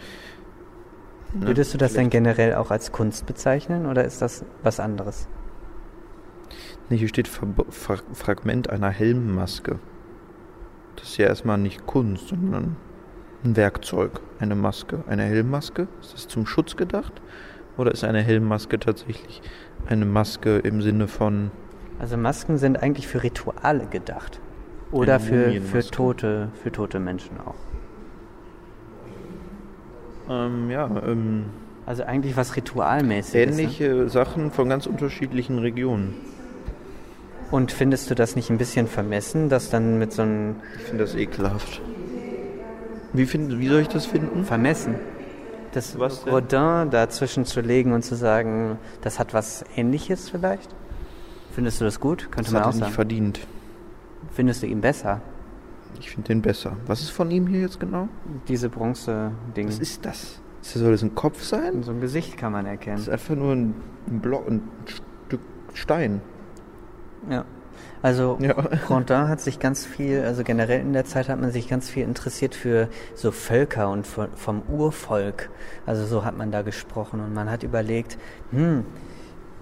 Ne? 1.35 1.49
Würdest 1.49 1.75
du 1.75 1.79
das 1.79 1.93
denn 1.93 2.11
Vielleicht- 2.11 2.13
generell 2.13 2.55
auch 2.55 2.71
als 2.71 2.93
Kunst 2.93 3.27
bezeichnen 3.27 3.87
oder 3.87 4.05
ist 4.05 4.23
das 4.23 4.45
was 4.63 4.81
anderes? 4.81 5.29
Nee, 6.89 6.97
hier 6.99 7.09
steht 7.09 7.29
Ver 7.29 7.47
Fra 7.71 7.97
Fragment 8.13 8.71
einer 8.71 8.91
Helmmaske. 8.91 9.79
Das 10.97 11.09
ist 11.09 11.17
ja 11.17 11.27
erstmal 11.27 11.59
nicht 11.59 11.87
Kunst, 11.87 12.29
sondern 12.29 12.77
ein 13.45 13.57
Werkzeug. 13.57 14.21
Eine 14.39 14.55
Maske. 14.55 15.03
Eine 15.09 15.23
Helmmaske? 15.25 15.89
Ist 16.01 16.13
das 16.15 16.29
zum 16.29 16.47
Schutz 16.47 16.77
gedacht? 16.77 17.21
Oder 17.79 17.93
ist 17.93 18.05
eine 18.05 18.21
Helmmaske 18.23 18.79
tatsächlich 18.79 19.41
eine 19.87 20.05
Maske 20.05 20.59
im 20.59 20.83
Sinne 20.83 21.09
von 21.09 21.51
Also 21.99 22.17
Masken 22.17 22.59
sind 22.59 22.83
eigentlich 22.83 23.07
für 23.09 23.23
Rituale 23.23 23.87
gedacht. 23.87 24.41
Oder 24.91 25.21
für, 25.21 25.61
für, 25.63 25.83
tote, 25.83 26.49
für 26.63 26.71
tote 26.71 27.01
Menschen 27.01 27.39
auch. 27.41 27.55
Ähm, 30.29 30.71
ja, 30.71 30.89
ähm, 31.07 31.47
Also 31.87 32.05
eigentlich 32.05 32.37
was 32.37 32.57
ritualmäßiges. 32.57 33.57
Ne? 33.57 33.63
ähnliche 33.63 34.09
Sachen 34.09 34.51
von 34.51 34.69
ganz 34.69 34.87
unterschiedlichen 34.87 35.59
Regionen. 35.59 36.15
Und 37.51 37.73
findest 37.73 38.11
du 38.11 38.15
das 38.15 38.37
nicht 38.37 38.51
ein 38.51 38.59
bisschen 38.59 38.87
vermessen, 38.87 39.49
dass 39.49 39.69
dann 39.71 39.99
mit 39.99 40.13
so 40.13 40.23
einem 40.23 40.57
Ich 40.77 40.85
finde 40.85 41.05
das 41.05 41.15
ekelhaft. 41.15 41.81
Wie, 43.13 43.27
find, 43.27 43.59
wie 43.59 43.69
soll 43.69 43.81
ich 43.81 43.89
das 43.89 44.07
finden? 44.07 44.45
Vermessen, 44.45 44.95
das 45.73 45.99
Was 45.99 46.25
denn? 46.25 46.33
Rodin 46.33 46.91
dazwischen 46.91 47.45
zu 47.45 47.61
legen 47.61 47.93
und 47.93 48.03
zu 48.03 48.15
sagen, 48.15 48.79
das 49.03 49.19
hat 49.19 49.35
was 49.35 49.65
Ähnliches 49.77 50.29
vielleicht? 50.31 50.75
Findest 51.53 51.81
du 51.81 51.85
das 51.85 52.01
gut? 52.01 52.29
Könnte 52.31 52.45
Das 52.45 52.53
man 52.53 52.63
hat 52.63 52.69
auch 52.69 52.73
er 52.73 52.75
nicht 52.75 52.81
sagen. 52.85 52.95
verdient. 52.95 53.41
Findest 54.31 54.63
du 54.63 54.67
ihn 54.67 54.81
besser? 54.81 55.21
Ich 56.01 56.11
finde 56.11 56.29
den 56.29 56.43
besser. 56.43 56.77
Was 56.87 57.01
ist 57.01 57.11
von 57.11 57.31
ihm 57.31 57.47
hier 57.47 57.61
jetzt 57.61 57.79
genau? 57.79 58.09
Diese 58.49 58.69
Bronze-Ding. 58.69 59.69
Was 59.69 59.79
ist 59.79 60.05
das? 60.07 60.41
Soll 60.63 60.93
das 60.93 61.03
ein 61.03 61.15
Kopf 61.15 61.43
sein? 61.43 61.83
So 61.83 61.91
ein 61.93 62.01
Gesicht 62.01 62.37
kann 62.37 62.53
man 62.53 62.65
Das 62.65 62.73
erkennen. 62.73 62.99
ist 62.99 63.09
einfach 63.09 63.35
nur 63.35 63.53
ein, 63.53 63.75
ein 64.09 64.21
Block, 64.21 64.49
ein 64.49 64.63
Stück 64.87 65.41
Stein. 65.75 66.21
Ja. 67.29 67.45
Also 68.03 68.37
Ja. 68.41 68.55
Rondin 68.91 69.29
hat 69.29 69.41
sich 69.41 69.59
ganz 69.59 69.87
viel, 69.87 70.23
also 70.23 70.43
generell 70.43 70.81
in 70.81 70.93
der 70.93 71.05
Zeit 71.05 71.29
hat 71.29 71.41
man 71.41 71.51
sich 71.53 71.69
ganz 71.69 71.89
viel 71.89 72.03
interessiert 72.03 72.55
für 72.55 72.89
so 73.15 73.31
Völker 73.31 73.91
und 73.91 74.07
vom 74.07 74.63
Urvolk. 74.69 75.51
Also 75.87 76.05
so 76.07 76.25
hat 76.25 76.37
man 76.37 76.51
da 76.51 76.63
gesprochen 76.63 77.21
und 77.21 77.33
man 77.33 77.51
hat 77.51 77.63
überlegt, 77.63 78.19
hm, 78.51 78.85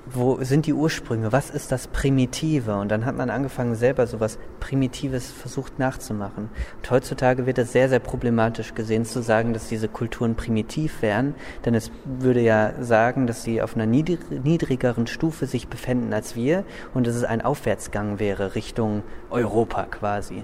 wo 0.07 0.43
sind 0.43 0.67
die 0.67 0.73
Ursprünge? 0.73 1.33
Was 1.33 1.51
ist 1.51 1.73
das 1.73 1.87
Primitive? 1.87 2.77
Und 2.77 2.91
dann 2.91 3.05
hat 3.05 3.17
man 3.17 3.31
angefangen, 3.31 3.75
selber 3.75 4.07
sowas 4.07 4.39
Primitives 4.59 5.31
versucht 5.31 5.79
nachzumachen. 5.79 6.49
Und 6.77 6.91
heutzutage 6.91 7.47
wird 7.47 7.59
es 7.59 7.73
sehr, 7.73 7.89
sehr 7.89 7.99
problematisch 7.99 8.75
gesehen, 8.75 9.05
zu 9.05 9.23
sagen, 9.23 9.53
dass 9.53 9.69
diese 9.69 9.89
Kulturen 9.89 10.35
primitiv 10.35 11.03
wären, 11.03 11.35
denn 11.65 11.75
es 11.75 11.91
würde 12.05 12.41
ja 12.41 12.73
sagen, 12.81 13.27
dass 13.27 13.43
sie 13.43 13.63
auf 13.63 13.75
einer 13.75 13.87
niedrig 13.87 14.21
niedrigeren 14.31 15.07
Stufe 15.07 15.47
sich 15.47 15.69
befänden 15.69 16.13
als 16.13 16.37
wir 16.37 16.65
und 16.95 17.07
dass 17.07 17.15
es 17.15 17.25
ein 17.25 17.43
Aufwärtsgang 17.43 18.19
wäre 18.19 18.55
Richtung 18.55 19.03
Europa 19.31 19.85
quasi. 19.91 20.43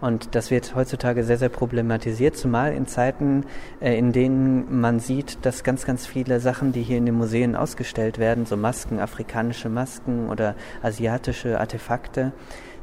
Und 0.00 0.34
das 0.34 0.50
wird 0.50 0.74
heutzutage 0.74 1.24
sehr, 1.24 1.38
sehr 1.38 1.48
problematisiert, 1.48 2.36
zumal 2.36 2.72
in 2.72 2.86
Zeiten, 2.86 3.44
äh, 3.80 3.96
in 3.96 4.12
denen 4.12 4.80
man 4.80 5.00
sieht, 5.00 5.38
dass 5.42 5.62
ganz, 5.62 5.84
ganz 5.84 6.06
viele 6.06 6.40
Sachen, 6.40 6.72
die 6.72 6.82
hier 6.82 6.98
in 6.98 7.06
den 7.06 7.14
Museen 7.14 7.56
ausgestellt 7.56 8.18
werden, 8.18 8.44
so 8.46 8.56
Masken, 8.56 8.98
afrikanische 9.04 9.68
Masken 9.68 10.28
oder 10.28 10.56
asiatische 10.82 11.60
Artefakte, 11.60 12.32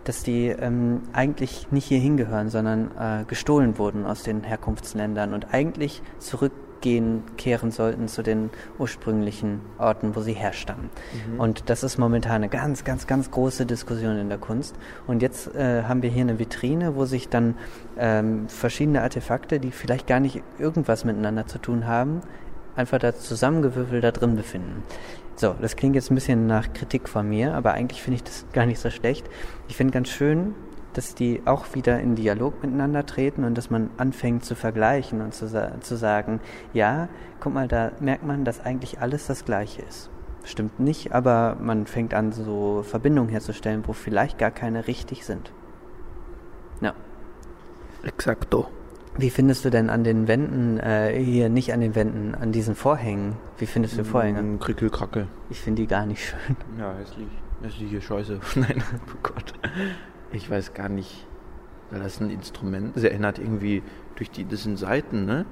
dass 0.03 0.23
die 0.23 0.47
ähm, 0.47 1.01
eigentlich 1.13 1.71
nicht 1.71 1.85
hier 1.85 1.99
hingehören, 1.99 2.49
sondern 2.49 2.91
äh, 2.97 3.25
gestohlen 3.25 3.77
wurden 3.77 4.05
aus 4.05 4.23
den 4.23 4.43
Herkunftsländern 4.43 5.33
und 5.33 5.53
eigentlich 5.53 6.01
zurückgehen, 6.17 7.23
kehren 7.37 7.69
sollten 7.69 8.07
zu 8.07 8.23
den 8.23 8.49
ursprünglichen 8.79 9.61
Orten, 9.77 10.15
wo 10.15 10.21
sie 10.21 10.33
herstammen. 10.33 10.89
Und 11.37 11.69
das 11.69 11.83
ist 11.83 11.99
momentan 11.99 12.37
eine 12.37 12.49
ganz, 12.49 12.83
ganz, 12.83 13.05
ganz 13.05 13.29
große 13.29 13.67
Diskussion 13.67 14.17
in 14.17 14.29
der 14.29 14.39
Kunst. 14.39 14.75
Und 15.05 15.21
jetzt 15.21 15.53
äh, 15.53 15.83
haben 15.83 16.01
wir 16.01 16.09
hier 16.09 16.23
eine 16.23 16.39
Vitrine, 16.39 16.95
wo 16.95 17.05
sich 17.05 17.29
dann 17.29 17.55
ähm, 17.99 18.49
verschiedene 18.49 19.03
Artefakte, 19.03 19.59
die 19.59 19.69
vielleicht 19.69 20.07
gar 20.07 20.19
nicht 20.19 20.41
irgendwas 20.57 21.05
miteinander 21.05 21.45
zu 21.45 21.59
tun 21.59 21.85
haben, 21.85 22.21
einfach 22.75 22.97
da 22.97 23.13
zusammengewürfelt 23.15 24.03
da 24.03 24.11
drin 24.11 24.35
befinden. 24.35 24.83
So, 25.41 25.55
das 25.59 25.75
klingt 25.75 25.95
jetzt 25.95 26.11
ein 26.11 26.13
bisschen 26.13 26.45
nach 26.45 26.71
Kritik 26.71 27.09
von 27.09 27.27
mir, 27.27 27.55
aber 27.55 27.73
eigentlich 27.73 28.03
finde 28.03 28.17
ich 28.17 28.23
das 28.23 28.45
gar 28.53 28.67
nicht 28.67 28.77
so 28.77 28.91
schlecht. 28.91 29.27
Ich 29.67 29.75
finde 29.75 29.91
ganz 29.91 30.09
schön, 30.09 30.53
dass 30.93 31.15
die 31.15 31.41
auch 31.45 31.73
wieder 31.73 31.99
in 31.99 32.13
Dialog 32.13 32.61
miteinander 32.61 33.07
treten 33.07 33.43
und 33.43 33.57
dass 33.57 33.71
man 33.71 33.89
anfängt 33.97 34.45
zu 34.45 34.53
vergleichen 34.53 35.19
und 35.19 35.33
zu, 35.33 35.47
zu 35.79 35.95
sagen, 35.97 36.41
ja, 36.73 37.09
guck 37.39 37.55
mal, 37.55 37.67
da 37.67 37.91
merkt 37.99 38.23
man, 38.23 38.45
dass 38.45 38.63
eigentlich 38.63 39.01
alles 39.01 39.25
das 39.25 39.43
Gleiche 39.43 39.81
ist. 39.81 40.11
Stimmt 40.43 40.79
nicht, 40.79 41.11
aber 41.11 41.57
man 41.59 41.87
fängt 41.87 42.13
an, 42.13 42.31
so 42.31 42.83
Verbindungen 42.83 43.31
herzustellen, 43.31 43.81
wo 43.87 43.93
vielleicht 43.93 44.37
gar 44.37 44.51
keine 44.51 44.85
richtig 44.85 45.25
sind. 45.25 45.51
Ja. 46.81 46.93
Exakto. 48.03 48.67
Wie 49.17 49.29
findest 49.29 49.65
du 49.65 49.69
denn 49.69 49.89
an 49.89 50.03
den 50.03 50.27
Wänden, 50.27 50.79
äh, 50.79 51.21
hier 51.21 51.49
nicht 51.49 51.73
an 51.73 51.81
den 51.81 51.95
Wänden, 51.95 52.33
an 52.33 52.51
diesen 52.51 52.75
Vorhängen? 52.75 53.35
Wie 53.57 53.65
findest 53.65 53.97
du 53.97 54.05
Vorhänge? 54.05 54.41
Mm, 54.41 54.59
Krickelkrackel. 54.59 55.27
Ich 55.49 55.59
finde 55.59 55.81
die 55.81 55.87
gar 55.87 56.05
nicht 56.05 56.25
schön. 56.29 56.55
Ja, 56.79 56.93
hässlich. 56.95 57.27
Hässliche 57.61 58.01
Scheiße. 58.01 58.39
Nein, 58.55 58.81
oh 59.07 59.17
Gott. 59.21 59.53
Ich 60.31 60.49
weiß 60.49 60.73
gar 60.73 60.89
nicht. 60.89 61.27
Weil 61.89 61.99
das 61.99 62.21
ein 62.21 62.29
Instrument 62.29 62.95
Das 62.95 63.03
erinnert 63.03 63.37
irgendwie 63.37 63.83
durch 64.15 64.31
die. 64.31 64.45
Das 64.47 64.63
sind 64.63 64.77
Saiten, 64.77 65.25
ne? 65.25 65.45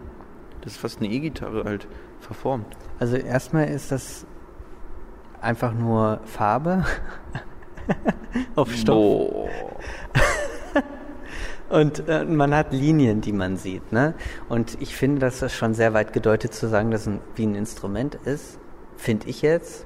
Das 0.61 0.73
ist 0.73 0.79
fast 0.79 0.99
eine 0.99 1.09
E-Gitarre 1.09 1.65
halt 1.65 1.87
verformt. 2.21 2.65
Also 2.97 3.17
erstmal 3.17 3.67
ist 3.67 3.91
das 3.91 4.25
einfach 5.41 5.73
nur 5.73 6.21
Farbe 6.23 6.85
auf 8.55 8.73
Stoff. 8.73 8.95
Boah. 8.95 9.49
Und 11.69 12.07
äh, 12.07 12.25
man 12.25 12.55
hat 12.55 12.73
Linien, 12.73 13.21
die 13.21 13.33
man 13.33 13.57
sieht. 13.57 13.91
Ne? 13.91 14.13
Und 14.47 14.77
ich 14.81 14.95
finde, 14.95 15.19
dass 15.19 15.39
das 15.39 15.53
schon 15.53 15.73
sehr 15.73 15.93
weit 15.93 16.13
gedeutet 16.13 16.53
zu 16.53 16.67
sagen, 16.67 16.91
dass 16.91 17.01
es 17.01 17.07
ein, 17.07 17.19
wie 17.35 17.45
ein 17.45 17.55
Instrument 17.55 18.15
ist, 18.25 18.59
finde 18.97 19.27
ich 19.27 19.41
jetzt. 19.41 19.85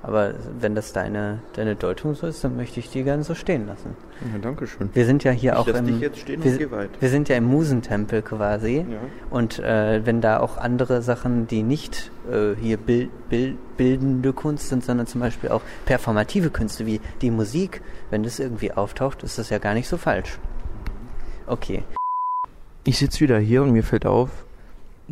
Aber 0.00 0.34
wenn 0.60 0.76
das 0.76 0.92
deine, 0.92 1.40
deine 1.54 1.74
Deutung 1.74 2.14
so 2.14 2.28
ist, 2.28 2.44
dann 2.44 2.56
möchte 2.56 2.78
ich 2.78 2.88
die 2.88 3.02
gerne 3.02 3.24
so 3.24 3.34
stehen 3.34 3.66
lassen. 3.66 3.96
Ja, 4.32 4.38
danke 4.38 4.68
schön. 4.68 4.90
Wir 4.92 5.04
sind 5.04 5.24
ja 5.24 5.32
hier 5.32 5.52
Ich 5.52 5.58
auch 5.58 5.66
im, 5.66 6.00
wir, 6.00 6.10
wir 7.00 7.08
sind 7.08 7.28
ja 7.28 7.36
im 7.36 7.44
Musentempel 7.44 8.22
quasi. 8.22 8.86
Ja. 8.88 8.98
Und 9.28 9.58
äh, 9.58 10.06
wenn 10.06 10.20
da 10.20 10.38
auch 10.38 10.56
andere 10.56 11.02
Sachen, 11.02 11.48
die 11.48 11.64
nicht 11.64 12.12
äh, 12.30 12.54
hier 12.60 12.76
bild, 12.76 13.10
bild, 13.28 13.56
bildende 13.76 14.32
Kunst 14.32 14.68
sind, 14.68 14.84
sondern 14.84 15.08
zum 15.08 15.20
Beispiel 15.20 15.50
auch 15.50 15.62
performative 15.84 16.50
Künste 16.50 16.86
wie 16.86 17.00
die 17.20 17.32
Musik, 17.32 17.82
wenn 18.10 18.22
das 18.22 18.38
irgendwie 18.38 18.72
auftaucht, 18.72 19.24
ist 19.24 19.36
das 19.36 19.50
ja 19.50 19.58
gar 19.58 19.74
nicht 19.74 19.88
so 19.88 19.96
falsch. 19.96 20.38
Okay. 21.48 21.82
Ich 22.84 22.98
sitze 22.98 23.20
wieder 23.20 23.38
hier 23.38 23.62
und 23.62 23.72
mir 23.72 23.82
fällt 23.82 24.06
auf, 24.06 24.30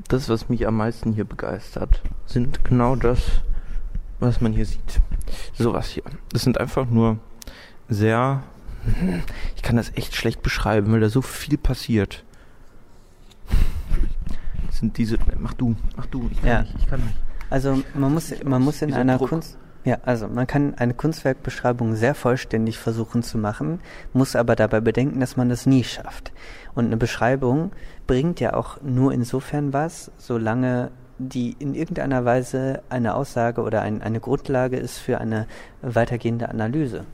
das, 0.08 0.28
was 0.28 0.48
mich 0.48 0.66
am 0.66 0.76
meisten 0.76 1.12
hier 1.12 1.24
begeistert, 1.24 2.02
sind 2.26 2.64
genau 2.64 2.96
das, 2.96 3.20
was 4.20 4.40
man 4.40 4.52
hier 4.52 4.66
sieht. 4.66 5.00
Sowas 5.54 5.88
hier. 5.88 6.04
Das 6.30 6.42
sind 6.42 6.58
einfach 6.58 6.86
nur 6.86 7.18
sehr. 7.88 8.42
Ich 9.56 9.62
kann 9.62 9.76
das 9.76 9.92
echt 9.96 10.14
schlecht 10.14 10.42
beschreiben, 10.42 10.92
weil 10.92 11.00
da 11.00 11.08
so 11.08 11.22
viel 11.22 11.58
passiert. 11.58 12.22
Das 14.66 14.78
sind 14.78 14.96
diese. 14.98 15.18
Mach 15.38 15.54
du, 15.54 15.74
mach 15.96 16.06
du. 16.06 16.28
Ich 16.30 16.38
kann 16.40 16.48
Ja. 16.48 16.62
nicht. 16.62 16.74
Ich 16.78 16.86
kann 16.86 17.00
nicht. 17.04 17.16
Also 17.48 17.82
man 17.94 18.12
muss, 18.12 18.32
man 18.44 18.62
muss 18.62 18.82
in 18.82 18.88
Dieser 18.88 19.00
einer 19.00 19.18
Druck. 19.18 19.30
Kunst, 19.30 19.56
ja, 19.86 19.98
also 20.04 20.26
man 20.26 20.48
kann 20.48 20.74
eine 20.74 20.94
Kunstwerkbeschreibung 20.94 21.94
sehr 21.94 22.16
vollständig 22.16 22.76
versuchen 22.76 23.22
zu 23.22 23.38
machen, 23.38 23.78
muss 24.12 24.34
aber 24.34 24.56
dabei 24.56 24.80
bedenken, 24.80 25.20
dass 25.20 25.36
man 25.36 25.48
das 25.48 25.64
nie 25.64 25.84
schafft. 25.84 26.32
Und 26.74 26.86
eine 26.86 26.96
Beschreibung 26.96 27.70
bringt 28.08 28.40
ja 28.40 28.54
auch 28.54 28.82
nur 28.82 29.12
insofern 29.12 29.72
was, 29.72 30.10
solange 30.18 30.90
die 31.18 31.54
in 31.60 31.76
irgendeiner 31.76 32.24
Weise 32.24 32.82
eine 32.88 33.14
Aussage 33.14 33.62
oder 33.62 33.82
ein, 33.82 34.02
eine 34.02 34.18
Grundlage 34.18 34.76
ist 34.76 34.98
für 34.98 35.18
eine 35.18 35.46
weitergehende 35.82 36.48
Analyse. 36.48 37.04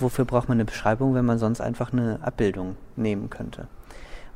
Wofür 0.00 0.24
braucht 0.24 0.48
man 0.48 0.56
eine 0.56 0.64
Beschreibung, 0.64 1.14
wenn 1.14 1.26
man 1.26 1.38
sonst 1.38 1.60
einfach 1.60 1.92
eine 1.92 2.20
Abbildung 2.22 2.76
nehmen 2.96 3.28
könnte? 3.28 3.68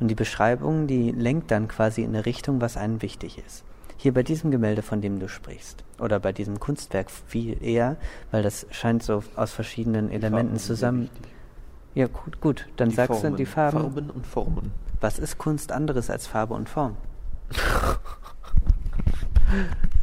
Und 0.01 0.09
die 0.09 0.15
Beschreibung, 0.15 0.87
die 0.87 1.13
lenkt 1.13 1.51
dann 1.51 1.67
quasi 1.67 2.03
in 2.03 2.11
eine 2.11 2.27
Richtung, 2.27 2.61
was 2.61 2.77
einem 2.77 3.01
wichtig 3.01 3.39
ist. 3.39 3.65
Hier 4.03 4.15
bei 4.15 4.23
diesem 4.23 4.51
Gemälde, 4.51 4.81
von 4.81 5.03
dem 5.03 5.21
du 5.21 5.29
sprichst, 5.29 5.85
oder 5.99 6.21
bei 6.21 6.33
diesem 6.33 6.59
Kunstwerk 6.59 7.11
viel 7.11 7.63
eher, 7.63 7.99
weil 8.31 8.43
das 8.43 8.67
scheint 8.71 9.03
so 9.03 9.23
aus 9.37 9.53
verschiedenen 9.53 10.11
Elementen 10.11 10.57
zusammen. 10.57 11.11
Ja, 11.95 12.07
gut, 12.07 12.41
gut. 12.41 12.67
Dann 12.77 12.89
Die 12.89 12.95
sagst 12.95 13.21
Formen. 13.21 13.33
du 13.33 13.37
die 13.37 13.45
Farben. 13.45 13.79
Farben 13.79 14.09
und 14.09 14.27
Formen. 14.27 14.73
Was 15.03 15.19
ist 15.19 15.37
Kunst 15.37 15.71
anderes 15.71 16.09
als 16.09 16.27
Farbe 16.27 16.55
und 16.55 16.71
Form? 16.71 16.97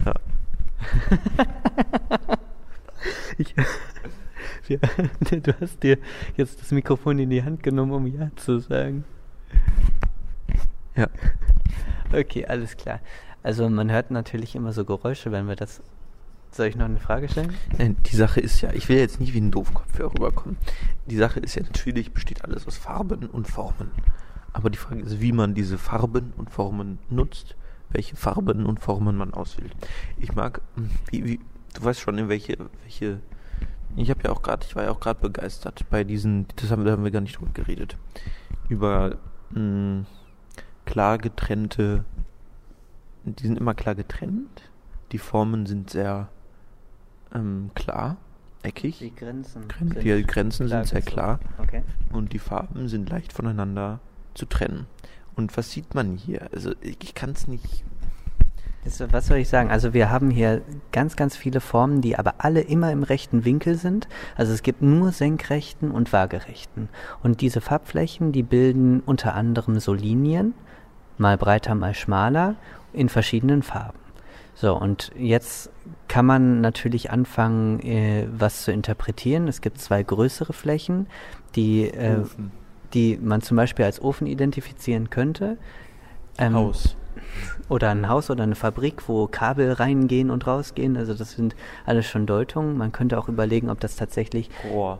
Ja. 0.05 0.13
Ich, 3.39 3.55
wir, 4.67 4.79
du 5.39 5.53
hast 5.61 5.81
dir 5.81 5.97
jetzt 6.35 6.59
das 6.61 6.71
Mikrofon 6.71 7.19
in 7.19 7.29
die 7.29 7.41
Hand 7.43 7.63
genommen, 7.63 7.93
um 7.93 8.05
Ja 8.07 8.29
zu 8.35 8.59
sagen. 8.59 9.05
Ja. 10.95 11.07
Okay, 12.11 12.45
alles 12.45 12.75
klar. 12.75 12.99
Also 13.47 13.69
man 13.69 13.89
hört 13.89 14.11
natürlich 14.11 14.55
immer 14.55 14.73
so 14.73 14.83
Geräusche, 14.83 15.31
wenn 15.31 15.47
wir 15.47 15.55
das. 15.55 15.81
Soll 16.51 16.67
ich 16.67 16.75
noch 16.75 16.83
eine 16.83 16.99
Frage 16.99 17.29
stellen? 17.29 17.53
Nein, 17.77 17.95
die 18.05 18.15
Sache 18.17 18.41
ist 18.41 18.59
ja, 18.59 18.73
ich 18.73 18.89
will 18.89 18.97
jetzt 18.97 19.21
nicht 19.21 19.33
wie 19.33 19.39
ein 19.39 19.51
Doofkopf 19.51 19.97
rüberkommen. 19.97 20.57
Die 21.05 21.15
Sache 21.15 21.39
ist 21.39 21.55
ja, 21.55 21.63
natürlich 21.63 22.11
besteht 22.11 22.43
alles 22.43 22.67
aus 22.67 22.75
Farben 22.75 23.27
und 23.27 23.47
Formen. 23.47 23.91
Aber 24.51 24.69
die 24.69 24.77
Frage 24.77 24.99
ist, 24.99 25.21
wie 25.21 25.31
man 25.31 25.53
diese 25.55 25.77
Farben 25.77 26.33
und 26.35 26.49
Formen 26.49 26.99
nutzt, 27.09 27.55
welche 27.89 28.17
Farben 28.17 28.65
und 28.65 28.81
Formen 28.81 29.15
man 29.15 29.33
auswählt. 29.33 29.71
Ich 30.17 30.35
mag, 30.35 30.59
hm, 30.75 30.89
wie, 31.09 31.23
wie, 31.23 31.39
du 31.73 31.85
weißt 31.85 32.01
schon, 32.01 32.17
in 32.17 32.27
welche, 32.27 32.57
welche 32.83 33.21
Ich 33.95 34.09
habe 34.09 34.23
ja 34.25 34.31
auch 34.31 34.41
gerade, 34.41 34.65
ich 34.67 34.75
war 34.75 34.83
ja 34.83 34.91
auch 34.91 34.99
gerade 34.99 35.21
begeistert 35.21 35.85
bei 35.89 36.03
diesen, 36.03 36.47
das 36.57 36.69
haben, 36.69 36.83
da 36.83 36.91
haben 36.91 37.05
wir 37.05 37.11
gar 37.11 37.21
nicht 37.21 37.39
drüber 37.39 37.51
geredet, 37.53 37.95
über 38.67 39.15
mh, 39.51 40.03
klar 40.83 41.17
getrennte, 41.17 42.03
die 43.35 43.47
sind 43.47 43.57
immer 43.57 43.73
klar 43.73 43.95
getrennt. 43.95 44.71
Die 45.11 45.17
Formen 45.17 45.65
sind 45.65 45.89
sehr 45.89 46.29
ähm, 47.33 47.71
klar, 47.75 48.17
eckig. 48.63 48.99
Die 48.99 49.13
Grenzen. 49.13 49.67
Gren 49.67 49.91
sind 49.91 50.03
die 50.03 50.23
Grenzen 50.23 50.67
sind 50.67 50.87
sehr 50.87 51.01
klar 51.01 51.39
Okay. 51.57 51.83
und 52.11 52.33
die 52.33 52.39
Farben 52.39 52.87
sind 52.87 53.09
leicht 53.09 53.33
voneinander 53.33 53.99
zu 54.33 54.45
trennen. 54.45 54.85
Und 55.35 55.55
was 55.55 55.71
sieht 55.71 55.93
man 55.95 56.15
hier? 56.15 56.49
Also 56.53 56.71
ich, 56.81 56.97
ich 57.01 57.15
kann 57.15 57.31
es 57.31 57.47
nicht. 57.47 57.83
Das, 58.83 59.01
was 59.11 59.27
soll 59.27 59.37
ich 59.37 59.49
sagen? 59.49 59.69
Also 59.69 59.93
wir 59.93 60.09
haben 60.09 60.29
hier 60.29 60.61
ganz, 60.91 61.15
ganz 61.15 61.35
viele 61.35 61.59
Formen, 61.59 62.01
die 62.01 62.17
aber 62.17 62.35
alle 62.39 62.61
immer 62.61 62.91
im 62.91 63.03
rechten 63.03 63.43
Winkel 63.43 63.75
sind. 63.75 64.07
Also 64.35 64.53
es 64.53 64.63
gibt 64.63 64.81
nur 64.81 65.11
senkrechten 65.11 65.91
und 65.91 66.13
waagerechten. 66.13 66.87
Und 67.21 67.41
diese 67.41 67.59
Farbflächen, 67.59 68.31
die 68.31 68.43
bilden 68.43 69.01
unter 69.01 69.35
anderem 69.35 69.79
so 69.79 69.93
Linien, 69.93 70.53
mal 71.17 71.37
breiter, 71.37 71.75
mal 71.75 71.93
schmaler, 71.93 72.55
in 72.97 73.09
verschiedenen 73.09 73.63
Farben. 73.63 73.99
So, 74.59 74.75
und 74.75 75.11
jetzt 75.15 75.69
kann 76.07 76.25
man 76.25 76.61
natürlich 76.61 77.11
anfangen, 77.11 77.79
äh, 77.81 78.27
was 78.31 78.63
zu 78.63 78.71
interpretieren. 78.71 79.47
Es 79.47 79.61
gibt 79.61 79.79
zwei 79.79 80.01
größere 80.01 80.51
Flächen, 80.51 81.05
die, 81.55 81.83
äh, 81.83 82.23
die 82.95 83.19
man 83.21 83.43
zum 83.43 83.55
Beispiel 83.55 83.85
als 83.85 84.01
Ofen 84.01 84.25
identifizieren 84.25 85.11
könnte. 85.11 85.57
Ähm, 86.39 86.55
Haus. 86.55 86.95
oder 87.69 87.89
ein 87.91 88.09
Haus 88.09 88.31
oder 88.31 88.43
eine 88.43 88.55
Fabrik, 88.55 89.07
wo 89.07 89.27
Kabel 89.27 89.73
reingehen 89.73 90.31
und 90.31 90.47
rausgehen. 90.47 90.97
Also 90.97 91.13
das 91.13 91.33
sind 91.33 91.55
alles 91.85 92.07
schon 92.07 92.25
Deutungen. 92.25 92.77
Man 92.77 92.91
könnte 92.91 93.19
auch 93.19 93.29
überlegen, 93.29 93.69
ob 93.69 93.79
das 93.79 93.95
tatsächlich 93.95 94.49
Rohr. 94.71 94.97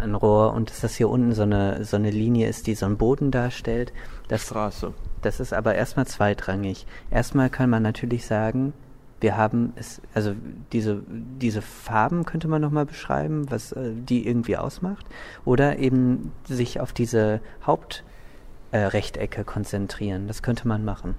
ein 0.00 0.14
Rohr 0.14 0.54
und 0.54 0.70
dass 0.70 0.80
das 0.80 0.96
hier 0.96 1.10
unten 1.10 1.32
so 1.32 1.42
eine, 1.42 1.84
so 1.84 1.96
eine 1.96 2.10
Linie 2.10 2.48
ist, 2.48 2.66
die 2.66 2.74
so 2.74 2.86
einen 2.86 2.96
Boden 2.96 3.30
darstellt. 3.30 3.92
Das, 4.28 4.42
Straße. 4.42 4.92
das 5.22 5.40
ist 5.40 5.52
aber 5.54 5.74
erstmal 5.74 6.06
zweitrangig. 6.06 6.86
Erstmal 7.10 7.50
kann 7.50 7.70
man 7.70 7.82
natürlich 7.82 8.26
sagen, 8.26 8.72
wir 9.20 9.36
haben 9.36 9.72
es, 9.76 10.00
also 10.14 10.34
diese, 10.72 11.02
diese 11.08 11.60
Farben 11.62 12.24
könnte 12.24 12.46
man 12.46 12.62
nochmal 12.62 12.86
beschreiben, 12.86 13.50
was 13.50 13.72
äh, 13.72 13.90
die 13.94 14.26
irgendwie 14.28 14.56
ausmacht. 14.56 15.06
Oder 15.44 15.78
eben 15.78 16.30
sich 16.44 16.80
auf 16.80 16.92
diese 16.92 17.40
Hauptrechtecke 17.66 19.40
äh, 19.40 19.44
konzentrieren. 19.44 20.28
Das 20.28 20.42
könnte 20.42 20.68
man 20.68 20.84
machen. 20.84 21.14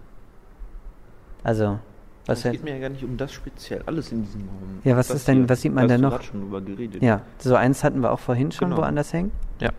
Also, 1.44 1.80
was 2.26 2.46
es 2.46 2.52
geht 2.52 2.64
mir 2.64 2.76
ja 2.76 2.80
gar 2.80 2.90
nicht 2.90 3.04
um 3.04 3.18
das 3.18 3.32
speziell, 3.34 3.82
alles 3.86 4.12
in 4.12 4.24
diesem 4.24 4.42
Raum. 4.42 4.80
Ja, 4.84 4.96
was 4.96 5.08
Das 5.08 5.18
ist 5.18 5.28
denn- 5.28 5.38
hier, 5.40 5.50
was 5.50 5.62
sieht 5.62 5.74
man 5.74 5.88
da 5.88 5.96
denn 5.96 6.02
noch? 6.02 6.22
schon 6.22 6.42
drüber 6.42 6.62
geredet. 6.62 7.02
Ja, 7.02 7.22
so 7.40 7.56
eins 7.56 7.84
hatten 7.84 8.02
wir 8.02 8.12
auch 8.12 8.20
vorhin 8.20 8.52
schon 8.52 8.70
Genau. 8.70 8.82
woanders 8.82 9.12
hängen. 9.14 9.32
Ja. 9.60 9.72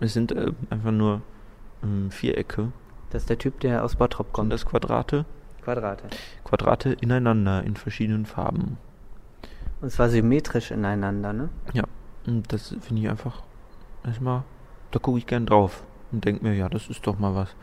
Es 0.00 0.14
sind 0.14 0.32
äh, 0.32 0.50
einfach 0.70 0.90
nur 0.92 1.20
ähm, 1.84 2.10
Vierecke 2.10 2.72
Das 3.10 3.22
ist 3.22 3.30
der 3.30 3.38
Typ, 3.38 3.60
der 3.60 3.84
aus 3.84 3.96
Bottrop 3.96 4.32
kommt. 4.32 4.52
das 4.52 4.66
Quadrate. 4.66 5.24
Quadrate. 5.62 6.04
Quadrate 6.44 6.92
ineinander 7.00 7.62
in 7.62 7.76
verschiedenen 7.76 8.26
Farben. 8.26 8.78
Und 9.80 9.90
zwar 9.90 10.08
symmetrisch 10.08 10.70
ineinander, 10.70 11.32
ne? 11.32 11.48
Ja. 11.72 11.84
Und 12.26 12.52
das 12.52 12.74
finde 12.80 13.02
ich 13.02 13.08
einfach 13.08 13.42
erstmal, 14.04 14.44
da 14.90 14.98
gucke 14.98 15.18
ich 15.18 15.26
gern 15.26 15.46
drauf 15.46 15.82
und 16.12 16.24
denke 16.24 16.44
mir, 16.44 16.54
ja, 16.54 16.68
das 16.68 16.88
ist 16.88 17.06
doch 17.06 17.18
mal 17.18 17.34
was. 17.34 17.54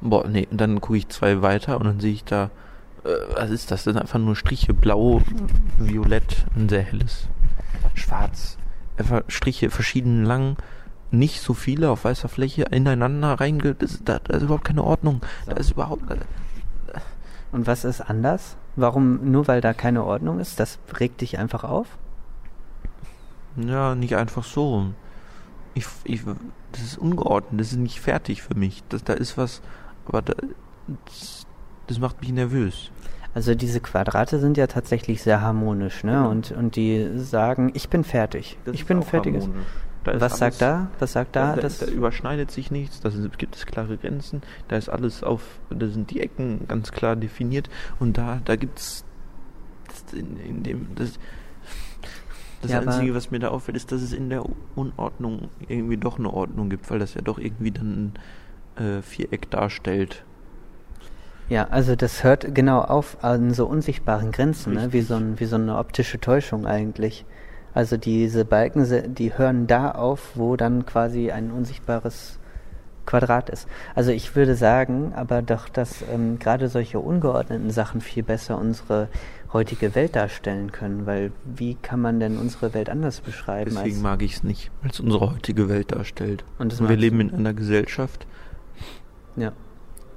Boah, 0.00 0.26
nee, 0.26 0.48
und 0.50 0.58
dann 0.58 0.80
gucke 0.80 0.96
ich 0.98 1.08
zwei 1.08 1.42
weiter 1.42 1.76
und 1.78 1.84
dann 1.84 2.00
sehe 2.00 2.12
ich 2.12 2.24
da, 2.24 2.50
äh, 3.04 3.10
was 3.34 3.50
ist 3.50 3.70
das? 3.70 3.84
Das 3.84 3.92
sind 3.92 3.98
einfach 4.00 4.18
nur 4.18 4.36
Striche, 4.36 4.72
blau, 4.72 5.20
violett, 5.78 6.46
ein 6.56 6.68
sehr 6.68 6.82
helles, 6.82 7.28
schwarz. 7.94 8.56
Einfach 8.96 9.22
Striche, 9.28 9.70
verschieden 9.70 10.24
lang, 10.24 10.56
nicht 11.10 11.40
so 11.40 11.54
viele 11.54 11.90
auf 11.90 12.04
weißer 12.04 12.28
Fläche 12.28 12.62
ineinander 12.70 13.34
reinge... 13.34 13.74
Das, 13.74 14.02
da, 14.04 14.18
da 14.18 14.36
ist 14.36 14.42
überhaupt 14.42 14.64
keine 14.64 14.84
Ordnung. 14.84 15.20
Da 15.46 15.56
ist 15.56 15.72
überhaupt... 15.72 16.02
Und 17.52 17.66
was 17.66 17.84
ist 17.84 18.00
anders? 18.00 18.56
Warum, 18.76 19.30
nur 19.30 19.48
weil 19.48 19.60
da 19.60 19.72
keine 19.72 20.04
Ordnung 20.04 20.38
ist, 20.38 20.60
das 20.60 20.78
regt 20.98 21.20
dich 21.20 21.38
einfach 21.38 21.64
auf? 21.64 21.98
Ja, 23.56 23.94
nicht 23.94 24.16
einfach 24.16 24.44
so. 24.44 24.86
Ich, 25.74 25.86
ich, 26.04 26.22
das 26.72 26.82
ist 26.82 26.98
ungeordnet, 26.98 27.60
das 27.60 27.72
ist 27.72 27.78
nicht 27.78 28.00
fertig 28.00 28.42
für 28.42 28.54
mich. 28.54 28.84
Das, 28.88 29.02
da 29.02 29.14
ist 29.14 29.36
was, 29.36 29.62
aber 30.06 30.22
da, 30.22 30.34
das, 31.06 31.46
das 31.88 31.98
macht 31.98 32.20
mich 32.20 32.32
nervös. 32.32 32.90
Also 33.34 33.54
diese 33.54 33.80
Quadrate 33.80 34.40
sind 34.40 34.56
ja 34.56 34.66
tatsächlich 34.66 35.22
sehr 35.22 35.40
harmonisch, 35.40 36.02
ne? 36.02 36.12
Genau. 36.12 36.30
Und, 36.30 36.52
und 36.52 36.76
die 36.76 37.10
sagen, 37.16 37.70
ich 37.74 37.88
bin 37.88 38.02
fertig. 38.02 38.58
Das 38.64 38.74
ich 38.74 38.86
bin 38.86 39.02
fertig. 39.02 39.34
harmonisch. 39.34 39.66
Was 40.04 40.38
sagt 40.38 40.62
da? 40.62 40.90
Was 40.98 41.12
sagt 41.12 41.36
da? 41.36 41.56
Da, 41.56 41.68
da, 41.68 41.86
überschneidet 41.86 42.50
sich 42.50 42.70
nichts, 42.70 43.00
da 43.00 43.10
gibt 43.36 43.56
es 43.56 43.66
klare 43.66 43.96
Grenzen, 43.98 44.42
da 44.68 44.76
ist 44.76 44.88
alles 44.88 45.22
auf, 45.22 45.60
da 45.70 45.88
sind 45.88 46.10
die 46.10 46.20
Ecken 46.20 46.66
ganz 46.68 46.90
klar 46.92 47.16
definiert 47.16 47.68
und 47.98 48.16
da, 48.16 48.40
da 48.44 48.56
gibt's 48.56 49.04
das 49.88 50.12
in, 50.14 50.38
in 50.38 50.62
dem, 50.62 50.94
das, 50.94 51.18
das 52.62 52.70
Ja, 52.70 52.80
Einzige, 52.80 53.14
was 53.14 53.30
mir 53.30 53.38
da 53.40 53.48
auffällt, 53.48 53.76
ist, 53.76 53.92
dass 53.92 54.02
es 54.02 54.12
in 54.12 54.30
der 54.30 54.44
Unordnung 54.74 55.50
irgendwie 55.68 55.96
doch 55.96 56.18
eine 56.18 56.32
Ordnung 56.32 56.70
gibt, 56.70 56.90
weil 56.90 56.98
das 56.98 57.14
ja 57.14 57.22
doch 57.22 57.38
irgendwie 57.38 57.70
dann 57.70 58.12
ein 58.76 58.98
äh, 58.98 59.02
Viereck 59.02 59.50
darstellt. 59.50 60.24
ja, 61.48 61.66
also 61.68 61.96
das 61.96 62.22
hört 62.24 62.54
genau 62.54 62.80
auf 62.80 63.24
an 63.24 63.52
so 63.54 63.66
unsichtbaren 63.66 64.30
Grenzen, 64.32 64.74
ne? 64.74 64.92
Wie 64.92 65.02
so, 65.02 65.14
ein, 65.16 65.40
wie 65.40 65.46
so 65.46 65.56
eine 65.56 65.76
optische 65.78 66.20
Täuschung 66.20 66.66
eigentlich. 66.66 67.26
Also 67.74 67.96
diese 67.96 68.44
Balken, 68.44 69.14
die 69.14 69.36
hören 69.36 69.66
da 69.66 69.92
auf, 69.92 70.32
wo 70.34 70.56
dann 70.56 70.86
quasi 70.86 71.30
ein 71.30 71.50
unsichtbares 71.50 72.38
Quadrat 73.06 73.50
ist. 73.50 73.66
Also 73.94 74.12
ich 74.12 74.36
würde 74.36 74.54
sagen, 74.54 75.12
aber 75.14 75.42
doch, 75.42 75.68
dass 75.68 76.04
ähm, 76.12 76.38
gerade 76.38 76.68
solche 76.68 77.00
ungeordneten 77.00 77.70
Sachen 77.70 78.00
viel 78.00 78.22
besser 78.22 78.58
unsere 78.58 79.08
heutige 79.52 79.94
Welt 79.94 80.14
darstellen 80.14 80.70
können, 80.70 81.06
weil 81.06 81.32
wie 81.44 81.74
kann 81.74 82.00
man 82.00 82.20
denn 82.20 82.38
unsere 82.38 82.72
Welt 82.72 82.88
anders 82.88 83.20
beschreiben 83.20 83.70
Deswegen 83.74 83.96
als 83.96 84.02
mag 84.02 84.22
ich 84.22 84.34
es 84.34 84.42
nicht, 84.44 84.70
weil 84.80 84.90
es 84.90 85.00
unsere 85.00 85.32
heutige 85.32 85.68
Welt 85.68 85.92
darstellt. 85.92 86.44
Und 86.58 86.78
Und 86.78 86.88
wir 86.88 86.96
leben 86.96 87.18
du? 87.18 87.24
in 87.24 87.34
einer 87.34 87.54
Gesellschaft, 87.54 88.26
ja. 89.36 89.52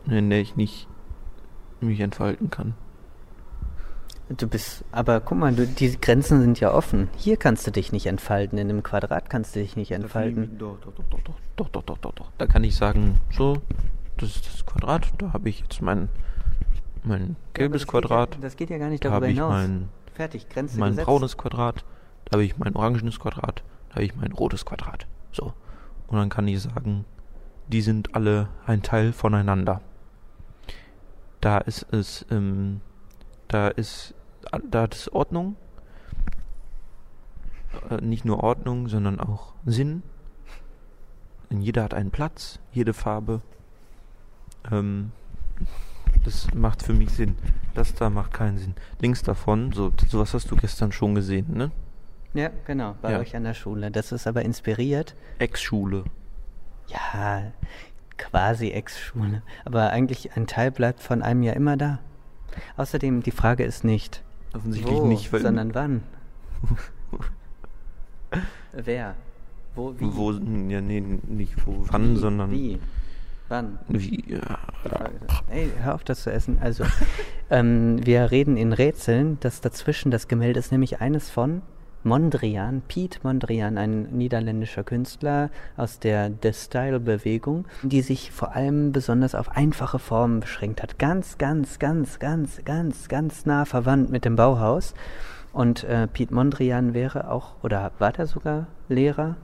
in 0.07 0.29
der 0.29 0.41
ich 0.41 0.55
nicht 0.55 0.87
mich 1.81 1.99
entfalten 1.99 2.49
kann. 2.49 2.75
Du 4.37 4.47
bist, 4.47 4.83
aber 4.91 5.19
guck 5.19 5.37
mal, 5.37 5.53
du, 5.53 5.67
die 5.67 5.99
Grenzen 5.99 6.41
sind 6.41 6.59
ja 6.59 6.73
offen. 6.73 7.09
Hier 7.17 7.37
kannst 7.37 7.67
du 7.67 7.71
dich 7.71 7.91
nicht 7.91 8.05
entfalten, 8.05 8.57
in 8.57 8.69
einem 8.69 8.81
Quadrat 8.81 9.29
kannst 9.29 9.55
du 9.55 9.59
dich 9.59 9.75
nicht 9.75 9.91
entfalten. 9.91 10.57
Doch, 10.57 10.77
doch, 10.79 10.93
doch, 10.93 11.03
doch, 11.09 11.19
doch, 11.19 11.35
doch, 11.55 11.69
doch, 11.69 11.83
doch, 11.83 11.97
doch, 11.97 12.13
doch. 12.13 12.31
Da 12.37 12.47
kann 12.47 12.63
ich 12.63 12.75
sagen, 12.75 13.19
so, 13.31 13.61
das 14.17 14.35
ist 14.37 14.45
das 14.51 14.65
Quadrat, 14.65 15.11
da 15.17 15.33
habe 15.33 15.49
ich 15.49 15.59
jetzt 15.59 15.81
mein, 15.81 16.09
mein 17.03 17.35
gelbes 17.53 17.81
Ja, 17.81 17.85
das 17.85 17.91
Quadrat, 17.91 18.29
Geht 18.31 18.35
ja, 18.39 18.41
das 18.41 18.55
geht 18.55 18.69
ja 18.69 18.77
gar 18.77 18.89
nicht 18.89 19.03
da 19.03 19.09
darüber 19.09 19.25
habe 19.27 19.31
ich 19.31 19.37
hinaus. 19.37 19.51
mein, 19.51 19.89
Fertig, 20.13 20.49
Grenze 20.49 20.79
mein 20.79 20.91
gesetzt. 20.91 21.05
braunes 21.05 21.37
Quadrat, 21.37 21.83
da 22.25 22.33
habe 22.33 22.43
ich 22.45 22.57
mein 22.57 22.75
orangenes 22.75 23.19
Quadrat, 23.19 23.63
da 23.89 23.95
habe 23.95 24.05
ich 24.05 24.15
mein 24.15 24.31
rotes 24.31 24.65
Quadrat. 24.65 25.05
So. 25.31 25.53
Und 26.07 26.17
dann 26.17 26.29
kann 26.29 26.47
ich 26.47 26.61
sagen, 26.61 27.05
die 27.67 27.81
sind 27.81 28.15
alle 28.15 28.47
ein 28.65 28.81
Teil 28.83 29.13
voneinander. 29.13 29.81
Da 31.41 31.57
ist 31.57 31.85
es, 31.91 32.25
ähm, 32.31 32.81
da 33.47 33.67
ist, 33.67 34.13
da 34.69 34.83
hat 34.83 34.95
es 34.95 35.11
Ordnung. 35.11 35.55
Äh, 37.89 37.97
nicht 38.01 38.25
nur 38.25 38.43
Ordnung, 38.43 38.87
sondern 38.87 39.19
auch 39.19 39.53
Sinn. 39.65 40.03
Denn 41.49 41.61
jeder 41.61 41.83
hat 41.83 41.93
einen 41.93 42.11
Platz, 42.11 42.59
jede 42.71 42.93
Farbe. 42.93 43.41
Ähm, 44.71 45.11
das 46.23 46.53
macht 46.53 46.83
für 46.83 46.93
mich 46.93 47.09
Sinn. 47.11 47.37
Das 47.73 47.93
da 47.95 48.09
macht 48.09 48.33
keinen 48.33 48.57
Sinn. 48.57 48.75
Links 48.99 49.23
davon, 49.23 49.71
so 49.71 49.91
sowas 50.07 50.33
hast 50.33 50.49
du 50.51 50.55
gestern 50.55 50.91
schon 50.91 51.15
gesehen, 51.15 51.47
ne? 51.57 51.71
Ja, 52.33 52.49
genau, 52.65 52.95
bei 53.01 53.11
Ja. 53.11 53.19
euch 53.19 53.35
an 53.35 53.43
der 53.43 53.53
Schule. 53.53 53.91
Das 53.91 54.11
ist 54.11 54.25
aber 54.25 54.41
inspiriert. 54.43 55.15
Ex-Schule. 55.39 56.03
Ja, 56.87 57.51
quasi 58.17 58.69
Ex-Schule. 58.71 59.41
Aber 59.65 59.89
eigentlich 59.91 60.35
ein 60.35 60.47
Teil 60.47 60.71
bleibt 60.71 60.99
von 61.01 61.21
einem 61.21 61.43
ja 61.43 61.53
immer 61.53 61.77
da. 61.77 61.99
Außerdem, 62.77 63.21
die 63.21 63.31
Frage 63.31 63.63
ist 63.63 63.83
nicht, 63.83 64.23
Offensichtlich 64.53 64.95
wo, 64.95 65.05
nicht, 65.07 65.33
weil 65.33 65.41
sondern 65.41 65.73
wann. 65.73 66.03
Wer? 68.73 69.15
Wo, 69.75 69.93
wie? 69.99 70.15
wo, 70.15 70.31
ja, 70.31 70.81
nee, 70.81 71.01
nicht 71.01 71.65
wo, 71.65 71.85
wann, 71.87 72.15
Wie? 72.15 72.19
sondern 72.19 72.51
Wie? 72.51 72.79
Wann? 73.49 73.79
wie, 73.87 74.23
ja, 74.27 74.59
Ey, 75.49 75.71
hör 75.81 75.95
auf, 75.95 76.03
das 76.03 76.23
zu 76.23 76.31
essen. 76.31 76.59
Also, 76.61 76.85
ähm, 77.49 78.05
wir 78.05 78.31
reden 78.31 78.55
in 78.55 78.73
Rätseln. 78.73 79.37
Das 79.41 79.61
dazwischen, 79.61 80.11
das 80.11 80.27
Gemälde 80.27 80.59
ist 80.59 80.71
nämlich 80.71 81.01
eines 81.01 81.29
von 81.29 81.61
Mondrian, 82.05 82.81
Piet 82.87 83.21
Mondrian, 83.23 83.77
ein 83.77 84.03
niederländischer 84.11 84.83
Künstler 84.83 85.49
aus 85.77 85.99
der 85.99 86.31
The 86.41 86.51
Style-Bewegung, 86.51 87.65
die 87.81 88.01
sich 88.01 88.31
vor 88.31 88.53
allem 88.53 88.91
besonders 88.91 89.35
auf 89.35 89.55
einfache 89.55 89.99
Formen 89.99 90.41
beschränkt 90.41 90.83
hat. 90.83 90.99
Ganz, 90.99 91.37
ganz, 91.37 91.79
ganz, 91.79 92.19
ganz, 92.19 92.61
ganz, 92.65 93.07
ganz 93.07 93.45
nah 93.45 93.63
verwandt 93.63 94.09
mit 94.09 94.25
dem 94.25 94.35
Bauhaus. 94.35 94.93
Und 95.53 95.85
äh, 95.85 96.07
Piet 96.07 96.31
Mondrian 96.31 96.93
wäre 96.93 97.31
auch, 97.31 97.55
oder 97.63 97.91
war 97.99 98.11
der 98.11 98.27
sogar 98.27 98.67
Lehrer? 98.89 99.37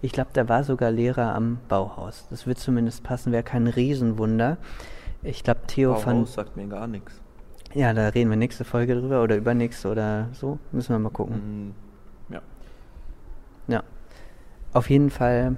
Ich 0.00 0.12
glaube, 0.12 0.30
der 0.32 0.48
war 0.48 0.62
sogar 0.62 0.92
Lehrer 0.92 1.34
am 1.34 1.58
Bauhaus. 1.68 2.26
Das 2.30 2.46
wird 2.46 2.58
zumindest 2.58 3.02
passen, 3.02 3.32
wäre 3.32 3.42
kein 3.42 3.66
Riesenwunder. 3.66 4.58
Ich 5.22 5.42
glaube, 5.42 5.60
Theo 5.66 5.94
van... 5.94 6.20
Bauhaus 6.20 6.34
sagt 6.34 6.56
mir 6.56 6.68
gar 6.68 6.86
nichts. 6.86 7.20
Ja, 7.74 7.92
da 7.92 8.08
reden 8.08 8.30
wir 8.30 8.36
nächste 8.36 8.64
Folge 8.64 8.94
drüber 8.96 9.22
oder 9.22 9.36
übernächste 9.36 9.90
oder 9.90 10.28
so. 10.32 10.58
Müssen 10.72 10.92
wir 10.94 10.98
mal 10.98 11.10
gucken. 11.10 11.34
Hm, 11.36 11.74
Ja. 12.34 12.42
Ja. 13.68 13.82
Auf 14.72 14.90
jeden 14.90 15.10
Fall, 15.10 15.56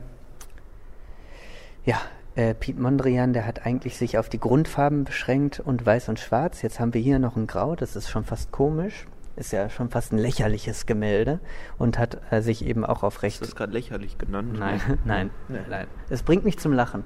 ja, 1.84 1.96
äh, 2.34 2.54
Piet 2.54 2.78
Mondrian, 2.78 3.32
der 3.32 3.46
hat 3.46 3.66
eigentlich 3.66 3.96
sich 3.96 4.18
auf 4.18 4.28
die 4.28 4.38
Grundfarben 4.40 5.04
beschränkt 5.04 5.60
und 5.60 5.84
weiß 5.84 6.08
und 6.08 6.18
schwarz. 6.18 6.62
Jetzt 6.62 6.80
haben 6.80 6.94
wir 6.94 7.00
hier 7.00 7.18
noch 7.18 7.36
ein 7.36 7.46
Grau, 7.46 7.76
das 7.76 7.96
ist 7.96 8.08
schon 8.10 8.24
fast 8.24 8.52
komisch. 8.52 9.06
Ist 9.34 9.50
ja 9.52 9.70
schon 9.70 9.88
fast 9.88 10.12
ein 10.12 10.18
lächerliches 10.18 10.84
Gemälde 10.84 11.40
und 11.78 11.98
hat 11.98 12.18
äh, 12.30 12.42
sich 12.42 12.66
eben 12.66 12.84
auch 12.84 13.02
auf 13.02 13.16
Ist 13.16 13.22
recht. 13.22 13.42
das 13.42 13.56
gerade 13.56 13.72
lächerlich 13.72 14.18
genannt? 14.18 14.52
Nein, 14.58 14.80
nein, 15.06 15.30
Nee. 15.48 15.58
nein. 15.70 15.86
Es 16.10 16.22
bringt 16.22 16.44
mich 16.44 16.58
zum 16.58 16.72
Lachen. 16.74 17.04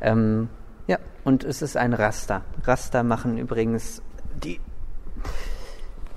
Ähm, 0.00 0.48
und 1.24 1.44
es 1.44 1.62
ist 1.62 1.76
ein 1.76 1.92
Raster. 1.92 2.42
Raster 2.64 3.02
machen 3.02 3.38
übrigens 3.38 4.02
die 4.42 4.60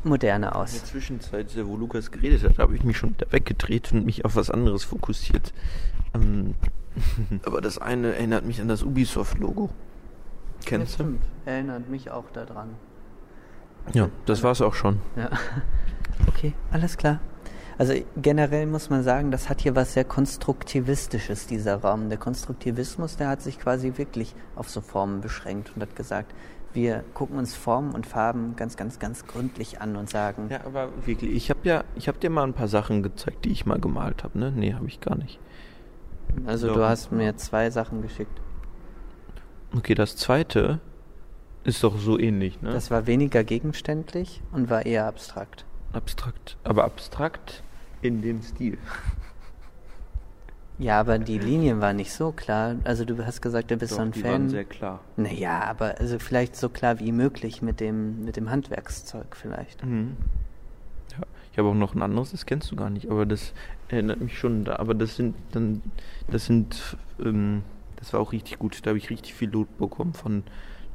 Moderne 0.04 0.48
In 0.48 0.52
der 0.52 0.56
aus. 0.56 0.86
Zwischenzeit, 0.86 1.48
wo 1.66 1.78
Lukas 1.78 2.12
geredet 2.12 2.44
hat, 2.44 2.60
habe 2.60 2.76
ich 2.76 2.84
mich 2.84 2.98
schon 2.98 3.12
wieder 3.12 3.32
weggedreht 3.32 3.92
und 3.94 4.06
mich 4.06 4.26
auf 4.26 4.36
was 4.36 4.50
anderes 4.50 4.84
fokussiert. 4.84 5.54
Ähm, 6.14 6.56
aber 7.46 7.62
das 7.62 7.78
eine 7.78 8.14
erinnert 8.14 8.46
mich 8.46 8.62
an 8.62 8.68
das 8.68 8.84
Ubisoft-Logo. 8.84 9.70
Kennst 10.66 11.00
du? 11.00 11.18
Erinnert 11.46 11.90
mich 11.90 12.12
auch 12.12 12.30
daran. 12.32 12.70
Ja, 13.94 14.10
das 14.26 14.44
war's 14.44 14.62
auch 14.62 14.74
schon. 14.74 15.00
Ja. 15.16 15.30
Okay, 16.28 16.54
alles 16.72 16.96
klar. 16.96 17.20
Also 17.78 17.94
generell 18.18 18.66
muss 18.68 18.90
man 18.90 19.04
sagen, 19.04 19.32
das 19.32 19.50
hat 19.50 19.62
hier 19.62 19.76
was 19.76 19.94
sehr 19.94 20.04
Konstruktivistisches, 20.04 21.48
dieser 21.48 21.78
Raum. 21.78 22.10
Der 22.10 22.18
Konstruktivismus, 22.18 23.18
der 23.18 23.30
hat 23.30 23.42
sich 23.42 23.60
quasi 23.60 23.94
wirklich 23.96 24.36
auf 24.56 24.70
so 24.70 24.82
Formen 24.82 25.22
beschränkt 25.22 25.72
und 25.76 25.82
hat 25.82 25.96
gesagt, 25.96 26.34
wir 26.74 27.04
gucken 27.14 27.38
uns 27.38 27.56
Formen 27.56 27.94
und 27.94 28.06
Farben 28.08 28.56
ganz, 28.56 28.78
ganz, 28.78 29.00
ganz 29.00 29.26
gründlich 29.26 29.82
an 29.82 29.96
und 29.96 30.10
sagen, 30.10 30.48
Ja, 30.50 30.62
aber 30.66 30.90
wirklich, 31.06 31.32
ich 31.32 31.50
habe 31.50 31.60
ja, 31.64 31.84
ich 31.96 32.08
habe 32.08 32.18
dir 32.18 32.30
mal 32.30 32.44
ein 32.44 32.54
paar 32.54 32.68
Sachen 32.68 33.04
gezeigt, 33.04 33.46
die 33.46 33.52
ich 33.52 33.66
mal 33.66 33.80
gemalt 33.80 34.24
habe, 34.24 34.38
ne? 34.40 34.52
Nee, 34.56 34.74
habe 34.74 34.88
ich 34.88 35.00
gar 35.00 35.16
nicht. 35.16 35.40
also 36.46 36.68
Doch. 36.68 36.76
du 36.76 36.84
hast 36.84 37.12
mir 37.12 37.36
zwei 37.38 37.70
Sachen 37.70 38.02
geschickt. 38.02 38.42
Okay, 39.76 39.96
das 39.96 40.16
zweite 40.16 40.80
ist 41.64 41.84
doch 41.84 41.98
so 41.98 42.20
ähnlich, 42.20 42.62
ne? 42.62 42.72
Das 42.72 42.92
war 42.92 43.08
weniger 43.08 43.44
gegenständlich 43.44 44.42
und 44.52 44.70
war 44.70 44.86
eher 44.86 45.06
abstrakt. 45.06 45.66
Abstrakt, 45.94 46.58
aber 46.64 46.84
abstrakt 46.84 47.64
in 48.02 48.22
dem 48.22 48.42
Stil. 48.42 48.78
Ja, 50.80 51.00
aber 51.00 51.20
die 51.20 51.38
Linien 51.38 51.82
waren 51.82 51.98
nicht 51.98 52.12
so 52.12 52.32
klar. 52.32 52.76
Also 52.84 53.06
du 53.06 53.24
hast 53.26 53.42
gesagt, 53.42 53.70
du 53.70 53.78
bist 53.78 53.92
Doch, 53.94 53.98
so 53.98 54.02
ein 54.02 54.12
die 54.12 54.22
Fan. 54.22 54.32
waren 54.32 54.50
sehr 54.50 54.66
klar. 54.66 55.00
Naja, 55.18 55.64
aber 55.64 56.00
also 56.00 56.18
vielleicht 56.20 56.56
so 56.56 56.68
klar 56.68 57.00
wie 57.00 57.12
möglich 57.12 57.62
mit 57.62 57.80
dem, 57.80 58.26
mit 58.26 58.36
dem 58.38 58.50
Handwerkszeug 58.50 59.36
vielleicht. 59.36 59.86
Mhm. 59.86 60.18
Ja, 61.12 61.24
ich 61.52 61.60
habe 61.60 61.70
auch 61.70 61.76
noch 61.76 61.94
ein 61.94 62.02
anderes, 62.02 62.32
das 62.32 62.46
kennst 62.46 62.72
du 62.72 62.76
gar 62.76 62.90
nicht, 62.90 63.10
aber 63.10 63.26
das 63.26 63.54
erinnert 63.88 64.20
mich 64.20 64.38
schon 64.38 64.66
da. 64.66 64.78
Aber 64.78 64.96
das 64.96 65.16
sind 65.16 65.36
dann, 65.52 65.84
das 66.28 66.46
sind, 66.48 66.98
ähm, 67.24 67.62
das 67.98 68.12
war 68.12 68.20
auch 68.20 68.32
richtig 68.32 68.58
gut. 68.58 68.80
Da 68.84 68.90
habe 68.90 68.98
ich 68.98 69.12
richtig 69.12 69.36
viel 69.36 69.50
Lob 69.52 69.78
bekommen 69.78 70.14
von 70.14 70.44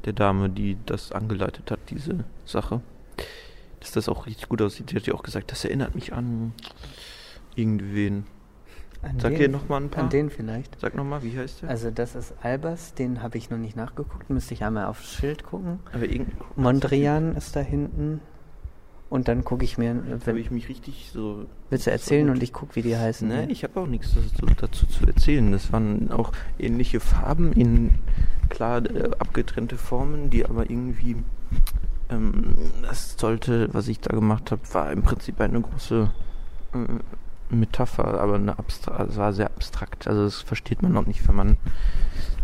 der 0.05 0.13
Dame, 0.13 0.49
die 0.49 0.77
das 0.85 1.13
angeleitet 1.13 1.71
hat, 1.71 1.79
diese 1.89 2.25
Sache. 2.45 2.81
Dass 3.79 3.91
das 3.91 4.09
auch 4.09 4.25
richtig 4.25 4.49
gut 4.49 4.61
aussieht. 4.61 4.91
Die 4.91 4.95
hat 4.95 5.05
ja 5.07 5.13
auch 5.13 5.23
gesagt, 5.23 5.51
das 5.51 5.63
erinnert 5.65 5.95
mich 5.95 6.13
an 6.13 6.53
irgendwen. 7.55 8.25
An 9.01 9.17
Sag 9.19 9.31
den- 9.31 9.39
dir 9.39 9.49
noch 9.49 9.69
mal 9.69 9.77
ein 9.81 9.89
paar. 9.89 10.03
An 10.03 10.09
den 10.09 10.29
vielleicht. 10.29 10.79
Sag 10.81 10.95
nochmal, 10.95 11.23
wie 11.23 11.37
heißt 11.37 11.61
der? 11.61 11.69
Also 11.69 11.89
das 11.89 12.15
ist 12.15 12.33
Albers, 12.43 12.93
den 12.93 13.21
habe 13.23 13.37
ich 13.37 13.49
noch 13.49 13.57
nicht 13.57 13.77
nachgeguckt, 13.77 14.29
müsste 14.29 14.53
ich 14.53 14.63
einmal 14.63 14.85
aufs 14.87 15.13
Schild 15.13 15.43
gucken. 15.45 15.79
aber 15.93 16.03
irgend 16.05 16.33
Mondrian 16.57 17.35
ist 17.35 17.55
da 17.55 17.61
hinten. 17.61 18.19
Und 19.09 19.27
dann 19.27 19.43
gucke 19.43 19.63
ich 19.63 19.79
mir, 19.79 19.95
habe 19.95 20.19
wenn, 20.25 20.37
ich 20.37 20.51
mich 20.51 20.69
richtig 20.69 21.09
so. 21.11 21.47
willst 21.71 21.87
du 21.87 21.91
erzählen 21.91 22.29
und 22.29 22.43
ich 22.43 22.53
gucke, 22.53 22.75
wie 22.75 22.83
die 22.83 22.95
heißen? 22.95 23.27
Ne, 23.27 23.49
ich 23.49 23.63
habe 23.63 23.79
auch 23.79 23.87
nichts 23.87 24.13
dazu, 24.13 24.45
dazu 24.55 24.85
zu 24.85 25.07
erzählen. 25.07 25.51
Das 25.51 25.73
waren 25.73 26.11
auch 26.11 26.31
ähnliche 26.59 26.99
Farben 26.99 27.51
in 27.53 27.95
klar 28.49 28.85
äh, 28.85 29.09
abgetrennte 29.17 29.77
Formen, 29.77 30.29
die 30.29 30.45
aber 30.45 30.69
irgendwie. 30.69 31.15
Ähm, 32.09 32.55
das 32.81 33.15
sollte, 33.17 33.73
was 33.73 33.87
ich 33.87 33.99
da 33.99 34.13
gemacht 34.13 34.51
habe, 34.51 34.61
war 34.73 34.91
im 34.91 35.03
Prinzip 35.03 35.39
eine 35.41 35.61
große 35.61 36.09
äh, 36.73 37.53
Metapher, 37.53 38.19
aber 38.19 38.35
eine 38.35 38.57
abstra 38.59 38.95
also 38.95 39.11
es 39.11 39.17
war 39.17 39.33
sehr 39.33 39.47
abstrakt. 39.47 40.07
Also 40.07 40.23
das 40.23 40.41
versteht 40.41 40.81
man 40.81 40.93
noch 40.93 41.05
nicht, 41.05 41.27
wenn 41.27 41.35
man 41.35 41.57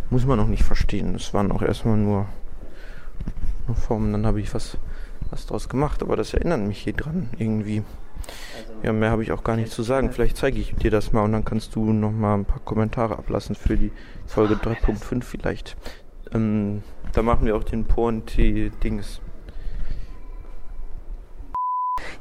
muss 0.09 0.25
man 0.25 0.37
noch 0.37 0.47
nicht 0.47 0.63
verstehen. 0.63 1.13
Das 1.13 1.33
waren 1.33 1.51
auch 1.51 1.61
erstmal 1.61 1.97
nur, 1.97 2.27
nur 3.67 3.75
Formen. 3.75 4.11
Dann 4.11 4.25
habe 4.25 4.39
ich 4.39 4.53
was 4.53 4.77
was 5.31 5.45
draus 5.45 5.69
gemacht, 5.69 6.01
aber 6.03 6.15
das 6.15 6.33
erinnert 6.33 6.61
mich 6.61 6.79
hier 6.79 6.93
dran 6.93 7.29
irgendwie. 7.37 7.83
Ja, 8.83 8.93
mehr 8.93 9.11
habe 9.11 9.23
ich 9.23 9.31
auch 9.31 9.43
gar 9.43 9.55
nicht 9.55 9.71
zu 9.71 9.83
sagen. 9.83 10.11
Vielleicht 10.11 10.37
zeige 10.37 10.59
ich 10.59 10.75
dir 10.75 10.91
das 10.91 11.11
mal 11.11 11.23
und 11.23 11.31
dann 11.31 11.45
kannst 11.45 11.75
du 11.75 11.91
noch 11.91 12.11
mal 12.11 12.35
ein 12.35 12.45
paar 12.45 12.59
Kommentare 12.59 13.17
ablassen 13.17 13.55
für 13.55 13.77
die 13.77 13.91
Folge 14.25 14.55
3.5 14.55 15.23
vielleicht. 15.23 15.77
Ähm, 16.33 16.83
da 17.13 17.21
machen 17.21 17.45
wir 17.45 17.55
auch 17.55 17.63
den 17.63 17.85
Pointe-Dings. 17.85 19.21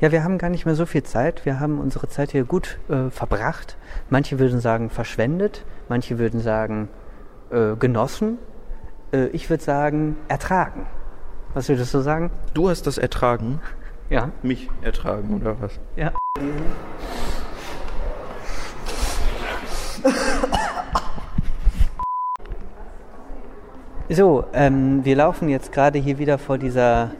Ja, 0.00 0.12
wir 0.12 0.24
haben 0.24 0.38
gar 0.38 0.50
nicht 0.50 0.66
mehr 0.66 0.74
so 0.74 0.86
viel 0.86 1.02
Zeit. 1.02 1.44
Wir 1.44 1.60
haben 1.60 1.78
unsere 1.78 2.08
Zeit 2.08 2.32
hier 2.32 2.44
gut 2.44 2.78
äh, 2.88 3.10
verbracht. 3.10 3.76
Manche 4.10 4.38
würden 4.38 4.60
sagen 4.60 4.90
verschwendet, 4.90 5.64
manche 5.88 6.18
würden 6.18 6.40
sagen 6.40 6.88
äh, 7.50 7.76
genossen. 7.76 8.38
Äh, 9.12 9.26
ich 9.28 9.48
würde 9.50 9.62
sagen 9.62 10.16
ertragen. 10.28 10.86
Was 11.54 11.68
würdest 11.68 11.94
du 11.94 12.00
sagen? 12.00 12.30
Du 12.52 12.68
hast 12.68 12.86
das 12.86 12.98
ertragen, 12.98 13.60
Ja. 14.10 14.30
mich 14.42 14.68
ertragen 14.82 15.40
oder 15.40 15.56
was? 15.60 15.78
Ja. 15.96 16.12
So, 24.10 24.44
ähm, 24.52 25.04
wir 25.04 25.16
laufen 25.16 25.48
jetzt 25.48 25.72
gerade 25.72 25.98
hier 25.98 26.18
wieder 26.18 26.38
vor 26.38 26.58
dieser 26.58 27.12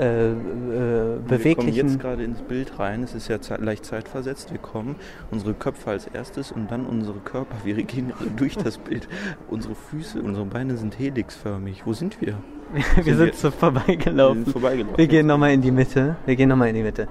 äh, 0.00 0.30
äh, 0.30 0.34
Wir 0.34 1.14
kommen 1.16 1.26
beweglichen. 1.28 1.74
jetzt 1.88 2.00
gerade 2.00 2.22
ins 2.24 2.40
Bild 2.42 2.78
rein. 2.78 3.02
Es 3.02 3.14
ist 3.14 3.28
ja 3.28 3.40
zeit, 3.40 3.60
leicht 3.60 3.84
zeitversetzt. 3.84 4.50
Wir 4.50 4.58
kommen 4.58 4.96
unsere 5.30 5.54
Köpfe 5.54 5.90
als 5.90 6.06
erstes 6.06 6.50
und 6.52 6.70
dann 6.70 6.86
unsere 6.86 7.18
Körper. 7.18 7.54
Wir 7.64 7.74
gehen 7.82 8.12
durch 8.36 8.56
das 8.56 8.78
Bild. 8.78 9.08
Unsere 9.48 9.74
Füße, 9.74 10.20
unsere 10.22 10.46
Beine 10.46 10.76
sind 10.76 10.98
helixförmig. 10.98 11.82
Wo 11.86 11.92
sind 11.92 12.20
wir? 12.20 12.34
wir 12.74 12.82
sind 13.04 13.04
sind 13.04 13.26
wir- 13.26 13.34
so 13.34 13.48
Wir 13.48 13.52
vorbeigelaufen. 13.52 14.44
sind 14.44 14.52
vorbeigelaufen. 14.52 14.96
Wir 14.98 15.06
gehen 15.06 15.26
nochmal 15.26 15.52
in 15.52 15.60
die 15.62 15.70
Mitte. 15.72 16.16
Wir 16.26 16.36
gehen 16.36 16.48
nochmal 16.48 16.68
in 16.68 16.74
die 16.76 16.82
Mitte. 16.82 17.08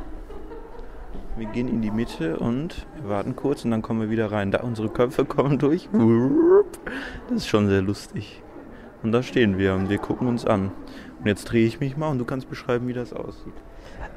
Wir 1.37 1.47
gehen 1.47 1.69
in 1.69 1.81
die 1.81 1.91
Mitte 1.91 2.37
und 2.37 2.85
wir 3.01 3.09
warten 3.09 3.33
kurz 3.35 3.63
und 3.63 3.71
dann 3.71 3.81
kommen 3.81 4.01
wir 4.01 4.09
wieder 4.09 4.29
rein. 4.31 4.51
Da 4.51 4.59
unsere 4.59 4.89
Köpfe 4.89 5.23
kommen 5.23 5.57
durch. 5.57 5.87
Das 7.29 7.37
ist 7.37 7.47
schon 7.47 7.67
sehr 7.69 7.81
lustig. 7.81 8.41
Und 9.03 9.13
da 9.13 9.23
stehen 9.23 9.57
wir 9.57 9.73
und 9.75 9.89
wir 9.89 9.99
gucken 9.99 10.27
uns 10.27 10.45
an. 10.45 10.71
Und 11.19 11.25
jetzt 11.25 11.45
drehe 11.45 11.65
ich 11.65 11.79
mich 11.79 11.97
mal 11.97 12.09
und 12.09 12.19
du 12.19 12.25
kannst 12.25 12.49
beschreiben, 12.49 12.87
wie 12.87 12.93
das 12.93 13.13
aussieht. 13.13 13.53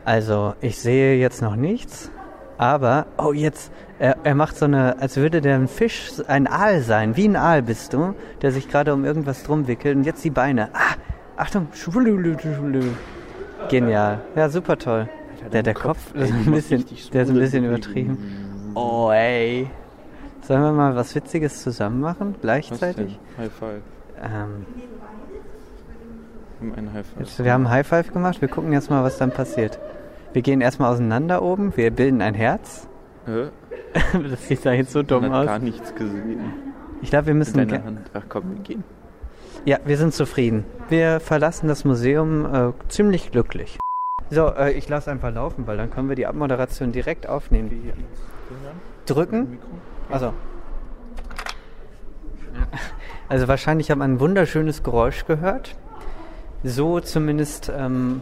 Also, 0.05 0.55
ich 0.61 0.79
sehe 0.79 1.17
jetzt 1.17 1.43
noch 1.43 1.57
nichts. 1.57 2.11
Aber, 2.59 3.07
oh, 3.19 3.33
jetzt, 3.33 3.73
er, 3.99 4.19
er 4.23 4.35
macht 4.35 4.57
so 4.57 4.67
eine, 4.67 5.01
als 5.01 5.17
würde 5.17 5.41
der 5.41 5.57
ein 5.57 5.69
Fisch, 5.69 6.13
ein 6.29 6.47
Aal 6.47 6.81
sein. 6.83 7.17
Wie 7.17 7.27
ein 7.27 7.37
Aal 7.37 7.63
bist 7.63 7.93
du, 7.93 8.15
der 8.41 8.53
sich 8.53 8.69
gerade 8.69 8.95
um 8.95 9.05
irgendwas 9.05 9.43
drum 9.43 9.67
wickelt. 9.67 9.97
Und 9.97 10.05
jetzt 10.05 10.23
die 10.25 10.31
Beine. 10.31 10.71
Ah, 10.75 10.95
Achtung. 11.37 11.69
Genial. 13.69 14.21
Ja, 14.37 14.49
super 14.49 14.79
toll. 14.79 15.09
Der, 15.53 15.63
der 15.63 15.75
Kopf, 15.75 16.15
ist 16.15 16.33
ein 16.33 16.53
bisschen, 16.53 16.85
der 17.13 17.23
ist 17.23 17.31
ein 17.31 17.39
bisschen 17.39 17.65
übertrieben. 17.65 18.73
Oh, 18.75 19.11
ey. 19.13 19.69
Sollen 20.43 20.63
wir 20.63 20.73
mal 20.73 20.95
was 20.95 21.15
Witziges 21.15 21.63
zusammen 21.63 22.01
machen? 22.01 22.37
Gleichzeitig? 22.41 23.19
High 23.39 23.53
Five. 23.53 23.83
Ähm, 24.23 24.67
haben 26.63 26.75
einen 26.75 26.93
High 26.93 27.07
Five. 27.07 27.21
jetzt, 27.21 27.45
wir 27.45 27.53
haben 27.53 27.69
High 27.69 27.87
Five 27.87 28.13
gemacht. 28.13 28.41
Wir 28.41 28.49
gucken 28.49 28.73
jetzt 28.73 28.91
mal, 28.91 29.03
was 29.03 29.19
dann 29.19 29.31
passiert. 29.31 29.79
Wir 30.33 30.43
gehen 30.43 30.61
erstmal 30.61 30.93
auseinander 30.93 31.43
oben. 31.43 31.77
Wir 31.77 31.91
bilden 31.91 32.23
ein 32.23 32.35
Herz. 32.35 32.89
Hä? 33.27 33.49
Das 34.31 34.49
sieht 34.49 34.65
da 34.65 34.73
jetzt 34.73 34.93
so 34.93 35.03
dumm 35.03 35.31
aus. 35.31 35.45
gar 35.47 35.59
nichts 35.59 35.95
gesehen. 35.95 36.41
Ich 37.03 37.11
glaube, 37.11 37.27
wir 37.27 37.35
müssen. 37.35 37.61
Hand. 37.71 38.11
Ach 38.15 38.23
komm, 38.29 38.55
wir 38.55 38.63
gehen. 38.63 38.85
Ja, 39.67 39.79
wir 39.85 39.99
sind 39.99 40.15
zufrieden. 40.15 40.65
Wir 40.89 41.21
verlassen 41.21 41.69
das 41.69 41.85
Museum 41.85 42.47
äh, 42.47 42.73
ziemlich 42.89 43.31
glücklich. 43.31 43.79
So, 44.31 44.49
äh, 44.49 44.73
ich 44.73 44.89
lasse 44.89 45.11
einfach 45.11 45.33
laufen, 45.33 45.67
weil 45.67 45.77
dann 45.77 45.91
können 45.91 46.09
wir 46.09 46.17
die 46.17 46.27
Abmoderation 46.27 46.91
direkt 46.91 47.29
aufnehmen. 47.29 47.71
Drücken? 49.05 49.59
Also. 50.11 50.33
Also 53.29 53.47
wahrscheinlich 53.47 53.91
hat 53.91 53.99
man 53.99 54.15
ein 54.15 54.21
wunderschönes 54.21 54.83
Geräusch 54.83 55.27
gehört. 55.27 55.77
So 56.65 57.01
zumindest 57.01 57.73
ähm, 57.77 58.21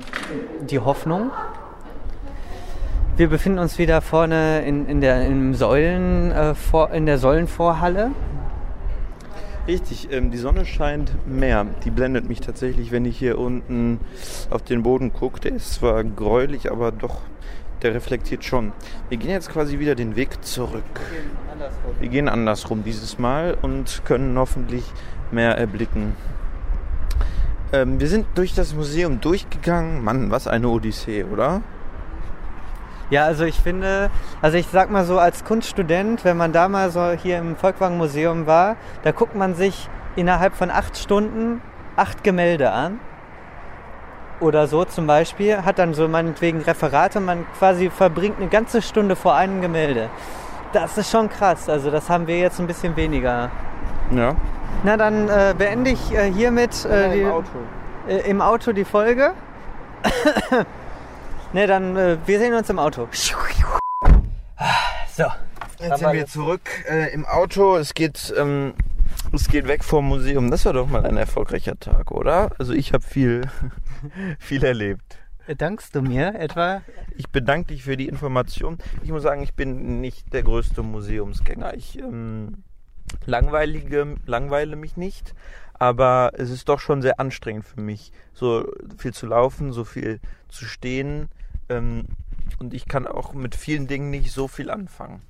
die 0.63 0.79
Hoffnung. 0.79 1.31
Wir 3.19 3.29
befinden 3.29 3.59
uns 3.59 3.77
wieder 3.77 4.01
vorne 4.01 4.63
in, 4.63 4.87
in, 4.87 5.03
der, 5.03 5.27
im 5.27 5.53
Säulen, 5.53 6.33
äh, 6.33 6.55
vor, 6.55 6.91
in 6.91 7.05
der 7.05 7.19
Säulenvorhalle. 7.19 8.13
Richtig, 9.69 10.09
ähm, 10.11 10.31
die 10.31 10.39
Sonne 10.39 10.65
scheint 10.65 11.13
mehr. 11.27 11.67
Die 11.85 11.91
blendet 11.91 12.31
mich 12.31 12.41
tatsächlich, 12.41 12.93
wenn 12.93 13.05
ich 13.05 13.19
hier 13.19 13.39
unten 13.39 14.01
auf 14.49 14.63
den 14.63 14.83
Boden 14.83 15.13
gucke. 15.13 15.41
Der 15.41 15.53
ist 15.53 15.75
zwar 15.75 16.03
gräulich, 16.03 16.73
aber 16.73 16.93
doch, 16.93 17.21
der 17.83 17.93
reflektiert 17.93 18.43
schon. 18.43 18.73
Wir 19.11 19.19
gehen 19.19 19.33
jetzt 19.33 19.51
quasi 19.51 19.79
wieder 19.79 19.95
den 19.95 20.17
Weg 20.17 20.43
zurück. 20.43 20.83
Wir 22.01 22.09
gehen 22.09 22.27
andersrum 22.27 22.85
dieses 22.85 23.19
Mal 23.19 23.55
und 23.61 24.01
können 24.07 24.39
hoffentlich 24.39 24.85
mehr 25.31 25.59
erblicken. 25.59 26.15
Ähm, 27.73 28.01
wir 28.01 28.09
sind 28.09 28.27
durch 28.35 28.55
das 28.55 28.75
Museum 28.75 29.21
durchgegangen. 29.21 30.03
Mann, 30.03 30.31
was 30.31 30.47
eine 30.49 30.69
Odyssee, 30.69 31.25
oder? 31.25 31.63
Ja, 33.11 33.25
also 33.25 33.45
ich 33.45 33.59
finde, 33.59 34.11
also 34.41 34.57
ich 34.57 34.67
sag 34.69 34.91
mal 34.91 35.05
so 35.05 35.19
als 35.19 35.45
Kunststudent, 35.45 36.25
wenn 36.25 36.37
man 36.37 36.53
da 36.53 36.69
mal 36.69 36.91
so 36.91 37.11
hier 37.11 37.39
im 37.39 37.57
Volkwang 37.57 37.97
Museum 37.97 38.47
war, 38.47 38.77
da 39.03 39.11
guckt 39.11 39.35
man 39.35 39.55
sich 39.55 39.89
innerhalb 40.15 40.55
von 40.55 40.71
acht 40.71 40.97
Stunden 40.97 41.61
acht 41.97 42.25
Gemälde 42.25 42.71
an. 42.71 43.01
Oder 44.41 44.67
so 44.69 44.85
zum 44.85 45.07
Beispiel, 45.07 45.65
hat 45.65 45.79
dann 45.79 45.93
so 45.93 46.09
meinetwegen 46.09 46.63
Referate, 46.63 47.21
man 47.21 47.45
quasi 47.59 47.91
verbringt 47.91 48.39
eine 48.39 48.49
ganze 48.49 48.81
Stunde 48.81 49.17
vor 49.17 49.35
einem 49.35 49.61
Gemälde. 49.61 50.09
Das 50.73 50.97
ist 50.97 51.11
schon 51.11 51.29
krass, 51.29 51.69
also 51.69 51.91
das 51.91 52.09
haben 52.09 52.27
wir 52.27 52.39
jetzt 52.39 52.59
ein 52.59 52.67
bisschen 52.67 52.97
weniger. 52.97 53.51
Ja. 54.11 54.37
Na 54.83 54.97
dann 54.97 55.29
äh, 55.29 55.55
beende 55.57 55.91
ich 55.91 56.13
äh, 56.13 56.33
hiermit 56.33 56.85
äh, 56.85 57.13
die, 57.13 57.27
Äh, 58.09 58.31
im 58.31 58.41
Auto 58.41 58.73
die 58.73 58.85
Folge. 58.85 59.35
ne, 61.53 61.67
dann 61.67 61.97
äh, 61.97 62.17
wir 62.27 62.39
sehen 62.39 62.55
uns 62.55 62.71
im 62.71 62.79
Auto. 62.79 63.09
So. 65.17 65.25
Jetzt 65.81 65.99
sind 65.99 66.13
wir 66.13 66.27
zurück 66.27 66.63
äh, 66.89 67.13
im 67.13 67.25
Auto. 67.25 67.77
Es 67.77 67.95
geht, 67.95 68.35
ähm, 68.37 68.75
es 69.33 69.49
geht 69.49 69.69
weg 69.69 69.85
vom 69.85 70.09
Museum. 70.09 70.51
Das 70.51 70.65
war 70.65 70.73
doch 70.73 70.87
mal 70.87 71.07
ein 71.07 71.17
erfolgreicher 71.17 71.79
Tag, 71.79 72.11
oder? 72.11 72.51
Also 72.59 72.73
ich 72.73 72.93
habe 72.93 73.05
viel, 73.05 73.43
viel 74.39 74.65
erlebt. 74.65 75.19
Dankst 75.59 75.95
du 75.95 76.03
mir 76.03 76.35
etwa? 76.35 76.83
Ich 77.17 77.29
bedanke 77.31 77.69
dich 77.69 77.83
für 77.85 77.97
die 77.97 78.09
Information. 78.09 78.79
Ich 79.03 79.11
muss 79.11 79.23
sagen, 79.23 79.43
ich 79.43 79.55
bin 79.55 80.01
nicht 80.01 80.33
der 80.33 80.43
größte 80.43 80.83
Museumsgänger. 80.83 81.75
Ich 81.75 81.99
ähm, 81.99 82.63
langweilige, 83.27 84.17
langweile 84.27 84.77
mich 84.77 84.97
nicht, 84.97 85.35
aber 85.75 86.33
es 86.35 86.51
ist 86.51 86.69
doch 86.69 86.81
schon 86.81 87.03
sehr 87.03 87.21
anstrengend 87.21 87.65
für 87.65 87.81
mich, 87.81 88.13
so 88.35 88.71
viel 88.99 89.15
zu 89.15 89.27
laufen, 89.27 89.73
so 89.73 89.85
viel 89.85 90.21
zu 90.49 90.65
stehen. 90.65 91.29
Ähm, 91.69 92.05
und 92.59 92.75
ich 92.75 92.87
kann 92.87 93.07
auch 93.07 93.35
mit 93.35 93.55
vielen 93.55 93.87
Dingen 93.87 94.11
nicht 94.11 94.33
so 94.33 94.49
viel 94.49 94.71
anfangen. 94.71 95.21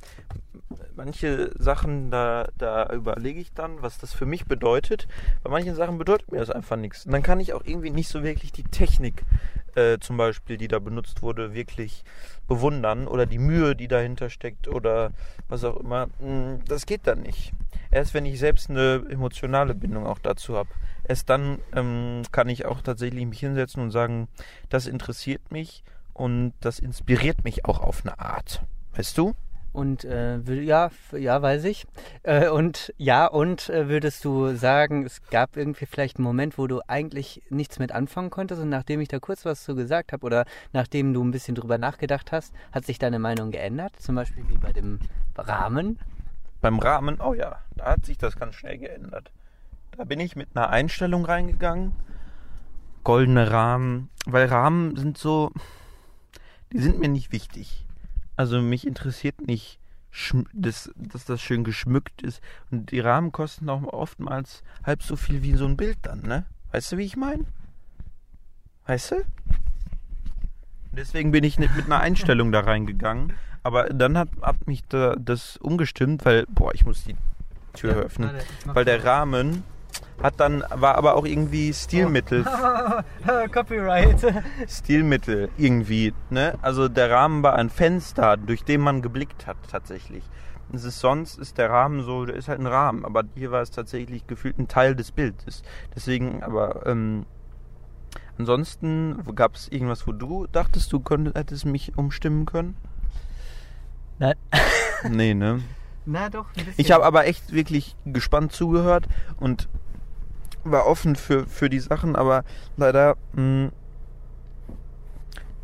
Manche 0.95 1.51
Sachen, 1.59 2.11
da, 2.11 2.49
da 2.57 2.87
überlege 2.93 3.41
ich 3.41 3.53
dann, 3.53 3.83
was 3.83 3.99
das 3.99 4.13
für 4.13 4.27
mich 4.27 4.47
bedeutet. 4.47 5.09
Bei 5.43 5.51
manchen 5.51 5.75
Sachen 5.75 5.99
bedeutet 5.99 6.31
mir 6.31 6.39
das 6.39 6.51
einfach 6.51 6.77
nichts. 6.77 7.07
Und 7.07 7.13
dann 7.13 7.23
kann 7.23 7.41
ich 7.41 7.53
auch 7.53 7.63
irgendwie 7.65 7.91
nicht 7.91 8.09
so 8.09 8.23
wirklich 8.23 8.53
die 8.53 8.65
Technik 8.65 9.25
äh, 9.75 9.99
zum 9.99 10.17
Beispiel, 10.17 10.57
die 10.57 10.69
da 10.69 10.79
benutzt 10.79 11.23
wurde, 11.23 11.55
wirklich 11.55 12.05
bewundern 12.49 13.07
oder 13.07 13.27
die 13.27 13.39
Mühe, 13.39 13.77
die 13.77 13.89
dahinter 13.89 14.31
steckt 14.31 14.69
oder 14.69 15.13
was 15.49 15.65
auch 15.65 15.77
immer. 15.77 16.07
Mm, 16.19 16.63
Das 16.67 16.87
geht 16.87 17.07
dann 17.07 17.21
nicht. 17.21 17.53
Erst 17.91 18.15
wenn 18.15 18.27
ich 18.27 18.39
selbst 18.39 18.71
eine 18.71 19.05
emotionale 19.09 19.75
Bindung 19.75 20.07
auch 20.07 20.19
dazu 20.19 20.57
habe, 20.57 20.69
erst 21.05 21.31
dann 21.31 21.59
ähm, 21.75 22.23
kann 22.33 22.49
ich 22.49 22.67
auch 22.67 22.83
tatsächlich 22.83 23.27
mich 23.27 23.41
hinsetzen 23.41 23.83
und 23.83 23.91
sagen, 23.91 24.29
das 24.69 24.87
interessiert 24.87 25.51
mich 25.51 25.83
und 26.21 26.53
das 26.61 26.79
inspiriert 26.79 27.45
mich 27.45 27.65
auch 27.65 27.81
auf 27.81 28.05
eine 28.05 28.21
Art. 28.21 28.63
Weißt 28.95 29.17
du? 29.17 29.33
Und 29.73 30.05
äh, 30.05 30.39
ja, 30.63 30.91
ja, 31.13 31.41
weiß 31.41 31.65
ich. 31.65 31.87
Äh, 32.25 32.49
und 32.49 32.93
ja, 32.99 33.27
und 33.27 33.71
äh, 33.71 33.89
würdest 33.89 34.23
du 34.27 34.55
sagen, 34.55 35.07
es 35.07 35.23
gab 35.31 35.57
irgendwie 35.57 35.87
vielleicht 35.87 36.19
einen 36.19 36.25
Moment, 36.25 36.59
wo 36.59 36.67
du 36.67 36.83
eigentlich 36.89 37.43
nichts 37.49 37.79
mit 37.79 37.93
anfangen 37.93 38.29
konntest 38.29 38.61
und 38.61 38.69
nachdem 38.69 39.01
ich 39.01 39.09
da 39.09 39.19
kurz 39.19 39.47
was 39.47 39.65
zu 39.65 39.75
gesagt 39.75 40.13
habe 40.13 40.27
oder 40.27 40.45
nachdem 40.75 41.15
du 41.15 41.25
ein 41.25 41.31
bisschen 41.31 41.55
drüber 41.55 41.79
nachgedacht 41.79 42.33
hast, 42.33 42.53
hat 42.71 42.85
sich 42.85 42.99
deine 42.99 43.19
Meinung 43.19 43.51
geändert? 43.51 43.95
Zum 43.99 44.17
Beispiel 44.17 44.47
wie 44.49 44.59
bei 44.59 44.73
dem 44.73 44.99
Rahmen? 45.39 45.99
Beim 46.61 46.81
Rahmen, 46.81 47.19
oh 47.23 47.33
ja, 47.33 47.61
da 47.77 47.93
hat 47.93 48.05
sich 48.05 48.19
das 48.19 48.37
ganz 48.37 48.57
schnell 48.57 48.77
geändert. 48.77 49.33
Da 49.97 50.05
bin 50.05 50.21
ich 50.21 50.37
mit 50.37 50.55
einer 50.55 50.69
Einstellung 50.69 51.25
reingegangen. 51.25 51.93
Goldene 53.05 53.51
Rahmen, 53.51 54.11
weil 54.27 54.45
Rahmen 54.47 54.97
sind 54.97 55.17
so, 55.17 55.53
die 56.73 56.79
sind 56.79 56.99
mir 56.99 57.09
nicht 57.09 57.33
wichtig. 57.33 57.85
Also 58.37 58.61
mich 58.61 58.87
interessiert 58.87 59.47
nicht, 59.47 59.79
schm- 60.13 60.47
dass, 60.53 60.91
das 61.27 61.41
schön 61.41 61.65
geschmückt 61.65 62.23
ist. 62.23 62.41
Und 62.71 62.91
die 62.91 63.01
Rahmen 63.01 63.33
kosten 63.33 63.69
auch 63.69 63.83
oftmals 63.83 64.63
halb 64.85 65.03
so 65.03 65.17
viel 65.17 65.43
wie 65.43 65.55
so 65.55 65.67
ein 65.67 65.77
Bild 65.77 65.99
dann, 66.03 66.23
ne? 66.23 66.47
Weißt 66.73 66.93
du, 66.93 66.97
wie 66.99 67.05
ich 67.05 67.17
meine? 67.17 67.45
Weißt 68.87 69.11
du? 69.13 69.17
Deswegen 70.93 71.31
bin 71.33 71.45
ich 71.45 71.59
nicht 71.59 71.75
mit 71.77 71.87
einer 71.87 72.01
Einstellung 72.01 72.51
da 72.53 72.61
reingegangen. 72.61 73.33
Aber 73.63 73.85
dann 73.91 74.17
hat, 74.17 74.29
hat 74.43 74.67
mich 74.67 74.83
da, 74.89 75.15
das 75.17 75.57
umgestimmt, 75.59 76.25
weil, 76.25 76.47
boah, 76.49 76.75
ich 76.75 76.85
muss 76.85 77.05
die 77.05 77.17
Tür 77.75 77.95
öffnen. 77.95 78.31
Weil 78.65 78.85
der 78.85 79.05
Rahmen 79.05 79.63
hat 80.23 80.35
dann, 80.39 80.63
war 80.71 80.97
aber 80.97 81.15
auch 81.17 81.25
irgendwie 81.25 81.73
Stilmittel. 81.73 82.45
Copyright. 83.53 84.25
Stilmittel 84.69 85.49
irgendwie, 85.57 86.13
ne? 86.29 86.59
Also 86.63 86.89
der 86.89 87.11
Rahmen 87.11 87.43
war 87.43 87.55
ein 87.55 87.71
Fenster, 87.71 88.37
durch 88.37 88.65
den 88.65 88.81
man 88.81 89.03
geblickt 89.03 89.47
hat 89.47 89.57
tatsächlich. 89.71 90.25
Es 90.73 90.85
ist 90.85 91.01
sonst 91.01 91.39
ist 91.39 91.59
der 91.59 91.71
Rahmen 91.71 92.03
so, 92.05 92.27
der 92.27 92.37
ist 92.37 92.49
halt 92.49 92.61
ein 92.61 92.67
Rahmen, 92.67 93.05
aber 93.05 93.25
hier 93.35 93.51
war 93.51 93.63
es 93.63 93.71
tatsächlich 93.71 94.27
gefühlt 94.27 94.59
ein 94.59 94.69
Teil 94.69 94.95
des 94.95 95.11
Bildes. 95.11 95.63
Deswegen, 95.97 96.43
aber 96.43 96.87
ähm, 96.87 97.27
ansonsten 98.39 99.25
gab 99.35 99.57
es 99.57 99.69
irgendwas, 99.69 100.07
wo 100.07 100.13
du 100.13 100.47
dachtest, 100.47 100.93
du 100.93 101.01
könntest, 101.01 101.37
hättest 101.37 101.65
mich 101.65 101.97
umstimmen 101.97 102.47
können? 102.47 102.77
Nein. 104.19 104.37
Nee, 105.09 105.35
ne? 105.35 105.63
Na 106.07 106.29
doch, 106.29 106.47
ein. 106.57 106.67
Ich 106.77 106.93
habe 106.93 107.05
aber 107.05 107.27
echt 107.27 107.53
wirklich 107.53 107.97
gespannt 108.05 108.53
zugehört 108.53 109.09
und 109.39 109.69
war 110.65 110.87
offen 110.87 111.17
für, 111.17 111.47
für 111.47 111.69
die 111.71 111.81
Sachen, 111.81 112.17
aber 112.17 112.45
leider 112.77 113.17
mh, 113.35 113.71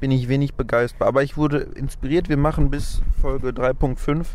bin 0.01 0.10
ich 0.10 0.28
wenig 0.28 0.55
begeistert. 0.55 1.02
Aber 1.06 1.23
ich 1.23 1.36
wurde 1.36 1.59
inspiriert. 1.59 2.28
Wir 2.28 2.36
machen 2.36 2.70
bis 2.70 3.01
Folge 3.20 3.48
3.5 3.51 4.27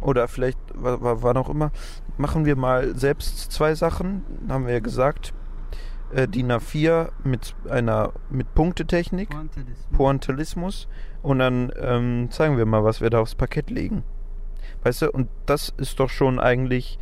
oder 0.00 0.28
vielleicht, 0.28 0.58
wa- 0.74 1.00
wa- 1.00 1.16
wann 1.20 1.36
auch 1.36 1.48
immer, 1.48 1.70
machen 2.16 2.44
wir 2.44 2.56
mal 2.56 2.96
selbst 2.96 3.52
zwei 3.52 3.74
Sachen, 3.74 4.22
haben 4.48 4.66
wir 4.66 4.74
ja 4.74 4.80
gesagt. 4.80 5.32
Äh, 6.12 6.28
DIN 6.28 6.52
A4 6.52 7.08
mit 7.24 7.54
einer 7.68 8.12
mit 8.30 8.54
Punktetechnik, 8.54 9.30
Pointillismus 9.96 10.86
und 11.22 11.38
dann 11.38 11.72
ähm, 11.80 12.28
zeigen 12.30 12.56
wir 12.56 12.66
mal, 12.66 12.84
was 12.84 13.00
wir 13.00 13.10
da 13.10 13.20
aufs 13.20 13.34
Parkett 13.34 13.70
legen. 13.70 14.04
Weißt 14.82 15.02
du, 15.02 15.10
und 15.10 15.28
das 15.46 15.72
ist 15.78 15.98
doch 15.98 16.10
schon 16.10 16.38
eigentlich 16.38 16.98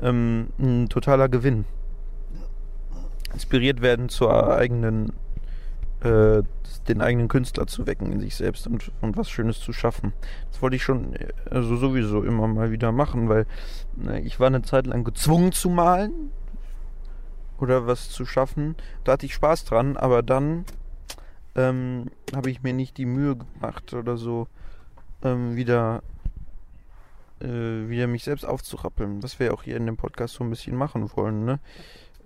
ähm, 0.00 0.48
ein 0.58 0.88
totaler 0.88 1.28
Gewinn. 1.28 1.64
Inspiriert 3.34 3.82
werden 3.82 4.08
zur 4.08 4.56
eigenen, 4.56 5.12
äh, 6.00 6.42
den 6.88 7.00
eigenen 7.00 7.28
Künstler 7.28 7.66
zu 7.66 7.86
wecken 7.86 8.12
in 8.12 8.20
sich 8.20 8.36
selbst 8.36 8.66
und, 8.66 8.90
und 9.00 9.16
was 9.16 9.28
Schönes 9.28 9.60
zu 9.60 9.72
schaffen. 9.72 10.12
Das 10.50 10.62
wollte 10.62 10.76
ich 10.76 10.82
schon 10.82 11.14
äh, 11.14 11.32
also 11.50 11.76
sowieso 11.76 12.22
immer 12.22 12.46
mal 12.46 12.70
wieder 12.70 12.92
machen, 12.92 13.28
weil 13.28 13.46
ne, 13.96 14.20
ich 14.20 14.40
war 14.40 14.46
eine 14.46 14.62
Zeit 14.62 14.86
lang 14.86 15.04
gezwungen 15.04 15.52
zu 15.52 15.68
malen 15.68 16.30
oder 17.58 17.86
was 17.86 18.10
zu 18.10 18.24
schaffen. 18.24 18.76
Da 19.02 19.12
hatte 19.12 19.26
ich 19.26 19.34
Spaß 19.34 19.64
dran, 19.64 19.96
aber 19.96 20.22
dann 20.22 20.64
ähm, 21.56 22.10
habe 22.34 22.50
ich 22.50 22.62
mir 22.62 22.72
nicht 22.72 22.96
die 22.98 23.06
Mühe 23.06 23.36
gemacht 23.36 23.94
oder 23.94 24.16
so 24.16 24.48
ähm, 25.22 25.56
wieder 25.56 26.02
äh, 27.40 27.88
wieder 27.88 28.06
mich 28.06 28.24
selbst 28.24 28.44
aufzurappeln, 28.44 29.22
was 29.22 29.38
wir 29.38 29.52
auch 29.52 29.62
hier 29.62 29.76
in 29.76 29.86
dem 29.86 29.96
Podcast 29.96 30.34
so 30.34 30.44
ein 30.44 30.50
bisschen 30.50 30.76
machen 30.76 31.10
wollen, 31.16 31.44
ne? 31.44 31.58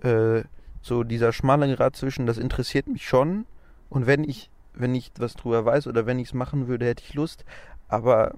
Äh, 0.03 0.43
so 0.81 1.03
dieser 1.03 1.33
schmale 1.33 1.75
Grad 1.75 1.95
zwischen, 1.95 2.25
das 2.25 2.37
interessiert 2.37 2.87
mich 2.87 3.07
schon 3.07 3.45
und 3.89 4.07
wenn 4.07 4.23
ich, 4.23 4.49
wenn 4.73 4.95
ich 4.95 5.11
was 5.17 5.35
drüber 5.35 5.65
weiß 5.65 5.87
oder 5.87 6.05
wenn 6.05 6.19
ich 6.19 6.29
es 6.29 6.33
machen 6.33 6.67
würde, 6.67 6.85
hätte 6.85 7.03
ich 7.05 7.13
Lust, 7.13 7.45
aber 7.87 8.35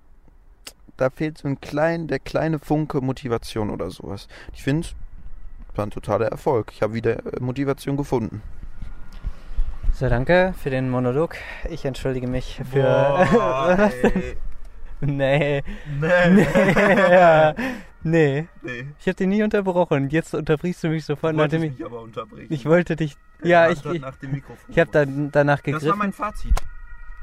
da 0.97 1.09
fehlt 1.09 1.37
so 1.37 1.47
ein 1.47 1.59
klein, 1.59 2.07
der 2.07 2.19
kleine 2.19 2.59
Funke 2.59 3.01
Motivation 3.01 3.69
oder 3.69 3.89
sowas. 3.89 4.27
Ich 4.53 4.63
finde, 4.63 4.87
es 4.87 4.95
war 5.75 5.85
ein 5.85 5.91
totaler 5.91 6.27
Erfolg. 6.27 6.71
Ich 6.73 6.81
habe 6.81 6.93
wieder 6.93 7.25
äh, 7.25 7.39
Motivation 7.39 7.97
gefunden. 7.97 8.41
So, 9.93 10.07
danke 10.09 10.53
für 10.61 10.69
den 10.69 10.89
Monolog. 10.89 11.35
Ich 11.69 11.85
entschuldige 11.85 12.27
mich 12.27 12.61
für. 12.71 12.83
Was 12.83 13.93
denn? 14.01 15.17
Nee. 15.17 15.63
Nee. 15.99 16.47
ja. 17.11 17.55
nee. 18.03 18.47
Nee. 18.61 18.87
Ich 18.99 19.07
habe 19.07 19.15
dich 19.15 19.27
nie 19.27 19.43
unterbrochen. 19.43 20.09
Jetzt 20.09 20.33
unterbrichst 20.33 20.83
du 20.83 20.89
mich 20.89 21.05
sofort, 21.05 21.35
nachdem 21.35 21.63
ich. 21.63 21.83
aber 21.85 22.01
unterbrechen. 22.01 22.47
Ich 22.51 22.65
wollte 22.65 22.95
dich. 22.95 23.17
Ja, 23.43 23.69
ich, 23.69 23.83
ich, 23.85 24.01
nach 24.01 24.15
dem 24.17 24.31
Mikrofon. 24.31 24.69
ich 24.69 24.79
habe 24.79 24.91
dann 24.91 25.31
danach 25.31 25.61
Das 25.61 25.73
war 25.73 25.79
gegriffen. 25.79 25.99
mein 25.99 26.13
Fazit. 26.13 26.53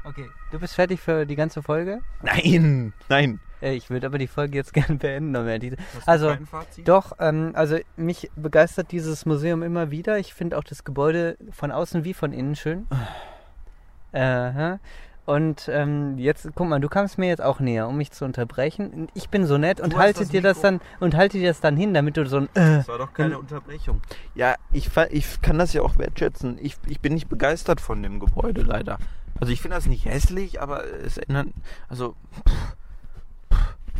Okay, 0.03 0.25
du 0.51 0.59
bist 0.59 0.75
fertig 0.75 0.99
für 1.01 1.25
die 1.25 1.35
ganze 1.35 1.61
Folge? 1.61 1.99
Nein, 2.23 2.93
nein. 3.09 3.39
Äh, 3.61 3.73
Ich 3.75 3.89
würde 3.89 4.07
aber 4.07 4.17
die 4.17 4.27
Folge 4.27 4.55
jetzt 4.57 4.73
gerne 4.73 4.95
beenden. 4.95 5.35
Hast 5.35 6.07
du 6.07 6.11
Also, 6.11 6.37
doch, 6.85 7.11
ähm, 7.19 7.51
also 7.53 7.77
mich 7.97 8.31
begeistert 8.35 8.91
dieses 8.91 9.25
Museum 9.25 9.61
immer 9.61 9.91
wieder. 9.91 10.17
Ich 10.17 10.33
finde 10.33 10.57
auch 10.57 10.63
das 10.63 10.83
Gebäude 10.85 11.37
von 11.51 11.71
außen 11.71 12.05
wie 12.05 12.13
von 12.13 12.31
innen 12.31 12.55
schön. 12.55 12.87
Äh, 14.13 14.77
und 15.29 15.69
ähm, 15.71 16.17
jetzt, 16.17 16.49
guck 16.55 16.67
mal, 16.67 16.79
du 16.79 16.89
kamst 16.89 17.19
mir 17.19 17.27
jetzt 17.27 17.41
auch 17.43 17.59
näher, 17.59 17.87
um 17.87 17.97
mich 17.97 18.09
zu 18.09 18.25
unterbrechen. 18.25 19.09
Ich 19.13 19.29
bin 19.29 19.45
so 19.45 19.59
nett 19.59 19.79
und 19.79 19.95
halte 19.95 20.25
dir 20.25 20.41
das 20.41 20.59
dann 20.59 20.81
und 20.99 21.15
halte 21.15 21.37
dir 21.37 21.49
das 21.49 21.61
dann 21.61 21.77
hin, 21.77 21.93
damit 21.93 22.17
du 22.17 22.25
so 22.25 22.37
ein 22.37 22.45
äh, 22.55 22.77
Das 22.77 22.87
war 22.87 22.97
doch 22.97 23.13
keine 23.13 23.37
Unterbrechung. 23.37 24.01
Ja, 24.33 24.55
ich, 24.73 24.89
ich 25.11 25.39
kann 25.41 25.59
das 25.59 25.73
ja 25.73 25.83
auch 25.83 25.99
wertschätzen. 25.99 26.57
Ich, 26.59 26.77
ich 26.87 26.99
bin 26.99 27.13
nicht 27.13 27.29
begeistert 27.29 27.79
von 27.79 28.01
dem 28.01 28.19
Gebäude 28.19 28.61
leider. 28.63 28.97
Also 29.39 29.53
ich 29.53 29.61
finde 29.61 29.77
das 29.77 29.85
nicht 29.85 30.05
hässlich, 30.05 30.61
aber 30.63 30.83
es 30.85 31.19
ändert. 31.19 31.49
Also 31.89 32.15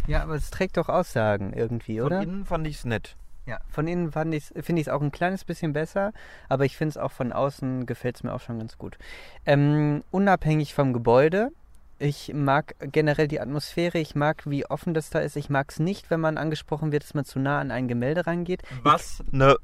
Ja, 0.07 0.23
aber 0.23 0.33
es 0.33 0.49
trägt 0.49 0.77
doch 0.77 0.89
Aussagen 0.89 1.53
irgendwie, 1.53 1.99
von 1.99 2.07
oder? 2.07 2.23
innen 2.23 2.45
fand 2.45 2.65
ich 2.65 2.77
es 2.77 2.85
nett. 2.85 3.15
Ja, 3.49 3.59
von 3.69 3.87
innen 3.87 4.11
fand 4.11 4.33
ich's- 4.33 4.53
finde 4.61 4.81
ich 4.81 4.87
es 4.87 4.93
auch 4.93 5.01
ein 5.01 5.11
kleines 5.11 5.43
bisschen 5.43 5.73
besser, 5.73 6.13
aber 6.49 6.65
ich 6.65 6.77
finde 6.77 6.91
es 6.91 6.97
auch 6.97 7.11
von 7.11 7.33
außen 7.33 7.85
gefällt 7.85 8.15
es 8.17 8.23
mir 8.23 8.33
auch 8.33 8.41
schon 8.41 8.59
ganz 8.59 8.77
gut. 8.77 8.97
Ähm, 9.45 10.03
unabhängig 10.11 10.73
vom 10.75 10.93
Gebäude, 10.93 11.51
ich 11.97 12.31
mag 12.33 12.75
generell 12.79 13.27
die 13.27 13.41
Atmosphäre, 13.41 13.97
ich 13.97 14.15
mag, 14.15 14.43
wie 14.45 14.65
offen 14.65 14.93
das 14.93 15.09
da 15.09 15.19
ist. 15.19 15.35
Ich 15.35 15.49
mag 15.49 15.69
es 15.71 15.79
nicht, 15.79 16.09
wenn 16.09 16.21
man 16.21 16.37
angesprochen 16.37 16.91
wird, 16.91 17.03
dass 17.03 17.13
man 17.13 17.25
zu 17.25 17.39
nah 17.39 17.59
an 17.59 17.71
ein 17.71 17.87
Gemälde 17.87 18.25
rangeht. 18.27 18.61
Was? 18.83 19.21
Ne. 19.31 19.55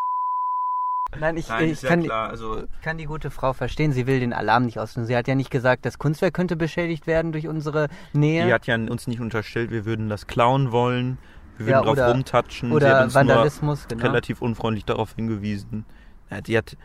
Nein, 1.18 1.38
ich, 1.38 1.48
Nein, 1.48 1.70
ich 1.70 1.82
ja 1.82 1.90
kann, 1.90 2.04
klar. 2.04 2.30
Also 2.30 2.64
kann 2.82 2.98
die 2.98 3.06
gute 3.06 3.30
Frau 3.32 3.54
verstehen, 3.54 3.94
sie 3.94 4.06
will 4.06 4.20
den 4.20 4.34
Alarm 4.34 4.66
nicht 4.66 4.80
auslösen. 4.80 5.06
Sie 5.08 5.16
hat 5.16 5.28
ja 5.30 5.36
nicht 5.36 5.50
gesagt, 5.50 5.86
das 5.86 5.98
Kunstwerk 5.98 6.34
könnte 6.34 6.58
beschädigt 6.58 7.08
werden 7.08 7.32
durch 7.32 7.48
unsere 7.48 7.88
Nähe. 8.12 8.46
die 8.48 8.54
hat 8.54 8.68
ja 8.68 8.76
uns 8.76 9.08
nicht 9.08 9.22
unterstellt, 9.22 9.72
wir 9.72 9.86
würden 9.86 10.10
das 10.10 10.28
klauen 10.28 10.72
wollen. 10.74 11.18
Wir 11.58 11.68
würden 11.68 11.72
Ja, 11.72 11.82
drauf 11.82 11.94
oder- 11.94 12.12
rumtatschen. 12.12 12.70
Sie 12.70 12.76
hat 12.76 12.82
Oder 12.84 13.04
uns 13.04 13.14
Vandalismus, 13.14 13.80
nur 13.82 13.88
genau. 13.98 14.04
relativ 14.10 14.42
unfreundlich 14.42 14.86
darauf 14.86 15.16
hingewiesen. 15.16 15.86
Ja, 16.30 16.42
die 16.42 16.58
hat, 16.58 16.76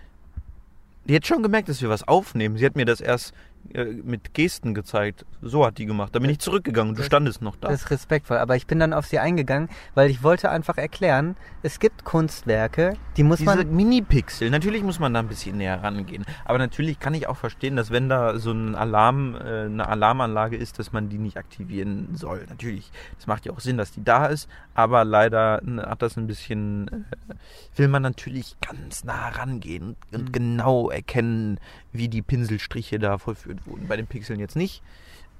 die 1.07 1.15
hat 1.17 1.27
schon 1.27 1.43
gemerkt, 1.43 1.69
dass 1.69 1.83
wir 1.83 1.89
was 1.89 2.07
aufnehmen. 2.07 2.57
Sie 2.57 2.65
hat 2.67 2.77
mir 2.77 2.85
das 2.85 3.01
erst 3.01 3.33
äh, 3.75 3.85
mit 3.85 4.35
Gesten 4.35 4.75
gezeigt. 4.75 5.25
So 5.43 5.65
hat 5.65 5.79
die 5.79 5.87
gemacht. 5.87 6.15
Da 6.15 6.19
bin 6.19 6.29
ich 6.31 6.39
zurückgegangen 6.39 6.91
und 6.91 6.95
du 6.97 7.01
Das- 7.01 7.07
standest 7.07 7.41
noch 7.43 7.57
da. 7.57 7.69
Das 7.69 7.83
ist 7.83 7.91
respektvoll, 7.91 8.39
aber 8.39 8.57
ich 8.57 8.67
bin 8.67 8.79
dann 8.79 8.93
auf 8.93 9.07
sie 9.07 9.19
eingegangen, 9.19 9.69
weil 9.95 10.11
ich 10.11 10.23
wollte 10.23 10.51
einfach 10.51 10.77
erklären, 10.77 11.37
es 11.63 11.79
gibt 11.79 12.05
Kunstwerke, 12.05 12.95
die 13.17 13.23
muss 13.23 13.39
Diese 13.39 13.55
man... 13.57 13.75
Mini-Pixel, 13.75 14.51
natürlich 14.51 14.83
muss 14.83 14.99
man 14.99 15.15
da 15.15 15.21
ein 15.21 15.29
bisschen 15.29 15.57
näher 15.59 15.83
rangehen. 15.83 16.25
Aber 16.45 16.59
natürlich 16.59 16.99
kann 16.99 17.15
ich 17.15 17.27
auch 17.29 17.37
verstehen, 17.37 17.77
dass 17.77 17.91
wenn 17.91 18.09
da 18.09 18.39
so 18.39 18.53
ein 18.53 18.75
Alarm, 18.75 19.35
äh, 19.37 19.65
eine 19.67 19.89
Alarmanlage 19.89 20.57
ist, 20.57 20.79
dass 20.79 20.93
man 20.93 21.09
die 21.09 21.19
nicht 21.19 21.37
aktivieren 21.37 22.09
soll. 22.15 22.45
Natürlich, 22.49 22.91
das 23.17 23.27
macht 23.27 23.47
ja 23.47 23.53
auch 23.53 23.61
Sinn, 23.61 23.77
dass 23.77 23.93
die 23.93 24.03
da 24.05 24.27
ist. 24.27 24.49
Aber 24.75 25.05
leider 25.05 25.61
hat 25.83 26.03
das 26.03 26.17
ein 26.17 26.27
bisschen, 26.27 26.89
äh, 26.89 27.35
will 27.77 27.89
man 27.89 28.03
natürlich 28.03 28.57
ganz 28.61 29.05
nah 29.05 29.29
rangehen 29.29 29.97
und 30.13 30.29
Mhm. 30.29 30.33
genau 30.33 30.91
erkennen, 30.91 31.59
wie 31.93 32.09
die 32.09 32.23
Pinselstriche 32.23 32.99
da 32.99 33.19
vollführt 33.19 33.67
wurden. 33.67 33.89
Bei 33.89 33.97
den 33.97 34.07
Pixeln 34.07 34.41
jetzt 34.41 34.57
nicht. 34.57 34.83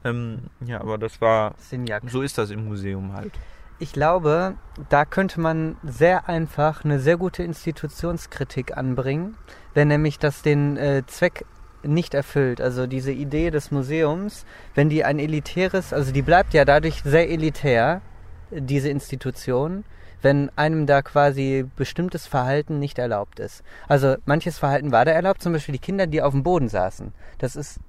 Ähm, 0.05 0.41
ja, 0.65 0.81
aber 0.81 0.99
das 0.99 1.21
war, 1.21 1.55
Sinjak. 1.59 2.05
so 2.09 2.23
ist 2.23 2.39
das 2.39 2.51
im 2.51 2.67
Museum 2.67 3.13
halt. 3.13 3.33
Ich 3.79 3.93
glaube, 3.93 4.57
da 4.91 5.05
könnte 5.05 5.41
man 5.41 5.77
sehr 5.83 6.29
einfach 6.29 6.85
eine 6.85 7.01
sehr 7.01 7.17
gute 7.17 7.43
Institutionskritik 7.43 8.77
anbringen, 8.77 9.37
wenn 9.73 9.89
nämlich 9.89 10.19
das 10.19 10.43
den 10.43 10.77
äh, 10.77 11.03
Zweck 11.07 11.47
nicht 11.83 12.13
erfüllt. 12.13 12.61
Also 12.61 12.87
diese 12.87 13.13
Idee 13.13 13.51
des 13.51 13.71
Museums, 13.71 14.45
wenn 14.75 14.91
die 14.91 15.05
ein 15.05 15.19
elitäres, 15.19 15.93
also 15.93 16.13
die 16.13 16.23
bleibt 16.23 16.53
ja 16.53 16.65
dadurch 16.65 17.03
sehr 17.03 17.31
elitär, 17.31 18.03
diese 18.51 18.91
Institution, 18.91 19.85
wenn 20.23 20.51
einem 20.57 20.87
da 20.87 21.03
quasi 21.03 21.67
bestimmtes 21.77 22.27
Verhalten 22.27 22.79
nicht 22.79 22.99
erlaubt 22.99 23.41
ist. 23.41 23.63
Also 23.89 24.17
manches 24.25 24.59
Verhalten 24.59 24.93
war 24.93 25.05
da 25.05 25.13
erlaubt, 25.13 25.43
zum 25.43 25.53
Beispiel 25.53 25.73
die 25.73 25.79
Kinder, 25.79 26.07
die 26.07 26.23
auf 26.23 26.33
dem 26.33 26.43
Boden 26.43 26.69
saßen. 26.69 27.13
Das 27.39 27.57
ist 27.57 27.81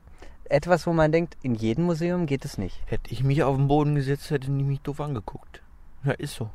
etwas, 0.45 0.85
wo 0.85 0.93
man 0.93 1.11
denkt, 1.11 1.37
in 1.41 1.55
jedem 1.55 1.85
Museum 1.85 2.25
geht 2.25 2.45
es 2.45 2.57
nicht. 2.57 2.81
Hätte 2.85 3.11
ich 3.11 3.23
mich 3.23 3.43
auf 3.43 3.55
den 3.55 3.67
Boden 3.67 3.95
gesetzt, 3.95 4.29
hätte 4.29 4.47
die 4.47 4.63
mich 4.63 4.81
doof 4.81 4.99
angeguckt. 4.99 5.61
Ja, 6.03 6.11
ist 6.13 6.35
so. 6.35 6.49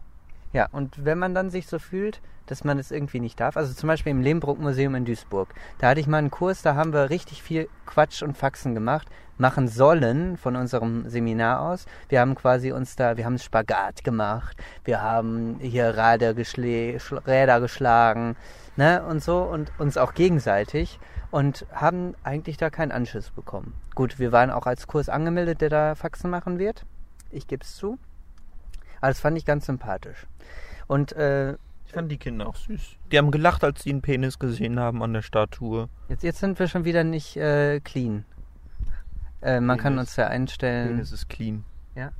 Ja, 0.56 0.68
und 0.72 1.04
wenn 1.04 1.18
man 1.18 1.34
dann 1.34 1.50
sich 1.50 1.66
so 1.66 1.78
fühlt, 1.78 2.22
dass 2.46 2.64
man 2.64 2.78
es 2.78 2.90
irgendwie 2.90 3.20
nicht 3.20 3.38
darf, 3.40 3.58
also 3.58 3.74
zum 3.74 3.88
Beispiel 3.88 4.12
im 4.12 4.22
Lehmbruck-Museum 4.22 4.94
in 4.94 5.04
Duisburg, 5.04 5.52
da 5.76 5.88
hatte 5.90 6.00
ich 6.00 6.06
mal 6.06 6.16
einen 6.16 6.30
Kurs, 6.30 6.62
da 6.62 6.74
haben 6.74 6.94
wir 6.94 7.10
richtig 7.10 7.42
viel 7.42 7.68
Quatsch 7.84 8.22
und 8.22 8.38
Faxen 8.38 8.74
gemacht, 8.74 9.06
machen 9.36 9.68
sollen 9.68 10.38
von 10.38 10.56
unserem 10.56 11.10
Seminar 11.10 11.60
aus. 11.60 11.84
Wir 12.08 12.20
haben 12.20 12.34
quasi 12.34 12.72
uns 12.72 12.96
da, 12.96 13.18
wir 13.18 13.26
haben 13.26 13.36
Spagat 13.36 14.02
gemacht, 14.02 14.56
wir 14.82 15.02
haben 15.02 15.58
hier 15.60 15.94
Räder, 15.94 16.32
geschlä 16.32 16.96
schl- 16.96 17.26
Räder 17.26 17.60
geschlagen, 17.60 18.34
ne, 18.76 19.04
und 19.04 19.22
so, 19.22 19.42
und 19.42 19.70
uns 19.76 19.98
auch 19.98 20.14
gegenseitig 20.14 20.98
und 21.30 21.66
haben 21.70 22.14
eigentlich 22.22 22.56
da 22.56 22.70
keinen 22.70 22.92
Anschiss 22.92 23.28
bekommen. 23.28 23.74
Gut, 23.94 24.18
wir 24.18 24.32
waren 24.32 24.50
auch 24.50 24.64
als 24.64 24.86
Kurs 24.86 25.10
angemeldet, 25.10 25.60
der 25.60 25.68
da 25.68 25.94
Faxen 25.94 26.30
machen 26.30 26.58
wird. 26.58 26.86
Ich 27.30 27.46
gebe 27.46 27.62
es 27.62 27.76
zu. 27.76 27.98
Aber 29.01 29.09
das 29.09 29.20
fand 29.20 29.36
ich 29.39 29.44
ganz 29.44 29.66
sympathisch. 29.66 30.27
Und 30.86 31.12
äh, 31.12 31.52
Ich 31.86 31.93
fand 31.93 32.10
die 32.10 32.16
Kinder 32.18 32.48
auch 32.48 32.56
süß. 32.56 32.81
Die 33.12 33.18
haben 33.18 33.31
gelacht, 33.31 33.62
als 33.64 33.82
sie 33.82 33.90
einen 33.90 34.02
Penis 34.02 34.39
gesehen 34.39 34.78
haben 34.81 35.02
an 35.02 35.12
der 35.12 35.23
Statue. 35.23 35.89
jetzt, 36.09 36.23
jetzt 36.23 36.39
sind 36.40 36.59
wir 36.59 36.68
schon 36.68 36.85
wieder 36.85 37.05
nicht 37.05 37.36
äh, 37.36 37.81
clean. 37.81 38.24
Äh, 39.43 39.60
man 39.60 39.78
kann 39.78 39.94
Penis. 39.94 40.09
uns 40.10 40.16
ja 40.16 40.28
einstellen. 40.28 40.89
Penis 40.89 41.12
ist 41.12 41.28
clean. 41.28 41.64
Ja, 41.94 42.10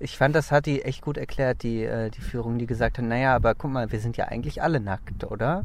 ich 0.00 0.16
fand, 0.18 0.34
das 0.34 0.50
hat 0.50 0.66
die 0.66 0.82
echt 0.82 1.00
gut 1.02 1.16
erklärt, 1.18 1.62
die, 1.62 1.84
äh, 1.84 2.10
die 2.10 2.20
Führung, 2.20 2.58
die 2.58 2.66
gesagt 2.66 2.98
hat, 2.98 3.04
naja, 3.04 3.36
aber 3.36 3.54
guck 3.54 3.70
mal, 3.70 3.92
wir 3.92 4.00
sind 4.00 4.16
ja 4.16 4.24
eigentlich 4.24 4.60
alle 4.60 4.80
nackt, 4.80 5.22
oder? 5.22 5.62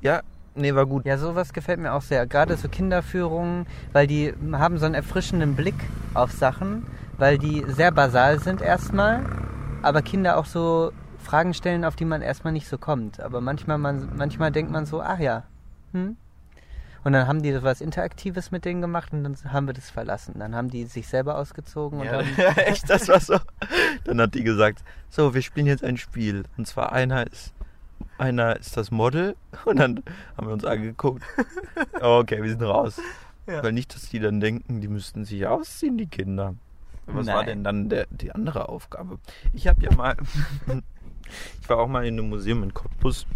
Ja, 0.00 0.22
nee, 0.54 0.74
war 0.74 0.86
gut. 0.86 1.04
Ja, 1.04 1.18
sowas 1.18 1.52
gefällt 1.52 1.78
mir 1.78 1.92
auch 1.92 2.00
sehr. 2.00 2.26
Gerade 2.26 2.56
so 2.56 2.68
Kinderführungen, 2.68 3.66
weil 3.92 4.06
die 4.06 4.32
haben 4.52 4.78
so 4.78 4.86
einen 4.86 4.94
erfrischenden 4.94 5.56
Blick 5.56 5.74
auf 6.14 6.32
Sachen, 6.32 6.86
weil 7.18 7.36
die 7.38 7.64
sehr 7.68 7.90
basal 7.90 8.40
sind 8.40 8.62
erstmal, 8.62 9.24
aber 9.82 10.02
Kinder 10.02 10.38
auch 10.38 10.46
so 10.46 10.92
Fragen 11.18 11.52
stellen, 11.52 11.84
auf 11.84 11.96
die 11.96 12.04
man 12.04 12.22
erstmal 12.22 12.52
nicht 12.52 12.68
so 12.68 12.78
kommt. 12.78 13.20
Aber 13.20 13.40
manchmal, 13.40 13.76
man, 13.76 14.08
manchmal 14.16 14.52
denkt 14.52 14.70
man 14.70 14.86
so, 14.86 15.02
ach 15.02 15.18
ja, 15.18 15.44
hm? 15.92 16.16
Und 17.04 17.12
dann 17.12 17.26
haben 17.26 17.42
die 17.42 17.52
so 17.52 17.62
was 17.62 17.80
Interaktives 17.80 18.50
mit 18.50 18.64
denen 18.64 18.80
gemacht 18.80 19.12
und 19.12 19.24
dann 19.24 19.36
haben 19.52 19.66
wir 19.66 19.74
das 19.74 19.88
verlassen. 19.90 20.34
Dann 20.38 20.54
haben 20.54 20.68
die 20.68 20.84
sich 20.84 21.06
selber 21.08 21.38
ausgezogen 21.38 22.00
und 22.00 22.06
Ja, 22.06 22.18
haben 22.18 22.28
ja, 22.36 22.50
echt, 22.56 22.90
das 22.90 23.08
war 23.08 23.20
so. 23.20 23.38
Dann 24.04 24.20
hat 24.20 24.34
die 24.34 24.42
gesagt, 24.42 24.82
so, 25.08 25.32
wir 25.32 25.42
spielen 25.42 25.66
jetzt 25.66 25.84
ein 25.84 25.96
Spiel. 25.96 26.44
Und 26.56 26.66
zwar 26.66 26.92
einer 26.92 27.26
ist, 27.26 27.54
einer 28.18 28.56
ist 28.56 28.76
das 28.76 28.90
Model 28.90 29.36
und 29.64 29.78
dann 29.78 30.02
haben 30.36 30.46
wir 30.46 30.52
uns 30.52 30.64
angeguckt. 30.64 31.22
Okay, 32.00 32.42
wir 32.42 32.50
sind 32.50 32.62
raus. 32.62 33.00
Ja. 33.46 33.62
Weil 33.62 33.72
nicht, 33.72 33.94
dass 33.94 34.10
die 34.10 34.18
dann 34.18 34.40
denken, 34.40 34.80
die 34.80 34.88
müssten 34.88 35.24
sich 35.24 35.46
ausziehen, 35.46 35.96
die 35.96 36.06
Kinder. 36.06 36.54
Was 37.08 37.26
war 37.26 37.36
Nein. 37.36 37.46
denn 37.46 37.64
dann 37.64 37.88
der, 37.88 38.06
die 38.10 38.32
andere 38.32 38.68
Aufgabe? 38.68 39.18
Ich 39.52 39.66
habe 39.66 39.82
ja 39.82 39.94
mal, 39.94 40.16
ich 41.60 41.68
war 41.68 41.78
auch 41.78 41.88
mal 41.88 42.06
in 42.06 42.18
einem 42.18 42.28
Museum 42.28 42.62
in 42.62 42.74
Cottbus. 42.74 43.26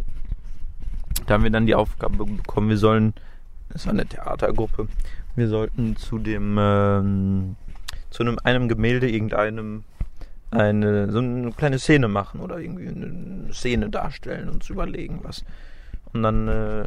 Da 1.26 1.34
haben 1.34 1.44
wir 1.44 1.50
dann 1.50 1.66
die 1.66 1.74
Aufgabe 1.74 2.24
bekommen, 2.24 2.68
wir 2.68 2.78
sollen, 2.78 3.14
das 3.70 3.86
war 3.86 3.92
eine 3.92 4.06
Theatergruppe, 4.06 4.88
wir 5.36 5.48
sollten 5.48 5.96
zu 5.96 6.18
dem, 6.18 6.56
ähm, 6.58 7.56
zu 8.10 8.22
einem, 8.22 8.38
einem 8.42 8.68
Gemälde 8.68 9.08
irgendeinem 9.08 9.84
eine 10.52 11.10
so 11.10 11.18
eine 11.18 11.50
kleine 11.52 11.78
Szene 11.78 12.08
machen 12.08 12.40
oder 12.40 12.58
irgendwie 12.58 12.88
eine 12.88 13.52
Szene 13.54 13.88
darstellen 13.88 14.48
und 14.48 14.56
uns 14.56 14.70
überlegen 14.70 15.20
was. 15.22 15.44
Und 16.12 16.22
dann, 16.22 16.48
äh, 16.48 16.84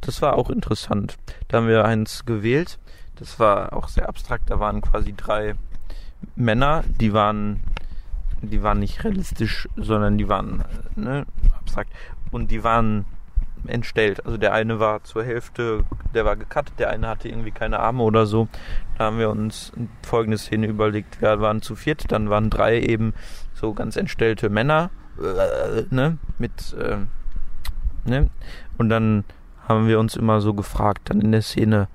das 0.00 0.22
war 0.22 0.38
auch 0.38 0.48
interessant. 0.48 1.16
Da 1.48 1.58
haben 1.58 1.68
wir 1.68 1.84
eins 1.84 2.24
gewählt. 2.24 2.78
Das 3.16 3.38
war 3.38 3.74
auch 3.74 3.88
sehr 3.88 4.08
abstrakt. 4.08 4.48
Da 4.48 4.58
waren 4.58 4.80
quasi 4.80 5.12
drei 5.14 5.54
Männer, 6.36 6.84
die 7.00 7.12
waren, 7.12 7.60
die 8.40 8.62
waren 8.62 8.78
nicht 8.78 9.04
realistisch, 9.04 9.68
sondern 9.76 10.18
die 10.18 10.28
waren 10.28 10.64
ne, 10.96 11.26
abstrakt. 11.58 11.92
Und 12.30 12.50
die 12.50 12.64
waren 12.64 13.04
entstellt. 13.66 14.24
Also 14.24 14.38
der 14.38 14.52
eine 14.52 14.80
war 14.80 15.04
zur 15.04 15.24
Hälfte, 15.24 15.84
der 16.14 16.24
war 16.24 16.36
gecuttet, 16.36 16.78
der 16.78 16.90
eine 16.90 17.08
hatte 17.08 17.28
irgendwie 17.28 17.50
keine 17.50 17.78
Arme 17.78 18.02
oder 18.02 18.26
so. 18.26 18.48
Da 18.98 19.04
haben 19.04 19.18
wir 19.18 19.30
uns 19.30 19.72
folgende 20.02 20.38
Szene 20.38 20.66
überlegt. 20.66 21.20
Wir 21.20 21.40
waren 21.40 21.62
zu 21.62 21.76
viert, 21.76 22.10
dann 22.10 22.30
waren 22.30 22.50
drei 22.50 22.80
eben 22.80 23.14
so 23.54 23.72
ganz 23.72 23.96
entstellte 23.96 24.48
Männer, 24.48 24.90
äh, 25.18 25.84
ne, 25.90 26.18
mit, 26.38 26.74
äh, 26.74 26.98
ne, 28.04 28.30
und 28.78 28.88
dann 28.88 29.24
haben 29.68 29.86
wir 29.86 30.00
uns 30.00 30.16
immer 30.16 30.40
so 30.40 30.54
gefragt, 30.54 31.10
dann 31.10 31.20
in 31.20 31.32
der 31.32 31.42
Szene, 31.42 31.88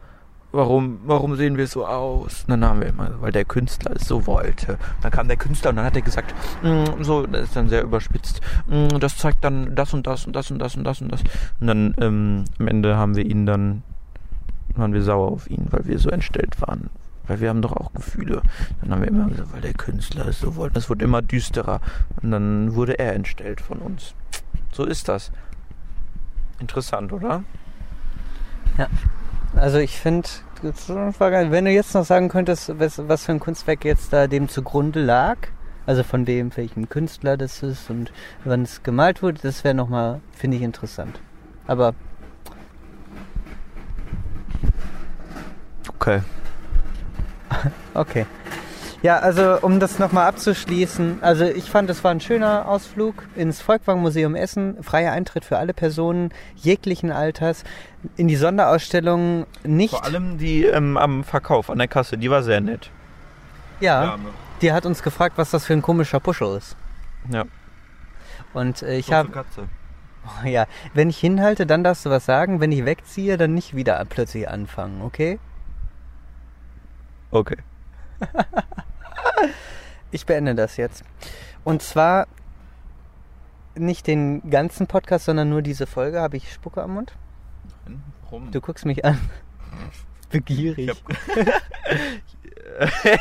warum, 0.58 1.00
warum 1.06 1.36
sehen 1.36 1.56
wir 1.56 1.68
so 1.68 1.86
aus? 1.86 2.44
Und 2.44 2.50
dann 2.50 2.66
haben 2.66 2.82
wir 2.82 2.88
immer, 2.88 3.12
weil 3.22 3.32
der 3.32 3.46
Künstler 3.46 3.92
es 3.96 4.08
so 4.08 4.28
wollte. 4.28 4.78
Dann 5.02 5.12
kam 5.12 5.28
der 5.28 5.38
Künstler 5.38 5.70
und 5.70 5.78
dann 5.78 5.86
hat 5.86 5.96
er 5.96 6.02
gesagt, 6.02 6.34
"Mm, 6.64 7.04
so, 7.04 7.26
das 7.26 7.44
ist 7.44 7.56
dann 7.56 7.70
sehr 7.70 7.84
überspitzt, 7.84 8.42
"Mm, 8.68 9.00
das 9.00 9.18
zeigt 9.18 9.44
dann 9.44 9.76
das 9.76 9.94
und 9.94 10.06
das 10.06 10.26
und 10.26 10.36
das 10.36 10.52
und 10.52 10.60
das 10.60 10.76
und 10.76 10.84
das 10.84 11.02
und 11.02 11.12
das. 11.12 11.22
Und 11.62 11.68
dann 11.68 11.96
ähm, 12.02 12.46
am 12.60 12.68
Ende 12.68 12.98
haben 12.98 13.16
wir 13.16 13.26
ihn 13.26 13.46
dann 13.46 13.84
waren 14.76 14.94
wir 14.94 15.02
sauer 15.02 15.32
auf 15.32 15.50
ihn, 15.50 15.68
weil 15.72 15.86
wir 15.86 15.98
so 16.00 16.10
entstellt 16.10 16.62
waren. 16.62 16.90
Weil 17.26 17.40
wir 17.42 17.50
haben 17.50 17.62
doch 17.62 17.74
auch 17.74 17.94
Gefühle. 17.94 18.42
Dann 18.82 18.92
haben 18.92 19.02
wir 19.02 19.08
immer 19.08 19.28
gesagt, 19.28 19.52
weil 19.54 19.62
der 19.62 19.74
Künstler 19.74 20.28
es 20.28 20.40
so 20.40 20.56
wollte. 20.56 20.76
Das 20.76 20.90
wurde 20.90 21.04
immer 21.04 21.22
düsterer. 21.22 21.82
Und 22.22 22.32
dann 22.32 22.76
wurde 22.76 23.00
er 23.00 23.14
entstellt 23.14 23.60
von 23.60 23.80
uns. 23.80 24.14
So 24.72 24.86
ist 24.86 25.10
das. 25.10 25.32
Interessant, 26.60 27.12
oder? 27.12 27.44
Also 29.56 29.80
ich 29.80 30.00
finde, 30.00 30.30
wenn 30.64 31.66
du 31.66 31.72
jetzt 31.72 31.94
noch 31.94 32.06
sagen 32.06 32.30
könntest, 32.30 32.80
was, 32.80 33.08
was 33.08 33.26
für 33.26 33.32
ein 33.32 33.40
Kunstwerk 33.40 33.86
jetzt 33.86 34.14
da 34.14 34.28
dem 34.28 34.50
zugrunde 34.50 35.02
lag, 35.02 35.38
also 35.86 36.04
von 36.04 36.26
dem, 36.26 36.56
welchem 36.58 36.90
Künstler 36.90 37.38
das 37.38 37.64
ist 37.64 37.90
und 37.90 38.12
wann 38.44 38.64
es 38.64 38.84
gemalt 38.84 39.22
wurde, 39.22 39.40
das 39.42 39.64
wäre 39.64 39.76
nochmal, 39.76 40.22
finde 40.34 40.58
ich, 40.58 40.64
interessant. 40.64 41.20
Aber 41.66 41.94
Okay. 46.00 46.22
okay. 47.94 48.26
Ja, 49.04 49.20
also 49.20 49.60
um 49.62 49.80
das 49.80 50.00
nochmal 50.00 50.28
abzuschließen, 50.28 51.20
also 51.22 51.46
ich 51.46 51.70
fand, 51.70 51.90
es 51.90 52.04
war 52.04 52.12
ein 52.12 52.20
schöner 52.20 52.68
Ausflug 52.68 53.24
ins 53.36 53.62
Volkwang-Museum 53.62 54.36
Essen, 54.36 54.82
freier 54.84 55.12
Eintritt 55.12 55.46
für 55.46 55.58
alle 55.58 55.74
Personen 55.74 56.32
jeglichen 56.56 57.12
Alters, 57.12 57.64
in 58.16 58.28
die 58.28 58.36
Sonderausstellung 58.36 59.46
nicht. 59.64 59.92
Vor 59.92 60.04
allem 60.04 60.40
die 60.40 60.64
ähm, 60.64 60.98
am 60.98 61.24
Verkauf, 61.24 61.70
an 61.70 61.78
der 61.78 61.88
Kasse, 61.88 62.18
die 62.18 62.32
war 62.32 62.42
sehr 62.42 62.60
nett. 62.60 62.90
ja, 63.80 64.18
die 64.62 64.72
hat 64.72 64.88
uns 64.88 65.04
gefragt, 65.04 65.38
was 65.38 65.52
das 65.52 65.66
für 65.66 65.74
ein 65.74 65.84
komischer 65.84 66.20
Puschel 66.20 66.58
ist. 66.58 66.76
Ja. 67.30 67.46
Und 68.54 68.82
äh, 68.82 68.98
ich 68.98 69.14
habe, 69.14 69.30
Katze. 69.30 69.68
ja, 70.44 70.66
wenn 70.96 71.10
ich 71.10 71.20
hinhalte, 71.20 71.68
dann 71.68 71.84
darfst 71.84 72.06
du 72.06 72.10
was 72.10 72.26
sagen. 72.26 72.60
Wenn 72.60 72.72
ich 72.72 72.84
wegziehe, 72.86 73.38
dann 73.38 73.54
nicht 73.54 73.76
wieder 73.76 74.04
plötzlich 74.10 74.50
anfangen, 74.50 75.02
okay? 75.04 75.40
Okay. 77.30 77.58
Ich 80.12 80.26
beende 80.26 80.56
das 80.56 80.78
jetzt. 80.78 81.04
Und 81.64 81.82
zwar 81.82 82.28
nicht 83.76 84.08
den 84.08 84.50
ganzen 84.50 84.88
Podcast, 84.88 85.26
sondern 85.26 85.50
nur 85.50 85.62
diese 85.62 85.86
Folge. 85.86 86.22
Habe 86.22 86.38
ich 86.38 86.52
Spucke 86.52 86.82
am 86.82 86.94
Mund? 86.94 87.14
Warum? 88.24 88.52
Du 88.52 88.62
guckst 88.62 88.86
mich 88.86 89.04
an. 89.04 89.20
Begierig. 90.30 90.88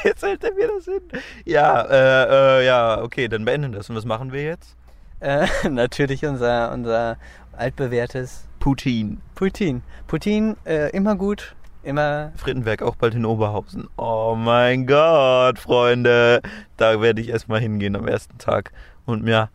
jetzt 0.05 0.23
hält 0.23 0.45
er 0.45 0.55
mir 0.55 0.69
das 0.69 0.85
hin. 0.85 1.03
Ja, 1.45 1.83
äh, 1.83 2.61
äh, 2.61 2.67
ja, 2.67 3.03
okay, 3.03 3.29
dann 3.29 3.45
beenden 3.45 3.73
das. 3.73 3.91
Und 3.91 3.97
was 3.97 4.05
machen 4.05 4.33
wir 4.33 4.45
jetzt? 4.45 4.77
Äh, 5.21 5.47
natürlich 5.69 6.25
unser, 6.25 6.73
unser 6.73 7.19
altbewährtes 7.53 8.45
Putin. 8.59 9.21
Putin. 9.35 9.83
Putin, 10.07 10.57
äh, 10.65 10.91
immer 10.91 11.17
gut, 11.17 11.55
immer. 11.87 12.33
Frittenberg 12.37 12.83
auch 12.83 12.97
bald 12.97 13.15
in 13.15 13.25
Oberhausen. 13.25 13.89
Oh 13.97 14.35
mein 14.37 14.87
Gott, 14.87 15.59
Freunde. 15.59 16.43
Da 16.77 17.01
werde 17.01 17.21
ich 17.21 17.29
erstmal 17.31 17.61
hingehen 17.61 17.97
am 17.97 18.07
ersten 18.07 18.37
Tag 18.39 18.73
und 19.07 19.23
mir 19.23 19.49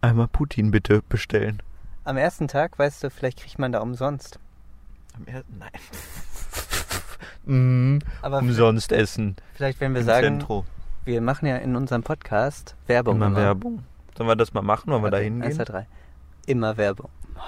einmal 0.00 0.28
Putin 0.28 0.70
bitte 0.70 1.02
bestellen. 1.08 1.62
Am 2.04 2.16
ersten 2.16 2.48
Tag, 2.48 2.78
weißt 2.78 3.04
du, 3.04 3.10
vielleicht 3.10 3.40
kriegt 3.40 3.58
man 3.58 3.70
da 3.72 3.80
umsonst. 3.80 4.38
Am 5.16 5.26
ersten, 5.26 5.58
nein. 5.58 5.70
mm, 7.44 7.98
Aber 8.22 8.38
umsonst 8.38 8.92
essen. 8.92 9.36
vielleicht, 9.54 9.80
wenn 9.80 9.92
wir 9.92 10.00
Im 10.00 10.06
sagen, 10.06 10.26
Zentro. 10.40 10.64
wir 11.04 11.20
machen 11.20 11.46
ja 11.46 11.56
in 11.56 11.76
unserem 11.76 12.02
Podcast 12.02 12.74
Werbung. 12.86 13.16
Immer 13.16 13.34
Werbung. 13.36 13.84
Sollen 14.16 14.28
wir 14.28 14.36
das 14.36 14.52
mal 14.54 14.62
machen? 14.62 14.90
Wollen 14.92 15.02
wir 15.04 15.10
da 15.10 15.18
Okay, 15.18 15.24
hingehen? 15.26 15.44
Eins, 15.46 15.56
zwei, 15.56 15.64
drei. 15.64 15.86
Immer 16.46 16.76
Werbung. 16.76 17.10
Du 17.34 17.40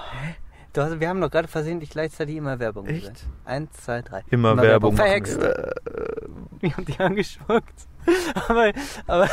hast, 0.79 0.99
wir 0.99 1.09
haben 1.09 1.19
doch 1.19 1.29
gerade 1.29 1.47
versehentlich 1.49 1.89
gleichzeitig 1.89 2.35
immer 2.37 2.59
Werbung 2.59 2.85
Echt? 2.87 3.01
gesagt. 3.01 3.25
Eins, 3.43 3.71
zwei, 3.73 4.01
drei. 4.01 4.23
Immer, 4.29 4.55
Werbung. 4.55 4.93
machen 4.93 5.05
Verhext. 5.05 5.41
wir. 5.41 5.75
Ich 6.61 6.77
hab 6.77 6.85
dich 6.85 6.99
angespuckt. 6.99 7.87
Aber, 8.47 8.71
aber 9.07 9.29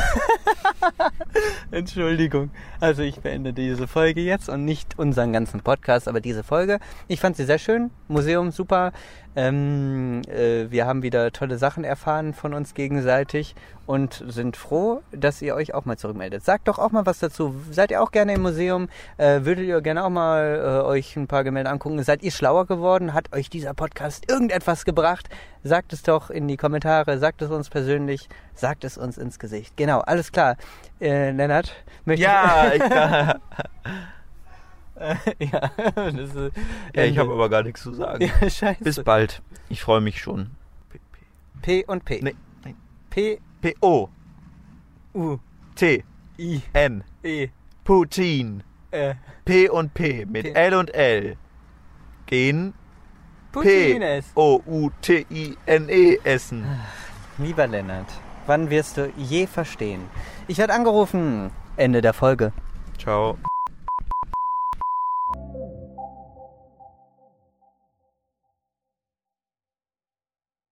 Entschuldigung. 1.71 2.51
Also 2.79 3.01
ich 3.03 3.19
beende 3.19 3.53
diese 3.53 3.87
Folge 3.87 4.21
jetzt 4.21 4.49
und 4.49 4.65
nicht 4.65 4.97
unseren 4.99 5.33
ganzen 5.33 5.61
Podcast, 5.61 6.07
aber 6.07 6.21
diese 6.21 6.43
Folge. 6.43 6.79
Ich 7.07 7.19
fand 7.19 7.35
sie 7.37 7.45
sehr 7.45 7.59
schön. 7.59 7.91
Museum 8.07 8.51
super. 8.51 8.91
Ähm, 9.35 10.21
äh, 10.27 10.71
wir 10.71 10.87
haben 10.87 11.03
wieder 11.03 11.31
tolle 11.31 11.57
Sachen 11.57 11.83
erfahren 11.83 12.33
von 12.33 12.53
uns 12.53 12.73
gegenseitig 12.73 13.55
und 13.85 14.23
sind 14.27 14.57
froh, 14.57 15.01
dass 15.11 15.41
ihr 15.41 15.55
euch 15.55 15.73
auch 15.73 15.85
mal 15.85 15.97
zurückmeldet. 15.97 16.43
Sagt 16.43 16.67
doch 16.67 16.79
auch 16.79 16.91
mal 16.91 17.05
was 17.05 17.19
dazu. 17.19 17.55
Seid 17.71 17.91
ihr 17.91 18.01
auch 18.01 18.11
gerne 18.11 18.33
im 18.33 18.41
Museum? 18.41 18.89
Äh, 19.17 19.45
würdet 19.45 19.65
ihr 19.65 19.81
gerne 19.81 20.03
auch 20.03 20.09
mal 20.09 20.81
äh, 20.83 20.85
euch 20.85 21.15
ein 21.15 21.27
paar 21.27 21.43
Gemälde 21.43 21.69
angucken? 21.69 22.01
Seid 22.03 22.23
ihr 22.23 22.31
schlauer 22.31 22.65
geworden? 22.65 23.13
Hat 23.13 23.33
euch 23.33 23.49
dieser 23.49 23.73
Podcast 23.73 24.29
irgendetwas 24.29 24.85
gebracht? 24.85 25.29
Sagt 25.63 25.93
es 25.93 26.03
doch 26.03 26.29
in 26.29 26.47
die 26.47 26.57
Kommentare, 26.57 27.17
sagt 27.19 27.41
es 27.41 27.49
uns 27.51 27.69
persönlich, 27.69 28.29
sagt 28.55 28.83
es 28.83 28.97
uns 28.97 29.17
ins 29.17 29.39
Gesicht. 29.39 29.77
Genau, 29.77 29.99
alles 29.99 30.31
klar. 30.31 30.55
Äh, 30.99 31.31
Lennart, 31.31 31.73
möchte 32.05 32.23
ja, 32.23 32.71
ich, 32.73 32.81
ja, 35.39 35.71
das 35.95 36.13
ist, 36.35 36.35
ja, 36.95 37.03
ich 37.05 37.17
habe 37.17 37.31
aber 37.31 37.49
gar 37.49 37.63
nichts 37.63 37.81
zu 37.81 37.93
sagen. 37.93 38.29
Ja, 38.41 38.49
scheiße. 38.49 38.83
Bis 38.83 39.03
bald. 39.03 39.41
Ich 39.69 39.81
freue 39.81 40.01
mich 40.01 40.19
schon. 40.21 40.51
P 41.61 41.83
und 41.85 42.05
P. 42.05 42.19
Nee, 42.21 42.35
nein. 42.63 42.75
P, 43.09 43.39
P-O. 43.61 44.09
U, 45.13 45.37
T. 45.75 46.03
I, 46.37 46.61
N. 46.73 47.03
E, 47.23 47.49
Putin. 47.83 48.63
äh, 48.91 49.15
P 49.45 49.69
und 49.69 49.93
P 49.93 50.25
mit 50.25 50.43
P. 50.45 50.51
L 50.53 50.73
und 50.75 50.93
L. 50.93 51.35
Gehen 52.27 52.73
Putines. 53.51 54.25
O-U-T-I-N-E 54.35 56.19
essen. 56.23 56.65
Lieber 57.39 57.65
Lennart, 57.67 58.07
wann 58.45 58.69
wirst 58.69 58.97
du 58.97 59.11
je 59.17 59.47
verstehen? 59.47 60.01
Ich 60.47 60.57
werde 60.59 60.73
angerufen. 60.73 61.49
Ende 61.75 62.01
der 62.01 62.13
Folge. 62.13 62.51
Ciao. 62.99 63.37